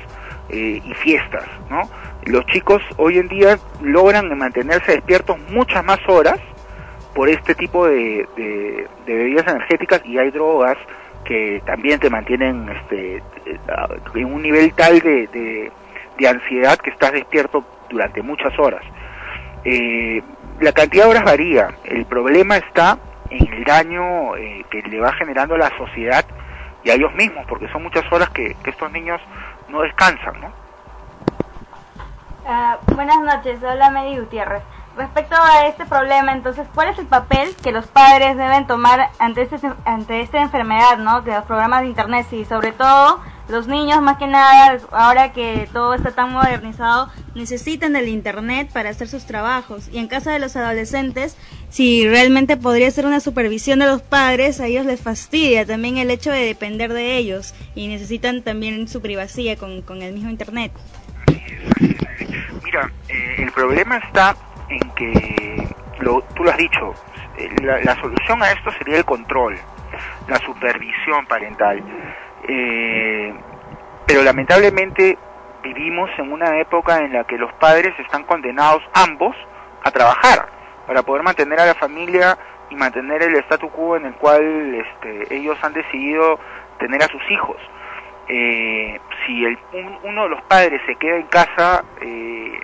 eh, 0.49 0.81
y 0.83 0.93
fiestas, 0.95 1.45
¿no? 1.69 1.81
Los 2.25 2.45
chicos 2.47 2.81
hoy 2.97 3.17
en 3.17 3.27
día 3.27 3.59
logran 3.81 4.35
mantenerse 4.37 4.93
despiertos 4.93 5.37
muchas 5.49 5.83
más 5.83 5.99
horas 6.07 6.39
por 7.13 7.29
este 7.29 7.55
tipo 7.55 7.85
de, 7.87 8.87
bebidas 9.05 9.47
energéticas 9.47 10.01
y 10.05 10.17
hay 10.17 10.31
drogas 10.31 10.77
que 11.25 11.61
también 11.65 11.99
te 11.99 12.09
mantienen 12.09 12.67
este, 12.69 13.17
eh, 13.45 13.59
en 14.15 14.25
un 14.25 14.41
nivel 14.41 14.73
tal 14.73 14.99
de- 14.99 15.71
de 16.17 16.27
ansiedad 16.27 16.77
que 16.77 16.89
estás 16.89 17.11
despierto 17.11 17.63
durante 17.89 18.21
muchas 18.21 18.57
horas. 18.59 18.81
Eh, 19.63 20.21
la 20.59 20.71
cantidad 20.71 21.05
de 21.05 21.09
horas 21.09 21.23
varía, 21.23 21.69
el 21.85 22.05
problema 22.05 22.57
está 22.57 22.97
en 23.29 23.53
el 23.53 23.63
daño 23.63 24.35
eh, 24.35 24.65
que 24.69 24.81
le 24.83 24.99
va 24.99 25.13
generando 25.13 25.55
a 25.55 25.57
la 25.57 25.77
sociedad 25.77 26.25
y 26.83 26.89
a 26.89 26.95
ellos 26.95 27.13
mismos, 27.15 27.45
porque 27.47 27.67
son 27.69 27.83
muchas 27.83 28.03
horas 28.11 28.29
que, 28.29 28.55
estos 28.65 28.91
niños 28.91 29.21
no 29.69 29.81
descansan, 29.81 30.41
¿no? 30.41 30.51
Ah, 32.45 32.77
buenas 32.93 33.19
noches, 33.21 33.63
habla 33.63 33.91
Mary 33.91 34.17
Gutiérrez. 34.17 34.63
Respecto 34.97 35.35
a 35.35 35.67
este 35.67 35.85
problema, 35.85 36.33
entonces, 36.33 36.67
¿cuál 36.75 36.89
es 36.89 36.99
el 36.99 37.05
papel 37.05 37.55
que 37.63 37.71
los 37.71 37.87
padres 37.87 38.35
deben 38.35 38.67
tomar 38.67 39.09
ante, 39.19 39.43
este, 39.43 39.57
ante 39.85 40.21
esta 40.21 40.41
enfermedad, 40.41 40.97
¿no? 40.97 41.21
De 41.21 41.31
los 41.31 41.45
programas 41.45 41.81
de 41.81 41.87
Internet 41.87 42.27
y 42.31 42.43
sobre 42.43 42.73
todo 42.73 43.21
los 43.47 43.67
niños, 43.67 44.01
más 44.01 44.17
que 44.17 44.27
nada, 44.27 44.77
ahora 44.91 45.33
que 45.33 45.67
todo 45.73 45.93
está 45.93 46.11
tan 46.11 46.31
modernizado, 46.31 47.09
necesitan 47.35 47.93
del 47.93 48.07
Internet 48.07 48.69
para 48.71 48.89
hacer 48.89 49.07
sus 49.07 49.25
trabajos. 49.25 49.89
Y 49.91 49.97
en 49.97 50.07
caso 50.07 50.29
de 50.29 50.39
los 50.39 50.55
adolescentes, 50.55 51.37
si 51.69 52.07
realmente 52.07 52.57
podría 52.57 52.91
ser 52.91 53.05
una 53.05 53.19
supervisión 53.19 53.79
de 53.79 53.87
los 53.87 54.01
padres, 54.01 54.59
a 54.59 54.67
ellos 54.67 54.85
les 54.85 55.01
fastidia 55.01 55.65
también 55.65 55.97
el 55.97 56.11
hecho 56.11 56.31
de 56.31 56.45
depender 56.45 56.93
de 56.93 57.17
ellos 57.17 57.53
y 57.75 57.87
necesitan 57.87 58.41
también 58.41 58.87
su 58.87 59.01
privacidad 59.01 59.57
con, 59.57 59.81
con 59.81 60.01
el 60.01 60.13
mismo 60.13 60.29
Internet. 60.29 60.71
Mira, 62.63 62.91
eh, 63.09 63.35
el 63.39 63.51
problema 63.51 63.97
está 63.97 64.35
en 64.71 64.91
que, 64.91 65.67
lo, 65.99 66.21
tú 66.35 66.43
lo 66.43 66.49
has 66.51 66.57
dicho, 66.57 66.93
la, 67.61 67.79
la 67.81 67.95
solución 67.95 68.41
a 68.43 68.51
esto 68.51 68.71
sería 68.71 68.97
el 68.97 69.05
control, 69.05 69.57
la 70.27 70.37
supervisión 70.37 71.25
parental. 71.27 71.81
Eh, 72.47 73.33
pero 74.07 74.23
lamentablemente 74.23 75.17
vivimos 75.63 76.09
en 76.17 76.31
una 76.31 76.59
época 76.59 76.99
en 76.99 77.13
la 77.13 77.23
que 77.25 77.37
los 77.37 77.51
padres 77.53 77.93
están 77.99 78.23
condenados 78.23 78.81
ambos 78.93 79.35
a 79.83 79.91
trabajar 79.91 80.49
para 80.87 81.03
poder 81.03 81.23
mantener 81.23 81.59
a 81.59 81.65
la 81.67 81.75
familia 81.75 82.37
y 82.69 82.75
mantener 82.75 83.21
el 83.21 83.35
statu 83.43 83.69
quo 83.69 83.95
en 83.97 84.05
el 84.07 84.13
cual 84.15 84.75
este, 84.75 85.35
ellos 85.35 85.57
han 85.61 85.73
decidido 85.73 86.39
tener 86.79 87.03
a 87.03 87.07
sus 87.07 87.21
hijos. 87.29 87.57
Eh, 88.27 88.99
si 89.25 89.45
el, 89.45 89.57
un- 89.73 89.99
uno 90.03 90.23
de 90.23 90.29
los 90.29 90.41
padres 90.43 90.81
se 90.85 90.95
queda 90.95 91.17
en 91.17 91.27
casa 91.27 91.83
eh, 92.01 92.59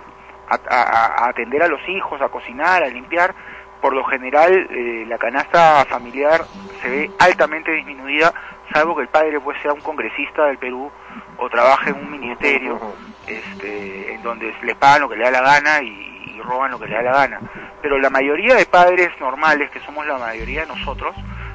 a, 0.50 0.58
a- 0.70 1.24
a 1.24 1.28
atender 1.28 1.62
a 1.62 1.68
los 1.68 1.80
hijos, 1.88 2.20
a 2.22 2.28
cocinar, 2.28 2.82
a 2.82 2.88
limpiar, 2.88 3.34
por 3.80 3.92
lo 3.94 4.04
general 4.04 4.52
eh, 4.70 5.04
la 5.06 5.18
canasta 5.18 5.84
familiar 5.86 6.42
se 6.82 6.88
ve 6.90 7.10
altamente 7.18 7.70
disminuida, 7.72 8.32
salvo 8.72 8.96
que 8.96 9.02
el 9.02 9.08
padre 9.08 9.38
pues 9.40 9.56
sea 9.62 9.72
un 9.72 9.80
congresista 9.80 10.46
del 10.46 10.58
Perú 10.58 10.90
o 11.36 11.48
trabaje 11.48 11.90
en 11.90 11.96
un 11.96 12.10
ministerio 12.10 12.78
este, 13.26 14.14
en 14.14 14.22
donde 14.22 14.52
les 14.62 14.76
pagan 14.76 15.02
lo 15.02 15.08
que 15.08 15.16
le 15.16 15.24
da 15.24 15.30
la 15.30 15.40
gana 15.42 15.80
y 15.82 16.40
roban 16.44 16.70
lo 16.70 16.78
que 16.78 16.86
le 16.86 16.96
da 16.96 17.02
la 17.02 17.12
gana. 17.12 17.40
Pero 17.82 17.98
la 17.98 18.10
mayoría 18.10 18.54
de 18.56 18.66
padres 18.66 19.10
normales, 19.20 19.70
que 19.70 19.80
somos 19.80 20.06
la 20.06 20.18
mayoría 20.18 20.62
de 20.62 20.66
nosotros, 20.68 21.14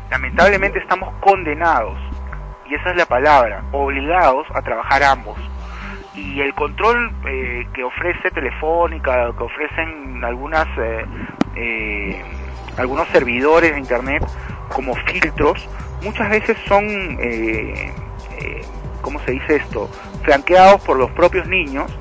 lamentablemente 0.10 0.80
estamos 0.80 1.14
condenados, 1.20 1.98
y 2.66 2.76
esa 2.76 2.92
es 2.92 2.96
la 2.96 3.06
palabra, 3.06 3.64
obligados 3.74 4.48
a 4.56 4.62
trabajar 4.62 5.04
ambos. 5.04 5.38
Y 6.16 6.42
el 6.42 6.54
control 6.54 7.12
eh, 7.28 7.68
que 7.74 7.84
ofrece 7.84 8.30
Telefónica, 8.32 9.32
que 9.36 9.44
ofrecen 9.44 10.24
algunas 10.24 10.68
eh, 10.78 11.06
eh, 11.56 12.22
algunos 12.78 13.08
servidores 13.10 13.74
de 13.74 13.80
internet 13.80 14.24
como 14.70 14.96
filtros, 14.96 15.68
muchas 16.02 16.30
veces 16.30 16.58
son, 16.68 16.86
eh, 17.20 17.92
eh, 18.40 18.62
¿cómo 19.02 19.20
se 19.20 19.32
dice 19.32 19.58
esto?, 19.58 19.90
flanqueados 20.24 20.82
por 20.82 20.98
los 20.98 21.12
propios 21.12 21.48
niños 21.48 21.92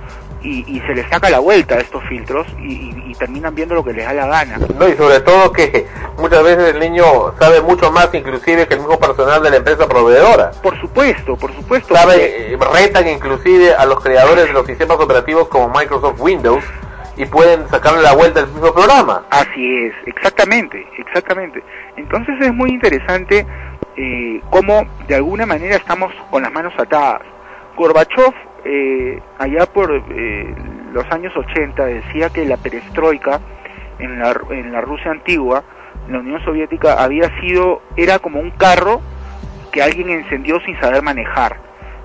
y, 0.42 0.64
y 0.76 0.80
se 0.86 0.94
les 0.94 1.08
saca 1.08 1.30
la 1.30 1.38
vuelta 1.38 1.76
a 1.76 1.78
estos 1.78 2.02
filtros 2.08 2.46
y, 2.58 2.72
y- 2.72 3.02
y 3.12 3.14
terminan 3.14 3.54
viendo 3.54 3.74
lo 3.74 3.84
que 3.84 3.92
les 3.92 4.04
da 4.06 4.12
la 4.12 4.26
gana. 4.26 4.58
No, 4.78 4.88
y 4.88 4.94
sobre 4.96 5.20
todo 5.20 5.52
que 5.52 5.86
muchas 6.18 6.42
veces 6.42 6.74
el 6.74 6.80
niño 6.80 7.04
sabe 7.38 7.60
mucho 7.60 7.92
más 7.92 8.08
inclusive 8.14 8.66
que 8.66 8.74
el 8.74 8.80
mismo 8.80 8.98
personal 8.98 9.42
de 9.42 9.50
la 9.50 9.56
empresa 9.56 9.86
proveedora. 9.86 10.50
Por 10.62 10.78
supuesto, 10.80 11.36
por 11.36 11.52
supuesto. 11.54 11.94
Sabe, 11.94 12.52
eh, 12.54 12.58
retan 12.72 13.06
inclusive 13.08 13.74
a 13.74 13.84
los 13.86 14.00
creadores 14.02 14.46
de 14.46 14.52
los 14.52 14.66
sistemas 14.66 14.98
operativos 14.98 15.48
como 15.48 15.68
Microsoft 15.68 16.18
Windows 16.20 16.64
y 17.16 17.26
pueden 17.26 17.68
sacarle 17.68 18.00
la 18.02 18.14
vuelta 18.14 18.40
al 18.40 18.46
mismo 18.48 18.72
programa. 18.72 19.24
Así 19.30 19.84
es, 19.86 19.92
exactamente, 20.06 20.86
exactamente. 20.98 21.62
Entonces 21.96 22.34
es 22.40 22.54
muy 22.54 22.70
interesante 22.70 23.46
eh, 23.96 24.40
cómo 24.50 24.86
de 25.06 25.14
alguna 25.16 25.44
manera 25.44 25.76
estamos 25.76 26.12
con 26.30 26.42
las 26.42 26.50
manos 26.50 26.72
atadas. 26.78 27.20
Gorbachev, 27.76 28.32
eh, 28.64 29.20
allá 29.38 29.66
por 29.66 29.92
eh, 29.92 30.54
los 30.92 31.04
años 31.10 31.36
80, 31.36 31.84
decía 31.84 32.30
que 32.30 32.44
la 32.44 32.56
perestroika 32.56 33.40
en 33.98 34.18
la, 34.18 34.34
en 34.50 34.72
la 34.72 34.80
Rusia 34.80 35.10
antigua, 35.10 35.64
la 36.08 36.18
Unión 36.18 36.42
Soviética, 36.44 37.02
había 37.02 37.28
sido, 37.40 37.82
era 37.96 38.18
como 38.18 38.40
un 38.40 38.50
carro 38.50 39.00
que 39.72 39.82
alguien 39.82 40.10
encendió 40.10 40.60
sin 40.60 40.78
saber 40.80 41.02
manejar. 41.02 41.56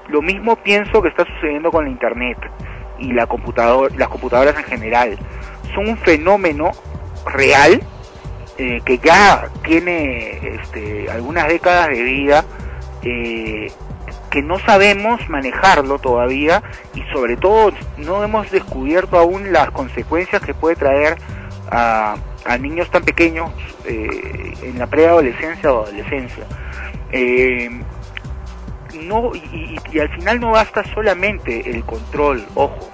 Lo 0.09 0.21
mismo 0.21 0.55
pienso 0.55 1.01
que 1.01 1.09
está 1.09 1.25
sucediendo 1.25 1.71
con 1.71 1.85
la 1.85 1.91
Internet 1.91 2.37
y 2.97 3.11
la 3.11 3.27
las 3.97 4.07
computadoras 4.07 4.57
en 4.57 4.63
general. 4.63 5.17
Son 5.75 5.89
un 5.89 5.97
fenómeno 5.97 6.71
real 7.25 7.81
eh, 8.57 8.81
que 8.85 8.97
ya 8.97 9.49
tiene 9.63 10.55
este, 10.55 11.11
algunas 11.11 11.47
décadas 11.47 11.89
de 11.89 12.01
vida, 12.01 12.45
eh, 13.03 13.71
que 14.29 14.41
no 14.41 14.59
sabemos 14.59 15.27
manejarlo 15.29 15.99
todavía 15.99 16.63
y 16.93 17.01
sobre 17.13 17.37
todo 17.37 17.71
no 17.97 18.23
hemos 18.23 18.51
descubierto 18.51 19.17
aún 19.17 19.51
las 19.53 19.71
consecuencias 19.71 20.41
que 20.41 20.53
puede 20.53 20.75
traer 20.75 21.17
a, 21.69 22.15
niños 22.59 22.89
tan 22.89 23.03
pequeños 23.03 23.51
eh, 23.85 24.53
en 24.63 24.79
la 24.79 24.87
preadolescencia 24.87 25.71
o 25.71 25.83
adolescencia. 25.83 26.45
Eh, 27.11 27.69
no 29.01 29.31
y 29.35 29.99
al 29.99 30.09
final 30.09 30.39
no 30.39 30.51
basta 30.51 30.83
solamente 30.93 31.69
el 31.69 31.83
control, 31.83 32.45
ojo. 32.55 32.89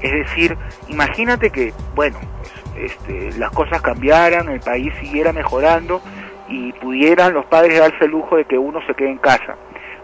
Es 0.00 0.12
decir, 0.12 0.56
imagínate 0.88 1.50
que, 1.50 1.72
bueno, 1.94 2.18
pues, 2.38 2.92
este, 2.92 3.38
las 3.38 3.50
cosas 3.50 3.80
cambiaran, 3.80 4.48
el 4.48 4.60
país 4.60 4.92
siguiera 5.00 5.32
mejorando 5.32 6.00
y 6.48 6.72
pudieran 6.74 7.32
los 7.32 7.46
padres 7.46 7.78
darse 7.78 8.04
el 8.04 8.10
lujo 8.10 8.36
de 8.36 8.44
que 8.44 8.58
uno 8.58 8.80
se 8.86 8.94
quede 8.94 9.10
en 9.10 9.18
casa. 9.18 9.56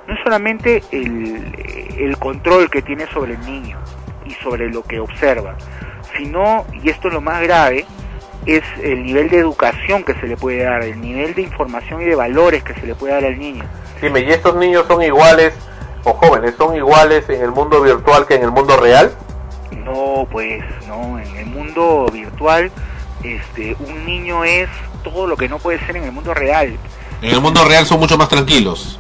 No 0.07 0.15
es 0.15 0.21
solamente 0.25 0.83
el, 0.91 1.55
el 1.99 2.19
control 2.19 2.71
que 2.71 2.83
tiene 2.83 3.07
sobre 3.09 3.35
el 3.35 3.41
niño 3.41 3.79
y 4.27 4.33
sobre 4.35 4.69
lo 4.69 4.83
que 4.83 5.01
observa, 5.01 5.57
sino, 6.17 6.67
y 6.83 6.91
esto 6.91 7.09
es 7.09 7.15
lo 7.15 7.21
más 7.21 7.43
grave, 7.43 7.87
es 8.47 8.65
el 8.83 9.05
nivel 9.05 9.29
de 9.31 9.39
educación 9.39 10.03
que 10.05 10.15
se 10.15 10.27
le 10.27 10.37
puede 10.37 10.65
dar, 10.65 10.83
el 10.83 11.01
nivel 11.01 11.35
de 11.35 11.43
información 11.43 12.03
y 12.03 12.07
de 12.07 12.15
valores 12.15 12.63
que 12.65 12.75
se 12.75 12.87
le 12.87 12.95
puede 12.95 13.15
dar 13.15 13.25
al 13.25 13.39
niño. 13.39 13.65
Dime, 14.01 14.21
¿y 14.21 14.31
estos 14.31 14.57
niños 14.57 14.85
son 14.89 15.03
iguales, 15.03 15.55
o 16.05 16.13
jóvenes, 16.15 16.55
son 16.57 16.77
iguales 16.77 17.29
en 17.29 17.41
el 17.41 17.53
mundo 17.53 17.81
virtual 17.81 18.27
que 18.27 18.35
en 18.35 18.43
el 18.43 18.51
mundo 18.51 18.77
real? 18.77 19.13
No, 19.85 20.27
pues, 20.31 20.63
no, 20.89 21.19
en 21.19 21.37
el 21.37 21.47
mundo 21.47 22.07
virtual, 22.13 22.71
este, 23.23 23.77
un 23.79 24.05
niño 24.05 24.45
es 24.45 24.69
todo 25.05 25.27
lo 25.27 25.37
que 25.37 25.49
no 25.49 25.59
puede 25.59 25.79
ser 25.87 25.97
en 25.97 26.05
el 26.05 26.13
mundo 26.13 26.35
real. 26.35 26.77
En 27.23 27.31
el 27.31 27.41
mundo 27.41 27.65
real 27.65 27.87
son 27.87 28.01
mucho 28.01 28.19
más 28.19 28.29
tranquilos. 28.29 28.99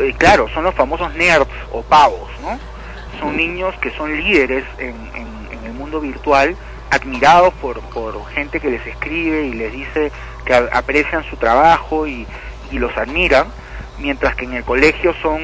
Eh, 0.00 0.14
claro, 0.18 0.46
son 0.54 0.64
los 0.64 0.74
famosos 0.74 1.12
nerds 1.14 1.48
o 1.72 1.82
pavos, 1.82 2.28
¿no? 2.42 2.58
Son 3.18 3.36
niños 3.36 3.74
que 3.80 3.90
son 3.92 4.16
líderes 4.16 4.64
en, 4.78 4.94
en- 5.14 5.48
en 5.50 5.64
el 5.66 5.72
mundo 5.72 6.00
virtual, 6.00 6.54
admirados 6.90 7.52
por, 7.54 7.80
por 7.80 8.24
gente 8.28 8.60
que 8.60 8.70
les 8.70 8.86
escribe 8.86 9.46
y 9.46 9.52
les 9.54 9.72
dice 9.72 10.12
que 10.44 10.54
aprecian 10.54 11.24
su 11.28 11.36
trabajo 11.36 12.06
y, 12.06 12.26
y 12.70 12.78
los 12.78 12.96
admiran, 12.96 13.46
mientras 13.98 14.36
que 14.36 14.44
en 14.44 14.54
el 14.54 14.64
colegio 14.64 15.12
son 15.22 15.40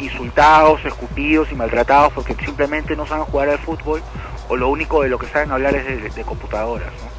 insultados, 0.00 0.84
escupidos 0.84 1.52
y 1.52 1.54
maltratados 1.54 2.12
porque 2.14 2.34
simplemente 2.44 2.96
no 2.96 3.06
saben 3.06 3.24
jugar 3.26 3.48
al 3.50 3.58
fútbol 3.58 4.02
o 4.48 4.56
lo 4.56 4.68
único 4.68 5.02
de 5.02 5.08
lo 5.10 5.18
que 5.18 5.26
saben 5.26 5.52
hablar 5.52 5.74
es 5.76 5.84
de, 5.86 6.08
de 6.10 6.24
computadoras, 6.24 6.88
¿no? 6.94 7.10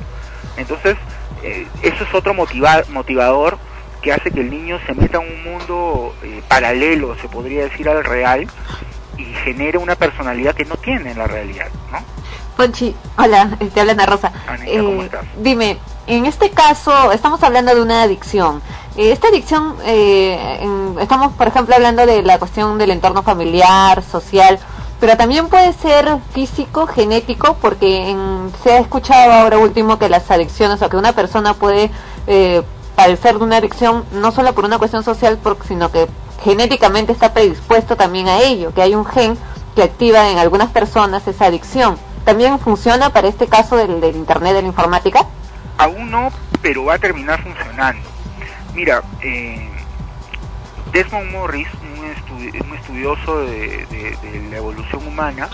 Entonces, 0.61 0.97
eh, 1.43 1.67
eso 1.83 2.03
es 2.03 2.13
otro 2.13 2.33
motiva- 2.33 2.83
motivador 2.89 3.57
que 4.01 4.11
hace 4.11 4.31
que 4.31 4.41
el 4.41 4.49
niño 4.49 4.79
se 4.85 4.93
meta 4.93 5.19
en 5.21 5.31
un 5.31 5.43
mundo 5.43 6.13
eh, 6.23 6.41
paralelo, 6.47 7.15
se 7.21 7.27
podría 7.27 7.63
decir, 7.63 7.87
al 7.87 8.03
real 8.03 8.47
y 9.17 9.23
genere 9.43 9.77
una 9.77 9.95
personalidad 9.95 10.55
que 10.55 10.65
no 10.65 10.75
tiene 10.77 11.11
en 11.11 11.17
la 11.19 11.27
realidad, 11.27 11.67
¿no? 11.91 11.99
Ponchi, 12.57 12.95
hola, 13.17 13.49
te 13.73 13.79
habla 13.79 13.93
Ana 13.93 14.05
Rosa. 14.05 14.31
Anita, 14.47 14.71
¿cómo 14.81 15.01
Eh, 15.01 15.05
estás? 15.05 15.25
dime, 15.41 15.77
en 16.07 16.25
este 16.25 16.49
caso 16.51 17.11
estamos 17.11 17.41
hablando 17.43 17.73
de 17.75 17.81
una 17.81 18.01
adicción. 18.03 18.61
Eh, 18.97 19.11
esta 19.11 19.27
adicción, 19.29 19.75
eh, 19.85 20.57
en- 20.61 20.95
estamos 20.99 21.33
por 21.33 21.47
ejemplo 21.47 21.75
hablando 21.75 22.05
de 22.05 22.23
la 22.23 22.39
cuestión 22.39 22.77
del 22.77 22.91
entorno 22.91 23.23
familiar, 23.23 24.03
social, 24.03 24.59
pero 24.99 25.15
también 25.17 25.47
puede 25.47 25.73
ser 25.73 26.17
físico, 26.33 26.87
genético, 26.87 27.55
porque 27.61 28.09
en- 28.09 28.51
se 28.63 28.73
ha 28.73 28.79
escuchado 28.79 29.31
ahora 29.31 29.57
último 29.57 29.97
que 29.97 30.09
las 30.09 30.29
adicciones 30.29 30.81
o 30.81 30.89
que 30.89 30.97
una 30.97 31.13
persona 31.13 31.53
puede 31.53 31.89
eh, 32.27 32.61
padecer 32.95 33.37
de 33.37 33.43
una 33.43 33.57
adicción 33.57 34.05
no 34.13 34.31
solo 34.31 34.53
por 34.53 34.65
una 34.65 34.77
cuestión 34.77 35.03
social, 35.03 35.39
sino 35.67 35.91
que 35.91 36.07
genéticamente 36.43 37.11
está 37.11 37.33
predispuesto 37.33 37.95
también 37.95 38.27
a 38.27 38.39
ello, 38.39 38.73
que 38.73 38.81
hay 38.81 38.95
un 38.95 39.05
gen 39.05 39.37
que 39.75 39.83
activa 39.83 40.29
en 40.29 40.37
algunas 40.37 40.69
personas 40.71 41.27
esa 41.27 41.45
adicción. 41.45 41.97
¿También 42.25 42.59
funciona 42.59 43.11
para 43.11 43.27
este 43.27 43.47
caso 43.47 43.77
del, 43.77 43.99
del 43.99 44.15
Internet, 44.15 44.53
de 44.53 44.61
la 44.61 44.67
informática? 44.67 45.25
Aún 45.77 46.11
no, 46.11 46.31
pero 46.61 46.85
va 46.85 46.95
a 46.95 46.99
terminar 46.99 47.41
funcionando. 47.41 48.07
Mira, 48.75 49.01
eh, 49.21 49.69
Desmond 50.91 51.31
Morris, 51.31 51.67
un, 51.81 52.67
un 52.67 52.77
estudioso 52.77 53.39
de, 53.39 54.17
la 54.49 54.57
evolución 54.57 55.07
humana, 55.07 55.49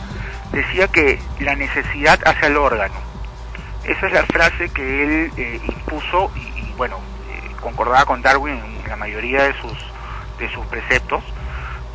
decía 0.52 0.88
que 0.88 1.20
la 1.40 1.56
necesidad 1.56 2.20
hace 2.26 2.48
al 2.48 2.58
órgano. 2.58 2.96
Esa 3.84 4.08
es 4.08 4.14
la 4.14 4.26
frase 4.26 4.70
que 4.70 5.04
él 5.04 5.32
eh, 5.38 5.62
impuso 5.66 6.32
y, 6.36 6.60
y, 6.60 6.74
bueno, 6.76 6.98
concordaba 7.68 8.06
con 8.06 8.22
Darwin 8.22 8.56
en 8.56 8.90
la 8.90 8.96
mayoría 8.96 9.44
de 9.44 9.54
sus, 9.60 9.78
de 10.40 10.50
sus 10.54 10.66
preceptos. 10.68 11.22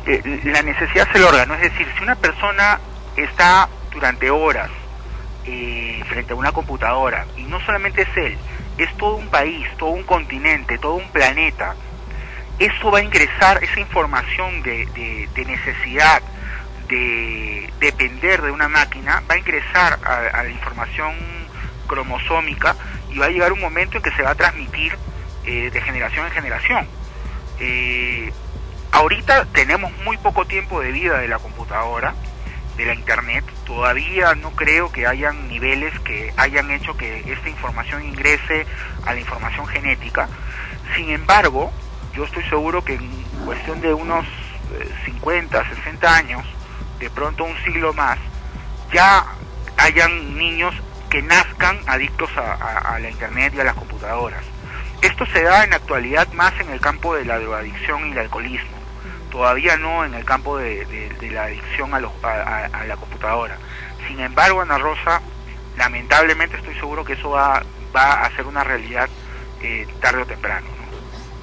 Eh, 0.05 0.41
la 0.43 0.61
necesidad 0.61 1.07
hace 1.09 1.17
el 1.17 1.23
órgano, 1.23 1.55
es 1.55 1.61
decir, 1.61 1.87
si 1.97 2.03
una 2.03 2.15
persona 2.15 2.79
está 3.15 3.67
durante 3.91 4.29
horas 4.29 4.69
eh, 5.45 6.03
frente 6.07 6.33
a 6.33 6.35
una 6.35 6.51
computadora, 6.51 7.25
y 7.37 7.43
no 7.43 7.59
solamente 7.61 8.03
es 8.03 8.17
él, 8.17 8.37
es 8.77 8.95
todo 8.97 9.15
un 9.15 9.29
país, 9.29 9.65
todo 9.77 9.89
un 9.89 10.03
continente, 10.03 10.77
todo 10.77 10.95
un 10.95 11.09
planeta, 11.09 11.75
eso 12.59 12.91
va 12.91 12.99
a 12.99 13.03
ingresar, 13.03 13.63
esa 13.63 13.79
información 13.79 14.61
de 14.61 15.45
necesidad 15.47 16.21
de 16.87 17.73
depender 17.79 18.41
de 18.43 18.51
una 18.51 18.67
máquina, 18.67 19.23
va 19.29 19.35
a 19.35 19.37
ingresar 19.39 19.99
a, 20.03 20.39
a 20.39 20.43
la 20.43 20.49
información 20.49 21.15
cromosómica 21.87 22.75
y 23.09 23.17
va 23.17 23.25
a 23.25 23.29
llegar 23.29 23.51
un 23.53 23.61
momento 23.61 23.97
en 23.97 24.03
que 24.03 24.11
se 24.11 24.21
va 24.21 24.31
a 24.31 24.35
transmitir 24.35 24.95
eh, 25.45 25.69
de 25.71 25.81
generación 25.81 26.25
en 26.25 26.31
generación. 26.31 26.87
Eh, 27.59 28.33
ahorita 28.91 29.45
tenemos 29.45 29.91
muy 30.03 30.17
poco 30.17 30.45
tiempo 30.45 30.81
de 30.81 30.91
vida 30.91 31.19
de 31.19 31.27
la 31.27 31.39
computadora, 31.39 32.15
de 32.77 32.85
la 32.85 32.93
internet, 32.95 33.45
todavía 33.65 34.33
no 34.33 34.51
creo 34.51 34.91
que 34.91 35.05
hayan 35.05 35.47
niveles 35.47 35.93
que 35.99 36.33
hayan 36.37 36.71
hecho 36.71 36.97
que 36.97 37.19
esta 37.31 37.47
información 37.49 38.03
ingrese 38.03 38.65
a 39.05 39.13
la 39.13 39.19
información 39.19 39.67
genética. 39.67 40.27
Sin 40.95 41.09
embargo, 41.11 41.71
yo 42.15 42.23
estoy 42.25 42.43
seguro 42.45 42.83
que 42.83 42.95
en 42.95 43.23
cuestión 43.45 43.79
de 43.81 43.93
unos 43.93 44.25
eh, 44.73 44.89
50, 45.05 45.63
60 45.75 46.15
años, 46.15 46.43
de 46.99 47.09
pronto 47.11 47.43
un 47.43 47.55
siglo 47.63 47.93
más, 47.93 48.17
ya 48.91 49.23
hayan 49.77 50.35
niños 50.37 50.73
que 51.09 51.21
nazcan 51.21 51.77
adictos 51.85 52.29
a- 52.37 52.95
a 52.95 52.99
la 52.99 53.09
internet 53.09 53.53
y 53.55 53.59
a 53.59 53.63
las 53.65 53.75
computadoras. 53.75 54.43
Esto 55.03 55.25
se 55.25 55.43
da 55.43 55.63
en 55.65 55.71
la 55.71 55.75
actualidad 55.77 56.31
más 56.33 56.53
en 56.59 56.69
el 56.69 56.79
campo 56.79 57.13
de 57.15 57.25
la 57.25 57.37
drogadicción 57.39 58.07
y 58.07 58.11
el 58.13 58.19
alcoholismo, 58.19 58.77
todavía 59.31 59.75
no 59.77 60.05
en 60.05 60.13
el 60.13 60.23
campo 60.23 60.57
de, 60.57 60.85
de- 60.85 61.09
de 61.19 61.31
la 61.31 61.43
adicción 61.43 61.93
a, 61.93 61.99
los- 61.99 62.11
a- 62.23 62.69
a- 62.71 62.85
la 62.85 62.95
computadora. 62.95 63.57
Sin 64.07 64.19
embargo, 64.19 64.61
Ana 64.61 64.77
Rosa, 64.77 65.21
lamentablemente 65.77 66.55
estoy 66.57 66.73
seguro 66.75 67.03
que 67.03 67.13
eso 67.13 67.29
va, 67.31 67.61
va 67.95 68.13
a 68.25 68.35
ser 68.35 68.45
una 68.45 68.63
realidad 68.63 69.09
eh, 69.61 69.85
tarde 70.01 70.21
o 70.21 70.25
temprano. 70.25 70.67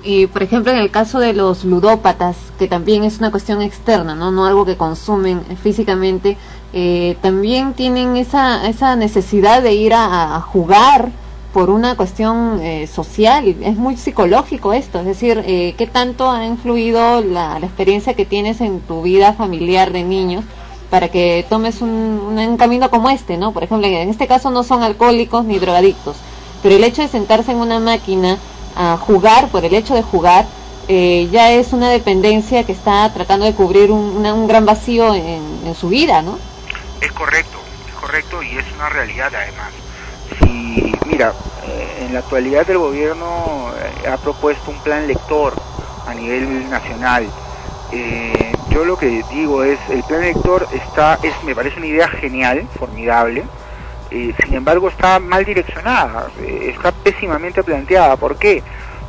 Y 0.03 0.27
por 0.29 0.43
ejemplo 0.43 0.73
en 0.73 0.79
el 0.79 0.91
caso 0.91 1.21
de 1.21 1.35
los 1.35 1.65
ludópatas, 1.65 2.37
que 2.59 2.67
también 2.67 3.05
es 3.05 3.19
una 3.19 3.31
cuestión 3.31 3.61
externa, 3.61 4.15
no, 4.15 4.31
no 4.31 4.47
algo 4.47 4.65
que 4.65 4.77
consumen 4.79 5.45
físicamente, 5.63 6.39
eh, 6.73 7.19
también 7.21 7.75
tienen 7.75 8.17
esa, 8.17 8.67
esa 8.67 8.97
necesidad 8.97 9.61
de 9.63 9.73
ir 9.75 9.93
a, 9.93 10.37
a 10.37 10.41
jugar 10.41 11.11
por 11.53 11.71
una 11.71 11.97
cuestión 11.97 12.61
eh, 12.63 12.87
social. 12.87 13.57
Es 13.63 13.77
muy 13.77 13.97
psicológico 13.97 14.73
esto, 14.73 15.01
es 15.01 15.07
decir, 15.07 15.43
eh, 15.47 15.75
¿qué 15.77 15.87
tanto 15.87 16.31
ha 16.31 16.45
influido 16.47 17.21
la, 17.23 17.59
experiencia 17.63 18.15
que 18.15 18.25
tienes 18.25 18.61
en 18.61 18.81
tu 18.81 19.03
vida 19.03 19.33
familiar 19.33 19.93
de 19.93 20.05
niños 20.05 20.45
para 20.91 21.09
que 21.09 21.45
tomes 21.49 21.83
un, 21.83 21.89
un, 21.91 22.39
un 22.39 22.57
camino 22.57 22.91
como 22.91 23.11
este, 23.11 23.37
¿no? 23.37 23.53
Por 23.53 23.65
ejemplo, 23.65 23.87
en 23.87 24.09
este 24.09 24.27
caso 24.27 24.51
no 24.51 24.63
son 24.65 24.83
alcohólicos 24.83 25.45
ni 25.45 25.59
drogadictos, 25.59 26.17
pero 26.63 26.75
el 26.77 26.85
hecho 26.85 27.03
de 27.03 27.09
sentarse 27.09 27.53
en 27.53 27.59
una 27.59 27.79
máquina 27.81 28.39
a 28.77 28.97
jugar, 28.97 29.49
por 29.49 29.65
el 29.65 29.75
hecho 29.75 29.95
de 29.95 30.03
jugar, 30.03 30.47
eh, 30.89 31.29
ya 31.31 31.53
es 31.53 31.73
una 31.73 31.91
dependencia 31.91 32.65
que 32.65 32.73
está 32.73 33.13
tratando 33.13 33.47
de 33.47 33.55
cubrir 33.55 33.91
un, 33.93 34.17
una- 34.17 34.35
un 34.35 34.47
gran 34.49 34.67
vacío 34.67 35.15
en, 35.15 35.43
en 35.65 35.75
su 35.75 35.89
vida, 35.89 36.23
¿no? 36.23 36.39
Es 37.01 37.13
correcto, 37.13 37.59
es 37.89 37.95
correcto 37.95 38.43
y 38.43 38.57
es 38.59 38.65
una 38.75 38.89
realidad 38.89 39.33
además. 39.35 39.71
Si, 40.75 40.95
mira, 41.07 41.33
eh, 41.67 42.05
en 42.07 42.13
la 42.13 42.21
actualidad 42.21 42.69
el 42.71 42.79
gobierno 42.79 43.73
eh, 43.77 44.09
ha 44.09 44.17
propuesto 44.17 44.71
un 44.71 44.79
plan 44.79 45.07
lector 45.09 45.55
a 46.07 46.15
nivel 46.15 46.71
nacional. 46.71 47.27
Eh, 47.93 48.53
yo 48.71 48.85
lo 48.85 48.97
que 48.97 49.25
digo 49.31 49.65
es, 49.65 49.79
el 49.89 50.05
plan 50.05 50.21
lector 50.21 50.69
está, 50.73 51.19
es, 51.23 51.33
me 51.45 51.57
parece 51.57 51.79
una 51.79 51.87
idea 51.87 52.09
genial, 52.09 52.69
formidable, 52.79 53.43
eh, 54.13 54.33
sin 54.45 54.55
embargo 54.55 54.89
está 54.89 55.19
mal 55.19 55.45
direccionada, 55.45 56.29
está 56.47 56.93
pésimamente 56.93 57.65
planteada. 57.65 58.17
¿Por 58.17 58.37
qué? 58.37 58.63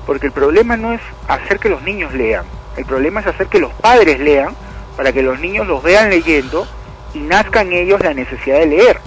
Porque 0.07 0.27
el 0.27 0.31
problema 0.31 0.77
no 0.77 0.93
es 0.93 1.01
hacer 1.27 1.59
que 1.59 1.69
los 1.69 1.83
niños 1.83 2.11
lean, 2.13 2.45
el 2.75 2.85
problema 2.85 3.19
es 3.19 3.27
hacer 3.27 3.47
que 3.47 3.59
los 3.59 3.73
padres 3.73 4.19
lean 4.19 4.55
para 4.97 5.13
que 5.13 5.21
los 5.21 5.39
niños 5.39 5.67
los 5.67 5.83
vean 5.83 6.09
leyendo 6.09 6.65
y 7.13 7.19
nazca 7.19 7.61
en 7.61 7.73
ellos 7.73 8.01
la 8.01 8.15
necesidad 8.15 8.57
de 8.57 8.65
leer. 8.65 8.99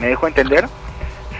¿Me 0.00 0.08
dejo 0.08 0.26
entender? 0.26 0.68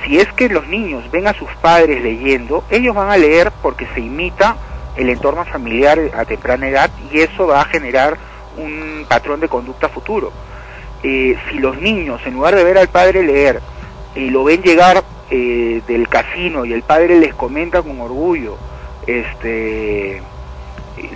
Si 0.04 0.18
es 0.18 0.32
que 0.32 0.48
los 0.48 0.66
niños 0.66 1.10
ven 1.10 1.26
a 1.26 1.34
sus 1.34 1.50
padres 1.60 2.02
leyendo, 2.02 2.64
ellos 2.70 2.94
van 2.94 3.10
a 3.10 3.16
leer 3.16 3.52
porque 3.62 3.86
se 3.94 4.00
imita 4.00 4.56
el 4.96 5.08
entorno 5.08 5.44
familiar 5.44 5.98
a 6.14 6.24
temprana 6.24 6.68
edad 6.68 6.90
y 7.12 7.20
eso 7.20 7.46
va 7.46 7.60
a 7.60 7.64
generar 7.66 8.18
un 8.56 9.04
patrón 9.08 9.40
de 9.40 9.48
conducta 9.48 9.88
futuro. 9.88 10.32
Eh, 11.02 11.36
si 11.48 11.58
los 11.58 11.80
niños, 11.80 12.20
en 12.26 12.34
lugar 12.34 12.54
de 12.54 12.64
ver 12.64 12.78
al 12.78 12.88
padre 12.88 13.22
leer, 13.22 13.60
y 14.14 14.30
lo 14.30 14.44
ven 14.44 14.62
llegar 14.62 15.02
eh, 15.30 15.82
del 15.86 16.08
casino 16.08 16.64
y 16.64 16.72
el 16.72 16.82
padre 16.82 17.18
les 17.20 17.34
comenta 17.34 17.82
con 17.82 18.00
orgullo 18.00 18.56
este 19.06 20.16
eh, 20.16 20.22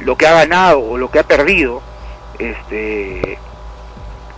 lo 0.03 0.17
que 0.17 0.27
ha 0.27 0.35
ganado 0.35 0.81
o 0.81 0.97
lo 0.97 1.11
que 1.11 1.19
ha 1.19 1.25
perdido, 1.25 1.83
este 2.39 3.39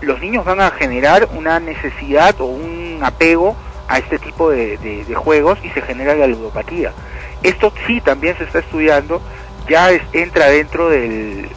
los 0.01 0.21
niños 0.21 0.45
van 0.45 0.61
a 0.61 0.71
generar 0.71 1.29
una 1.35 1.61
necesidad 1.61 2.41
o 2.41 2.47
un 2.47 3.01
apego 3.03 3.57
a 3.89 3.99
este 3.99 4.19
tipo 4.19 4.51
de, 4.51 4.77
de- 4.79 5.05
de 5.05 5.15
juegos 5.15 5.59
y 5.63 5.71
se 5.71 5.83
genera 5.83 6.15
la 6.15 6.27
ludopatía. 6.27 6.93
Esto 7.43 7.73
sí 7.87 8.01
también 8.01 8.37
se 8.39 8.45
está 8.45 8.59
estudiando, 8.61 9.21
ya 9.69 9.91
es- 9.91 10.03
entra 10.13 10.47
dentro 10.47 10.89
del, 10.89 11.49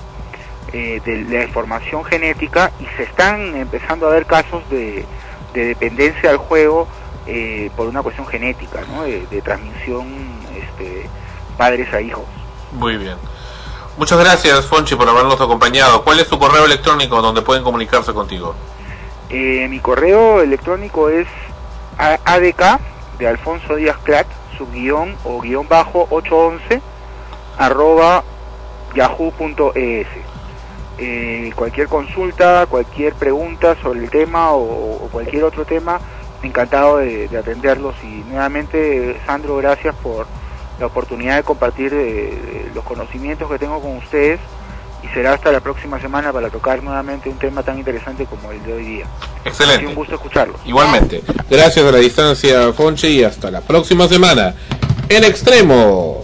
eh, 0.73 1.01
de 1.05 1.21
la 1.23 1.43
información 1.43 2.03
genética 2.05 2.71
y 2.79 2.85
se 2.97 3.03
están 3.03 3.55
empezando 3.55 4.07
a 4.07 4.11
ver 4.11 4.25
casos 4.25 4.61
de, 4.69 5.05
de 5.53 5.65
dependencia 5.65 6.29
al 6.29 6.37
juego 6.37 6.87
eh, 7.25 7.69
por 7.75 7.87
una 7.87 8.01
cuestión 8.03 8.27
genética, 8.27 8.81
¿no? 8.87 9.03
de, 9.03 9.25
de 9.27 9.41
transmisión 9.41 10.07
este, 10.55 11.07
padres 11.57 11.91
a 11.93 12.01
hijos. 12.01 12.25
Muy 12.71 12.97
bien. 12.97 13.15
Muchas 13.97 14.17
gracias, 14.19 14.65
Fonchi, 14.67 14.95
por 14.95 15.09
habernos 15.09 15.41
acompañado. 15.41 16.03
¿Cuál 16.03 16.19
es 16.19 16.27
tu 16.29 16.39
correo 16.39 16.65
electrónico 16.65 17.21
donde 17.21 17.41
pueden 17.41 17.63
comunicarse 17.63 18.13
contigo? 18.13 18.55
Eh, 19.29 19.67
mi 19.69 19.79
correo 19.79 20.41
electrónico 20.41 21.09
es 21.09 21.27
adk 21.99 22.79
de 23.17 23.27
Alfonso 23.27 23.75
Díaz 23.75 23.97
Clat, 24.03 24.27
subguión 24.57 25.15
o 25.25 25.41
guion 25.41 25.67
bajo 25.67 26.07
811 26.09 26.81
arroba 27.57 28.23
yahoo.es. 28.95 30.07
Eh, 31.01 31.51
cualquier 31.55 31.87
consulta, 31.87 32.65
cualquier 32.69 33.13
pregunta 33.13 33.75
sobre 33.81 33.99
el 33.99 34.09
tema 34.09 34.51
o, 34.53 35.09
cualquier 35.11 35.43
otro 35.43 35.65
tema, 35.65 35.99
encantado 36.41 36.97
de, 36.97 37.27
de 37.27 37.37
atenderlos. 37.37 37.95
Y 38.03 38.23
nuevamente, 38.29 39.19
Sandro, 39.25 39.57
gracias 39.57 39.95
por 39.95 40.27
la 40.79 40.85
oportunidad 40.85 41.35
de 41.35 41.43
compartir 41.43 41.93
eh, 41.93 42.69
los 42.73 42.83
conocimientos 42.83 43.49
que 43.49 43.59
tengo 43.59 43.81
con 43.81 43.97
ustedes 43.97 44.39
y 45.03 45.07
será 45.13 45.33
hasta 45.33 45.51
la 45.51 45.59
próxima 45.59 45.99
semana 46.01 46.31
para 46.33 46.49
tocar 46.49 46.83
nuevamente 46.83 47.29
un 47.29 47.37
tema 47.37 47.63
tan 47.63 47.77
interesante 47.77 48.25
como 48.25 48.51
el 48.51 48.61
de 48.63 48.73
hoy 48.73 48.85
día. 48.85 49.05
Excelente. 49.45 49.75
Ha 49.75 49.79
sido 49.79 49.89
un 49.89 49.95
gusto 49.95 50.15
escucharlos. 50.15 50.59
Igualmente. 50.65 51.21
Gracias 51.49 51.85
a 51.85 51.91
la 51.91 51.97
distancia, 51.99 52.73
Fonchi, 52.73 53.07
y 53.07 53.23
hasta 53.23 53.49
la 53.49 53.61
próxima 53.61 54.07
semana. 54.07 54.55
En 55.07 55.23
extremos. 55.23 56.17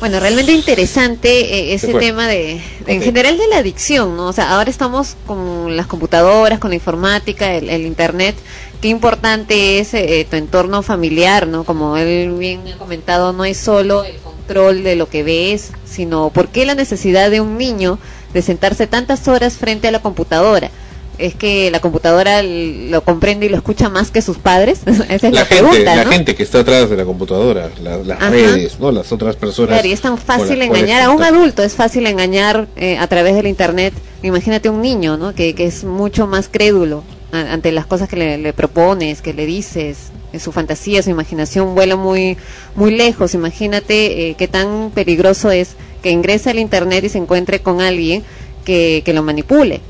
Bueno, 0.00 0.18
realmente 0.18 0.52
interesante 0.52 1.28
eh, 1.70 1.74
ese 1.74 1.92
tema 1.92 2.26
de, 2.26 2.58
de- 2.86 2.92
en 2.92 2.98
Ok. 2.98 3.04
general 3.04 3.36
de 3.36 3.46
la 3.48 3.58
adicción, 3.58 4.16
¿no? 4.16 4.28
O 4.28 4.32
sea, 4.32 4.52
ahora 4.54 4.70
estamos 4.70 5.14
con 5.26 5.76
las 5.76 5.86
computadoras, 5.86 6.58
con 6.58 6.70
la 6.70 6.76
informática, 6.76 7.52
el, 7.54 7.68
el 7.68 7.82
internet. 7.84 8.34
Qué 8.80 8.88
importante 8.88 9.78
es 9.78 9.92
eh, 9.92 10.26
tu 10.30 10.36
entorno 10.36 10.80
familiar, 10.82 11.46
¿no? 11.46 11.64
Como 11.64 11.98
él 11.98 12.32
bien 12.38 12.62
ha 12.74 12.78
comentado, 12.78 13.34
no 13.34 13.44
es 13.44 13.58
solo 13.58 14.02
el 14.04 14.16
control 14.50 14.82
de 14.82 14.96
lo 14.96 15.08
que 15.08 15.22
ves, 15.22 15.70
sino 15.84 16.30
por 16.30 16.48
qué 16.48 16.66
la 16.66 16.74
necesidad 16.74 17.30
de 17.30 17.40
un 17.40 17.56
niño 17.56 17.98
de 18.34 18.42
sentarse 18.42 18.86
tantas 18.88 19.28
horas 19.28 19.54
frente 19.54 19.86
a 19.88 19.90
la 19.92 20.00
computadora. 20.00 20.70
Es 21.18 21.34
que 21.36 21.70
la 21.70 21.80
computadora 21.80 22.42
lo 22.42 23.04
comprende 23.04 23.46
y 23.46 23.48
lo 23.50 23.56
escucha 23.56 23.88
más 23.90 24.10
que 24.10 24.22
sus 24.22 24.38
padres. 24.38 24.80
Esa 24.86 25.14
es 25.14 25.22
la, 25.22 25.30
La 25.30 25.44
gente, 25.44 25.62
pregunta, 25.70 25.94
la 25.96 26.04
gente 26.06 26.34
que 26.34 26.42
está 26.42 26.60
atrás 26.60 26.90
de 26.90 26.96
la 26.96 27.04
computadora, 27.04 27.68
la- 27.82 27.98
las 27.98 28.18
Ajá. 28.20 28.30
redes, 28.30 28.80
¿no? 28.80 28.90
Las 28.90 29.12
otras 29.12 29.36
personas. 29.36 29.68
Claro, 29.74 29.86
y 29.86 29.92
es 29.92 30.00
tan 30.00 30.18
fácil 30.18 30.60
engañar 30.62 31.02
a 31.02 31.10
un 31.10 31.22
adulto, 31.22 31.62
es 31.62 31.74
fácil 31.74 32.06
engañar 32.06 32.66
eh, 32.76 32.96
a 32.98 33.06
través 33.06 33.34
del 33.36 33.46
internet. 33.46 33.92
Imagínate 34.24 34.68
un 34.68 34.80
niño, 34.82 35.16
¿no? 35.16 35.32
Que, 35.34 35.54
que 35.54 35.66
es 35.66 35.84
mucho 35.84 36.26
más 36.26 36.48
crédulo 36.50 37.04
ante 37.32 37.72
las 37.72 37.86
cosas 37.86 38.08
que 38.08 38.16
le, 38.16 38.52
propones, 38.52 39.22
que 39.22 39.34
le 39.34 39.46
dices. 39.46 40.10
Su 40.38 40.52
fantasía, 40.52 41.02
su 41.02 41.10
imaginación 41.10 41.74
vuela 41.74 41.96
muy, 41.96 42.36
muy 42.76 42.92
lejos. 42.92 43.34
Imagínate 43.34 44.28
eh, 44.28 44.34
qué 44.38 44.46
tan 44.46 44.92
peligroso 44.94 45.50
es 45.50 45.74
que 46.02 46.10
ingrese 46.10 46.50
al 46.50 46.58
internet 46.58 47.04
y 47.04 47.08
se 47.08 47.18
encuentre 47.18 47.60
con 47.60 47.80
alguien 47.80 48.22
que, 48.64 49.02
que 49.04 49.12
lo 49.12 49.22
manipule. 49.22 49.80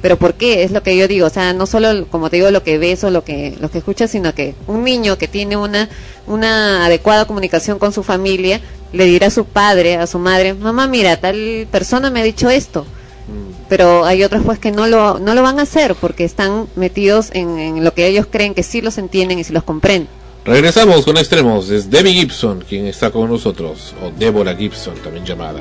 Pero 0.00 0.16
¿por 0.16 0.34
qué? 0.34 0.62
Es 0.62 0.70
lo 0.70 0.82
que 0.82 0.96
yo 0.96 1.08
digo, 1.08 1.26
o 1.26 1.30
sea, 1.30 1.52
no 1.52 1.66
solo, 1.66 2.06
como 2.06 2.30
te 2.30 2.36
digo, 2.36 2.50
lo 2.52 2.62
que 2.62 2.78
ves 2.78 3.02
o 3.02 3.10
lo 3.10 3.24
que, 3.24 3.56
lo 3.60 3.70
que 3.70 3.78
escuchas, 3.78 4.10
sino 4.12 4.32
que 4.32 4.54
un 4.68 4.84
niño 4.84 5.18
que 5.18 5.26
tiene 5.26 5.56
una, 5.56 5.88
una 6.26 6.86
adecuada 6.86 7.24
comunicación 7.24 7.80
con 7.80 7.92
su 7.92 8.04
familia, 8.04 8.60
le 8.92 9.06
dirá 9.06 9.26
a 9.26 9.30
su 9.30 9.44
padre, 9.44 9.96
a 9.96 10.06
su 10.06 10.18
madre, 10.18 10.54
mamá, 10.54 10.86
mira, 10.86 11.16
tal 11.18 11.66
persona 11.70 12.10
me 12.10 12.20
ha 12.20 12.24
dicho 12.24 12.48
esto. 12.48 12.86
Pero 13.68 14.04
hay 14.04 14.24
otros 14.24 14.42
pues 14.44 14.58
que 14.58 14.72
no 14.72 14.86
lo, 14.86 15.18
no 15.18 15.34
lo 15.34 15.42
van 15.42 15.58
a 15.58 15.62
hacer 15.62 15.94
porque 15.94 16.24
están 16.24 16.66
metidos 16.74 17.30
en, 17.32 17.58
en 17.58 17.84
lo 17.84 17.92
que 17.92 18.06
ellos 18.06 18.26
creen 18.30 18.54
que 18.54 18.62
sí 18.62 18.80
los 18.80 18.96
entienden 18.98 19.38
y 19.38 19.44
sí 19.44 19.52
los 19.52 19.62
comprenden. 19.62 20.08
Regresamos 20.48 21.04
con 21.04 21.18
extremos. 21.18 21.68
Es 21.68 21.90
Debbie 21.90 22.14
Gibson 22.14 22.64
quien 22.66 22.86
está 22.86 23.10
con 23.10 23.28
nosotros, 23.28 23.94
o 24.02 24.10
Deborah 24.18 24.56
Gibson 24.56 24.94
también 25.04 25.26
llamada. 25.26 25.60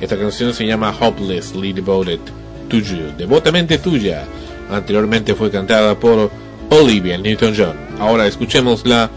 Esta 0.00 0.16
canción 0.16 0.54
se 0.54 0.64
llama 0.64 0.94
Hopelessly 1.00 1.72
Devoted 1.72 2.20
to 2.68 2.78
You, 2.78 3.16
devotamente 3.16 3.78
tuya. 3.78 4.24
Anteriormente 4.70 5.34
fue 5.34 5.50
cantada 5.50 5.98
por 5.98 6.30
Olivia 6.70 7.18
Newton-John. 7.18 7.98
Ahora 7.98 8.28
escuchémosla 8.28 9.10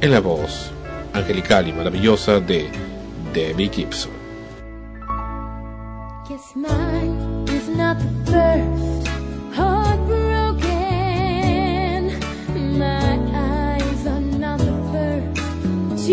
en 0.00 0.10
la 0.10 0.20
voz 0.20 0.70
angelical 1.12 1.68
y 1.68 1.72
maravillosa 1.72 2.40
de 2.40 2.68
Debbie 3.32 3.70
Gibson. 3.72 4.10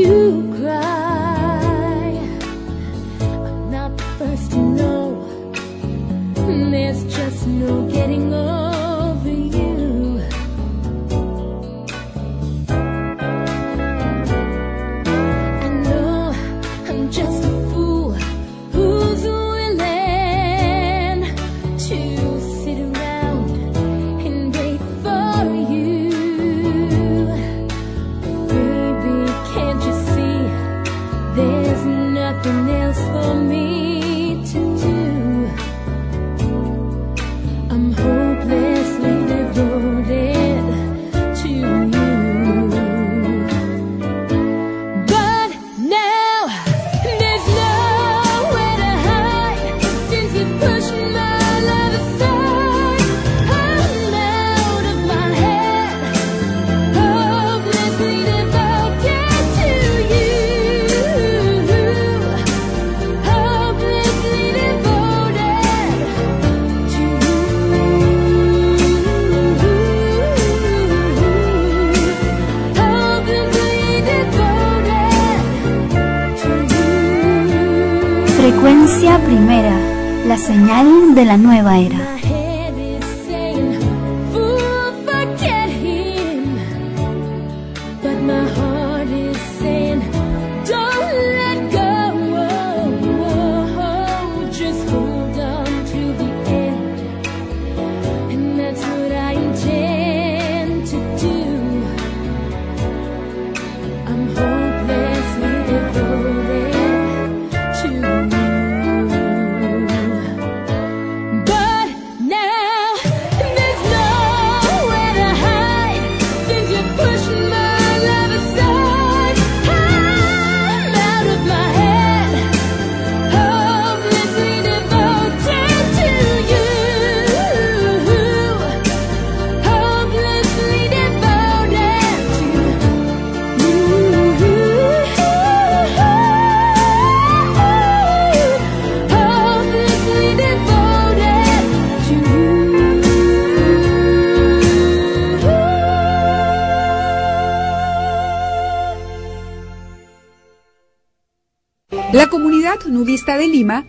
To 0.04 0.58
cry. 0.60 2.02
I'm 3.22 3.72
not 3.72 3.98
the 3.98 4.04
first 4.18 4.52
to 4.52 4.58
know. 4.58 5.52
There's 6.72 7.04
just 7.16 7.48
no 7.48 7.88
getting 7.90 8.34
over 8.34 8.71
la 80.32 80.38
señal 80.38 81.14
de 81.14 81.26
la 81.26 81.36
nueva 81.36 81.78
era. 81.78 82.21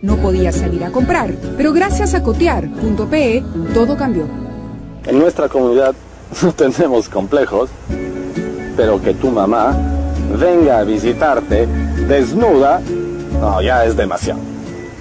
No 0.01 0.17
podía 0.17 0.51
salir 0.51 0.83
a 0.83 0.91
comprar, 0.91 1.33
pero 1.57 1.73
gracias 1.73 2.13
a 2.13 2.23
cotear.pe 2.23 3.43
todo 3.73 3.97
cambió. 3.97 4.27
En 5.05 5.19
nuestra 5.19 5.49
comunidad 5.49 5.95
no 6.43 6.51
tenemos 6.53 7.09
complejos, 7.09 7.69
pero 8.75 9.01
que 9.01 9.13
tu 9.13 9.29
mamá 9.29 9.75
venga 10.39 10.79
a 10.79 10.83
visitarte 10.83 11.67
desnuda, 12.07 12.81
no, 13.39 13.61
ya 13.61 13.85
es 13.85 13.95
demasiado. 13.95 14.39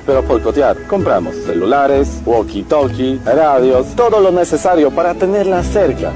Pero 0.04 0.22
por 0.22 0.42
cotear 0.42 0.76
compramos 0.88 1.36
celulares, 1.46 2.20
walkie-talkie, 2.26 3.20
radios, 3.24 3.94
todo 3.94 4.20
lo 4.20 4.32
necesario 4.32 4.90
para 4.90 5.14
tenerla 5.14 5.62
cerca. 5.62 6.10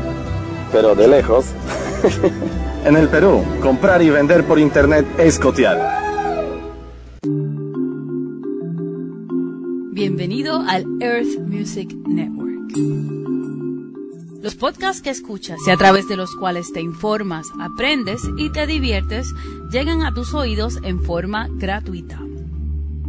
Pero 0.73 0.95
de 0.97 1.07
lejos, 1.07 1.47
en 2.85 2.97
el 2.97 3.09
Perú, 3.09 3.45
comprar 3.63 4.03
y 4.03 4.11
vender 4.11 4.45
por 4.45 4.59
internet 4.59 5.07
es 5.19 5.39
cotear. 5.39 5.96
Network. 12.09 12.73
Los 14.43 14.55
podcasts 14.55 15.03
que 15.03 15.11
escuchas 15.11 15.59
y 15.67 15.71
a 15.71 15.77
través 15.77 16.09
de 16.09 16.17
los 16.17 16.37
cuales 16.37 16.73
te 16.73 16.81
informas, 16.81 17.49
aprendes 17.61 18.23
y 18.39 18.51
te 18.51 18.67
diviertes 18.67 19.33
llegan 19.73 20.03
a 20.03 20.15
tus 20.15 20.35
oídos 20.35 20.79
en 20.83 21.03
forma 21.03 21.49
gratuita. 21.51 22.21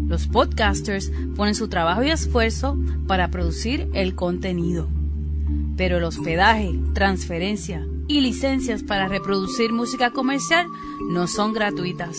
Los 0.08 0.28
podcasters 0.28 1.12
ponen 1.36 1.54
su 1.54 1.68
trabajo 1.68 2.02
y 2.02 2.10
esfuerzo 2.10 2.78
para 3.08 3.30
producir 3.30 3.90
el 3.94 4.16
contenido. 4.16 4.88
Pero 5.76 5.98
el 5.98 6.04
hospedaje, 6.06 6.80
transferencia 6.94 7.86
y 8.08 8.22
licencias 8.22 8.84
para 8.84 9.08
reproducir 9.08 9.74
música 9.74 10.12
comercial 10.12 10.68
no 11.10 11.28
son 11.28 11.54
gratuitas. 11.54 12.18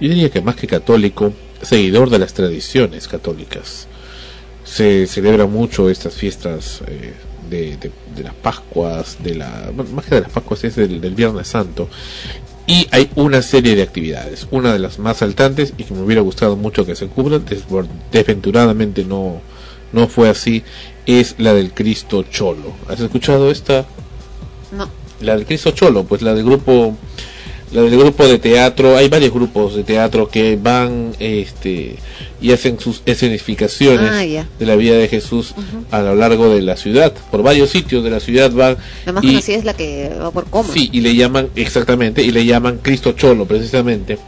yo 0.00 0.08
diría 0.08 0.30
que 0.30 0.40
más 0.42 0.56
que 0.56 0.66
católico, 0.66 1.32
seguidor 1.62 2.10
de 2.10 2.18
las 2.18 2.34
tradiciones 2.34 3.08
católicas. 3.08 3.86
Se 4.64 5.06
celebra 5.06 5.46
mucho 5.46 5.88
estas 5.90 6.14
fiestas 6.14 6.80
eh, 6.86 7.12
de, 7.54 7.76
de- 7.76 7.92
de 8.16 8.22
las 8.22 8.34
Pascuas, 8.34 9.16
de 9.22 9.34
la, 9.34 9.70
bueno, 9.74 9.90
más 9.92 10.04
que 10.06 10.16
de 10.16 10.20
las 10.22 10.30
Pascuas 10.30 10.64
es 10.64 10.76
del, 10.76 11.00
del 11.00 11.14
Viernes 11.14 11.48
Santo. 11.48 11.88
Y 12.66 12.86
hay 12.92 13.10
una 13.14 13.42
serie 13.42 13.74
de 13.76 13.82
actividades. 13.82 14.46
Una 14.50 14.72
de 14.72 14.78
las 14.78 14.98
más 14.98 15.18
saltantes 15.18 15.74
y 15.76 15.84
que 15.84 15.92
me 15.94 16.00
hubiera 16.00 16.22
gustado 16.22 16.56
mucho 16.56 16.86
que 16.86 16.96
se 16.96 17.06
cubran, 17.08 17.44
desventuradamente 18.10 19.04
no, 19.04 19.40
no 19.92 20.08
fue 20.08 20.28
así, 20.30 20.62
es 21.06 21.34
la 21.38 21.52
del 21.52 21.72
Cristo 21.72 22.22
Cholo. 22.22 22.72
¿Has 22.88 23.00
escuchado 23.00 23.50
esta? 23.50 23.84
No. 24.76 24.88
La 25.20 25.36
del 25.36 25.44
Cristo 25.46 25.72
Cholo, 25.72 26.04
pues 26.04 26.22
la 26.22 26.34
del 26.34 26.44
grupo 26.44 26.96
del 27.82 27.98
grupo 27.98 28.26
de 28.26 28.38
teatro, 28.38 28.96
hay 28.96 29.08
varios 29.08 29.32
grupos 29.32 29.74
de 29.74 29.82
teatro 29.84 30.28
que 30.28 30.56
van 30.60 31.12
este 31.18 31.96
y 32.40 32.52
hacen 32.52 32.78
sus 32.78 33.02
escenificaciones 33.06 34.10
Ah, 34.12 34.46
de 34.58 34.66
la 34.66 34.76
vida 34.76 34.96
de 34.96 35.08
Jesús 35.08 35.54
a 35.90 36.00
lo 36.02 36.14
largo 36.14 36.54
de 36.54 36.62
la 36.62 36.76
ciudad, 36.76 37.12
por 37.30 37.42
varios 37.42 37.70
sitios 37.70 38.04
de 38.04 38.10
la 38.10 38.20
ciudad 38.20 38.50
van 38.52 38.76
La 39.06 39.12
más 39.12 39.24
y, 39.24 39.28
conocida 39.28 39.56
es 39.56 39.64
la 39.64 39.74
que 39.74 40.10
va 40.20 40.30
por 40.30 40.44
coma. 40.46 40.68
sí, 40.72 40.88
y 40.92 41.00
le 41.00 41.14
llaman 41.16 41.48
exactamente 41.56 42.22
y 42.22 42.30
le 42.30 42.44
llaman 42.44 42.78
Cristo 42.82 43.12
Cholo 43.12 43.44
precisamente 43.46 44.18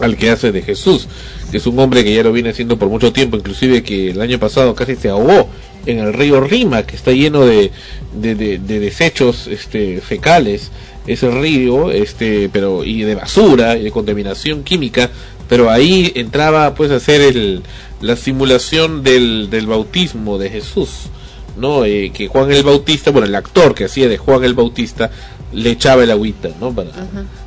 al 0.00 0.16
que 0.16 0.30
hace 0.30 0.52
de 0.52 0.62
Jesús, 0.62 1.08
que 1.50 1.56
es 1.56 1.66
un 1.66 1.78
hombre 1.80 2.04
que 2.04 2.14
ya 2.14 2.22
lo 2.22 2.32
viene 2.32 2.50
haciendo 2.50 2.78
por 2.78 2.88
mucho 2.88 3.12
tiempo, 3.12 3.36
inclusive 3.36 3.82
que 3.82 4.10
el 4.10 4.20
año 4.20 4.38
pasado 4.38 4.74
casi 4.74 4.94
se 4.94 5.08
ahogó 5.08 5.48
en 5.86 5.98
el 5.98 6.12
río 6.12 6.40
Rima, 6.40 6.84
que 6.84 6.94
está 6.96 7.10
lleno 7.12 7.44
de, 7.46 7.72
de, 8.14 8.34
de- 8.36 8.58
de 8.58 8.78
desechos 8.78 9.46
este, 9.48 10.00
fecales, 10.00 10.70
ese 11.08 11.30
río, 11.30 11.90
este, 11.90 12.48
pero 12.52 12.84
y 12.84 13.02
de 13.02 13.14
basura 13.14 13.76
y 13.76 13.82
de 13.84 13.90
contaminación 13.90 14.62
química, 14.62 15.10
pero 15.48 15.70
ahí 15.70 16.12
entraba 16.14 16.74
pues 16.74 16.90
a 16.90 16.96
hacer 16.96 17.20
el, 17.20 17.62
la 18.00 18.16
simulación 18.16 19.02
del, 19.02 19.48
del 19.50 19.66
bautismo 19.66 20.38
de 20.38 20.50
Jesús. 20.50 21.08
¿no? 21.56 21.84
Eh, 21.84 22.12
que 22.14 22.28
Juan 22.28 22.52
el 22.52 22.62
Bautista, 22.62 23.10
bueno, 23.10 23.26
el 23.26 23.34
actor 23.34 23.74
que 23.74 23.84
hacía 23.84 24.08
de 24.08 24.16
Juan 24.16 24.44
el 24.44 24.54
Bautista 24.54 25.10
le 25.52 25.70
echaba 25.70 26.04
el 26.04 26.10
agüita, 26.10 26.50
¿no? 26.60 26.72
Para, 26.72 26.90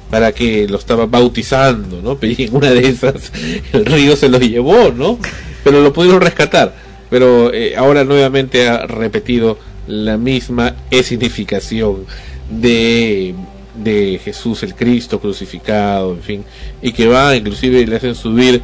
para 0.10 0.32
que 0.34 0.68
lo 0.68 0.78
estaba 0.78 1.06
bautizando, 1.06 2.02
¿no? 2.02 2.18
Pero 2.18 2.36
y 2.38 2.44
en 2.44 2.56
una 2.56 2.72
de 2.72 2.88
esas 2.88 3.32
el 3.74 3.86
río 3.86 4.16
se 4.16 4.30
lo 4.30 4.38
llevó, 4.40 4.92
¿no? 4.92 5.18
Pero 5.64 5.82
lo 5.82 5.94
pudieron 5.94 6.22
rescatar. 6.22 6.76
Pero 7.10 7.54
eh, 7.54 7.76
ahora 7.76 8.04
nuevamente 8.04 8.68
ha 8.68 8.86
repetido 8.86 9.58
la 9.88 10.18
misma 10.18 10.76
escenificación 10.92 12.06
de 12.50 13.36
de 13.76 14.20
Jesús 14.24 14.64
el 14.64 14.76
Cristo 14.76 15.20
crucificado, 15.20 16.14
en 16.14 16.22
fin, 16.22 16.46
y 16.82 16.92
que 16.92 17.08
va, 17.08 17.36
inclusive 17.36 17.86
le 17.86 17.96
hacen 17.96 18.16
subir 18.16 18.62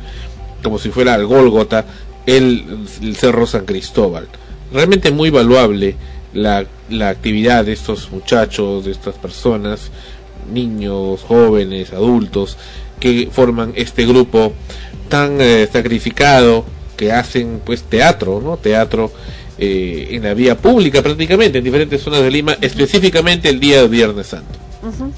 como 0.64 0.80
si 0.80 0.90
fuera 0.90 1.14
al 1.14 1.26
Gólgota 1.26 1.86
el, 2.26 2.88
Cerro 3.16 3.48
San 3.48 3.66
Cristóbal. 3.66 4.28
Realmente 4.72 5.12
muy 5.12 5.30
valuable 5.30 5.96
la, 6.34 6.66
la 6.90 7.10
actividad 7.10 7.66
de 7.66 7.74
estos 7.74 8.12
muchachos, 8.12 8.86
de 8.86 8.92
estas 8.92 9.16
personas, 9.16 9.92
niños, 10.52 11.22
jóvenes, 11.22 11.94
adultos, 11.94 12.58
que 13.00 13.30
forman 13.32 13.74
este 13.76 14.06
grupo 14.06 14.54
tan 15.10 15.40
eh, 15.40 15.68
sacrificado 15.72 16.66
que 16.96 17.12
hacen 17.12 17.62
pues 17.64 17.84
teatro, 17.84 18.42
¿no? 18.44 18.58
Teatro 18.58 19.12
eh, 19.58 20.10
en 20.12 20.24
la 20.24 20.34
vía 20.34 20.58
pública 20.58 21.02
prácticamente 21.02 21.60
en 21.60 21.64
diferentes 21.64 22.02
zonas 22.02 22.22
de 22.22 22.32
Lima, 22.32 22.58
específicamente 22.60 23.50
el 23.50 23.60
día 23.60 23.82
de 23.82 23.88
Viernes 23.88 24.28
Santo. 24.28 24.67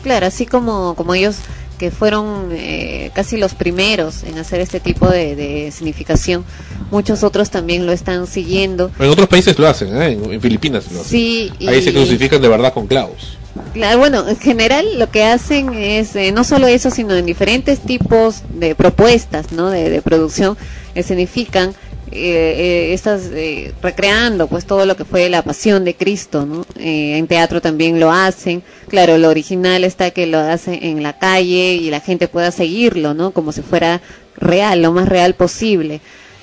Claro, 0.03 0.25
así 0.27 0.45
como, 0.45 0.95
como 0.95 1.13
ellos 1.15 1.37
que 1.77 1.91
fueron 1.91 2.49
eh, 2.51 3.09
casi 3.13 3.37
los 3.37 3.53
primeros 3.53 4.23
en 4.23 4.37
hacer 4.37 4.59
este 4.59 4.79
tipo 4.81 5.07
de, 5.07 5.35
de 5.37 5.71
significación, 5.71 6.43
muchos 6.91 7.23
otros 7.23 7.49
también 7.51 7.85
lo 7.85 7.93
están 7.93 8.27
siguiendo. 8.27 8.91
En 8.99 9.09
otros 9.09 9.29
países 9.29 9.57
lo 9.57 9.65
hacen, 9.67 9.95
¿eh? 10.01 10.11
en, 10.11 10.33
en 10.33 10.41
Filipinas 10.41 10.91
lo 10.91 10.99
hacen. 10.99 11.09
Sí, 11.09 11.51
y- 11.57 11.67
Ahí 11.69 11.81
se 11.81 11.93
crucifican 11.93 12.41
de 12.41 12.49
verdad 12.49 12.73
con 12.73 12.85
clavos. 12.87 13.37
Claro, 13.73 13.97
bueno, 13.99 14.27
en 14.27 14.37
general 14.37 14.99
lo 14.99 15.09
que 15.09 15.23
hacen 15.23 15.73
es 15.73 16.15
eh, 16.15 16.31
no 16.33 16.43
solo 16.43 16.67
eso, 16.67 16.91
sino 16.91 17.15
en 17.15 17.25
diferentes 17.25 17.79
tipos 17.79 18.41
de 18.53 18.75
propuestas, 18.75 19.51
¿no? 19.53 19.69
De, 19.69 19.89
de 19.89 20.01
producción, 20.01 20.57
escenifican 20.95 21.73
eh, 22.11 22.90
eh, 22.91 22.94
estas 22.94 23.30
eh, 23.34 23.73
recreando 23.81 24.48
pues 24.48 24.65
todo 24.65 24.86
lo 24.86 24.95
que 24.95 25.06
fue 25.06 25.30
la 25.30 25.44
pasión 25.44 25.86
de 25.86 25.95
Cristo, 25.95 26.45
¿no? 26.45 26.65
Eh, 26.77 27.18
en 27.18 27.27
teatro 27.27 27.61
también 27.61 27.99
lo 27.99 28.11
hacen. 28.11 28.64
Claro, 28.88 29.18
lo 29.18 29.30
original 29.30 29.84
está 29.84 30.11
que 30.11 30.26
lo 30.27 30.40
hacen 30.40 30.80
en 30.81 31.03
la 31.03 31.18
calle 31.18 31.76
y 31.76 31.90
la 31.90 31.99
gente 31.99 32.27
pueda 32.27 32.52
seguirlo, 32.52 33.14
¿no? 33.14 33.31
Como 33.31 33.52
si 33.52 33.61
fuera 33.61 34.02
real, 34.38 34.81
lo 34.81 34.91
más 34.91 35.07
real 35.07 35.36
posible. 35.36 36.02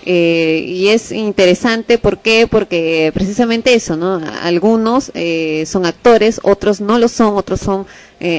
Eh, 0.09 0.65
y 0.69 0.89
es 0.89 1.11
interesante, 1.11 1.99
¿por 1.99 2.19
qué? 2.19 2.47
Porque 2.49 3.11
precisamente 3.13 3.75
eso, 3.75 3.97
¿no? 3.97 4.21
Algunos 4.43 5.11
eh, 5.15 5.65
son 5.67 5.85
actores, 5.85 6.39
otros 6.45 6.81
no 6.81 6.99
lo 6.99 7.09
son, 7.09 7.37
otros 7.37 7.61
son 7.61 7.87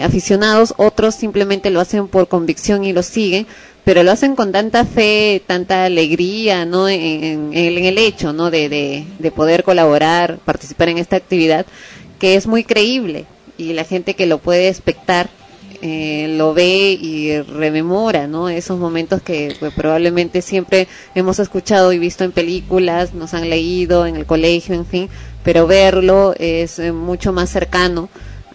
aficionados, 0.01 0.73
otros 0.77 1.13
simplemente 1.13 1.69
lo 1.69 1.79
hacen 1.79 2.07
por 2.07 2.27
convicción 2.27 2.83
y 2.83 2.93
lo 2.93 3.03
siguen, 3.03 3.45
pero 3.87 4.03
lo 4.03 4.11
hacen 4.11 4.35
con 4.35 4.51
tanta 4.51 4.83
fe, 4.83 5.41
tanta 5.47 5.85
alegría, 5.85 6.65
¿no? 6.65 6.89
En, 6.89 7.23
en- 7.23 7.53
en 7.53 7.85
el 7.85 7.97
hecho, 7.97 8.33
¿no? 8.33 8.51
De, 8.51 8.67
de, 8.67 9.05
de 9.17 9.31
poder 9.31 9.63
colaborar, 9.63 10.39
participar 10.43 10.89
en 10.89 10.97
esta 10.97 11.15
actividad, 11.15 11.65
que 12.19 12.35
es 12.35 12.47
muy 12.47 12.65
creíble 12.65 13.27
y 13.57 13.71
la 13.71 13.85
gente 13.85 14.13
que 14.13 14.25
lo 14.25 14.39
puede 14.39 14.67
espectar 14.67 15.29
eh, 15.81 16.35
lo 16.37 16.53
ve 16.53 16.97
y 16.99 17.39
rememora, 17.43 18.27
¿no? 18.27 18.49
Esos 18.49 18.77
momentos 18.77 19.21
que 19.21 19.55
pues, 19.57 19.71
probablemente 19.73 20.41
siempre 20.41 20.89
hemos 21.15 21.39
escuchado 21.39 21.93
y 21.93 21.97
visto 21.97 22.25
en 22.25 22.33
películas, 22.33 23.13
nos 23.13 23.33
han 23.33 23.49
leído 23.49 24.05
en 24.05 24.17
el 24.17 24.25
colegio, 24.25 24.75
en 24.75 24.85
fin, 24.85 25.07
pero 25.45 25.65
verlo 25.65 26.33
es 26.37 26.77
eh, 26.79 26.91
mucho 26.91 27.31
más 27.31 27.49
cercano 27.51 28.09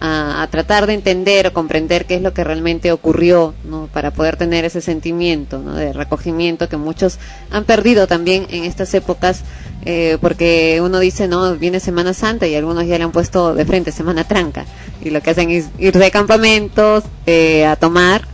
a, 0.05 0.43
a 0.43 0.47
tratar 0.49 0.89
de 0.89 0.95
entender 0.95 1.47
o 1.47 1.53
comprender 1.53 2.07
qué 2.07 2.17
es 2.17 2.23
lo 2.23 2.35
que 2.35 2.43
realmente 2.43 2.91
ocurrió, 2.91 3.55
¿no? 3.63 3.89
Para 3.93 4.11
poder 4.11 4.37
tener 4.37 4.65
ese 4.65 4.81
sentimiento, 4.81 5.61
¿no? 5.61 5.75
De 5.75 5.93
recogimiento 5.93 6.69
que 6.69 6.77
muchos 6.77 7.21
han 7.53 7.63
perdido 7.63 8.09
también 8.09 8.49
en 8.51 8.65
estas 8.65 8.93
épocas, 8.95 9.43
eh, 9.85 10.19
porque 10.21 10.81
uno 10.83 10.99
dice, 10.99 11.29
no, 11.29 11.55
viene 11.55 11.79
Semana 11.79 12.15
Santa 12.15 12.49
y 12.49 12.57
algunos 12.57 12.85
ya 12.85 12.99
le 12.99 13.05
han 13.05 13.13
puesto 13.13 13.55
de 13.55 13.65
frente 13.65 13.93
Semana 13.93 14.25
Tranca 14.25 14.65
y 15.05 15.11
lo 15.11 15.21
que 15.21 15.31
hacen 15.31 15.51
es 15.51 15.69
ir 15.79 15.97
de 15.97 16.11
campamentos 16.11 17.05
eh, 17.27 17.65
a 17.65 17.77
tomar, 17.77 18.27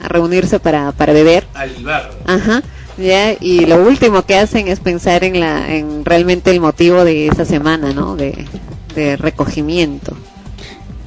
a 0.00 0.06
reunirse 0.06 0.60
para, 0.60 0.92
para 0.92 1.12
beber. 1.12 1.44
Al 1.54 1.74
bar. 1.82 2.12
Ajá. 2.24 2.62
Ya, 2.98 3.32
y 3.38 3.66
lo 3.66 3.82
último 3.84 4.22
que 4.22 4.36
hacen 4.36 4.68
es 4.68 4.78
pensar 4.78 5.24
en 5.24 5.40
la 5.40 5.74
en 5.74 6.04
realmente 6.04 6.50
el 6.52 6.60
motivo 6.60 7.04
de 7.04 7.26
esa 7.26 7.44
semana, 7.44 7.92
¿no? 7.92 8.14
De, 8.16 8.46
de 8.94 9.16
recogimiento. 9.16 10.16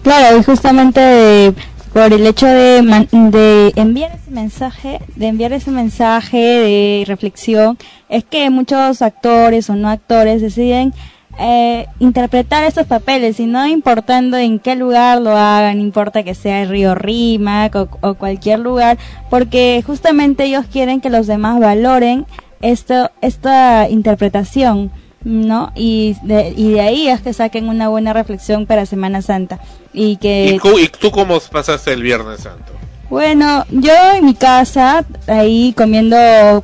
Claro, 0.09 0.39
y 0.39 0.43
justamente 0.43 1.45
eh, 1.45 1.53
por 1.93 2.11
el 2.11 2.25
hecho 2.25 2.47
de, 2.47 2.81
de 3.11 3.73
enviar 3.75 4.11
ese 4.15 4.31
mensaje, 4.31 4.99
de 5.15 5.27
enviar 5.27 5.53
ese 5.53 5.69
mensaje 5.69 6.37
de 6.39 7.03
reflexión, 7.05 7.77
es 8.09 8.23
que 8.23 8.49
muchos 8.49 9.03
actores 9.03 9.69
o 9.69 9.75
no 9.75 9.87
actores 9.87 10.41
deciden 10.41 10.95
eh, 11.37 11.85
interpretar 11.99 12.63
esos 12.63 12.87
papeles 12.87 13.39
y 13.39 13.45
no 13.45 13.67
importando 13.67 14.35
en 14.37 14.57
qué 14.57 14.75
lugar 14.75 15.21
lo 15.21 15.37
hagan, 15.37 15.79
importa 15.79 16.23
que 16.23 16.33
sea 16.33 16.63
el 16.63 16.69
río 16.69 16.95
Rímac 16.95 17.75
o, 17.75 17.87
o 18.01 18.15
cualquier 18.15 18.61
lugar, 18.61 18.97
porque 19.29 19.83
justamente 19.85 20.45
ellos 20.45 20.65
quieren 20.71 21.01
que 21.01 21.11
los 21.11 21.27
demás 21.27 21.59
valoren 21.59 22.25
esto, 22.61 23.11
esta 23.21 23.87
interpretación. 23.87 24.89
¿No? 25.23 25.71
Y 25.75 26.15
de, 26.23 26.53
y 26.55 26.71
de 26.71 26.81
ahí 26.81 27.07
es 27.09 27.21
que 27.21 27.33
saquen 27.33 27.67
una 27.69 27.89
buena 27.89 28.13
reflexión 28.13 28.65
para 28.65 28.85
Semana 28.85 29.21
Santa. 29.21 29.59
Y 29.93 30.17
que, 30.17 30.53
¿Y, 30.55 30.59
cu- 30.59 30.77
y 30.79 30.87
tú 30.87 31.11
cómo 31.11 31.39
pasaste 31.39 31.91
el 31.93 32.03
Viernes 32.03 32.41
Santo? 32.41 32.73
bueno, 33.09 33.65
yo 33.71 33.91
en 34.15 34.23
mi 34.23 34.35
casa, 34.35 35.03
ahí 35.25 35.73
comiendo 35.75 36.15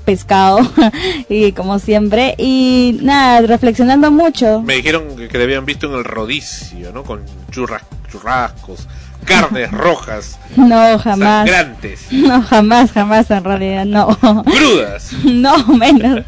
pescado, 0.06 0.60
y 1.30 1.54
como 1.54 1.80
siempre, 1.80 2.36
y 2.38 3.00
nada, 3.02 3.42
reflexionando 3.42 4.12
mucho. 4.12 4.62
Me 4.62 4.76
dijeron 4.76 5.16
que, 5.16 5.28
que 5.28 5.38
te 5.40 5.44
habían 5.44 5.66
visto 5.66 5.88
en 5.88 5.94
el 5.94 6.04
rodicio, 6.04 6.92
¿no? 6.94 7.04
Con 7.04 7.24
churras, 7.50 7.82
churrascos, 8.12 8.88
carnes 9.26 9.72
rojas, 9.72 10.40
No, 10.56 10.98
jamás. 11.00 11.48
sangrantes, 11.50 12.08
No, 12.12 12.42
jamás, 12.42 12.92
jamás 12.92 13.30
en 13.32 13.44
realidad, 13.44 13.86
no. 13.86 14.18
crudas, 14.44 15.12
No, 15.24 15.58
menos. 15.68 16.24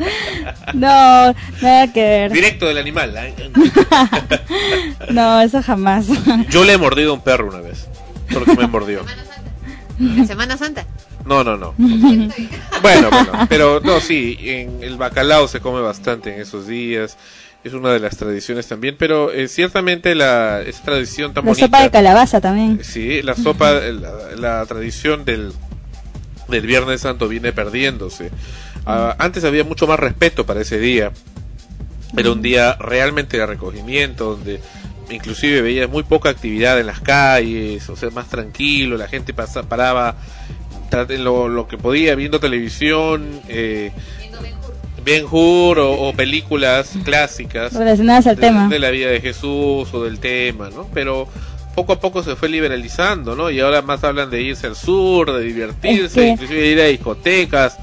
No, 0.74 1.34
nada 1.62 1.94
que 1.94 2.02
ver. 2.02 2.32
directo 2.32 2.68
del 2.68 2.78
animal. 2.80 3.14
¿eh? 3.18 3.34
No, 5.12 5.42
eso 5.42 5.62
jamás. 5.64 6.08
Yo 6.50 6.64
le 6.64 6.74
he 6.74 6.78
mordido 6.78 7.12
a 7.12 7.14
un 7.16 7.22
perro 7.22 7.48
una 7.48 7.60
vez, 7.62 7.88
porque 8.34 8.56
me 8.56 8.68
mordió. 8.68 9.02
En 10.00 10.28
Semana 10.28 10.58
Santa. 10.58 10.86
No, 11.26 11.44
no, 11.44 11.58
no. 11.58 11.74
Bueno, 11.78 13.10
bueno, 13.10 13.10
pero 13.50 13.82
no, 13.82 14.00
sí, 14.00 14.38
en 14.42 14.82
el 14.82 14.96
bacalao 14.98 15.48
se 15.48 15.60
come 15.60 15.82
bastante 15.82 16.34
en 16.34 16.42
esos 16.42 16.68
días. 16.68 17.18
Es 17.64 17.74
una 17.74 17.92
de 17.92 18.00
las 18.00 18.16
tradiciones 18.16 18.68
también, 18.68 18.96
pero 18.98 19.32
eh, 19.32 19.48
ciertamente 19.48 20.16
la 20.16 20.62
esa 20.62 20.84
tradición 20.84 21.34
tan 21.34 21.44
La 21.44 21.50
bonita. 21.52 21.66
sopa 21.68 21.82
de 21.84 21.92
calabaza 21.92 22.40
también. 22.40 22.80
Sí, 22.84 23.22
la 23.22 23.36
sopa, 23.36 23.72
la, 23.74 24.12
la 24.38 24.66
tradición 24.66 25.26
del, 25.26 25.52
del 26.48 26.66
Viernes 26.66 27.02
Santo 27.02 27.28
viene 27.28 27.52
perdiéndose. 27.52 28.32
Ah, 28.86 29.16
antes 29.20 29.44
había 29.44 29.66
mucho 29.66 29.86
más 29.86 30.00
respeto 30.00 30.46
para 30.46 30.62
ese 30.62 30.80
día. 30.80 31.12
Era 32.16 32.32
un 32.32 32.42
día 32.42 32.76
realmente 32.80 33.38
de 33.38 33.46
recogimiento, 33.46 34.36
donde 34.38 34.62
inclusive 35.10 35.62
veía 35.62 35.88
muy 35.90 36.04
poca 36.04 36.30
actividad 36.30 36.80
en 36.80 36.86
las 36.86 37.02
calles, 37.02 37.90
o 37.90 37.98
sea, 37.98 38.10
más 38.12 38.30
tranquilo, 38.30 38.96
la 38.96 39.08
gente 39.10 39.34
pasa, 39.34 39.64
paraba 39.64 40.16
lo, 41.10 41.50
lo 41.50 41.68
que 41.68 41.78
podía, 41.78 42.16
viendo 42.16 42.40
televisión, 42.40 43.42
eh, 43.50 43.92
Ben 45.08 45.26
Hur 45.26 45.80
o, 45.80 45.92
o 46.10 46.14
películas 46.14 46.92
clásicas 47.06 47.74
Relacionadas 47.74 48.28
al 48.28 48.36
de, 48.36 48.42
tema. 48.42 48.68
de 48.68 48.78
la 48.80 48.90
vida 48.90 49.10
de 49.10 49.22
Jesús 49.22 49.88
o 49.94 50.04
del 50.04 50.20
tema, 50.20 50.70
¿no? 50.70 50.88
Pero 50.94 51.28
poco 51.76 51.94
a 51.94 52.00
poco 52.00 52.24
se 52.24 52.36
fue 52.36 52.50
liberalizando, 52.50 53.36
¿no? 53.36 53.50
Y 53.50 53.60
ahora 53.62 53.82
más 53.82 54.04
hablan 54.04 54.30
de 54.30 54.42
irse 54.42 54.68
al 54.68 54.76
sur, 54.76 55.32
de 55.32 55.44
divertirse, 55.44 56.06
Es 56.06 56.14
que- 56.14 56.28
inclusive 56.30 56.60
de 56.62 56.72
ir 56.72 56.82
a 56.82 56.86
discotecas, 56.86 57.78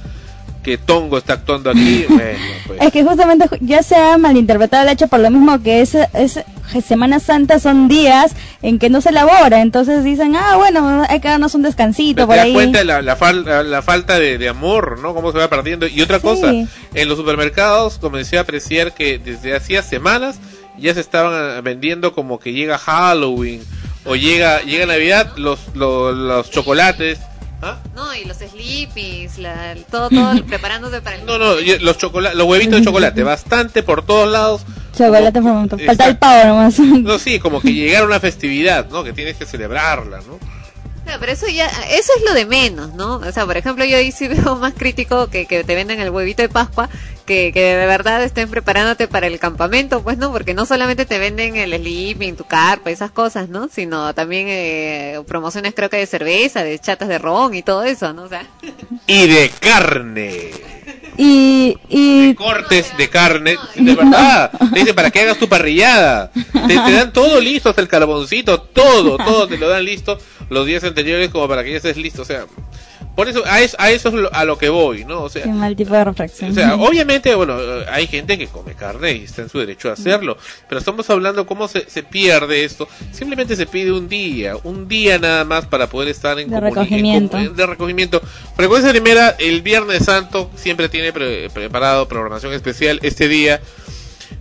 que 0.64 0.78
Tongo 0.78 1.18
está 1.18 1.34
actuando 1.34 1.70
aquí, 1.70 2.04
bueno, 2.08 2.24
pues. 2.66 2.80
Es 2.82 2.90
que 2.92 3.04
justamente 3.04 3.46
ju- 3.48 3.58
ya 3.60 3.82
se 3.84 3.94
ha 3.94 4.18
malinterpretado 4.18 4.82
el 4.82 4.88
hecho 4.88 5.06
por 5.06 5.20
lo 5.20 5.30
mismo 5.30 5.62
que 5.62 5.80
es, 5.82 5.94
es 6.14 6.40
Semana 6.84 7.20
Santa 7.20 7.60
son 7.60 7.86
días 7.86 8.32
en 8.62 8.78
que 8.80 8.88
no 8.90 9.00
se 9.00 9.10
elabora, 9.10 9.60
entonces 9.60 10.02
dicen, 10.02 10.34
ah, 10.34 10.56
bueno, 10.56 11.04
hay 11.08 11.20
que 11.20 11.28
darnos 11.28 11.54
un 11.54 11.62
descansito 11.62 12.16
Pero 12.16 12.26
por 12.26 12.34
te 12.34 12.38
das 12.38 12.46
ahí. 12.46 12.52
cuenta 12.54 12.78
de 12.80 12.84
la, 12.86 13.02
la, 13.02 13.16
fal- 13.16 13.44
la- 13.44 13.62
la 13.62 13.82
falta 13.82 14.18
de, 14.18 14.38
de 14.38 14.48
amor, 14.48 14.98
¿no? 15.00 15.14
Cómo 15.14 15.30
se 15.30 15.38
va 15.38 15.48
perdiendo. 15.48 15.86
Y 15.86 16.00
otra 16.02 16.16
Sí. 16.16 16.22
cosa, 16.22 16.50
en 16.50 17.08
los 17.08 17.18
supermercados 17.18 17.98
comencé 17.98 18.38
a 18.38 18.40
apreciar 18.40 18.94
que 18.94 19.18
desde 19.18 19.54
hacía 19.54 19.82
semanas 19.82 20.36
ya 20.78 20.94
se 20.94 21.00
estaban 21.00 21.32
ah, 21.34 21.60
vendiendo 21.60 22.14
como 22.14 22.40
que 22.40 22.52
llega 22.52 22.78
Halloween 22.78 23.60
o 24.06 24.16
llega 24.16 24.60
llega 24.62 24.86
Navidad 24.86 25.32
los, 25.36 25.60
los, 25.74 26.16
los 26.16 26.50
chocolates. 26.50 27.18
¿Ah? 27.64 27.78
No, 27.94 28.14
y 28.14 28.24
los 28.24 28.36
sleepies, 28.36 29.38
la, 29.38 29.74
todo, 29.90 30.10
todo 30.10 30.44
preparándose 30.46 31.00
para 31.00 31.16
el... 31.16 31.24
No, 31.24 31.38
no, 31.38 31.54
los, 31.54 31.80
los 31.80 32.46
huevitos 32.46 32.80
de 32.80 32.84
chocolate, 32.84 33.22
bastante 33.22 33.82
por 33.82 34.04
todos 34.04 34.30
lados. 34.30 34.62
Chocolate 34.96 35.40
por 35.40 35.52
montón. 35.52 35.80
Falta 35.80 36.06
el 36.06 36.18
pavo 36.18 36.48
nomás. 36.48 36.78
No, 36.78 37.18
sí, 37.18 37.38
como 37.38 37.60
que 37.60 37.72
llegar 37.72 38.02
a 38.02 38.06
una 38.06 38.20
festividad, 38.20 38.88
¿no? 38.90 39.02
Que 39.02 39.12
tienes 39.12 39.36
que 39.36 39.46
celebrarla, 39.46 40.18
¿no? 40.18 40.38
Pero 41.20 41.32
eso 41.32 41.46
ya, 41.48 41.66
eso 41.90 42.12
es 42.16 42.24
lo 42.24 42.34
de 42.34 42.46
menos, 42.46 42.94
¿no? 42.94 43.16
O 43.16 43.32
sea, 43.32 43.46
por 43.46 43.56
ejemplo, 43.56 43.84
yo 43.84 43.96
ahí 43.96 44.12
sí 44.12 44.28
veo 44.28 44.56
más 44.56 44.74
crítico 44.74 45.28
que, 45.28 45.46
que 45.46 45.64
te 45.64 45.74
venden 45.74 46.00
el 46.00 46.10
huevito 46.10 46.42
de 46.42 46.48
Pascua, 46.48 46.88
que, 47.26 47.52
que 47.52 47.76
de 47.76 47.86
verdad 47.86 48.22
estén 48.22 48.50
preparándote 48.50 49.08
para 49.08 49.26
el 49.26 49.38
campamento, 49.38 50.02
pues, 50.02 50.18
¿no? 50.18 50.32
Porque 50.32 50.54
no 50.54 50.66
solamente 50.66 51.06
te 51.06 51.18
venden 51.18 51.56
el 51.56 51.74
sleeping, 51.74 52.36
tu 52.36 52.44
carpa, 52.44 52.90
esas 52.90 53.10
cosas, 53.10 53.48
¿no? 53.48 53.68
Sino 53.68 54.14
también 54.14 54.46
eh, 54.48 55.20
promociones 55.26 55.74
creo 55.74 55.90
que 55.90 55.96
de 55.96 56.06
cerveza, 56.06 56.64
de 56.64 56.78
chatas 56.78 57.08
de 57.08 57.18
ron 57.18 57.54
y 57.54 57.62
todo 57.62 57.84
eso, 57.84 58.12
¿no? 58.12 58.24
O 58.24 58.28
sea, 58.28 58.46
Y 59.06 59.26
de 59.26 59.50
carne. 59.60 60.73
Y, 61.16 61.76
y 61.88 62.34
Cortes 62.34 62.96
de 62.96 63.08
carne. 63.08 63.56
De 63.74 63.94
verdad. 63.94 64.50
Te 64.72 64.80
dicen 64.80 64.94
para 64.94 65.10
que 65.10 65.20
hagas 65.20 65.38
tu 65.38 65.48
parrillada. 65.48 66.30
Te, 66.32 66.74
te 66.78 66.92
dan 66.92 67.12
todo 67.12 67.40
listo, 67.40 67.70
hasta 67.70 67.80
el 67.80 67.88
carboncito. 67.88 68.60
Todo, 68.60 69.16
todo 69.16 69.46
te 69.46 69.58
lo 69.58 69.68
dan 69.68 69.84
listo 69.84 70.18
los 70.50 70.66
días 70.66 70.84
anteriores 70.84 71.30
como 71.30 71.48
para 71.48 71.64
que 71.64 71.70
ya 71.70 71.76
estés 71.76 71.96
listo. 71.96 72.22
O 72.22 72.24
sea, 72.24 72.46
por 73.14 73.28
eso, 73.28 73.42
a 73.46 73.60
eso, 73.60 73.76
a 73.78 73.90
eso 73.90 74.08
es 74.08 74.14
lo- 74.14 74.34
a 74.34 74.44
lo 74.44 74.58
que 74.58 74.68
voy, 74.68 75.04
¿no? 75.04 75.22
O 75.22 75.28
sea, 75.28 75.42
qué 75.44 75.48
mal 75.50 75.76
tipo 75.76 75.94
de 75.94 76.04
reflexión. 76.04 76.50
o 76.50 76.54
sea, 76.54 76.74
obviamente, 76.74 77.34
bueno, 77.34 77.56
hay 77.90 78.06
gente 78.06 78.36
que 78.36 78.48
come 78.48 78.74
carne 78.74 79.12
y 79.12 79.24
está 79.24 79.42
en 79.42 79.48
su 79.48 79.58
derecho 79.58 79.88
a 79.88 79.92
hacerlo, 79.92 80.36
pero 80.68 80.78
estamos 80.78 81.08
hablando 81.10 81.46
cómo 81.46 81.68
se, 81.68 81.88
se 81.88 82.02
pierde 82.02 82.64
esto. 82.64 82.88
Simplemente 83.12 83.54
se 83.56 83.66
pide 83.66 83.92
un 83.92 84.08
día, 84.08 84.54
un 84.64 84.88
día 84.88 85.18
nada 85.18 85.44
más 85.44 85.66
para 85.66 85.88
poder 85.88 86.08
estar 86.08 86.38
en 86.38 86.50
De 86.50 86.56
en 86.56 86.62
recogimiento. 86.62 87.36
comu- 87.38 87.52
de 87.54 87.66
recogimiento. 87.66 88.20
Frecuencia 88.56 88.90
primera, 88.90 89.36
el 89.38 89.62
Viernes 89.62 90.04
Santo 90.04 90.50
siempre 90.56 90.88
tiene 90.88 91.12
pre- 91.12 91.50
preparado 91.50 92.08
programación 92.08 92.52
especial. 92.52 92.98
Este 93.02 93.28
día 93.28 93.60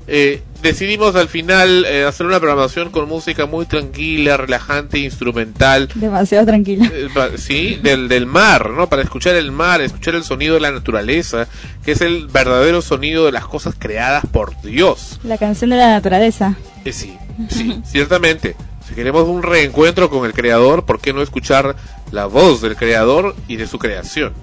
eh, 0.08 0.42
decidimos 0.62 1.16
al 1.16 1.28
final 1.28 1.86
eh, 1.86 2.06
hacer 2.06 2.26
una 2.26 2.40
programación 2.40 2.90
con 2.90 3.08
música 3.08 3.46
muy 3.46 3.66
tranquila, 3.66 4.38
relajante, 4.38 5.00
instrumental. 5.00 5.90
Demasiado 5.96 6.46
tranquila. 6.46 6.90
Eh, 6.94 7.10
sí, 7.38 7.80
del, 7.82 8.08
del 8.08 8.26
mar, 8.26 8.70
¿no? 8.72 8.88
Para 8.88 9.02
escuchar 9.02 9.36
el 9.36 9.52
mar, 9.52 9.82
escuchar 9.82 10.16
el 10.16 10.24
sonido 10.24 10.56
de 10.56 10.62
la 10.62 10.72
naturaleza, 10.72 11.48
que 11.84 11.94
es 11.94 12.02
el 12.02 12.28
verdadero 12.28 12.82
sonido 12.82 13.26
de 13.26 13.32
las 13.32 13.46
cosas 13.46 13.76
creadas 13.78 14.26
por 14.32 14.60
Dios. 14.62 15.20
La 15.24 15.38
canción 15.38 15.70
de 15.70 15.78
la 15.78 15.90
naturaleza. 15.90 16.56
Sí, 16.86 17.18
sí, 17.50 17.82
ciertamente. 17.86 18.56
Si 18.88 18.96
queremos 18.96 19.28
un 19.28 19.44
reencuentro 19.44 20.10
con 20.10 20.26
el 20.26 20.34
creador, 20.34 20.86
¿por 20.86 21.00
qué 21.00 21.14
no 21.14 21.22
escuchar 21.22 21.76
la 22.12 22.26
voz 22.26 22.62
del 22.62 22.76
creador 22.76 23.36
y 23.48 23.56
de 23.56 23.68
su 23.68 23.80
creación? 23.80 24.34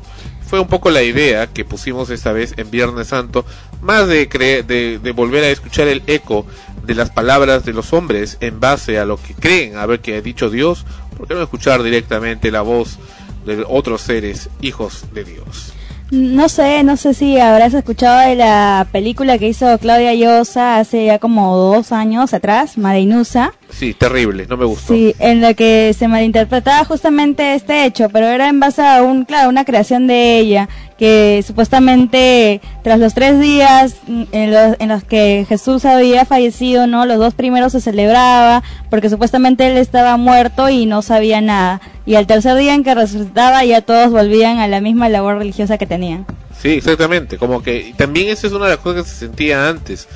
Fue 0.46 0.58
un 0.58 0.66
poco 0.66 0.90
la 0.90 1.02
idea 1.02 1.46
que 1.46 1.64
pusimos 1.64 2.10
esta 2.10 2.32
vez 2.32 2.54
en 2.56 2.70
Viernes 2.70 3.08
Santo, 3.08 3.44
más 3.82 4.06
de, 4.08 4.28
cre- 4.28 4.64
de, 4.64 5.12
volver 5.12 5.44
a 5.44 5.48
escuchar 5.48 5.88
el 5.88 6.02
eco 6.06 6.46
de 6.84 6.94
las 6.94 7.10
palabras 7.10 7.64
de 7.64 7.72
los 7.72 7.92
hombres 7.92 8.36
en 8.40 8.58
base 8.60 8.98
a 8.98 9.04
lo 9.04 9.16
que 9.16 9.34
creen 9.34 9.76
haber 9.76 10.00
que 10.00 10.16
ha 10.16 10.20
dicho 10.20 10.50
Dios, 10.50 10.84
¿por 11.16 11.28
qué 11.28 11.34
no 11.34 11.42
escuchar 11.42 11.82
directamente 11.82 12.50
la 12.50 12.62
voz 12.62 12.98
de 13.46 13.64
otros 13.68 14.00
seres 14.02 14.48
hijos 14.60 15.04
de 15.12 15.24
Dios? 15.24 15.72
No 16.10 16.48
sé, 16.48 16.82
no 16.82 16.96
sé 16.96 17.14
si 17.14 17.38
habrás 17.38 17.72
escuchado 17.72 18.28
de 18.28 18.34
la 18.34 18.88
película 18.90 19.38
que 19.38 19.46
hizo 19.48 19.78
Claudia 19.78 20.12
Llosa 20.14 20.78
hace 20.78 21.04
ya 21.06 21.20
como 21.20 21.56
dos 21.56 21.92
años 21.92 22.34
atrás, 22.34 22.76
Marinusa. 22.76 23.52
Sí, 23.72 23.94
terrible, 23.94 24.46
no 24.48 24.56
me 24.56 24.64
gustó. 24.64 24.92
Sí, 24.92 25.14
en 25.18 25.40
la 25.40 25.54
que 25.54 25.94
se 25.96 26.08
malinterpretaba 26.08 26.84
justamente 26.84 27.54
este 27.54 27.84
hecho, 27.84 28.08
pero 28.10 28.26
era 28.26 28.48
en 28.48 28.60
base 28.60 28.82
a 28.82 29.02
un, 29.02 29.24
claro, 29.24 29.48
una 29.48 29.64
creación 29.64 30.06
de 30.06 30.38
ella, 30.38 30.68
que 30.98 31.42
supuestamente 31.46 32.60
tras 32.82 33.00
los 33.00 33.14
tres 33.14 33.40
días 33.40 33.96
mm, 34.06 34.22
en 34.32 34.52
los, 34.52 34.76
en 34.78 34.88
los 34.88 35.02
que 35.02 35.46
Jesús 35.48 35.84
había 35.84 36.24
fallecido, 36.24 36.86
¿no? 36.86 37.06
Los 37.06 37.18
dos 37.18 37.34
primeros 37.34 37.72
se 37.72 37.80
celebraba, 37.80 38.62
porque 38.90 39.08
supuestamente 39.08 39.66
él 39.66 39.78
estaba 39.78 40.16
muerto 40.16 40.68
y 40.68 40.86
no 40.86 41.00
sabía 41.02 41.40
nada. 41.40 41.80
Y 42.04 42.16
al 42.16 42.26
tercer 42.26 42.56
día 42.56 42.74
en 42.74 42.84
que 42.84 42.94
resucitaba 42.94 43.64
ya 43.64 43.80
todos 43.80 44.10
volvían 44.10 44.58
a 44.58 44.68
la 44.68 44.80
misma 44.80 45.08
labor 45.08 45.38
religiosa 45.38 45.78
que 45.78 45.86
tenían. 45.86 46.26
Sí, 46.60 46.72
exactamente. 46.72 47.38
Como 47.38 47.62
que 47.62 47.94
también 47.96 48.28
esa 48.28 48.46
es 48.46 48.52
una 48.52 48.66
de 48.66 48.72
las 48.72 48.80
cosas 48.80 49.04
que 49.04 49.10
se 49.10 49.16
sentía 49.16 49.68
antes. 49.68 50.06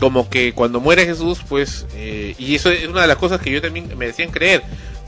Como 0.00 0.28
que 0.28 0.52
cuando 0.54 0.80
muere 0.80 1.06
Jesús, 1.06 1.40
pues, 1.48 1.86
eh, 1.94 2.34
y 2.38 2.54
eso 2.56 2.70
es 2.70 2.86
una 2.88 3.02
de 3.02 3.06
las 3.06 3.16
cosas 3.16 3.40
que 3.40 3.50
yo 3.50 3.62
también 3.62 3.96
me 3.96 4.06
decían 4.06 4.30
creer. 4.30 4.62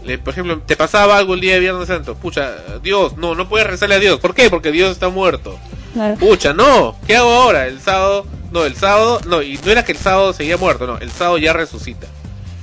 Le- 0.05 0.19
por 0.19 0.33
ejemplo, 0.33 0.61
te 0.65 0.77
pasaba 0.77 1.19
algo 1.19 1.35
el 1.35 1.41
día 1.41 1.55
de 1.55 1.61
Viernes 1.61 1.89
Santo. 1.89 2.15
Pucha, 2.15 2.53
Dios, 2.83 3.17
no, 3.17 3.35
no 3.35 3.49
puedes 3.49 3.67
rezarle 3.67 3.97
a 3.97 3.99
Dios. 3.99 4.21
¿Por 4.21 4.35
qué? 4.35 4.49
Porque 4.49 4.71
Dios 4.71 4.93
está 4.93 5.09
muerto. 5.09 5.59
Claro. 5.93 6.17
Pucha, 6.17 6.53
no, 6.53 6.97
¿qué 7.07 7.17
hago 7.17 7.31
ahora? 7.33 7.67
El 7.67 7.81
sábado, 7.81 8.27
no, 8.53 8.65
el 8.65 8.77
sábado, 8.77 9.21
no, 9.27 9.43
y 9.43 9.59
no 9.65 9.73
era 9.73 9.85
que 9.85 9.93
el 9.93 9.99
sábado 9.99 10.33
seguía 10.33 10.57
muerto, 10.57 10.87
no, 10.87 10.99
el 10.99 11.11
sábado 11.11 11.39
ya 11.39 11.53
resucita. 11.53 12.07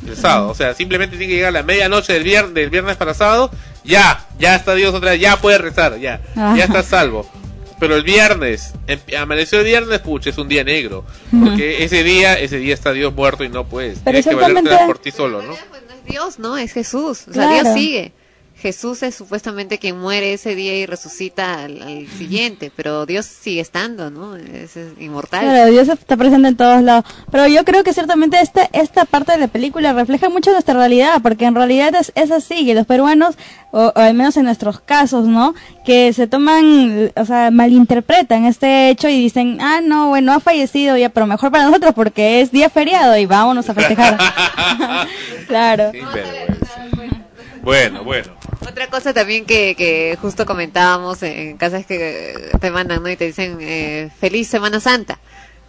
El 0.08 0.16
sábado, 0.16 0.50
o 0.50 0.56
sea, 0.56 0.74
simplemente 0.74 1.18
tiene 1.18 1.30
que 1.32 1.36
llegar 1.38 1.50
a 1.50 1.60
la 1.60 1.64
medianoche 1.64 2.14
del 2.14 2.24
viernes, 2.24 2.54
del 2.54 2.70
viernes 2.70 2.95
para 2.98 3.14
sábado, 3.14 3.50
ya, 3.84 4.26
ya 4.40 4.56
está 4.56 4.76
Dios 4.76 4.94
otra 4.94 5.12
vez, 5.12 5.20
ya 5.22 5.38
puede 5.38 5.58
rezar, 5.58 5.98
ya, 6.00 6.22
Ah. 6.36 6.56
ya 6.58 6.66
está 6.66 6.84
salvo. 6.84 7.30
Pero 7.80 7.95
el 7.95 8.04
viernes, 8.04 8.74
em- 8.88 9.00
amaneció 9.20 9.60
el 9.60 9.66
viernes, 9.66 10.00
pucha, 10.00 10.30
es 10.30 10.38
un 10.38 10.48
día 10.48 10.64
negro. 10.64 11.04
Porque 11.44 11.84
ese 11.84 12.04
día, 12.04 12.34
ese 12.40 12.58
día 12.58 12.74
está 12.74 12.91
Dios 12.94 13.14
muerto 13.14 13.44
y 13.44 13.50
no 13.50 13.66
puedes. 13.66 14.00
Pero 14.00 14.22
Tienes 14.22 14.26
que 14.28 14.36
valértela 14.36 14.62
ciertamente- 14.70 14.86
por 14.88 14.98
ti 15.00 15.12
solo, 15.12 15.41
¿no? 15.41 15.56
Dios, 16.08 16.38
¿no? 16.40 16.58
Es 16.58 16.74
Jesús. 16.74 17.22
O 17.30 17.34
sea, 17.34 17.48
Claro. 17.48 17.64
Dios 17.64 17.74
sigue. 17.74 18.12
Jesús 18.64 19.03
es 19.03 19.14
supuestamente 19.14 19.77
quien 19.77 19.99
muere 19.99 20.31
ese 20.31 20.56
día 20.56 20.73
y 20.73 20.85
resucita 20.85 21.65
al, 21.65 21.81
al 21.81 22.07
siguiente, 22.07 22.72
pero 22.73 23.06
Dios 23.06 23.26
sigue 23.26 23.60
estando, 23.60 24.10
¿no? 24.10 24.38
Es, 24.38 24.77
es 24.77 24.94
inmortal. 25.02 25.41
Claro, 25.41 25.69
Dios 25.69 25.90
está 25.90 26.15
presente 26.15 26.48
en 26.48 26.56
todos 26.56 26.81
lados. 26.81 27.03
Pero 27.30 27.45
yo 27.48 27.65
creo 27.65 27.84
que 27.84 27.91
ciertamente 27.91 28.40
esta, 28.40 28.69
esta 28.72 29.03
parte 29.03 29.34
de 29.34 29.40
la 29.40 29.49
película 29.49 29.91
refleja 29.91 30.30
mucho 30.30 30.53
nuestra 30.53 30.76
realidad, 30.76 31.19
porque 31.22 31.44
en 31.44 31.56
realidad 31.56 31.94
es, 31.94 32.14
es 32.15 32.31
así, 32.31 32.65
que 32.65 32.73
los 32.73 32.88
peruanos, 32.88 33.35
o, 33.72 33.91
o 33.94 33.99
al 33.99 34.14
menos 34.14 34.38
en 34.38 34.45
nuestros 34.45 34.80
casos, 34.80 35.26
¿no? 35.26 35.53
Que 35.84 36.14
se 36.14 36.27
toman, 36.27 37.11
o 37.18 37.26
sea, 37.26 37.52
malinterpretan 37.52 38.45
este 38.45 38.90
hecho 38.90 39.10
y 39.10 39.19
dicen, 39.19 39.57
ah, 39.60 39.81
no, 39.84 40.07
bueno, 40.07 40.31
ha 40.31 40.40
fallecido 40.40 40.95
ya, 40.95 41.10
pero 41.10 41.27
mejor 41.27 41.52
para 41.52 41.65
nosotros 41.65 41.94
porque 41.94 42.40
es 42.40 42.53
día 42.53 42.69
feriado 42.69 43.18
y 43.18 43.26
vámonos 43.26 43.69
a 43.69 43.73
festejar. 43.73 44.18
claro. 45.48 45.91
Bueno, 47.61 48.06
bueno. 48.06 48.43
Otra 48.68 48.88
cosa 48.90 49.14
también 49.14 49.45
que, 49.45 49.76
que 49.76 50.18
justo 50.22 50.45
comentábamos 50.45 51.22
en 51.23 51.57
casas 51.57 51.85
que 51.85 52.52
te 52.60 52.72
mandan, 52.72 53.03
¿no? 53.03 53.10
Y 53.10 53.15
te 53.15 53.26
dicen, 53.26 53.57
eh, 53.61 54.10
feliz 54.19 54.48
Semana 54.48 54.80
Santa. 54.80 55.19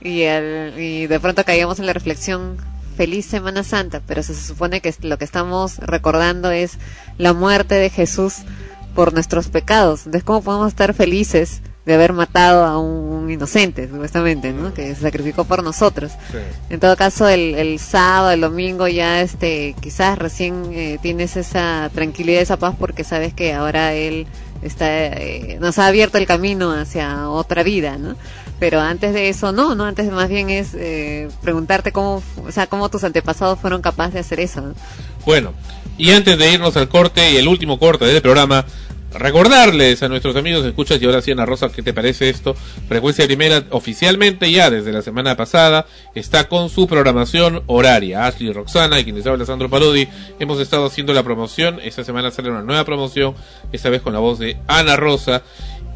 Y, 0.00 0.22
y 0.22 1.06
de 1.06 1.20
pronto 1.20 1.44
caíamos 1.44 1.78
en 1.78 1.86
la 1.86 1.92
reflexión, 1.92 2.56
feliz 2.96 3.26
Semana 3.26 3.64
Santa, 3.64 4.00
pero 4.06 4.22
se 4.22 4.34
supone 4.34 4.80
que 4.80 4.94
lo 5.02 5.18
que 5.18 5.24
estamos 5.24 5.78
recordando 5.78 6.50
es 6.50 6.78
la 7.18 7.32
muerte 7.32 7.74
de 7.74 7.90
Jesús 7.90 8.42
por 8.94 9.12
nuestros 9.12 9.48
pecados. 9.48 10.00
Entonces, 10.00 10.24
¿cómo 10.24 10.42
podemos 10.42 10.68
estar 10.68 10.94
felices 10.94 11.62
de 11.84 11.94
haber 11.94 12.12
matado 12.14 12.64
a 12.64 12.78
un 12.78 13.30
inocente, 13.30 13.88
supuestamente, 13.88 14.52
¿no? 14.52 14.72
Que 14.72 14.94
se 14.94 15.02
sacrificó 15.02 15.44
por 15.44 15.62
nosotros. 15.62 16.12
En 16.70 16.80
todo 16.80 16.96
caso, 16.96 17.28
el, 17.28 17.54
el 17.54 17.78
sábado, 17.78 18.30
el 18.30 18.40
domingo 18.40 18.88
ya, 18.88 19.20
este, 19.20 19.74
quizás 19.80 20.18
recién 20.18 20.70
eh, 20.72 20.98
tienes 21.02 21.36
esa 21.36 21.90
tranquilidad, 21.94 22.40
esa 22.40 22.56
paz, 22.56 22.74
porque 22.78 23.04
sabes 23.04 23.34
que 23.34 23.52
ahora 23.52 23.92
él 23.92 24.26
está, 24.62 24.88
eh, 24.88 25.58
nos 25.60 25.78
ha 25.78 25.86
abierto 25.86 26.16
el 26.16 26.26
camino 26.26 26.72
hacia 26.72 27.28
otra 27.28 27.62
vida, 27.62 27.98
¿no? 27.98 28.16
Pero 28.58 28.80
antes 28.80 29.12
de 29.12 29.28
eso, 29.28 29.52
no, 29.52 29.74
¿no? 29.74 29.84
Antes 29.84 30.10
más 30.10 30.28
bien 30.28 30.48
es 30.48 30.70
eh, 30.74 31.28
preguntarte 31.42 31.92
cómo, 31.92 32.22
o 32.46 32.52
sea, 32.52 32.66
cómo 32.66 32.88
tus 32.88 33.04
antepasados 33.04 33.58
fueron 33.58 33.82
capaces 33.82 34.14
de 34.14 34.20
hacer 34.20 34.40
eso, 34.40 34.62
¿no? 34.62 34.74
Bueno, 35.26 35.52
y 35.98 36.12
antes 36.12 36.38
de 36.38 36.52
irnos 36.52 36.76
al 36.76 36.88
corte 36.88 37.32
y 37.32 37.36
el 37.36 37.46
último 37.46 37.78
corte 37.78 38.06
del 38.06 38.22
programa, 38.22 38.64
recordarles 39.14 40.02
a 40.02 40.08
nuestros 40.08 40.36
amigos 40.36 40.64
escuchas 40.64 41.00
y 41.00 41.06
ahora 41.06 41.22
sí 41.22 41.30
Ana 41.30 41.46
Rosa, 41.46 41.70
¿qué 41.70 41.82
te 41.82 41.92
parece 41.92 42.28
esto? 42.28 42.54
Frecuencia 42.88 43.26
Primera 43.26 43.64
oficialmente 43.70 44.50
ya 44.50 44.70
desde 44.70 44.92
la 44.92 45.02
semana 45.02 45.36
pasada 45.36 45.86
está 46.14 46.48
con 46.48 46.68
su 46.68 46.86
programación 46.86 47.62
horaria. 47.66 48.26
Ashley 48.26 48.52
Roxana 48.52 49.00
y 49.00 49.04
quien 49.04 49.16
les 49.16 49.26
habla 49.26 49.44
Sandro 49.46 49.70
Parodi 49.70 50.08
hemos 50.38 50.60
estado 50.60 50.86
haciendo 50.86 51.12
la 51.12 51.22
promoción. 51.22 51.80
Esta 51.82 52.04
semana 52.04 52.30
sale 52.30 52.50
una 52.50 52.62
nueva 52.62 52.84
promoción, 52.84 53.34
esta 53.72 53.90
vez 53.90 54.02
con 54.02 54.12
la 54.12 54.18
voz 54.18 54.38
de 54.38 54.56
Ana 54.66 54.96
Rosa 54.96 55.42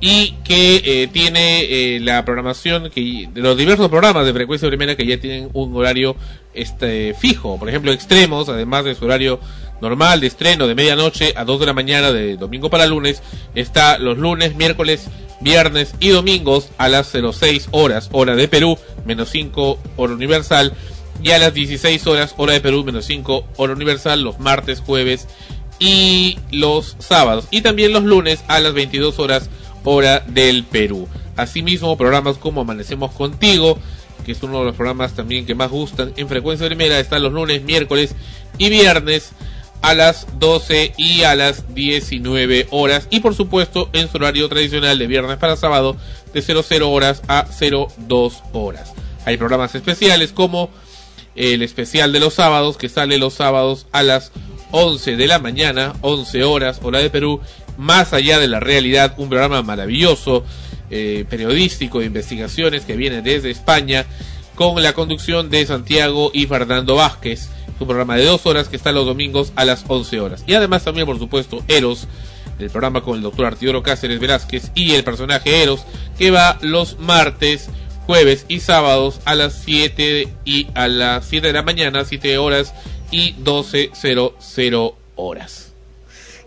y 0.01 0.37
que 0.45 0.83
eh, 0.85 1.09
tiene 1.09 1.63
eh, 1.63 2.01
la 2.01 2.25
programación 2.25 2.91
que 2.91 3.29
de 3.33 3.41
los 3.41 3.57
diversos 3.57 3.89
programas 3.89 4.27
de 4.27 4.33
frecuencia 4.33 4.69
primera 4.69 4.97
que 4.97 5.07
ya 5.07 5.19
tienen 5.19 5.51
un 5.55 5.75
horario 5.75 6.15
este 6.55 7.15
fijo, 7.15 7.59
por 7.59 7.69
ejemplo 7.69 7.93
extremos, 7.93 8.49
además 8.49 8.85
de 8.85 8.95
su 8.95 9.05
horario 9.05 9.41
normal 9.81 10.21
de 10.21 10.27
estreno 10.27 10.67
de 10.67 10.75
medianoche 10.75 11.33
a 11.37 11.45
2 11.45 11.61
de 11.61 11.67
la 11.67 11.73
mañana 11.73 12.13
de 12.13 12.37
domingo 12.37 12.71
para 12.71 12.87
lunes, 12.87 13.23
está 13.55 13.99
los 13.99 14.19
lunes, 14.19 14.55
miércoles, 14.57 15.09
viernes 15.41 15.95
y 16.01 16.09
domingos 16.09 16.69
a 16.79 16.89
las 16.89 17.13
06 17.13 17.69
horas, 17.71 18.09
hora 18.13 18.35
de 18.35 18.49
Perú, 18.49 18.79
menos 19.05 19.31
5 19.31 19.79
hora 19.97 20.13
universal, 20.13 20.73
y 21.23 21.31
a 21.31 21.39
las 21.39 21.55
16 21.55 22.07
horas, 22.07 22.35
hora 22.37 22.53
de 22.53 22.61
Perú, 22.61 22.85
menos 22.85 23.05
5 23.07 23.45
hora 23.57 23.73
universal, 23.73 24.23
los 24.23 24.39
martes, 24.39 24.81
jueves 24.81 25.27
y 25.79 26.39
los 26.51 26.97
sábados, 26.99 27.47
y 27.51 27.63
también 27.63 27.93
los 27.93 28.05
lunes 28.05 28.43
a 28.49 28.61
las 28.61 28.75
22 28.75 29.19
horas, 29.19 29.49
hora 29.85 30.21
del 30.21 30.65
Perú. 30.65 31.09
Asimismo, 31.37 31.97
programas 31.97 32.37
como 32.37 32.63
Amanecemos 32.63 33.13
Contigo, 33.13 33.79
que 34.27 34.33
es 34.33 34.43
uno 34.43 34.59
de 34.59 34.67
los 34.67 34.77
programas 34.77 35.15
también 35.15 35.47
que 35.47 35.55
más 35.55 35.71
gustan 35.71 36.13
en 36.17 36.29
frecuencia 36.29 36.67
primera, 36.67 36.99
están 36.99 37.23
los 37.23 37.33
lunes, 37.33 37.63
miércoles 37.63 38.15
y 38.59 38.69
viernes 38.69 39.31
a 39.83 39.95
las 39.95 40.27
12 40.39 40.95
y 40.97 41.23
a 41.23 41.35
las 41.35 41.75
19 41.75 42.69
horas. 42.71 43.07
Y 43.11 43.21
por 43.21 43.35
supuesto 43.35 43.89
en 43.93 44.11
su 44.11 44.17
horario 44.17 44.49
tradicional 44.49 44.99
de 44.99 45.07
viernes 45.07 45.37
para 45.37 45.57
sábado 45.57 45.97
de 46.33 46.43
00 46.43 46.91
horas 46.91 47.23
a 47.29 47.47
02 47.47 48.43
horas. 48.53 48.93
Hay 49.25 49.37
programas 49.37 49.75
especiales 49.75 50.33
como 50.33 50.71
el 51.35 51.63
especial 51.63 52.13
de 52.13 52.21
los 52.21 52.35
sábados 52.35 52.77
que 52.77 52.89
sale 52.89 53.19
los 53.19 53.35
sábados 53.35 53.87
a 53.93 54.03
las 54.03 54.33
11 54.71 55.17
de 55.17 55.27
la 55.27 55.39
mañana, 55.39 55.95
11 56.01 56.45
horas, 56.45 56.81
hora 56.83 56.99
de 56.99 57.11
Perú. 57.11 57.41
Más 57.77 58.13
allá 58.13 58.39
de 58.39 58.49
la 58.49 58.61
realidad, 58.61 59.15
un 59.19 59.29
programa 59.29 59.63
maravilloso, 59.63 60.45
eh, 60.91 61.25
periodístico 61.29 62.01
de 62.01 62.07
investigaciones 62.07 62.85
que 62.85 62.97
viene 62.97 63.23
desde 63.23 63.51
España 63.51 64.07
con 64.59 64.83
la 64.83 64.93
conducción 64.93 65.51
de 65.51 65.65
Santiago 65.65 66.33
y 66.35 66.47
Fernando 66.47 66.97
Vázquez 66.97 67.49
un 67.79 67.87
programa 67.87 68.17
de 68.17 68.25
dos 68.25 68.45
horas 68.45 68.69
que 68.69 68.75
está 68.75 68.91
los 68.91 69.07
domingos 69.07 69.53
a 69.55 69.65
las 69.65 69.85
11 69.87 70.19
horas. 70.19 70.43
Y 70.49 70.55
además 70.55 70.83
también, 70.83 71.07
por 71.07 71.17
supuesto, 71.17 71.63
Eros, 71.69 72.09
el 72.59 72.69
programa 72.69 73.03
con 73.03 73.15
el 73.15 73.23
doctor 73.23 73.47
Artidoro 73.47 73.85
Cáceres 73.85 74.19
Velázquez 74.19 74.73
y 74.75 74.95
el 74.97 75.05
personaje 75.05 75.63
Eros, 75.63 75.85
que 76.19 76.33
va 76.33 76.59
los 76.61 76.99
martes, 76.99 77.69
jueves 78.05 78.47
y 78.49 78.59
sábados 78.59 79.21
a 79.27 79.37
las 79.37 79.63
7 79.65 80.27
y 80.45 80.67
a 80.75 80.89
las 80.89 81.25
7 81.27 81.47
de 81.47 81.53
la 81.53 81.63
mañana, 81.63 82.05
7 82.05 82.37
horas 82.39 82.75
y 83.13 83.35
12.00 83.35 84.95
horas. 85.15 85.73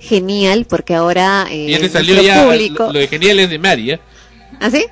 Genial, 0.02 0.66
porque 0.70 0.96
ahora 0.96 1.48
eh, 1.50 1.68
y 1.70 1.72
ya 1.72 1.80
te 1.80 1.88
salió 1.88 2.22
ya 2.22 2.44
público... 2.44 2.88
lo, 2.88 2.92
lo 2.92 3.00
de 3.00 3.08
genial 3.08 3.40
es 3.40 3.50
de 3.50 3.58
María. 3.58 4.02
¿Ah, 4.60 4.70
sí? 4.70 4.86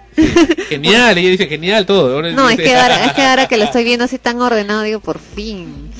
Genial, 0.69 1.17
ella 1.17 1.29
dice 1.29 1.47
genial 1.47 1.85
todo. 1.85 2.21
No, 2.21 2.49
es 2.49 2.57
que, 2.57 2.75
ahora, 2.75 3.05
es 3.05 3.13
que 3.13 3.21
ahora 3.21 3.47
que 3.47 3.57
lo 3.57 3.63
estoy 3.65 3.83
viendo 3.83 4.05
así 4.05 4.17
tan 4.17 4.41
ordenado, 4.41 4.81
digo, 4.83 4.99
por 4.99 5.19
fin. 5.19 5.91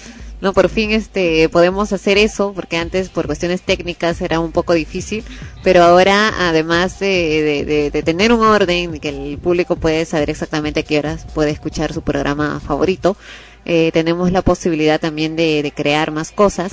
No, 0.42 0.54
por 0.54 0.70
fin 0.70 0.92
este 0.92 1.50
podemos 1.50 1.92
hacer 1.92 2.18
eso, 2.18 2.54
porque 2.56 2.78
antes 2.78 3.10
por 3.10 3.26
cuestiones 3.26 3.62
técnicas 3.62 4.22
era 4.22 4.40
un 4.40 4.54
poco 4.54 4.74
difícil, 4.74 5.26
pero 5.64 5.84
ahora 5.84 6.34
además 6.48 6.98
de, 7.00 7.42
de- 7.44 7.66
de- 7.66 7.92
de 7.92 8.04
tener 8.04 8.32
un 8.32 8.40
orden, 8.46 9.00
que 9.02 9.10
el 9.10 9.38
público 9.38 9.76
puede 9.76 10.06
saber 10.06 10.30
exactamente 10.30 10.80
a 10.80 10.84
qué 10.84 10.98
horas 10.98 11.26
puede 11.36 11.52
escuchar 11.52 11.92
su 11.92 12.04
programa 12.04 12.62
favorito, 12.66 13.18
eh, 13.66 13.90
tenemos 13.92 14.32
la 14.32 14.42
posibilidad 14.42 14.98
también 15.02 15.36
de, 15.36 15.62
de 15.62 15.72
crear 15.74 16.12
más 16.12 16.32
cosas 16.32 16.72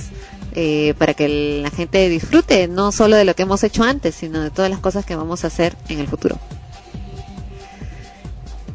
eh, 0.54 0.94
para 0.96 1.14
que 1.14 1.24
el- 1.24 1.62
la 1.64 1.70
gente 1.70 2.08
disfrute 2.08 2.68
no 2.68 2.92
solo 2.92 3.16
de 3.16 3.24
lo 3.24 3.34
que 3.34 3.42
hemos 3.42 3.64
hecho 3.64 3.82
antes, 3.82 4.14
sino 4.14 4.42
de 4.42 4.50
todas 4.50 4.70
las 4.70 4.78
cosas 4.78 5.04
que 5.04 5.16
vamos 5.16 5.42
a 5.42 5.48
hacer 5.48 5.74
en 5.88 5.98
el 5.98 6.06
futuro. 6.06 6.38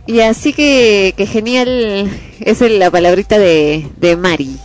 Y 0.08 0.20
así 0.22 0.52
que, 0.54 1.14
que 1.16 1.26
genial 1.28 2.10
es 2.40 2.62
el- 2.62 2.80
la 2.80 2.90
palabrita 2.92 3.38
de, 3.38 3.88
de 3.98 4.16
Mari. 4.18 4.58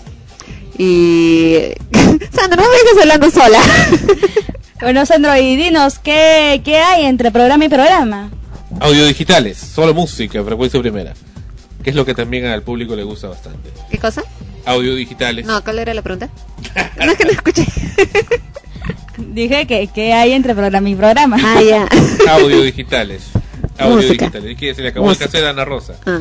Y 0.78 1.56
Sandra, 2.32 2.62
no 2.62 2.68
me 2.70 2.76
dejes 2.78 2.98
hablando 3.02 3.30
sola. 3.30 3.60
Bueno, 4.78 5.06
Sandro, 5.06 5.34
y 5.34 5.56
dinos, 5.56 5.98
¿qué, 5.98 6.60
¿qué 6.62 6.76
hay 6.76 7.06
entre 7.06 7.30
programa 7.30 7.64
y 7.64 7.68
programa? 7.70 8.30
Audio 8.78 9.06
digitales, 9.06 9.56
solo 9.56 9.94
música, 9.94 10.44
frecuencia 10.44 10.78
primera. 10.82 11.14
Que 11.82 11.88
es 11.88 11.96
lo 11.96 12.04
que 12.04 12.12
también 12.14 12.44
al 12.44 12.60
público 12.60 12.94
le 12.94 13.02
gusta 13.02 13.28
bastante. 13.28 13.70
¿Qué 13.90 13.96
cosa? 13.96 14.22
Audio 14.66 14.94
digitales. 14.94 15.46
No, 15.46 15.64
¿cuál 15.64 15.78
era 15.78 15.94
la 15.94 16.02
pregunta? 16.02 16.28
No 16.98 17.10
es 17.10 17.16
que 17.16 17.24
no 17.24 17.30
escuché. 17.30 17.64
Dije 19.18 19.66
que, 19.66 19.86
¿qué 19.94 20.12
hay 20.12 20.32
entre 20.32 20.54
programa 20.54 20.90
y 20.90 20.94
programa? 20.94 21.38
Ah, 21.42 21.62
ya. 21.62 21.88
Audio 22.32 22.60
digitales. 22.60 23.22
Audio 23.78 23.96
Música. 23.96 24.12
digitales. 24.26 24.50
Es 24.52 24.56
que 24.58 24.74
se 24.74 24.82
le 24.82 24.88
acabó 24.88 25.06
Música. 25.06 25.24
el 25.24 25.30
cassette 25.30 25.46
a 25.46 25.50
Ana 25.50 25.64
Rosa. 25.64 25.94
Ah. 26.06 26.20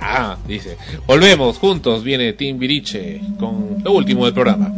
Ah, 0.00 0.36
dice. 0.46 0.76
Volvemos 1.06 1.58
juntos. 1.58 2.02
Viene 2.04 2.32
Tim 2.34 2.58
Viriche 2.58 3.20
con 3.38 3.78
lo 3.82 3.92
último 3.92 4.24
del 4.24 4.34
programa. 4.34 4.70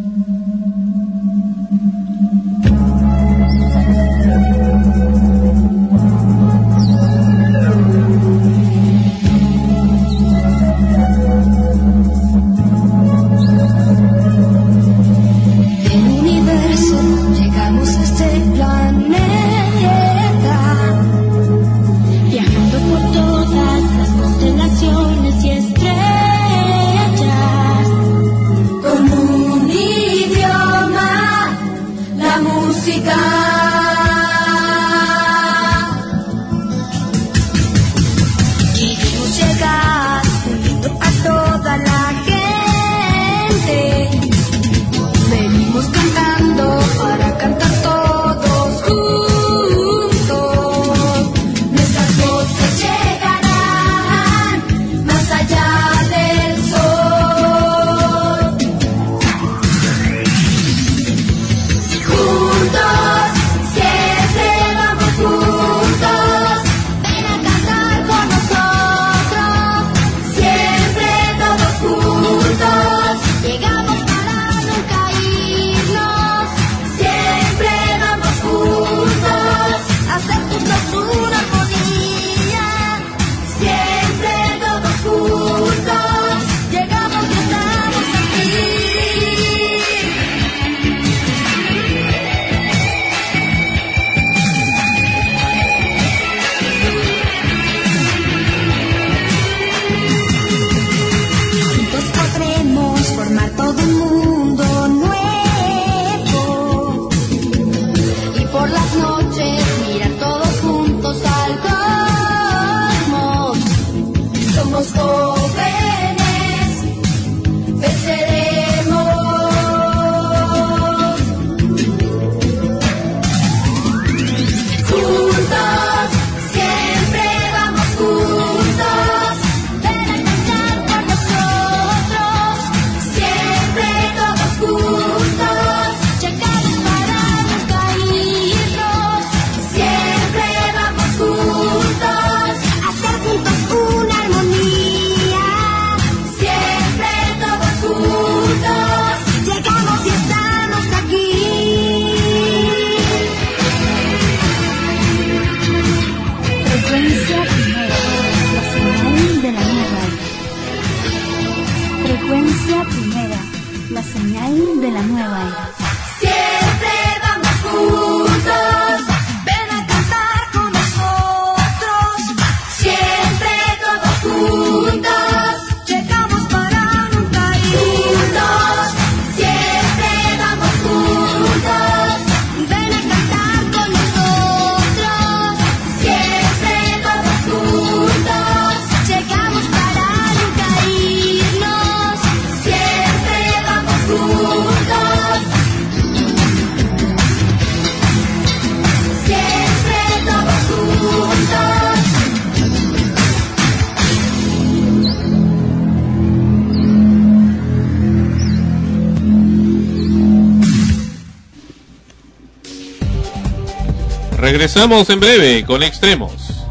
Regresamos 214.38 215.10
en 215.10 215.18
breve 215.18 215.64
con 215.64 215.82
Extremos. 215.82 216.64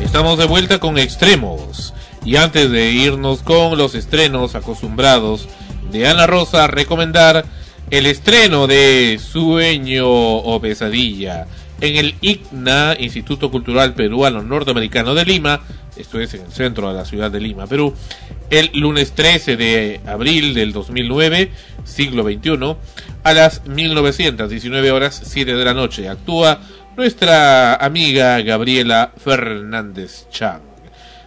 Estamos 0.00 0.38
de 0.38 0.44
vuelta 0.46 0.78
con 0.78 0.96
Extremos. 0.98 1.94
Y 2.24 2.36
antes 2.36 2.70
de 2.70 2.92
irnos 2.92 3.42
con 3.42 3.76
los 3.76 3.96
estrenos 3.96 4.54
acostumbrados 4.54 5.48
de 5.90 6.06
Ana 6.06 6.28
Rosa, 6.28 6.68
recomendar 6.68 7.44
el 7.90 8.06
estreno 8.06 8.68
de 8.68 9.18
Sueño 9.20 10.08
o 10.08 10.60
Pesadilla 10.60 11.48
en 11.82 11.96
el 11.96 12.14
ICNA, 12.20 12.96
Instituto 13.00 13.50
Cultural 13.50 13.92
Peruano 13.94 14.40
Norteamericano 14.40 15.14
de 15.14 15.24
Lima, 15.24 15.60
esto 15.96 16.20
es 16.20 16.32
en 16.32 16.42
el 16.42 16.52
centro 16.52 16.88
de 16.88 16.94
la 16.94 17.04
ciudad 17.04 17.28
de 17.28 17.40
Lima, 17.40 17.66
Perú, 17.66 17.92
el 18.50 18.70
lunes 18.74 19.12
13 19.12 19.56
de 19.56 20.00
abril 20.06 20.54
del 20.54 20.72
2009, 20.72 21.50
siglo 21.82 22.22
XXI, 22.22 22.76
a 23.24 23.32
las 23.32 23.66
1919 23.66 24.92
horas 24.92 25.22
7 25.24 25.56
de 25.56 25.64
la 25.64 25.74
noche. 25.74 26.08
Actúa 26.08 26.60
nuestra 26.96 27.74
amiga 27.74 28.40
Gabriela 28.42 29.12
Fernández 29.16 30.28
Chang. 30.30 30.62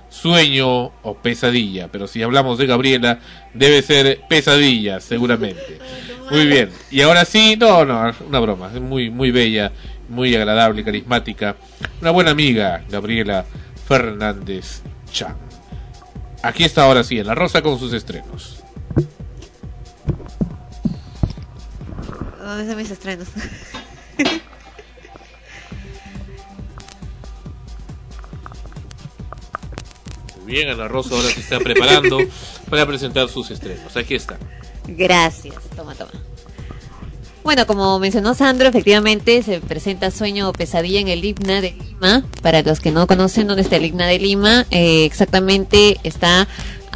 Sueño 0.08 0.94
o 1.04 1.18
pesadilla, 1.22 1.90
pero 1.92 2.08
si 2.08 2.24
hablamos 2.24 2.58
de 2.58 2.66
Gabriela, 2.66 3.20
debe 3.54 3.82
ser 3.82 4.22
pesadilla, 4.30 5.02
seguramente. 5.02 5.80
Muy 6.32 6.48
bien, 6.48 6.70
y 6.90 7.02
ahora 7.02 7.26
sí, 7.26 7.58
no, 7.60 7.84
no, 7.84 8.12
una 8.28 8.40
broma, 8.40 8.72
es 8.74 8.82
muy, 8.82 9.12
muy 9.12 9.30
bella, 9.30 9.72
muy 10.10 10.36
agradable, 10.36 10.84
carismática. 10.84 11.56
Una 12.02 12.12
buena 12.12 12.32
amiga, 12.32 12.84
Gabriela 12.90 13.46
Fernández 13.88 14.82
Chang. 15.12 15.38
Aquí 16.44 16.64
está 16.64 16.84
ahora 16.84 17.04
sí, 17.04 17.18
en 17.20 17.28
La 17.28 17.36
Rosa 17.36 17.62
con 17.62 17.80
sus 17.80 17.94
estrenos. 17.94 18.64
¿Dónde 22.40 22.62
están 22.64 22.78
mis 22.78 22.92
estrenos? 22.92 23.28
Muy 30.44 30.54
bien, 30.54 30.70
Ana 30.70 30.88
Rosa 30.88 31.16
ahora 31.16 31.30
se 31.30 31.40
está 31.40 31.58
preparando 31.60 32.20
para 32.70 32.86
presentar 32.86 33.28
sus 33.30 33.50
estrenos. 33.50 33.98
Aquí 33.98 34.14
está. 34.14 34.38
Gracias. 34.88 35.56
Toma, 35.76 35.96
toma. 35.96 36.12
Bueno, 37.46 37.68
como 37.68 38.00
mencionó 38.00 38.34
Sandro, 38.34 38.68
efectivamente 38.68 39.44
se 39.44 39.62
presenta 39.62 40.10
Sueño 40.10 40.50
o 40.50 40.52
Pesadilla 40.52 41.00
en 41.00 41.10
el 41.10 41.24
IGNA 41.24 41.62
de 41.62 41.74
Lima. 41.74 42.26
Para 42.42 42.64
los 42.64 42.80
que 42.80 42.90
no 42.90 43.06
conocen 43.06 43.46
dónde 43.46 43.62
está 43.62 43.76
el 43.76 43.86
IGNA 43.86 44.08
de 44.08 44.18
Lima, 44.18 44.66
eh, 44.72 45.06
exactamente 45.06 46.00
está 46.02 46.48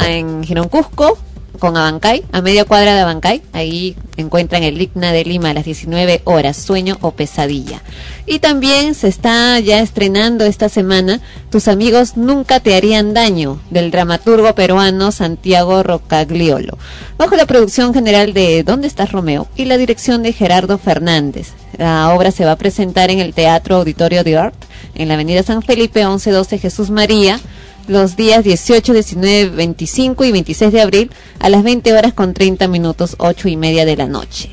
en 0.07 0.43
Girón 0.43 0.67
Cusco, 0.67 1.19
con 1.59 1.77
Abancay, 1.77 2.23
a 2.31 2.41
media 2.41 2.65
cuadra 2.65 2.95
de 2.95 3.01
Abancay. 3.01 3.41
Ahí 3.53 3.95
encuentran 4.17 4.63
el 4.63 4.81
IGNA 4.81 5.11
de 5.11 5.25
Lima 5.25 5.51
a 5.51 5.53
las 5.53 5.65
19 5.65 6.21
horas, 6.23 6.57
Sueño 6.57 6.97
o 7.01 7.11
Pesadilla. 7.11 7.81
Y 8.25 8.39
también 8.39 8.95
se 8.95 9.07
está 9.07 9.59
ya 9.59 9.79
estrenando 9.79 10.45
esta 10.45 10.69
semana 10.69 11.19
Tus 11.51 11.67
amigos 11.67 12.15
nunca 12.15 12.59
te 12.59 12.75
harían 12.75 13.13
daño, 13.13 13.59
del 13.69 13.91
dramaturgo 13.91 14.53
peruano 14.55 15.11
Santiago 15.11 15.83
Rocagliolo, 15.83 16.77
bajo 17.17 17.35
la 17.35 17.45
producción 17.45 17.93
general 17.93 18.33
de 18.33 18.63
¿Dónde 18.63 18.87
estás 18.87 19.11
Romeo? 19.11 19.47
y 19.55 19.65
la 19.65 19.77
dirección 19.77 20.23
de 20.23 20.33
Gerardo 20.33 20.77
Fernández. 20.77 21.53
La 21.77 22.13
obra 22.13 22.31
se 22.31 22.45
va 22.45 22.53
a 22.53 22.57
presentar 22.57 23.09
en 23.09 23.19
el 23.19 23.33
Teatro 23.33 23.77
Auditorio 23.77 24.23
de 24.23 24.37
Art, 24.37 24.55
en 24.95 25.07
la 25.07 25.15
Avenida 25.15 25.43
San 25.43 25.61
Felipe 25.61 26.05
1112 26.05 26.57
Jesús 26.57 26.89
María, 26.89 27.39
los 27.89 28.15
días 28.15 28.43
18, 28.43 28.93
19, 28.93 29.55
25 29.55 30.23
y 30.23 30.31
26 30.31 30.71
de 30.71 30.81
abril 30.81 31.09
a 31.39 31.49
las 31.49 31.63
20 31.63 31.91
horas 31.93 32.13
con 32.13 32.35
30 32.35 32.67
minutos, 32.67 33.15
8 33.17 33.49
y 33.49 33.57
media 33.57 33.83
de 33.83 33.97
la 33.97 34.05
noche. 34.05 34.51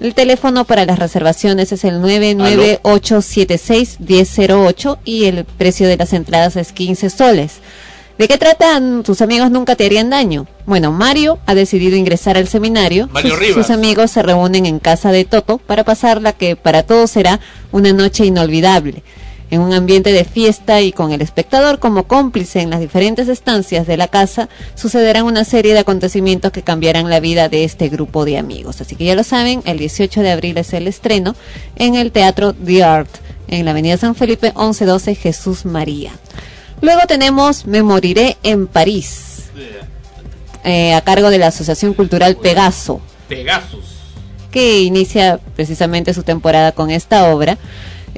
El 0.00 0.14
teléfono 0.14 0.64
para 0.64 0.86
las 0.86 0.98
reservaciones 0.98 1.70
es 1.72 1.84
el 1.84 2.00
99876-1008 2.00 5.00
y 5.04 5.26
el 5.26 5.44
precio 5.44 5.86
de 5.86 5.98
las 5.98 6.14
entradas 6.14 6.56
es 6.56 6.72
15 6.72 7.10
soles. 7.10 7.56
¿De 8.16 8.26
qué 8.26 8.38
tratan 8.38 9.02
tus 9.02 9.20
amigos 9.22 9.50
nunca 9.50 9.76
te 9.76 9.84
harían 9.84 10.08
daño? 10.10 10.46
Bueno, 10.66 10.90
Mario 10.90 11.38
ha 11.46 11.54
decidido 11.54 11.96
ingresar 11.96 12.36
al 12.36 12.48
seminario. 12.48 13.08
Mario 13.12 13.36
sus, 13.36 13.54
sus 13.54 13.70
amigos 13.70 14.10
se 14.12 14.22
reúnen 14.22 14.66
en 14.66 14.78
casa 14.78 15.12
de 15.12 15.24
Toto 15.24 15.58
para 15.58 15.84
pasar 15.84 16.22
la 16.22 16.32
que 16.32 16.56
para 16.56 16.84
todos 16.84 17.10
será 17.10 17.40
una 17.70 17.92
noche 17.92 18.24
inolvidable. 18.24 19.02
En 19.50 19.60
un 19.60 19.72
ambiente 19.72 20.12
de 20.12 20.24
fiesta 20.24 20.80
y 20.82 20.92
con 20.92 21.12
el 21.12 21.22
espectador 21.22 21.78
como 21.78 22.04
cómplice 22.04 22.60
en 22.60 22.70
las 22.70 22.80
diferentes 22.80 23.28
estancias 23.28 23.86
de 23.86 23.96
la 23.96 24.08
casa, 24.08 24.48
sucederán 24.74 25.24
una 25.24 25.44
serie 25.44 25.72
de 25.72 25.80
acontecimientos 25.80 26.52
que 26.52 26.62
cambiarán 26.62 27.08
la 27.08 27.20
vida 27.20 27.48
de 27.48 27.64
este 27.64 27.88
grupo 27.88 28.24
de 28.24 28.36
amigos. 28.36 28.80
Así 28.80 28.94
que 28.94 29.04
ya 29.04 29.14
lo 29.14 29.24
saben, 29.24 29.62
el 29.64 29.78
18 29.78 30.20
de 30.20 30.30
abril 30.30 30.58
es 30.58 30.72
el 30.74 30.86
estreno 30.86 31.34
en 31.76 31.94
el 31.94 32.12
Teatro 32.12 32.52
The 32.52 32.84
Art, 32.84 33.10
en 33.48 33.64
la 33.64 33.70
Avenida 33.70 33.96
San 33.96 34.14
Felipe 34.14 34.48
1112 34.48 35.14
Jesús 35.14 35.64
María. 35.64 36.12
Luego 36.80 37.00
tenemos 37.06 37.66
Me 37.66 37.82
Moriré 37.82 38.36
en 38.42 38.66
París, 38.66 39.44
eh, 40.64 40.94
a 40.94 41.00
cargo 41.00 41.30
de 41.30 41.38
la 41.38 41.48
Asociación 41.48 41.94
Cultural 41.94 42.36
Pegaso 42.36 43.00
Pegasus. 43.28 43.96
que 44.50 44.80
inicia 44.82 45.40
precisamente 45.56 46.14
su 46.14 46.22
temporada 46.22 46.72
con 46.72 46.90
esta 46.90 47.32
obra. 47.32 47.58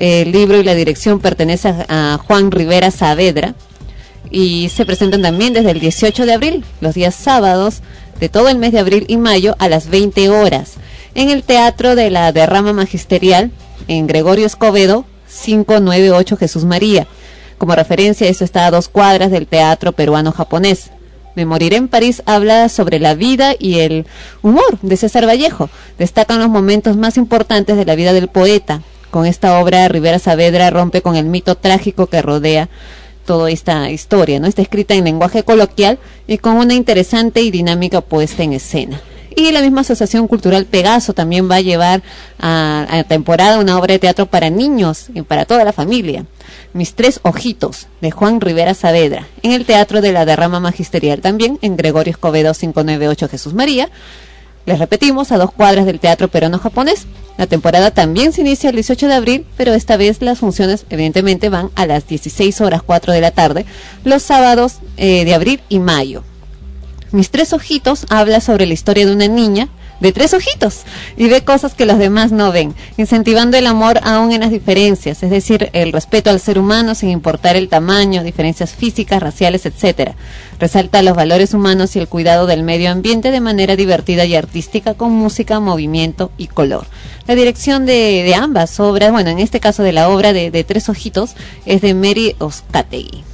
El 0.00 0.32
libro 0.32 0.58
y 0.58 0.64
la 0.64 0.74
dirección 0.74 1.20
pertenece 1.20 1.68
a, 1.68 2.14
a 2.14 2.18
Juan 2.18 2.50
Rivera 2.50 2.90
Saavedra 2.90 3.54
y 4.30 4.70
se 4.70 4.86
presentan 4.86 5.22
también 5.22 5.52
desde 5.52 5.70
el 5.70 5.78
18 5.78 6.24
de 6.24 6.32
abril, 6.32 6.64
los 6.80 6.94
días 6.94 7.14
sábados 7.14 7.82
de 8.18 8.30
todo 8.30 8.48
el 8.48 8.58
mes 8.58 8.72
de 8.72 8.78
abril 8.78 9.04
y 9.08 9.18
mayo 9.18 9.56
a 9.58 9.68
las 9.68 9.88
20 9.90 10.30
horas, 10.30 10.74
en 11.14 11.28
el 11.28 11.42
Teatro 11.42 11.96
de 11.96 12.10
la 12.10 12.32
Derrama 12.32 12.72
Magisterial 12.72 13.50
en 13.88 14.06
Gregorio 14.06 14.46
Escobedo 14.46 15.04
598 15.44 16.36
Jesús 16.38 16.64
María. 16.64 17.06
Como 17.58 17.74
referencia, 17.74 18.26
esto 18.26 18.44
está 18.44 18.66
a 18.66 18.70
dos 18.70 18.88
cuadras 18.88 19.30
del 19.30 19.46
Teatro 19.46 19.92
Peruano-Japonés. 19.92 20.90
Me 21.36 21.44
moriré 21.44 21.76
en 21.76 21.88
París 21.88 22.22
habla 22.24 22.70
sobre 22.70 22.98
la 22.98 23.14
vida 23.14 23.54
y 23.58 23.80
el 23.80 24.06
humor 24.42 24.78
de 24.80 24.96
César 24.96 25.26
Vallejo. 25.26 25.68
Destacan 25.98 26.38
los 26.38 26.48
momentos 26.48 26.96
más 26.96 27.16
importantes 27.18 27.76
de 27.76 27.84
la 27.84 27.94
vida 27.94 28.12
del 28.12 28.28
poeta. 28.28 28.80
Con 29.10 29.26
esta 29.26 29.58
obra, 29.60 29.88
Rivera 29.88 30.18
Saavedra 30.18 30.70
rompe 30.70 31.02
con 31.02 31.16
el 31.16 31.26
mito 31.26 31.56
trágico 31.56 32.06
que 32.06 32.22
rodea 32.22 32.68
toda 33.26 33.50
esta 33.50 33.90
historia, 33.90 34.40
¿no? 34.40 34.46
Está 34.46 34.62
escrita 34.62 34.94
en 34.94 35.04
lenguaje 35.04 35.42
coloquial 35.42 35.98
y 36.26 36.38
con 36.38 36.56
una 36.56 36.74
interesante 36.74 37.42
y 37.42 37.50
dinámica 37.50 38.00
puesta 38.00 38.42
en 38.42 38.52
escena. 38.52 39.00
Y 39.36 39.52
la 39.52 39.62
misma 39.62 39.82
Asociación 39.82 40.26
Cultural 40.26 40.66
Pegaso 40.66 41.12
también 41.12 41.50
va 41.50 41.56
a 41.56 41.60
llevar 41.60 42.02
a, 42.38 42.86
a 42.90 43.04
temporada 43.04 43.60
una 43.60 43.78
obra 43.78 43.92
de 43.92 43.98
teatro 44.00 44.26
para 44.26 44.50
niños 44.50 45.06
y 45.14 45.22
para 45.22 45.44
toda 45.44 45.64
la 45.64 45.72
familia. 45.72 46.24
Mis 46.72 46.94
tres 46.94 47.20
ojitos, 47.22 47.86
de 48.00 48.10
Juan 48.10 48.40
Rivera 48.40 48.74
Saavedra, 48.74 49.26
en 49.42 49.52
el 49.52 49.64
Teatro 49.64 50.00
de 50.00 50.12
la 50.12 50.24
Derrama 50.24 50.60
Magisterial, 50.60 51.20
también 51.20 51.58
en 51.62 51.76
Gregorio 51.76 52.10
Escobedo 52.10 52.52
598 52.52 53.28
Jesús 53.28 53.54
María. 53.54 53.88
Les 54.70 54.78
repetimos, 54.78 55.32
a 55.32 55.36
dos 55.36 55.50
cuadras 55.50 55.84
del 55.84 55.98
Teatro 55.98 56.28
Peruano 56.28 56.60
Japonés. 56.60 57.08
La 57.36 57.48
temporada 57.48 57.90
también 57.90 58.32
se 58.32 58.42
inicia 58.42 58.70
el 58.70 58.76
18 58.76 59.08
de 59.08 59.14
abril, 59.14 59.46
pero 59.56 59.74
esta 59.74 59.96
vez 59.96 60.22
las 60.22 60.38
funciones 60.38 60.86
evidentemente 60.90 61.48
van 61.48 61.70
a 61.74 61.86
las 61.86 62.06
16 62.06 62.60
horas 62.60 62.80
4 62.80 63.12
de 63.12 63.20
la 63.20 63.32
tarde, 63.32 63.66
los 64.04 64.22
sábados 64.22 64.74
eh, 64.96 65.24
de 65.24 65.34
abril 65.34 65.60
y 65.68 65.80
mayo. 65.80 66.22
Mis 67.10 67.30
tres 67.30 67.52
ojitos 67.52 68.06
habla 68.10 68.40
sobre 68.40 68.64
la 68.64 68.74
historia 68.74 69.06
de 69.06 69.12
una 69.12 69.26
niña 69.26 69.68
de 70.00 70.12
tres 70.12 70.34
ojitos 70.34 70.82
y 71.16 71.28
ve 71.28 71.44
cosas 71.44 71.74
que 71.74 71.86
los 71.86 71.98
demás 71.98 72.32
no 72.32 72.52
ven, 72.52 72.74
incentivando 72.96 73.56
el 73.56 73.66
amor 73.66 74.00
aún 74.02 74.32
en 74.32 74.40
las 74.40 74.50
diferencias, 74.50 75.22
es 75.22 75.30
decir, 75.30 75.70
el 75.72 75.92
respeto 75.92 76.30
al 76.30 76.40
ser 76.40 76.58
humano 76.58 76.94
sin 76.94 77.10
importar 77.10 77.56
el 77.56 77.68
tamaño, 77.68 78.22
diferencias 78.22 78.72
físicas, 78.72 79.22
raciales, 79.22 79.66
etcétera. 79.66 80.14
Resalta 80.58 81.02
los 81.02 81.16
valores 81.16 81.54
humanos 81.54 81.96
y 81.96 81.98
el 81.98 82.08
cuidado 82.08 82.46
del 82.46 82.62
medio 82.62 82.90
ambiente 82.90 83.30
de 83.30 83.40
manera 83.40 83.76
divertida 83.76 84.24
y 84.24 84.34
artística 84.34 84.94
con 84.94 85.12
música, 85.12 85.60
movimiento 85.60 86.30
y 86.36 86.48
color. 86.48 86.86
La 87.26 87.34
dirección 87.34 87.86
de, 87.86 88.34
ambas 88.36 88.80
obras, 88.80 89.12
bueno, 89.12 89.30
en 89.30 89.38
este 89.38 89.60
caso 89.60 89.82
de 89.82 89.92
la 89.92 90.08
obra 90.08 90.32
de, 90.32 90.50
de 90.50 90.64
Tres 90.64 90.88
Ojitos, 90.88 91.34
es 91.64 91.80
de 91.80 91.94
Mary 91.94 92.34
Oscategui. 92.38 93.24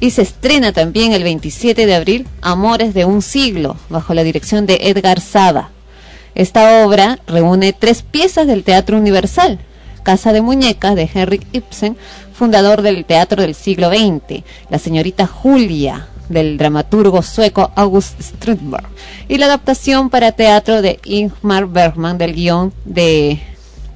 Y 0.00 0.10
se 0.10 0.22
estrena 0.22 0.72
también 0.72 1.12
el 1.12 1.24
27 1.24 1.86
de 1.86 1.94
abril 1.94 2.26
Amores 2.40 2.94
de 2.94 3.04
un 3.04 3.20
siglo, 3.22 3.76
bajo 3.88 4.14
la 4.14 4.22
dirección 4.22 4.66
de 4.66 4.78
Edgar 4.82 5.20
Saba. 5.20 5.70
Esta 6.38 6.84
obra 6.84 7.18
reúne 7.26 7.72
tres 7.72 8.02
piezas 8.02 8.46
del 8.46 8.62
Teatro 8.62 8.96
Universal. 8.96 9.58
Casa 10.04 10.32
de 10.32 10.40
Muñecas 10.40 10.94
de 10.94 11.10
Henrik 11.12 11.44
Ibsen, 11.50 11.96
fundador 12.32 12.82
del 12.82 13.04
teatro 13.04 13.42
del 13.42 13.56
siglo 13.56 13.90
XX. 13.90 14.44
La 14.70 14.78
señorita 14.78 15.26
Julia, 15.26 16.06
del 16.28 16.56
dramaturgo 16.56 17.22
sueco 17.22 17.72
August 17.74 18.20
Strindberg. 18.20 18.86
Y 19.26 19.38
la 19.38 19.46
adaptación 19.46 20.10
para 20.10 20.30
teatro 20.30 20.80
de 20.80 21.00
Ingmar 21.04 21.66
Bergman 21.66 22.18
del 22.18 22.36
guion 22.36 22.72
de, 22.84 23.40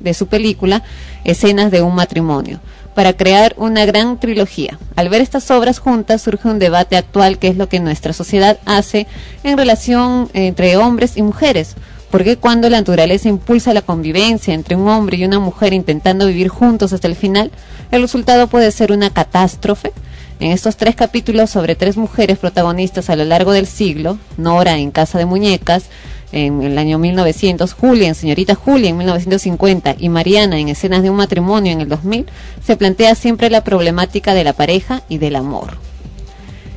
de 0.01 0.13
su 0.13 0.27
película 0.27 0.83
Escenas 1.23 1.71
de 1.71 1.83
un 1.83 1.95
matrimonio 1.95 2.59
para 2.97 3.13
crear 3.13 3.55
una 3.57 3.87
gran 3.87 4.19
trilogía. 4.19 4.81
Al 4.97 5.09
ver 5.09 5.21
estas 5.21 5.49
obras 5.53 5.79
juntas 5.79 6.23
surge 6.23 6.49
un 6.49 6.59
debate 6.59 6.97
actual 6.97 7.39
que 7.39 7.47
es 7.47 7.57
lo 7.57 7.69
que 7.69 7.79
nuestra 7.79 8.13
sociedad 8.13 8.59
hace 8.67 9.07
en 9.45 9.57
relación 9.57 10.29
entre 10.35 10.77
hombres 10.77 11.17
y 11.17 11.23
mujeres. 11.23 11.77
Porque 12.13 12.37
cuando 12.37 12.69
la 12.69 12.77
naturaleza 12.77 13.31
impulsa 13.31 13.73
la 13.73 13.81
convivencia 13.81 14.53
entre 14.53 14.77
un 14.77 14.87
hombre 14.87 15.17
y 15.17 15.25
una 15.25 15.39
mujer 15.39 15.73
intentando 15.73 16.27
vivir 16.27 16.49
juntos 16.49 16.93
hasta 16.93 17.09
el 17.09 17.17
final, 17.17 17.51
el 17.91 18.03
resultado 18.03 18.49
puede 18.49 18.71
ser 18.71 18.93
una 18.93 19.09
catástrofe? 19.09 19.95
En 20.39 20.51
estos 20.51 20.77
tres 20.77 20.95
capítulos 20.95 21.49
sobre 21.49 21.75
tres 21.75 21.97
mujeres 21.97 22.37
protagonistas 22.37 23.09
a 23.09 23.17
lo 23.17 23.25
largo 23.25 23.53
del 23.53 23.67
siglo, 23.67 24.19
Nora 24.37 24.77
en 24.77 24.91
Casa 24.91 25.17
de 25.17 25.25
Muñecas, 25.25 25.85
en 26.33 26.63
el 26.63 26.77
año 26.77 26.99
1900, 26.99 27.73
Julia 27.73 28.09
en 28.09 28.15
Señorita 28.15 28.55
Julia 28.55 28.91
en 28.91 28.99
1950 28.99 29.97
y 29.99 30.11
Mariana 30.11 30.59
en 30.59 30.69
Escenas 30.69 31.03
de 31.03 31.09
un 31.09 31.17
matrimonio 31.17 31.73
en 31.73 31.81
el 31.81 31.89
2000, 31.89 32.27
se 32.63 32.77
plantea 32.77 33.15
siempre 33.15 33.49
la 33.49 33.65
problemática 33.65 34.35
de 34.35 34.45
la 34.45 34.53
pareja 34.53 35.03
y 35.09 35.17
del 35.17 35.35
amor. 35.35 35.79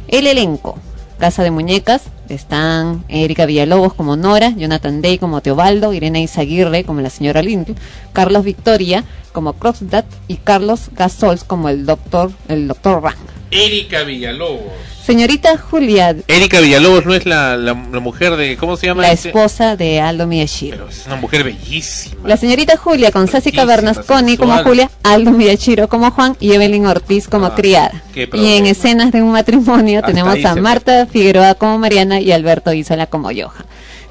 El 0.07 0.27
elenco. 0.27 0.79
Casa 1.19 1.43
de 1.43 1.51
Muñecas 1.51 2.03
están 2.33 3.03
Erika 3.07 3.45
Villalobos 3.45 3.93
como 3.93 4.15
Nora, 4.15 4.49
Jonathan 4.49 5.01
Day 5.01 5.17
como 5.17 5.41
Teobaldo, 5.41 5.93
Irene 5.93 6.21
Izaguirre 6.21 6.83
como 6.83 7.01
la 7.01 7.09
señora 7.09 7.41
Lind, 7.41 7.75
Carlos 8.13 8.43
Victoria 8.43 9.03
como 9.31 9.53
Crossdat 9.53 10.05
y 10.27 10.37
Carlos 10.37 10.89
Gasols 10.95 11.43
como 11.43 11.69
el 11.69 11.85
doctor, 11.85 12.31
el 12.47 12.67
doctor 12.67 13.03
Rang. 13.03 13.17
Erika 13.55 14.03
Villalobos. 14.03 14.73
Señorita 15.05 15.55
Julia, 15.57 16.15
Erika 16.27 16.59
Villalobos 16.59 17.05
no 17.05 17.13
es 17.13 17.27
la, 17.27 17.55
la, 17.57 17.73
la 17.73 17.99
mujer 17.99 18.35
de. 18.37 18.57
¿Cómo 18.57 18.75
se 18.75 18.87
llama? 18.87 19.03
la 19.03 19.11
ese? 19.11 19.29
esposa 19.29 19.75
de 19.75 20.01
Aldo 20.01 20.25
Miyashiro. 20.25 20.89
Es 20.89 21.05
una 21.05 21.15
mujer 21.15 21.43
bellísima. 21.43 22.27
La 22.27 22.37
señorita 22.37 22.75
Julia 22.75 23.11
con 23.11 23.27
Sásica 23.27 23.65
Bernasconi 23.65 24.35
como. 24.35 24.57
Julia, 24.63 24.89
Aldo 25.03 25.31
Miyashiro 25.31 25.87
como 25.87 26.09
Juan 26.09 26.35
y 26.39 26.53
Evelyn 26.53 26.87
Ortiz 26.87 27.27
como 27.27 27.53
criada. 27.53 27.91
Ah, 27.93 28.01
qué 28.13 28.27
Y 28.33 28.53
en 28.53 28.65
escenas 28.65 29.11
de 29.11 29.21
un 29.21 29.31
matrimonio 29.31 29.99
Hasta 29.99 30.07
tenemos 30.07 30.43
a 30.43 30.55
Marta 30.55 31.05
Figueroa 31.05 31.53
como 31.53 31.77
Mariana 31.77 32.19
y 32.19 32.31
Alberto 32.31 32.73
Isola 32.73 33.05
como 33.05 33.27
Johan. 33.27 33.65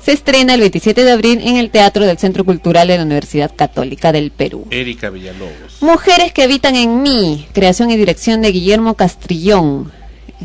Se 0.05 0.13
estrena 0.13 0.53
el 0.53 0.61
27 0.61 1.03
de 1.03 1.13
abril 1.13 1.41
en 1.43 1.57
el 1.57 1.71
Teatro 1.71 2.05
del 2.05 2.19
Centro 2.19 2.45
Cultural 2.45 2.89
de 2.89 2.99
la 2.99 3.05
Universidad 3.05 3.51
Católica 3.57 4.13
del 4.13 4.33
Perú. 4.33 4.67
Erika 4.71 5.09
Villalobos. 5.09 5.81
Mujeres 5.81 6.31
que 6.35 6.43
habitan 6.43 6.77
en 6.77 7.01
mí, 7.01 7.47
creación 7.55 7.91
y 7.91 7.97
dirección 7.97 8.43
de 8.43 8.53
Guillermo 8.53 8.97
Castrillón. 8.97 9.91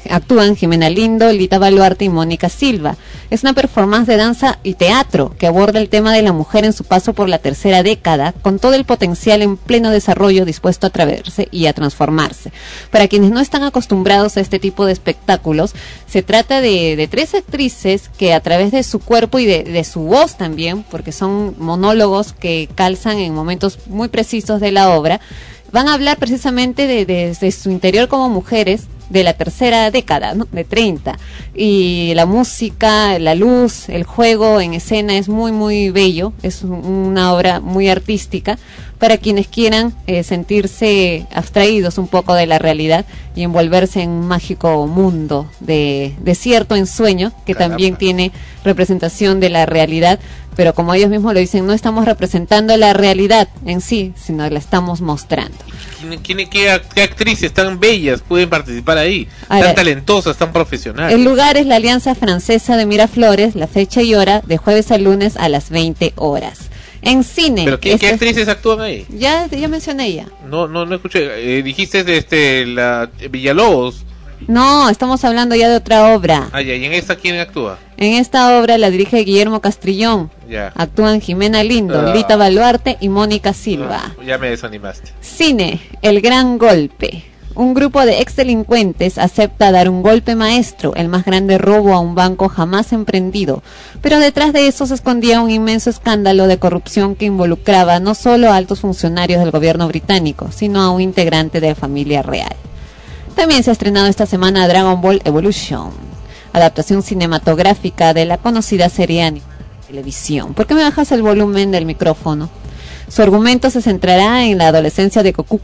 Actúan 0.10 0.56
Jimena 0.56 0.90
Lindo, 0.90 1.32
Lita 1.32 1.60
Baluarte 1.60 2.06
y 2.06 2.10
Mónica 2.10 2.48
Silva. 2.49 2.95
Es 3.30 3.44
una 3.44 3.53
performance 3.53 4.07
de 4.07 4.18
danza 4.18 4.60
y 4.64 4.76
teatro 4.76 5.36
que 5.38 5.48
aborda 5.48 5.80
el 5.80 5.90
tema 5.90 6.14
de 6.14 6.22
la 6.22 6.32
mujer 6.32 6.64
en 6.66 6.74
su 6.74 6.84
paso 6.84 7.14
por 7.14 7.28
la 7.28 7.40
tercera 7.40 7.84
década, 7.84 8.34
con 8.41 8.60
todo 8.60 8.74
el 8.76 8.86
potencial 8.86 9.41
en 9.41 9.57
pleno 9.57 9.90
desarrollo 9.91 10.45
dispuesto 10.45 10.88
a 10.88 10.90
atreverse 10.90 11.48
y 11.52 11.66
a 11.66 11.74
transformarse. 11.74 12.52
Para 12.91 13.07
quienes 13.07 13.32
no 13.32 13.40
están 13.40 13.64
acostumbrados 13.64 14.38
a 14.38 14.41
este 14.41 14.60
tipo 14.60 14.86
de 14.86 14.94
espectáculos, 14.94 15.74
se 16.07 16.24
trata 16.24 16.61
de, 16.61 17.07
tres 17.11 17.34
actrices 17.36 18.10
que 18.18 18.34
a 18.34 18.40
través 18.40 18.72
de 18.72 18.84
su 18.84 18.99
cuerpo 18.99 19.40
y 19.40 19.45
de, 19.45 19.84
su 19.84 20.02
voz 20.02 20.38
también, 20.38 20.84
porque 20.84 21.11
son 21.11 21.56
monólogos 21.57 22.34
que 22.34 22.70
calzan 22.76 23.18
en 23.18 23.34
momentos 23.34 23.80
muy 23.88 24.07
precisos 24.07 24.60
de 24.61 24.72
la 24.72 24.90
obra, 24.95 25.20
van 25.72 25.88
a 25.88 25.94
hablar 25.94 26.18
precisamente 26.18 26.88
de, 26.88 27.06
de- 27.06 27.36
de 27.40 27.52
su 27.52 27.70
interior 27.70 28.07
como 28.07 28.30
mujeres 28.30 28.84
de 29.10 29.23
la 29.23 29.34
tercera 29.34 29.90
década, 29.91 30.34
¿no? 30.36 30.48
de 30.52 30.64
30. 30.64 31.18
Y 31.56 32.14
la 32.15 32.26
música, 32.26 33.18
la 33.19 33.36
luz, 33.36 33.90
el 33.90 34.03
juego 34.03 34.61
en 34.61 34.73
escena 34.73 35.18
es 35.18 35.30
muy, 35.30 35.52
muy 35.52 35.90
bello, 35.90 36.34
es 36.44 36.64
un- 36.64 36.86
una 36.86 37.34
obra 37.34 37.60
muy 37.60 37.90
artística 37.90 38.57
para 38.99 39.17
quienes 39.17 39.47
quieran 39.47 39.93
eh, 40.07 40.23
sentirse 40.23 41.26
abstraídos 41.34 41.97
un 41.97 42.07
poco 42.07 42.34
de 42.35 42.45
la 42.45 42.59
realidad 42.59 43.05
y 43.35 43.43
envolverse 43.43 44.01
en 44.01 44.09
un 44.09 44.27
mágico 44.27 44.85
mundo 44.88 45.49
de, 45.61 46.13
de 46.19 46.35
cierto 46.35 46.76
ensueño 46.76 47.31
que 47.45 47.55
también 47.55 47.95
tiene 47.95 48.31
representación 48.65 49.39
de 49.39 49.49
la 49.49 49.65
realidad, 49.65 50.19
pero 50.55 50.73
como 50.76 50.93
ellos 50.93 51.09
mismos 51.09 51.34
lo 51.34 51.39
dicen, 51.39 51.65
no 51.65 51.71
estamos 51.71 52.03
representando 52.05 52.76
la 52.76 52.91
realidad 52.91 53.47
en 53.65 53.80
sí, 53.80 54.13
sino 54.17 54.49
la 54.49 54.59
estamos 54.59 54.99
mostrando. 54.99 55.57
¿Quién- 56.23 56.49
qué, 56.49 56.69
act- 56.69 56.88
qué 56.93 57.01
actrices 57.03 57.53
tan 57.53 57.80
bellas 57.80 58.21
pueden 58.21 58.49
participar 58.49 58.97
ahí? 58.97 59.27
A 59.47 59.55
ver. 59.55 59.65
tan 59.67 59.76
talentosas, 59.76 60.35
tan 60.38 60.51
profesionales. 60.51 61.15
El 61.15 61.23
lugar 61.23 61.55
es 61.55 61.65
la 61.65 61.77
Alianza 61.77 62.15
Francesa 62.15 62.76
de 62.76 62.85
Miraflores, 62.85 63.55
la 63.55 63.67
fecha 63.67 64.01
y 64.01 64.13
hora 64.15 64.41
de 64.45 64.57
jueves 64.57 64.91
a 64.91 64.97
lunes 64.97 65.38
a 65.38 65.47
las 65.47 65.69
20 65.69 66.11
horas. 66.17 66.69
En 67.01 67.23
cine. 67.23 67.63
¿Pero 67.65 67.80
qué, 67.80 67.89
qué 67.89 67.95
este- 67.95 68.09
actrices 68.09 68.47
actúan 68.47 68.81
ahí? 68.81 69.05
Ya, 69.09 69.47
ya 69.47 69.67
mencioné 69.67 70.13
ya. 70.13 70.27
No, 70.49 70.67
no, 70.67 70.85
no 70.85 70.95
escuché. 70.95 71.57
Eh, 71.59 71.63
dijiste 71.63 72.03
de 72.03 72.17
este, 72.17 72.65
la 72.65 73.09
Villalobos. 73.30 74.05
No, 74.47 74.89
estamos 74.89 75.23
hablando 75.26 75.53
ya 75.55 75.69
de 75.69 75.76
otra 75.76 76.13
obra. 76.15 76.47
Ah, 76.53 76.61
ya, 76.61 76.73
¿y 76.73 76.85
en 76.85 76.93
esta 76.93 77.17
quién 77.17 77.38
actúa? 77.39 77.77
En 77.97 78.13
esta 78.13 78.57
obra 78.57 78.77
la 78.77 78.89
dirige 78.89 79.17
Guillermo 79.26 79.59
Castrillón. 79.59 80.31
Ya. 80.49 80.71
Actúan 80.76 81.19
Jimena 81.19 81.61
Lindo, 81.63 81.99
Ah. 82.07 82.13
Lita 82.15 82.38
Baluarte 82.38 82.97
y 83.01 83.09
Mónica 83.09 83.51
Silva. 83.53 84.15
Ya 84.26 84.38
me 84.38 84.49
desanimaste. 84.49 85.11
Cine, 85.19 85.81
El 86.01 86.21
Gran 86.21 86.57
Golpe. 86.57 87.26
Un 87.60 87.73
grupo 87.73 88.06
de 88.06 88.22
exdelincuentes 88.22 89.18
acepta 89.18 89.73
dar 89.73 89.90
un 89.90 90.02
golpe 90.02 90.34
maestro, 90.34 90.95
el 90.95 91.10
más 91.10 91.26
grande 91.26 91.57
robo 91.57 91.94
a 91.94 91.99
un 91.99 92.15
banco 92.15 92.48
jamás 92.48 92.94
emprendido. 92.94 93.64
Pero 94.02 94.19
detrás 94.19 94.53
de 94.53 94.68
eso 94.68 94.86
se 94.86 94.94
escondía 94.94 95.41
un 95.41 95.49
inmenso 95.49 95.90
escándalo 95.90 96.48
de 96.48 96.57
corrupción 96.57 97.15
que 97.15 97.26
involucraba 97.26 97.99
no 97.99 98.15
solo 98.15 98.49
a 98.49 98.56
altos 98.56 98.80
funcionarios 98.80 99.41
del 99.41 99.52
gobierno 99.52 99.90
británico, 99.90 100.48
sino 100.56 100.81
a 100.81 100.90
un 100.90 101.02
integrante 101.02 101.60
de 101.60 101.68
la 101.68 101.76
familia 101.76 102.22
real. 102.22 102.56
También 103.36 103.61
se 103.61 103.72
ha 103.72 103.73
estrenado 103.73 104.07
esta 104.07 104.26
semana 104.26 104.65
Dragon 104.69 105.02
Ball 105.02 105.22
Evolution, 105.26 105.91
adaptación 106.53 107.03
cinematográfica 107.03 108.14
de 108.14 108.23
la 108.23 108.38
conocida 108.38 108.88
serie 108.88 109.23
animada 109.23 109.57
de 109.81 109.88
televisión. 109.88 110.53
¿Por 110.53 110.65
qué 110.65 110.76
me 110.76 110.84
bajas 110.84 111.11
el 111.11 111.23
volumen 111.23 111.72
del 111.72 111.86
micrófono? 111.86 112.49
Su 113.10 113.22
argumento 113.22 113.69
se 113.69 113.81
centrará 113.81 114.45
en 114.45 114.60
la 114.60 114.69
adolescencia 114.69 115.23
de 115.23 115.34
Goku 115.34 115.60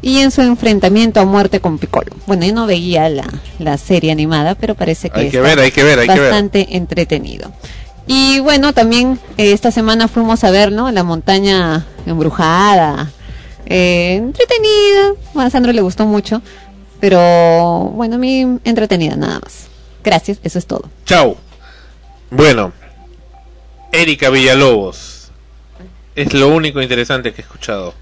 y 0.00 0.18
en 0.18 0.30
su 0.30 0.42
enfrentamiento 0.42 1.20
a 1.20 1.24
muerte 1.24 1.60
con 1.60 1.78
Piccolo. 1.78 2.10
Bueno, 2.26 2.46
yo 2.46 2.52
no 2.52 2.66
veía 2.66 3.08
la, 3.08 3.26
la 3.58 3.76
serie 3.78 4.12
animada, 4.12 4.54
pero 4.54 4.74
parece 4.74 5.10
que, 5.10 5.20
Hay 5.20 5.30
que 5.30 5.36
está 5.38 5.48
ver, 5.48 5.58
hay 5.58 5.70
que 5.70 5.82
ver, 5.82 5.98
hay 5.98 6.06
que 6.06 6.14
ver. 6.14 6.22
bastante 6.22 6.76
entretenido. 6.76 7.50
Y 8.06 8.40
bueno, 8.40 8.72
también 8.72 9.18
eh, 9.36 9.52
esta 9.52 9.70
semana 9.70 10.08
fuimos 10.08 10.42
a 10.44 10.50
ver, 10.50 10.72
¿no? 10.72 10.90
La 10.90 11.02
montaña 11.02 11.84
embrujada. 12.06 13.10
Eh, 13.66 14.14
entretenida. 14.14 15.12
Bueno, 15.34 15.48
a 15.48 15.50
Sandro 15.50 15.72
le 15.72 15.82
gustó 15.82 16.06
mucho. 16.06 16.40
Pero 17.00 17.92
bueno, 17.94 18.16
a 18.16 18.18
mí 18.18 18.58
entretenida 18.64 19.14
nada 19.16 19.40
más. 19.40 19.66
Gracias, 20.02 20.38
eso 20.42 20.58
es 20.58 20.66
todo. 20.66 20.88
Chau. 21.04 21.36
Bueno, 22.30 22.72
Erika 23.92 24.30
Villalobos. 24.30 25.30
Es 26.16 26.32
lo 26.32 26.48
único 26.48 26.80
interesante 26.80 27.32
que 27.32 27.42
he 27.42 27.44
escuchado 27.44 27.94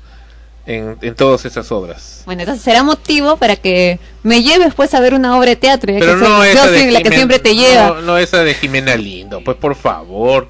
en, 0.66 0.98
en 1.00 1.14
todas 1.14 1.44
esas 1.44 1.70
obras. 1.72 2.22
Bueno, 2.26 2.42
entonces 2.42 2.62
será 2.64 2.82
motivo 2.82 3.36
para 3.36 3.56
que 3.56 3.98
me 4.22 4.42
lleves 4.42 4.74
pues 4.74 4.92
a 4.94 5.00
ver 5.00 5.14
una 5.14 5.36
obra 5.38 5.50
de 5.50 5.56
teatro. 5.56 5.92
ya 5.92 6.00
Pero 6.00 6.14
que 6.14 6.18
soy- 6.24 6.28
no 6.28 6.38
yo 6.44 6.50
esa 6.50 6.70
de 6.70 6.80
soy 6.80 6.90
la 6.90 7.02
que 7.02 7.10
Jimen- 7.10 7.14
siempre 7.14 7.38
te 7.38 7.54
lleva. 7.54 7.86
No, 7.88 8.00
no 8.02 8.18
esa 8.18 8.42
de 8.44 8.54
Jimena 8.54 8.96
Lindo, 8.96 9.42
pues 9.44 9.56
por 9.56 9.74
favor. 9.76 10.48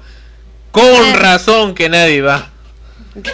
Con 0.71 0.83
Ah. 0.85 1.15
razón 1.15 1.73
que 1.75 1.87
nadie 1.89 2.21
va. 2.21 2.49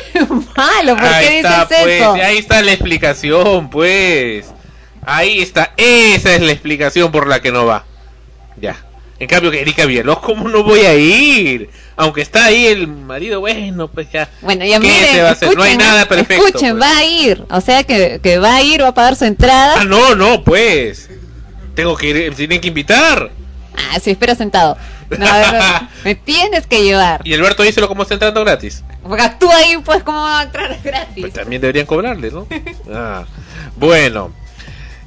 Malo, 0.56 0.96
¿por 0.96 1.06
ahí 1.06 1.28
qué 1.28 1.38
está, 1.40 1.62
dices 1.66 1.78
pues, 1.84 2.02
eso? 2.02 2.14
ahí 2.14 2.38
está 2.38 2.62
la 2.62 2.72
explicación, 2.72 3.70
pues. 3.70 4.46
Ahí 5.06 5.42
está, 5.42 5.74
esa 5.76 6.34
es 6.36 6.42
la 6.42 6.52
explicación 6.54 7.12
por 7.12 7.28
la 7.28 7.42
que 7.42 7.52
no 7.52 7.66
va. 7.66 7.84
Ya. 8.62 8.78
En 9.20 9.28
cambio, 9.28 9.52
que 9.52 9.62
Erika 9.62 9.86
Villalobos, 9.86 10.24
¿cómo 10.24 10.48
no 10.48 10.64
voy 10.64 10.82
a 10.82 10.96
ir? 10.96 11.70
Aunque 11.96 12.22
está 12.22 12.46
ahí 12.46 12.66
el 12.66 12.88
marido, 12.88 13.40
bueno, 13.40 13.88
pues 13.88 14.12
ya. 14.12 14.30
Bueno, 14.42 14.66
ya 14.66 14.80
¿Qué 14.80 14.88
miren, 14.88 15.12
se 15.12 15.22
va 15.22 15.30
a 15.30 15.32
hacer? 15.34 15.56
No 15.56 15.64
hay 15.64 15.72
escuchen, 15.72 15.88
nada 15.88 16.06
perfecto. 16.08 16.46
Escuchen, 16.48 16.78
pues. 16.78 16.90
va 16.92 16.98
a 16.98 17.06
ir. 17.06 17.44
O 17.50 17.62
sea 17.62 17.84
que, 17.84 18.20
que 18.22 18.40
va 18.40 18.56
a 18.56 18.62
ir, 18.64 18.82
va 18.82 18.90
a 18.90 18.94
pagar 18.94 19.16
su 19.16 19.26
entrada. 19.26 19.76
Ah, 19.82 19.86
no, 19.86 20.16
no, 20.16 20.44
pues. 20.44 21.10
Tengo 21.76 21.96
que 21.96 22.08
ir, 22.08 22.36
tienen 22.36 22.62
que 22.62 22.70
invitar. 22.70 23.32
Ah, 23.76 24.00
sí, 24.00 24.12
espera 24.12 24.36
sentado. 24.36 24.78
No, 25.18 25.28
a 25.28 25.38
ver, 25.38 25.62
me 26.04 26.16
tienes 26.16 26.68
que 26.68 26.84
llevar. 26.84 27.22
Y 27.24 27.34
Alberto 27.34 27.64
díselo 27.64 27.88
cómo 27.88 28.04
está 28.04 28.16
entrando 28.16 28.44
gratis. 28.44 28.84
Porque 29.04 29.24
actúa 29.24 29.56
ahí, 29.56 29.78
pues, 29.84 30.04
¿cómo 30.04 30.22
va 30.22 30.42
a 30.42 30.44
entrar 30.44 30.80
gratis? 30.84 31.22
Pues 31.22 31.34
también 31.34 31.62
deberían 31.62 31.86
cobrarle, 31.86 32.32
¿no? 32.32 32.48
Ah, 32.92 33.26
bueno. 33.76 34.32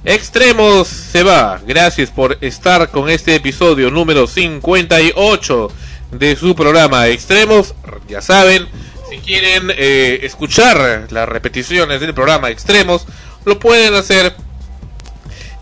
Extremos 0.04 0.86
se 0.86 1.24
va. 1.24 1.60
Gracias 1.66 2.10
por 2.10 2.38
estar 2.40 2.90
con 2.90 3.10
este 3.10 3.34
episodio 3.34 3.90
número 3.90 4.28
58 4.28 5.68
de 6.10 6.36
su 6.36 6.54
programa 6.54 7.08
Extremos. 7.08 7.74
Ya 8.08 8.20
saben, 8.22 8.68
si 9.10 9.18
quieren 9.18 9.70
eh, 9.76 10.20
escuchar 10.22 11.06
las 11.10 11.28
repeticiones 11.28 12.00
del 12.00 12.14
programa 12.14 12.50
Extremos, 12.50 13.06
lo 13.44 13.58
pueden 13.58 13.94
hacer 13.94 14.34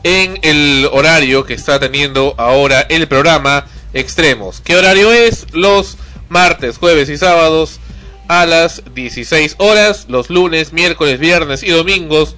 en 0.03 0.39
el 0.43 0.89
horario 0.93 1.45
que 1.45 1.55
está 1.55 1.81
teniendo 1.81 2.35
ahora 2.39 2.83
el 2.83 3.09
programa 3.09 3.67
Extremos. 3.93 4.61
¿Qué 4.61 4.77
horario 4.77 5.13
es? 5.13 5.47
Los 5.53 5.97
martes, 6.29 6.79
jueves 6.79 7.09
y 7.09 7.17
sábados 7.17 7.81
a 8.29 8.47
las 8.47 8.83
16 8.95 9.57
horas, 9.59 10.07
los 10.09 10.31
lunes, 10.31 10.73
miércoles, 10.73 11.19
viernes 11.19 11.63
y 11.63 11.71
domingos 11.71 12.35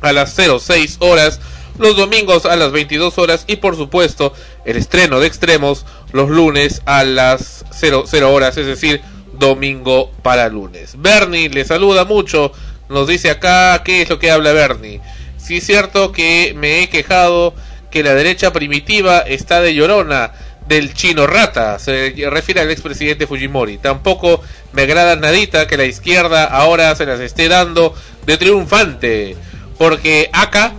a 0.00 0.12
las 0.12 0.34
06 0.34 0.98
horas, 1.00 1.40
los 1.78 1.96
domingos 1.96 2.46
a 2.46 2.56
las 2.56 2.72
22 2.72 3.18
horas 3.18 3.44
y 3.46 3.56
por 3.56 3.76
supuesto 3.76 4.32
el 4.64 4.76
estreno 4.76 5.20
de 5.20 5.26
extremos 5.26 5.84
los 6.14 6.30
lunes 6.30 6.80
a 6.86 7.02
las 7.02 7.64
00 7.72 8.32
horas, 8.32 8.56
es 8.56 8.66
decir, 8.66 9.00
domingo 9.32 10.12
para 10.22 10.48
lunes. 10.48 10.94
Bernie 10.96 11.48
le 11.48 11.64
saluda 11.64 12.04
mucho, 12.04 12.52
nos 12.88 13.08
dice 13.08 13.30
acá 13.30 13.82
qué 13.84 14.02
es 14.02 14.08
lo 14.08 14.20
que 14.20 14.30
habla 14.30 14.52
Bernie. 14.52 15.00
Sí 15.38 15.56
es 15.56 15.66
cierto 15.66 16.12
que 16.12 16.54
me 16.56 16.82
he 16.82 16.88
quejado 16.88 17.52
que 17.90 18.04
la 18.04 18.14
derecha 18.14 18.52
primitiva 18.52 19.18
está 19.18 19.60
de 19.60 19.74
llorona 19.74 20.30
del 20.68 20.94
chino 20.94 21.26
rata, 21.26 21.80
se 21.80 22.14
refiere 22.30 22.60
al 22.60 22.70
expresidente 22.70 23.26
Fujimori. 23.26 23.78
Tampoco 23.78 24.40
me 24.72 24.82
agrada 24.82 25.16
nadita 25.16 25.66
que 25.66 25.76
la 25.76 25.84
izquierda 25.84 26.44
ahora 26.44 26.94
se 26.94 27.06
las 27.06 27.18
esté 27.18 27.48
dando 27.48 27.92
de 28.24 28.38
triunfante, 28.38 29.36
porque 29.78 30.30
acá, 30.32 30.74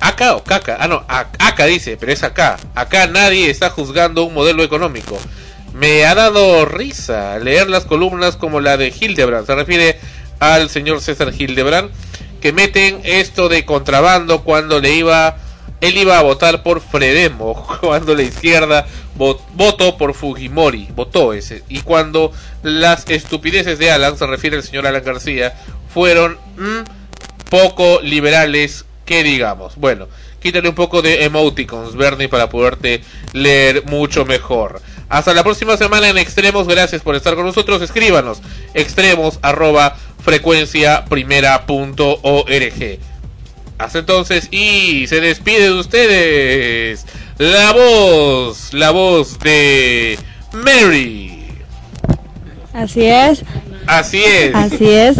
acá 0.00 0.34
o 0.34 0.42
caca, 0.42 0.78
ah 0.80 0.88
no, 0.88 1.04
acá 1.08 1.66
dice, 1.66 1.96
pero 1.98 2.12
es 2.12 2.22
acá, 2.22 2.56
acá 2.74 3.06
nadie 3.06 3.50
está 3.50 3.70
juzgando 3.70 4.24
un 4.24 4.34
modelo 4.34 4.62
económico. 4.62 5.18
Me 5.74 6.04
ha 6.04 6.14
dado 6.14 6.64
risa 6.64 7.38
leer 7.38 7.68
las 7.68 7.84
columnas 7.84 8.36
como 8.36 8.60
la 8.60 8.76
de 8.76 8.92
Hildebrand, 8.98 9.46
se 9.46 9.54
refiere 9.54 9.98
al 10.40 10.68
señor 10.68 11.00
César 11.00 11.32
Hildebrand, 11.36 11.90
que 12.40 12.52
meten 12.52 13.00
esto 13.04 13.48
de 13.48 13.64
contrabando 13.64 14.42
cuando 14.42 14.80
le 14.80 14.94
iba 14.94 15.36
él 15.80 15.96
iba 15.96 16.18
a 16.18 16.22
votar 16.22 16.62
por 16.62 16.80
Fredemo 16.80 17.66
cuando 17.80 18.14
la 18.14 18.22
izquierda 18.22 18.86
votó 19.14 19.96
por 19.96 20.14
Fujimori, 20.14 20.88
votó 20.94 21.32
ese. 21.32 21.62
Y 21.68 21.80
cuando 21.80 22.32
las 22.62 23.08
estupideces 23.08 23.78
de 23.78 23.90
Alan, 23.90 24.16
se 24.16 24.26
refiere 24.26 24.56
el 24.56 24.62
señor 24.62 24.86
Alan 24.86 25.04
García, 25.04 25.54
fueron 25.92 26.38
mm, 26.56 27.48
poco 27.50 28.00
liberales, 28.02 28.84
que 29.10 29.24
digamos. 29.24 29.74
Bueno, 29.74 30.06
quítale 30.40 30.68
un 30.68 30.76
poco 30.76 31.02
de 31.02 31.24
emoticons, 31.24 31.96
Bernie, 31.96 32.28
para 32.28 32.48
poderte 32.48 33.02
leer 33.32 33.84
mucho 33.86 34.24
mejor. 34.24 34.80
Hasta 35.08 35.34
la 35.34 35.42
próxima 35.42 35.76
semana 35.76 36.08
en 36.08 36.16
Extremos. 36.16 36.68
Gracias 36.68 37.02
por 37.02 37.16
estar 37.16 37.34
con 37.34 37.44
nosotros. 37.44 37.82
Escríbanos 37.82 38.40
extremos 38.72 39.40
arroba 39.42 39.96
frecuencia 40.22 41.04
primera 41.06 41.66
punto 41.66 42.20
org. 42.22 43.00
Hasta 43.78 43.98
entonces 43.98 44.46
y 44.52 45.08
se 45.08 45.20
despide 45.20 45.64
de 45.64 45.72
ustedes 45.72 47.04
la 47.38 47.72
voz, 47.72 48.72
la 48.72 48.92
voz 48.92 49.40
de 49.40 50.20
Mary. 50.52 51.48
Así 52.72 53.06
es. 53.06 53.42
Así 53.88 54.22
es. 54.22 54.54
Así 54.54 54.88
es. 54.88 55.16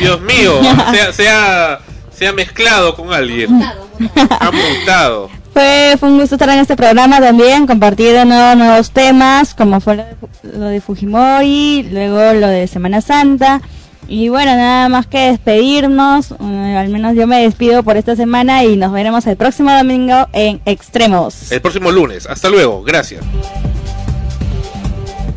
Dios 0.00 0.20
mío, 0.20 0.60
se, 1.12 1.28
ha, 1.28 1.80
se 2.14 2.26
ha 2.26 2.32
mezclado 2.32 2.94
con 2.94 3.12
alguien. 3.12 3.62
Ha 3.62 4.50
mutado. 4.80 5.30
Fue, 5.52 5.96
fue 5.98 6.08
un 6.08 6.18
gusto 6.18 6.36
estar 6.36 6.48
en 6.48 6.60
este 6.60 6.76
programa 6.76 7.20
también, 7.20 7.66
compartir 7.66 8.12
de 8.12 8.24
nuevo 8.24 8.54
nuevos 8.54 8.90
temas, 8.90 9.54
como 9.54 9.80
fue 9.80 10.02
lo 10.42 10.66
de 10.66 10.80
Fujimori, 10.80 11.88
luego 11.90 12.32
lo 12.32 12.48
de 12.48 12.66
Semana 12.66 13.00
Santa. 13.02 13.60
Y 14.08 14.28
bueno, 14.28 14.56
nada 14.56 14.88
más 14.88 15.06
que 15.06 15.30
despedirnos. 15.30 16.32
Eh, 16.32 16.76
al 16.76 16.88
menos 16.88 17.14
yo 17.14 17.26
me 17.26 17.42
despido 17.42 17.82
por 17.82 17.96
esta 17.96 18.16
semana 18.16 18.64
y 18.64 18.76
nos 18.76 18.92
veremos 18.92 19.26
el 19.26 19.36
próximo 19.36 19.72
domingo 19.72 20.28
en 20.32 20.60
Extremos. 20.64 21.52
El 21.52 21.60
próximo 21.60 21.90
lunes. 21.90 22.26
Hasta 22.26 22.48
luego. 22.48 22.82
Gracias. 22.82 23.24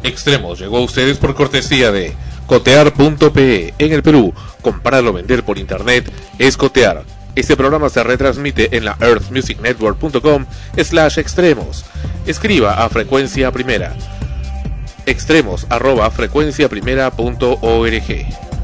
Extremos 0.04 0.60
llegó 0.60 0.78
a 0.78 0.82
ustedes 0.82 1.18
por 1.18 1.36
cortesía 1.36 1.92
de 1.92 2.14
cotear.pe 2.48 3.74
en 3.78 3.94
el 3.94 4.04
Perú. 4.04 4.34
Comprar 4.62 5.06
o 5.06 5.14
vender 5.14 5.44
por 5.44 5.58
internet 5.58 6.12
es 6.40 6.58
cotear. 6.58 7.04
Este 7.36 7.58
programa 7.58 7.90
se 7.90 8.04
retransmite 8.04 8.78
en 8.78 8.86
la 8.86 8.98
earthmusicnetwork.com 9.00 10.46
slash 10.82 11.20
extremos. 11.20 11.86
Escriba 12.26 12.84
a 12.84 12.90
frecuencia 12.90 13.52
primera 13.52 13.96
extremos 15.06 15.66
arroba 15.70 16.10
frecuenciaprimera.org. 16.12 18.55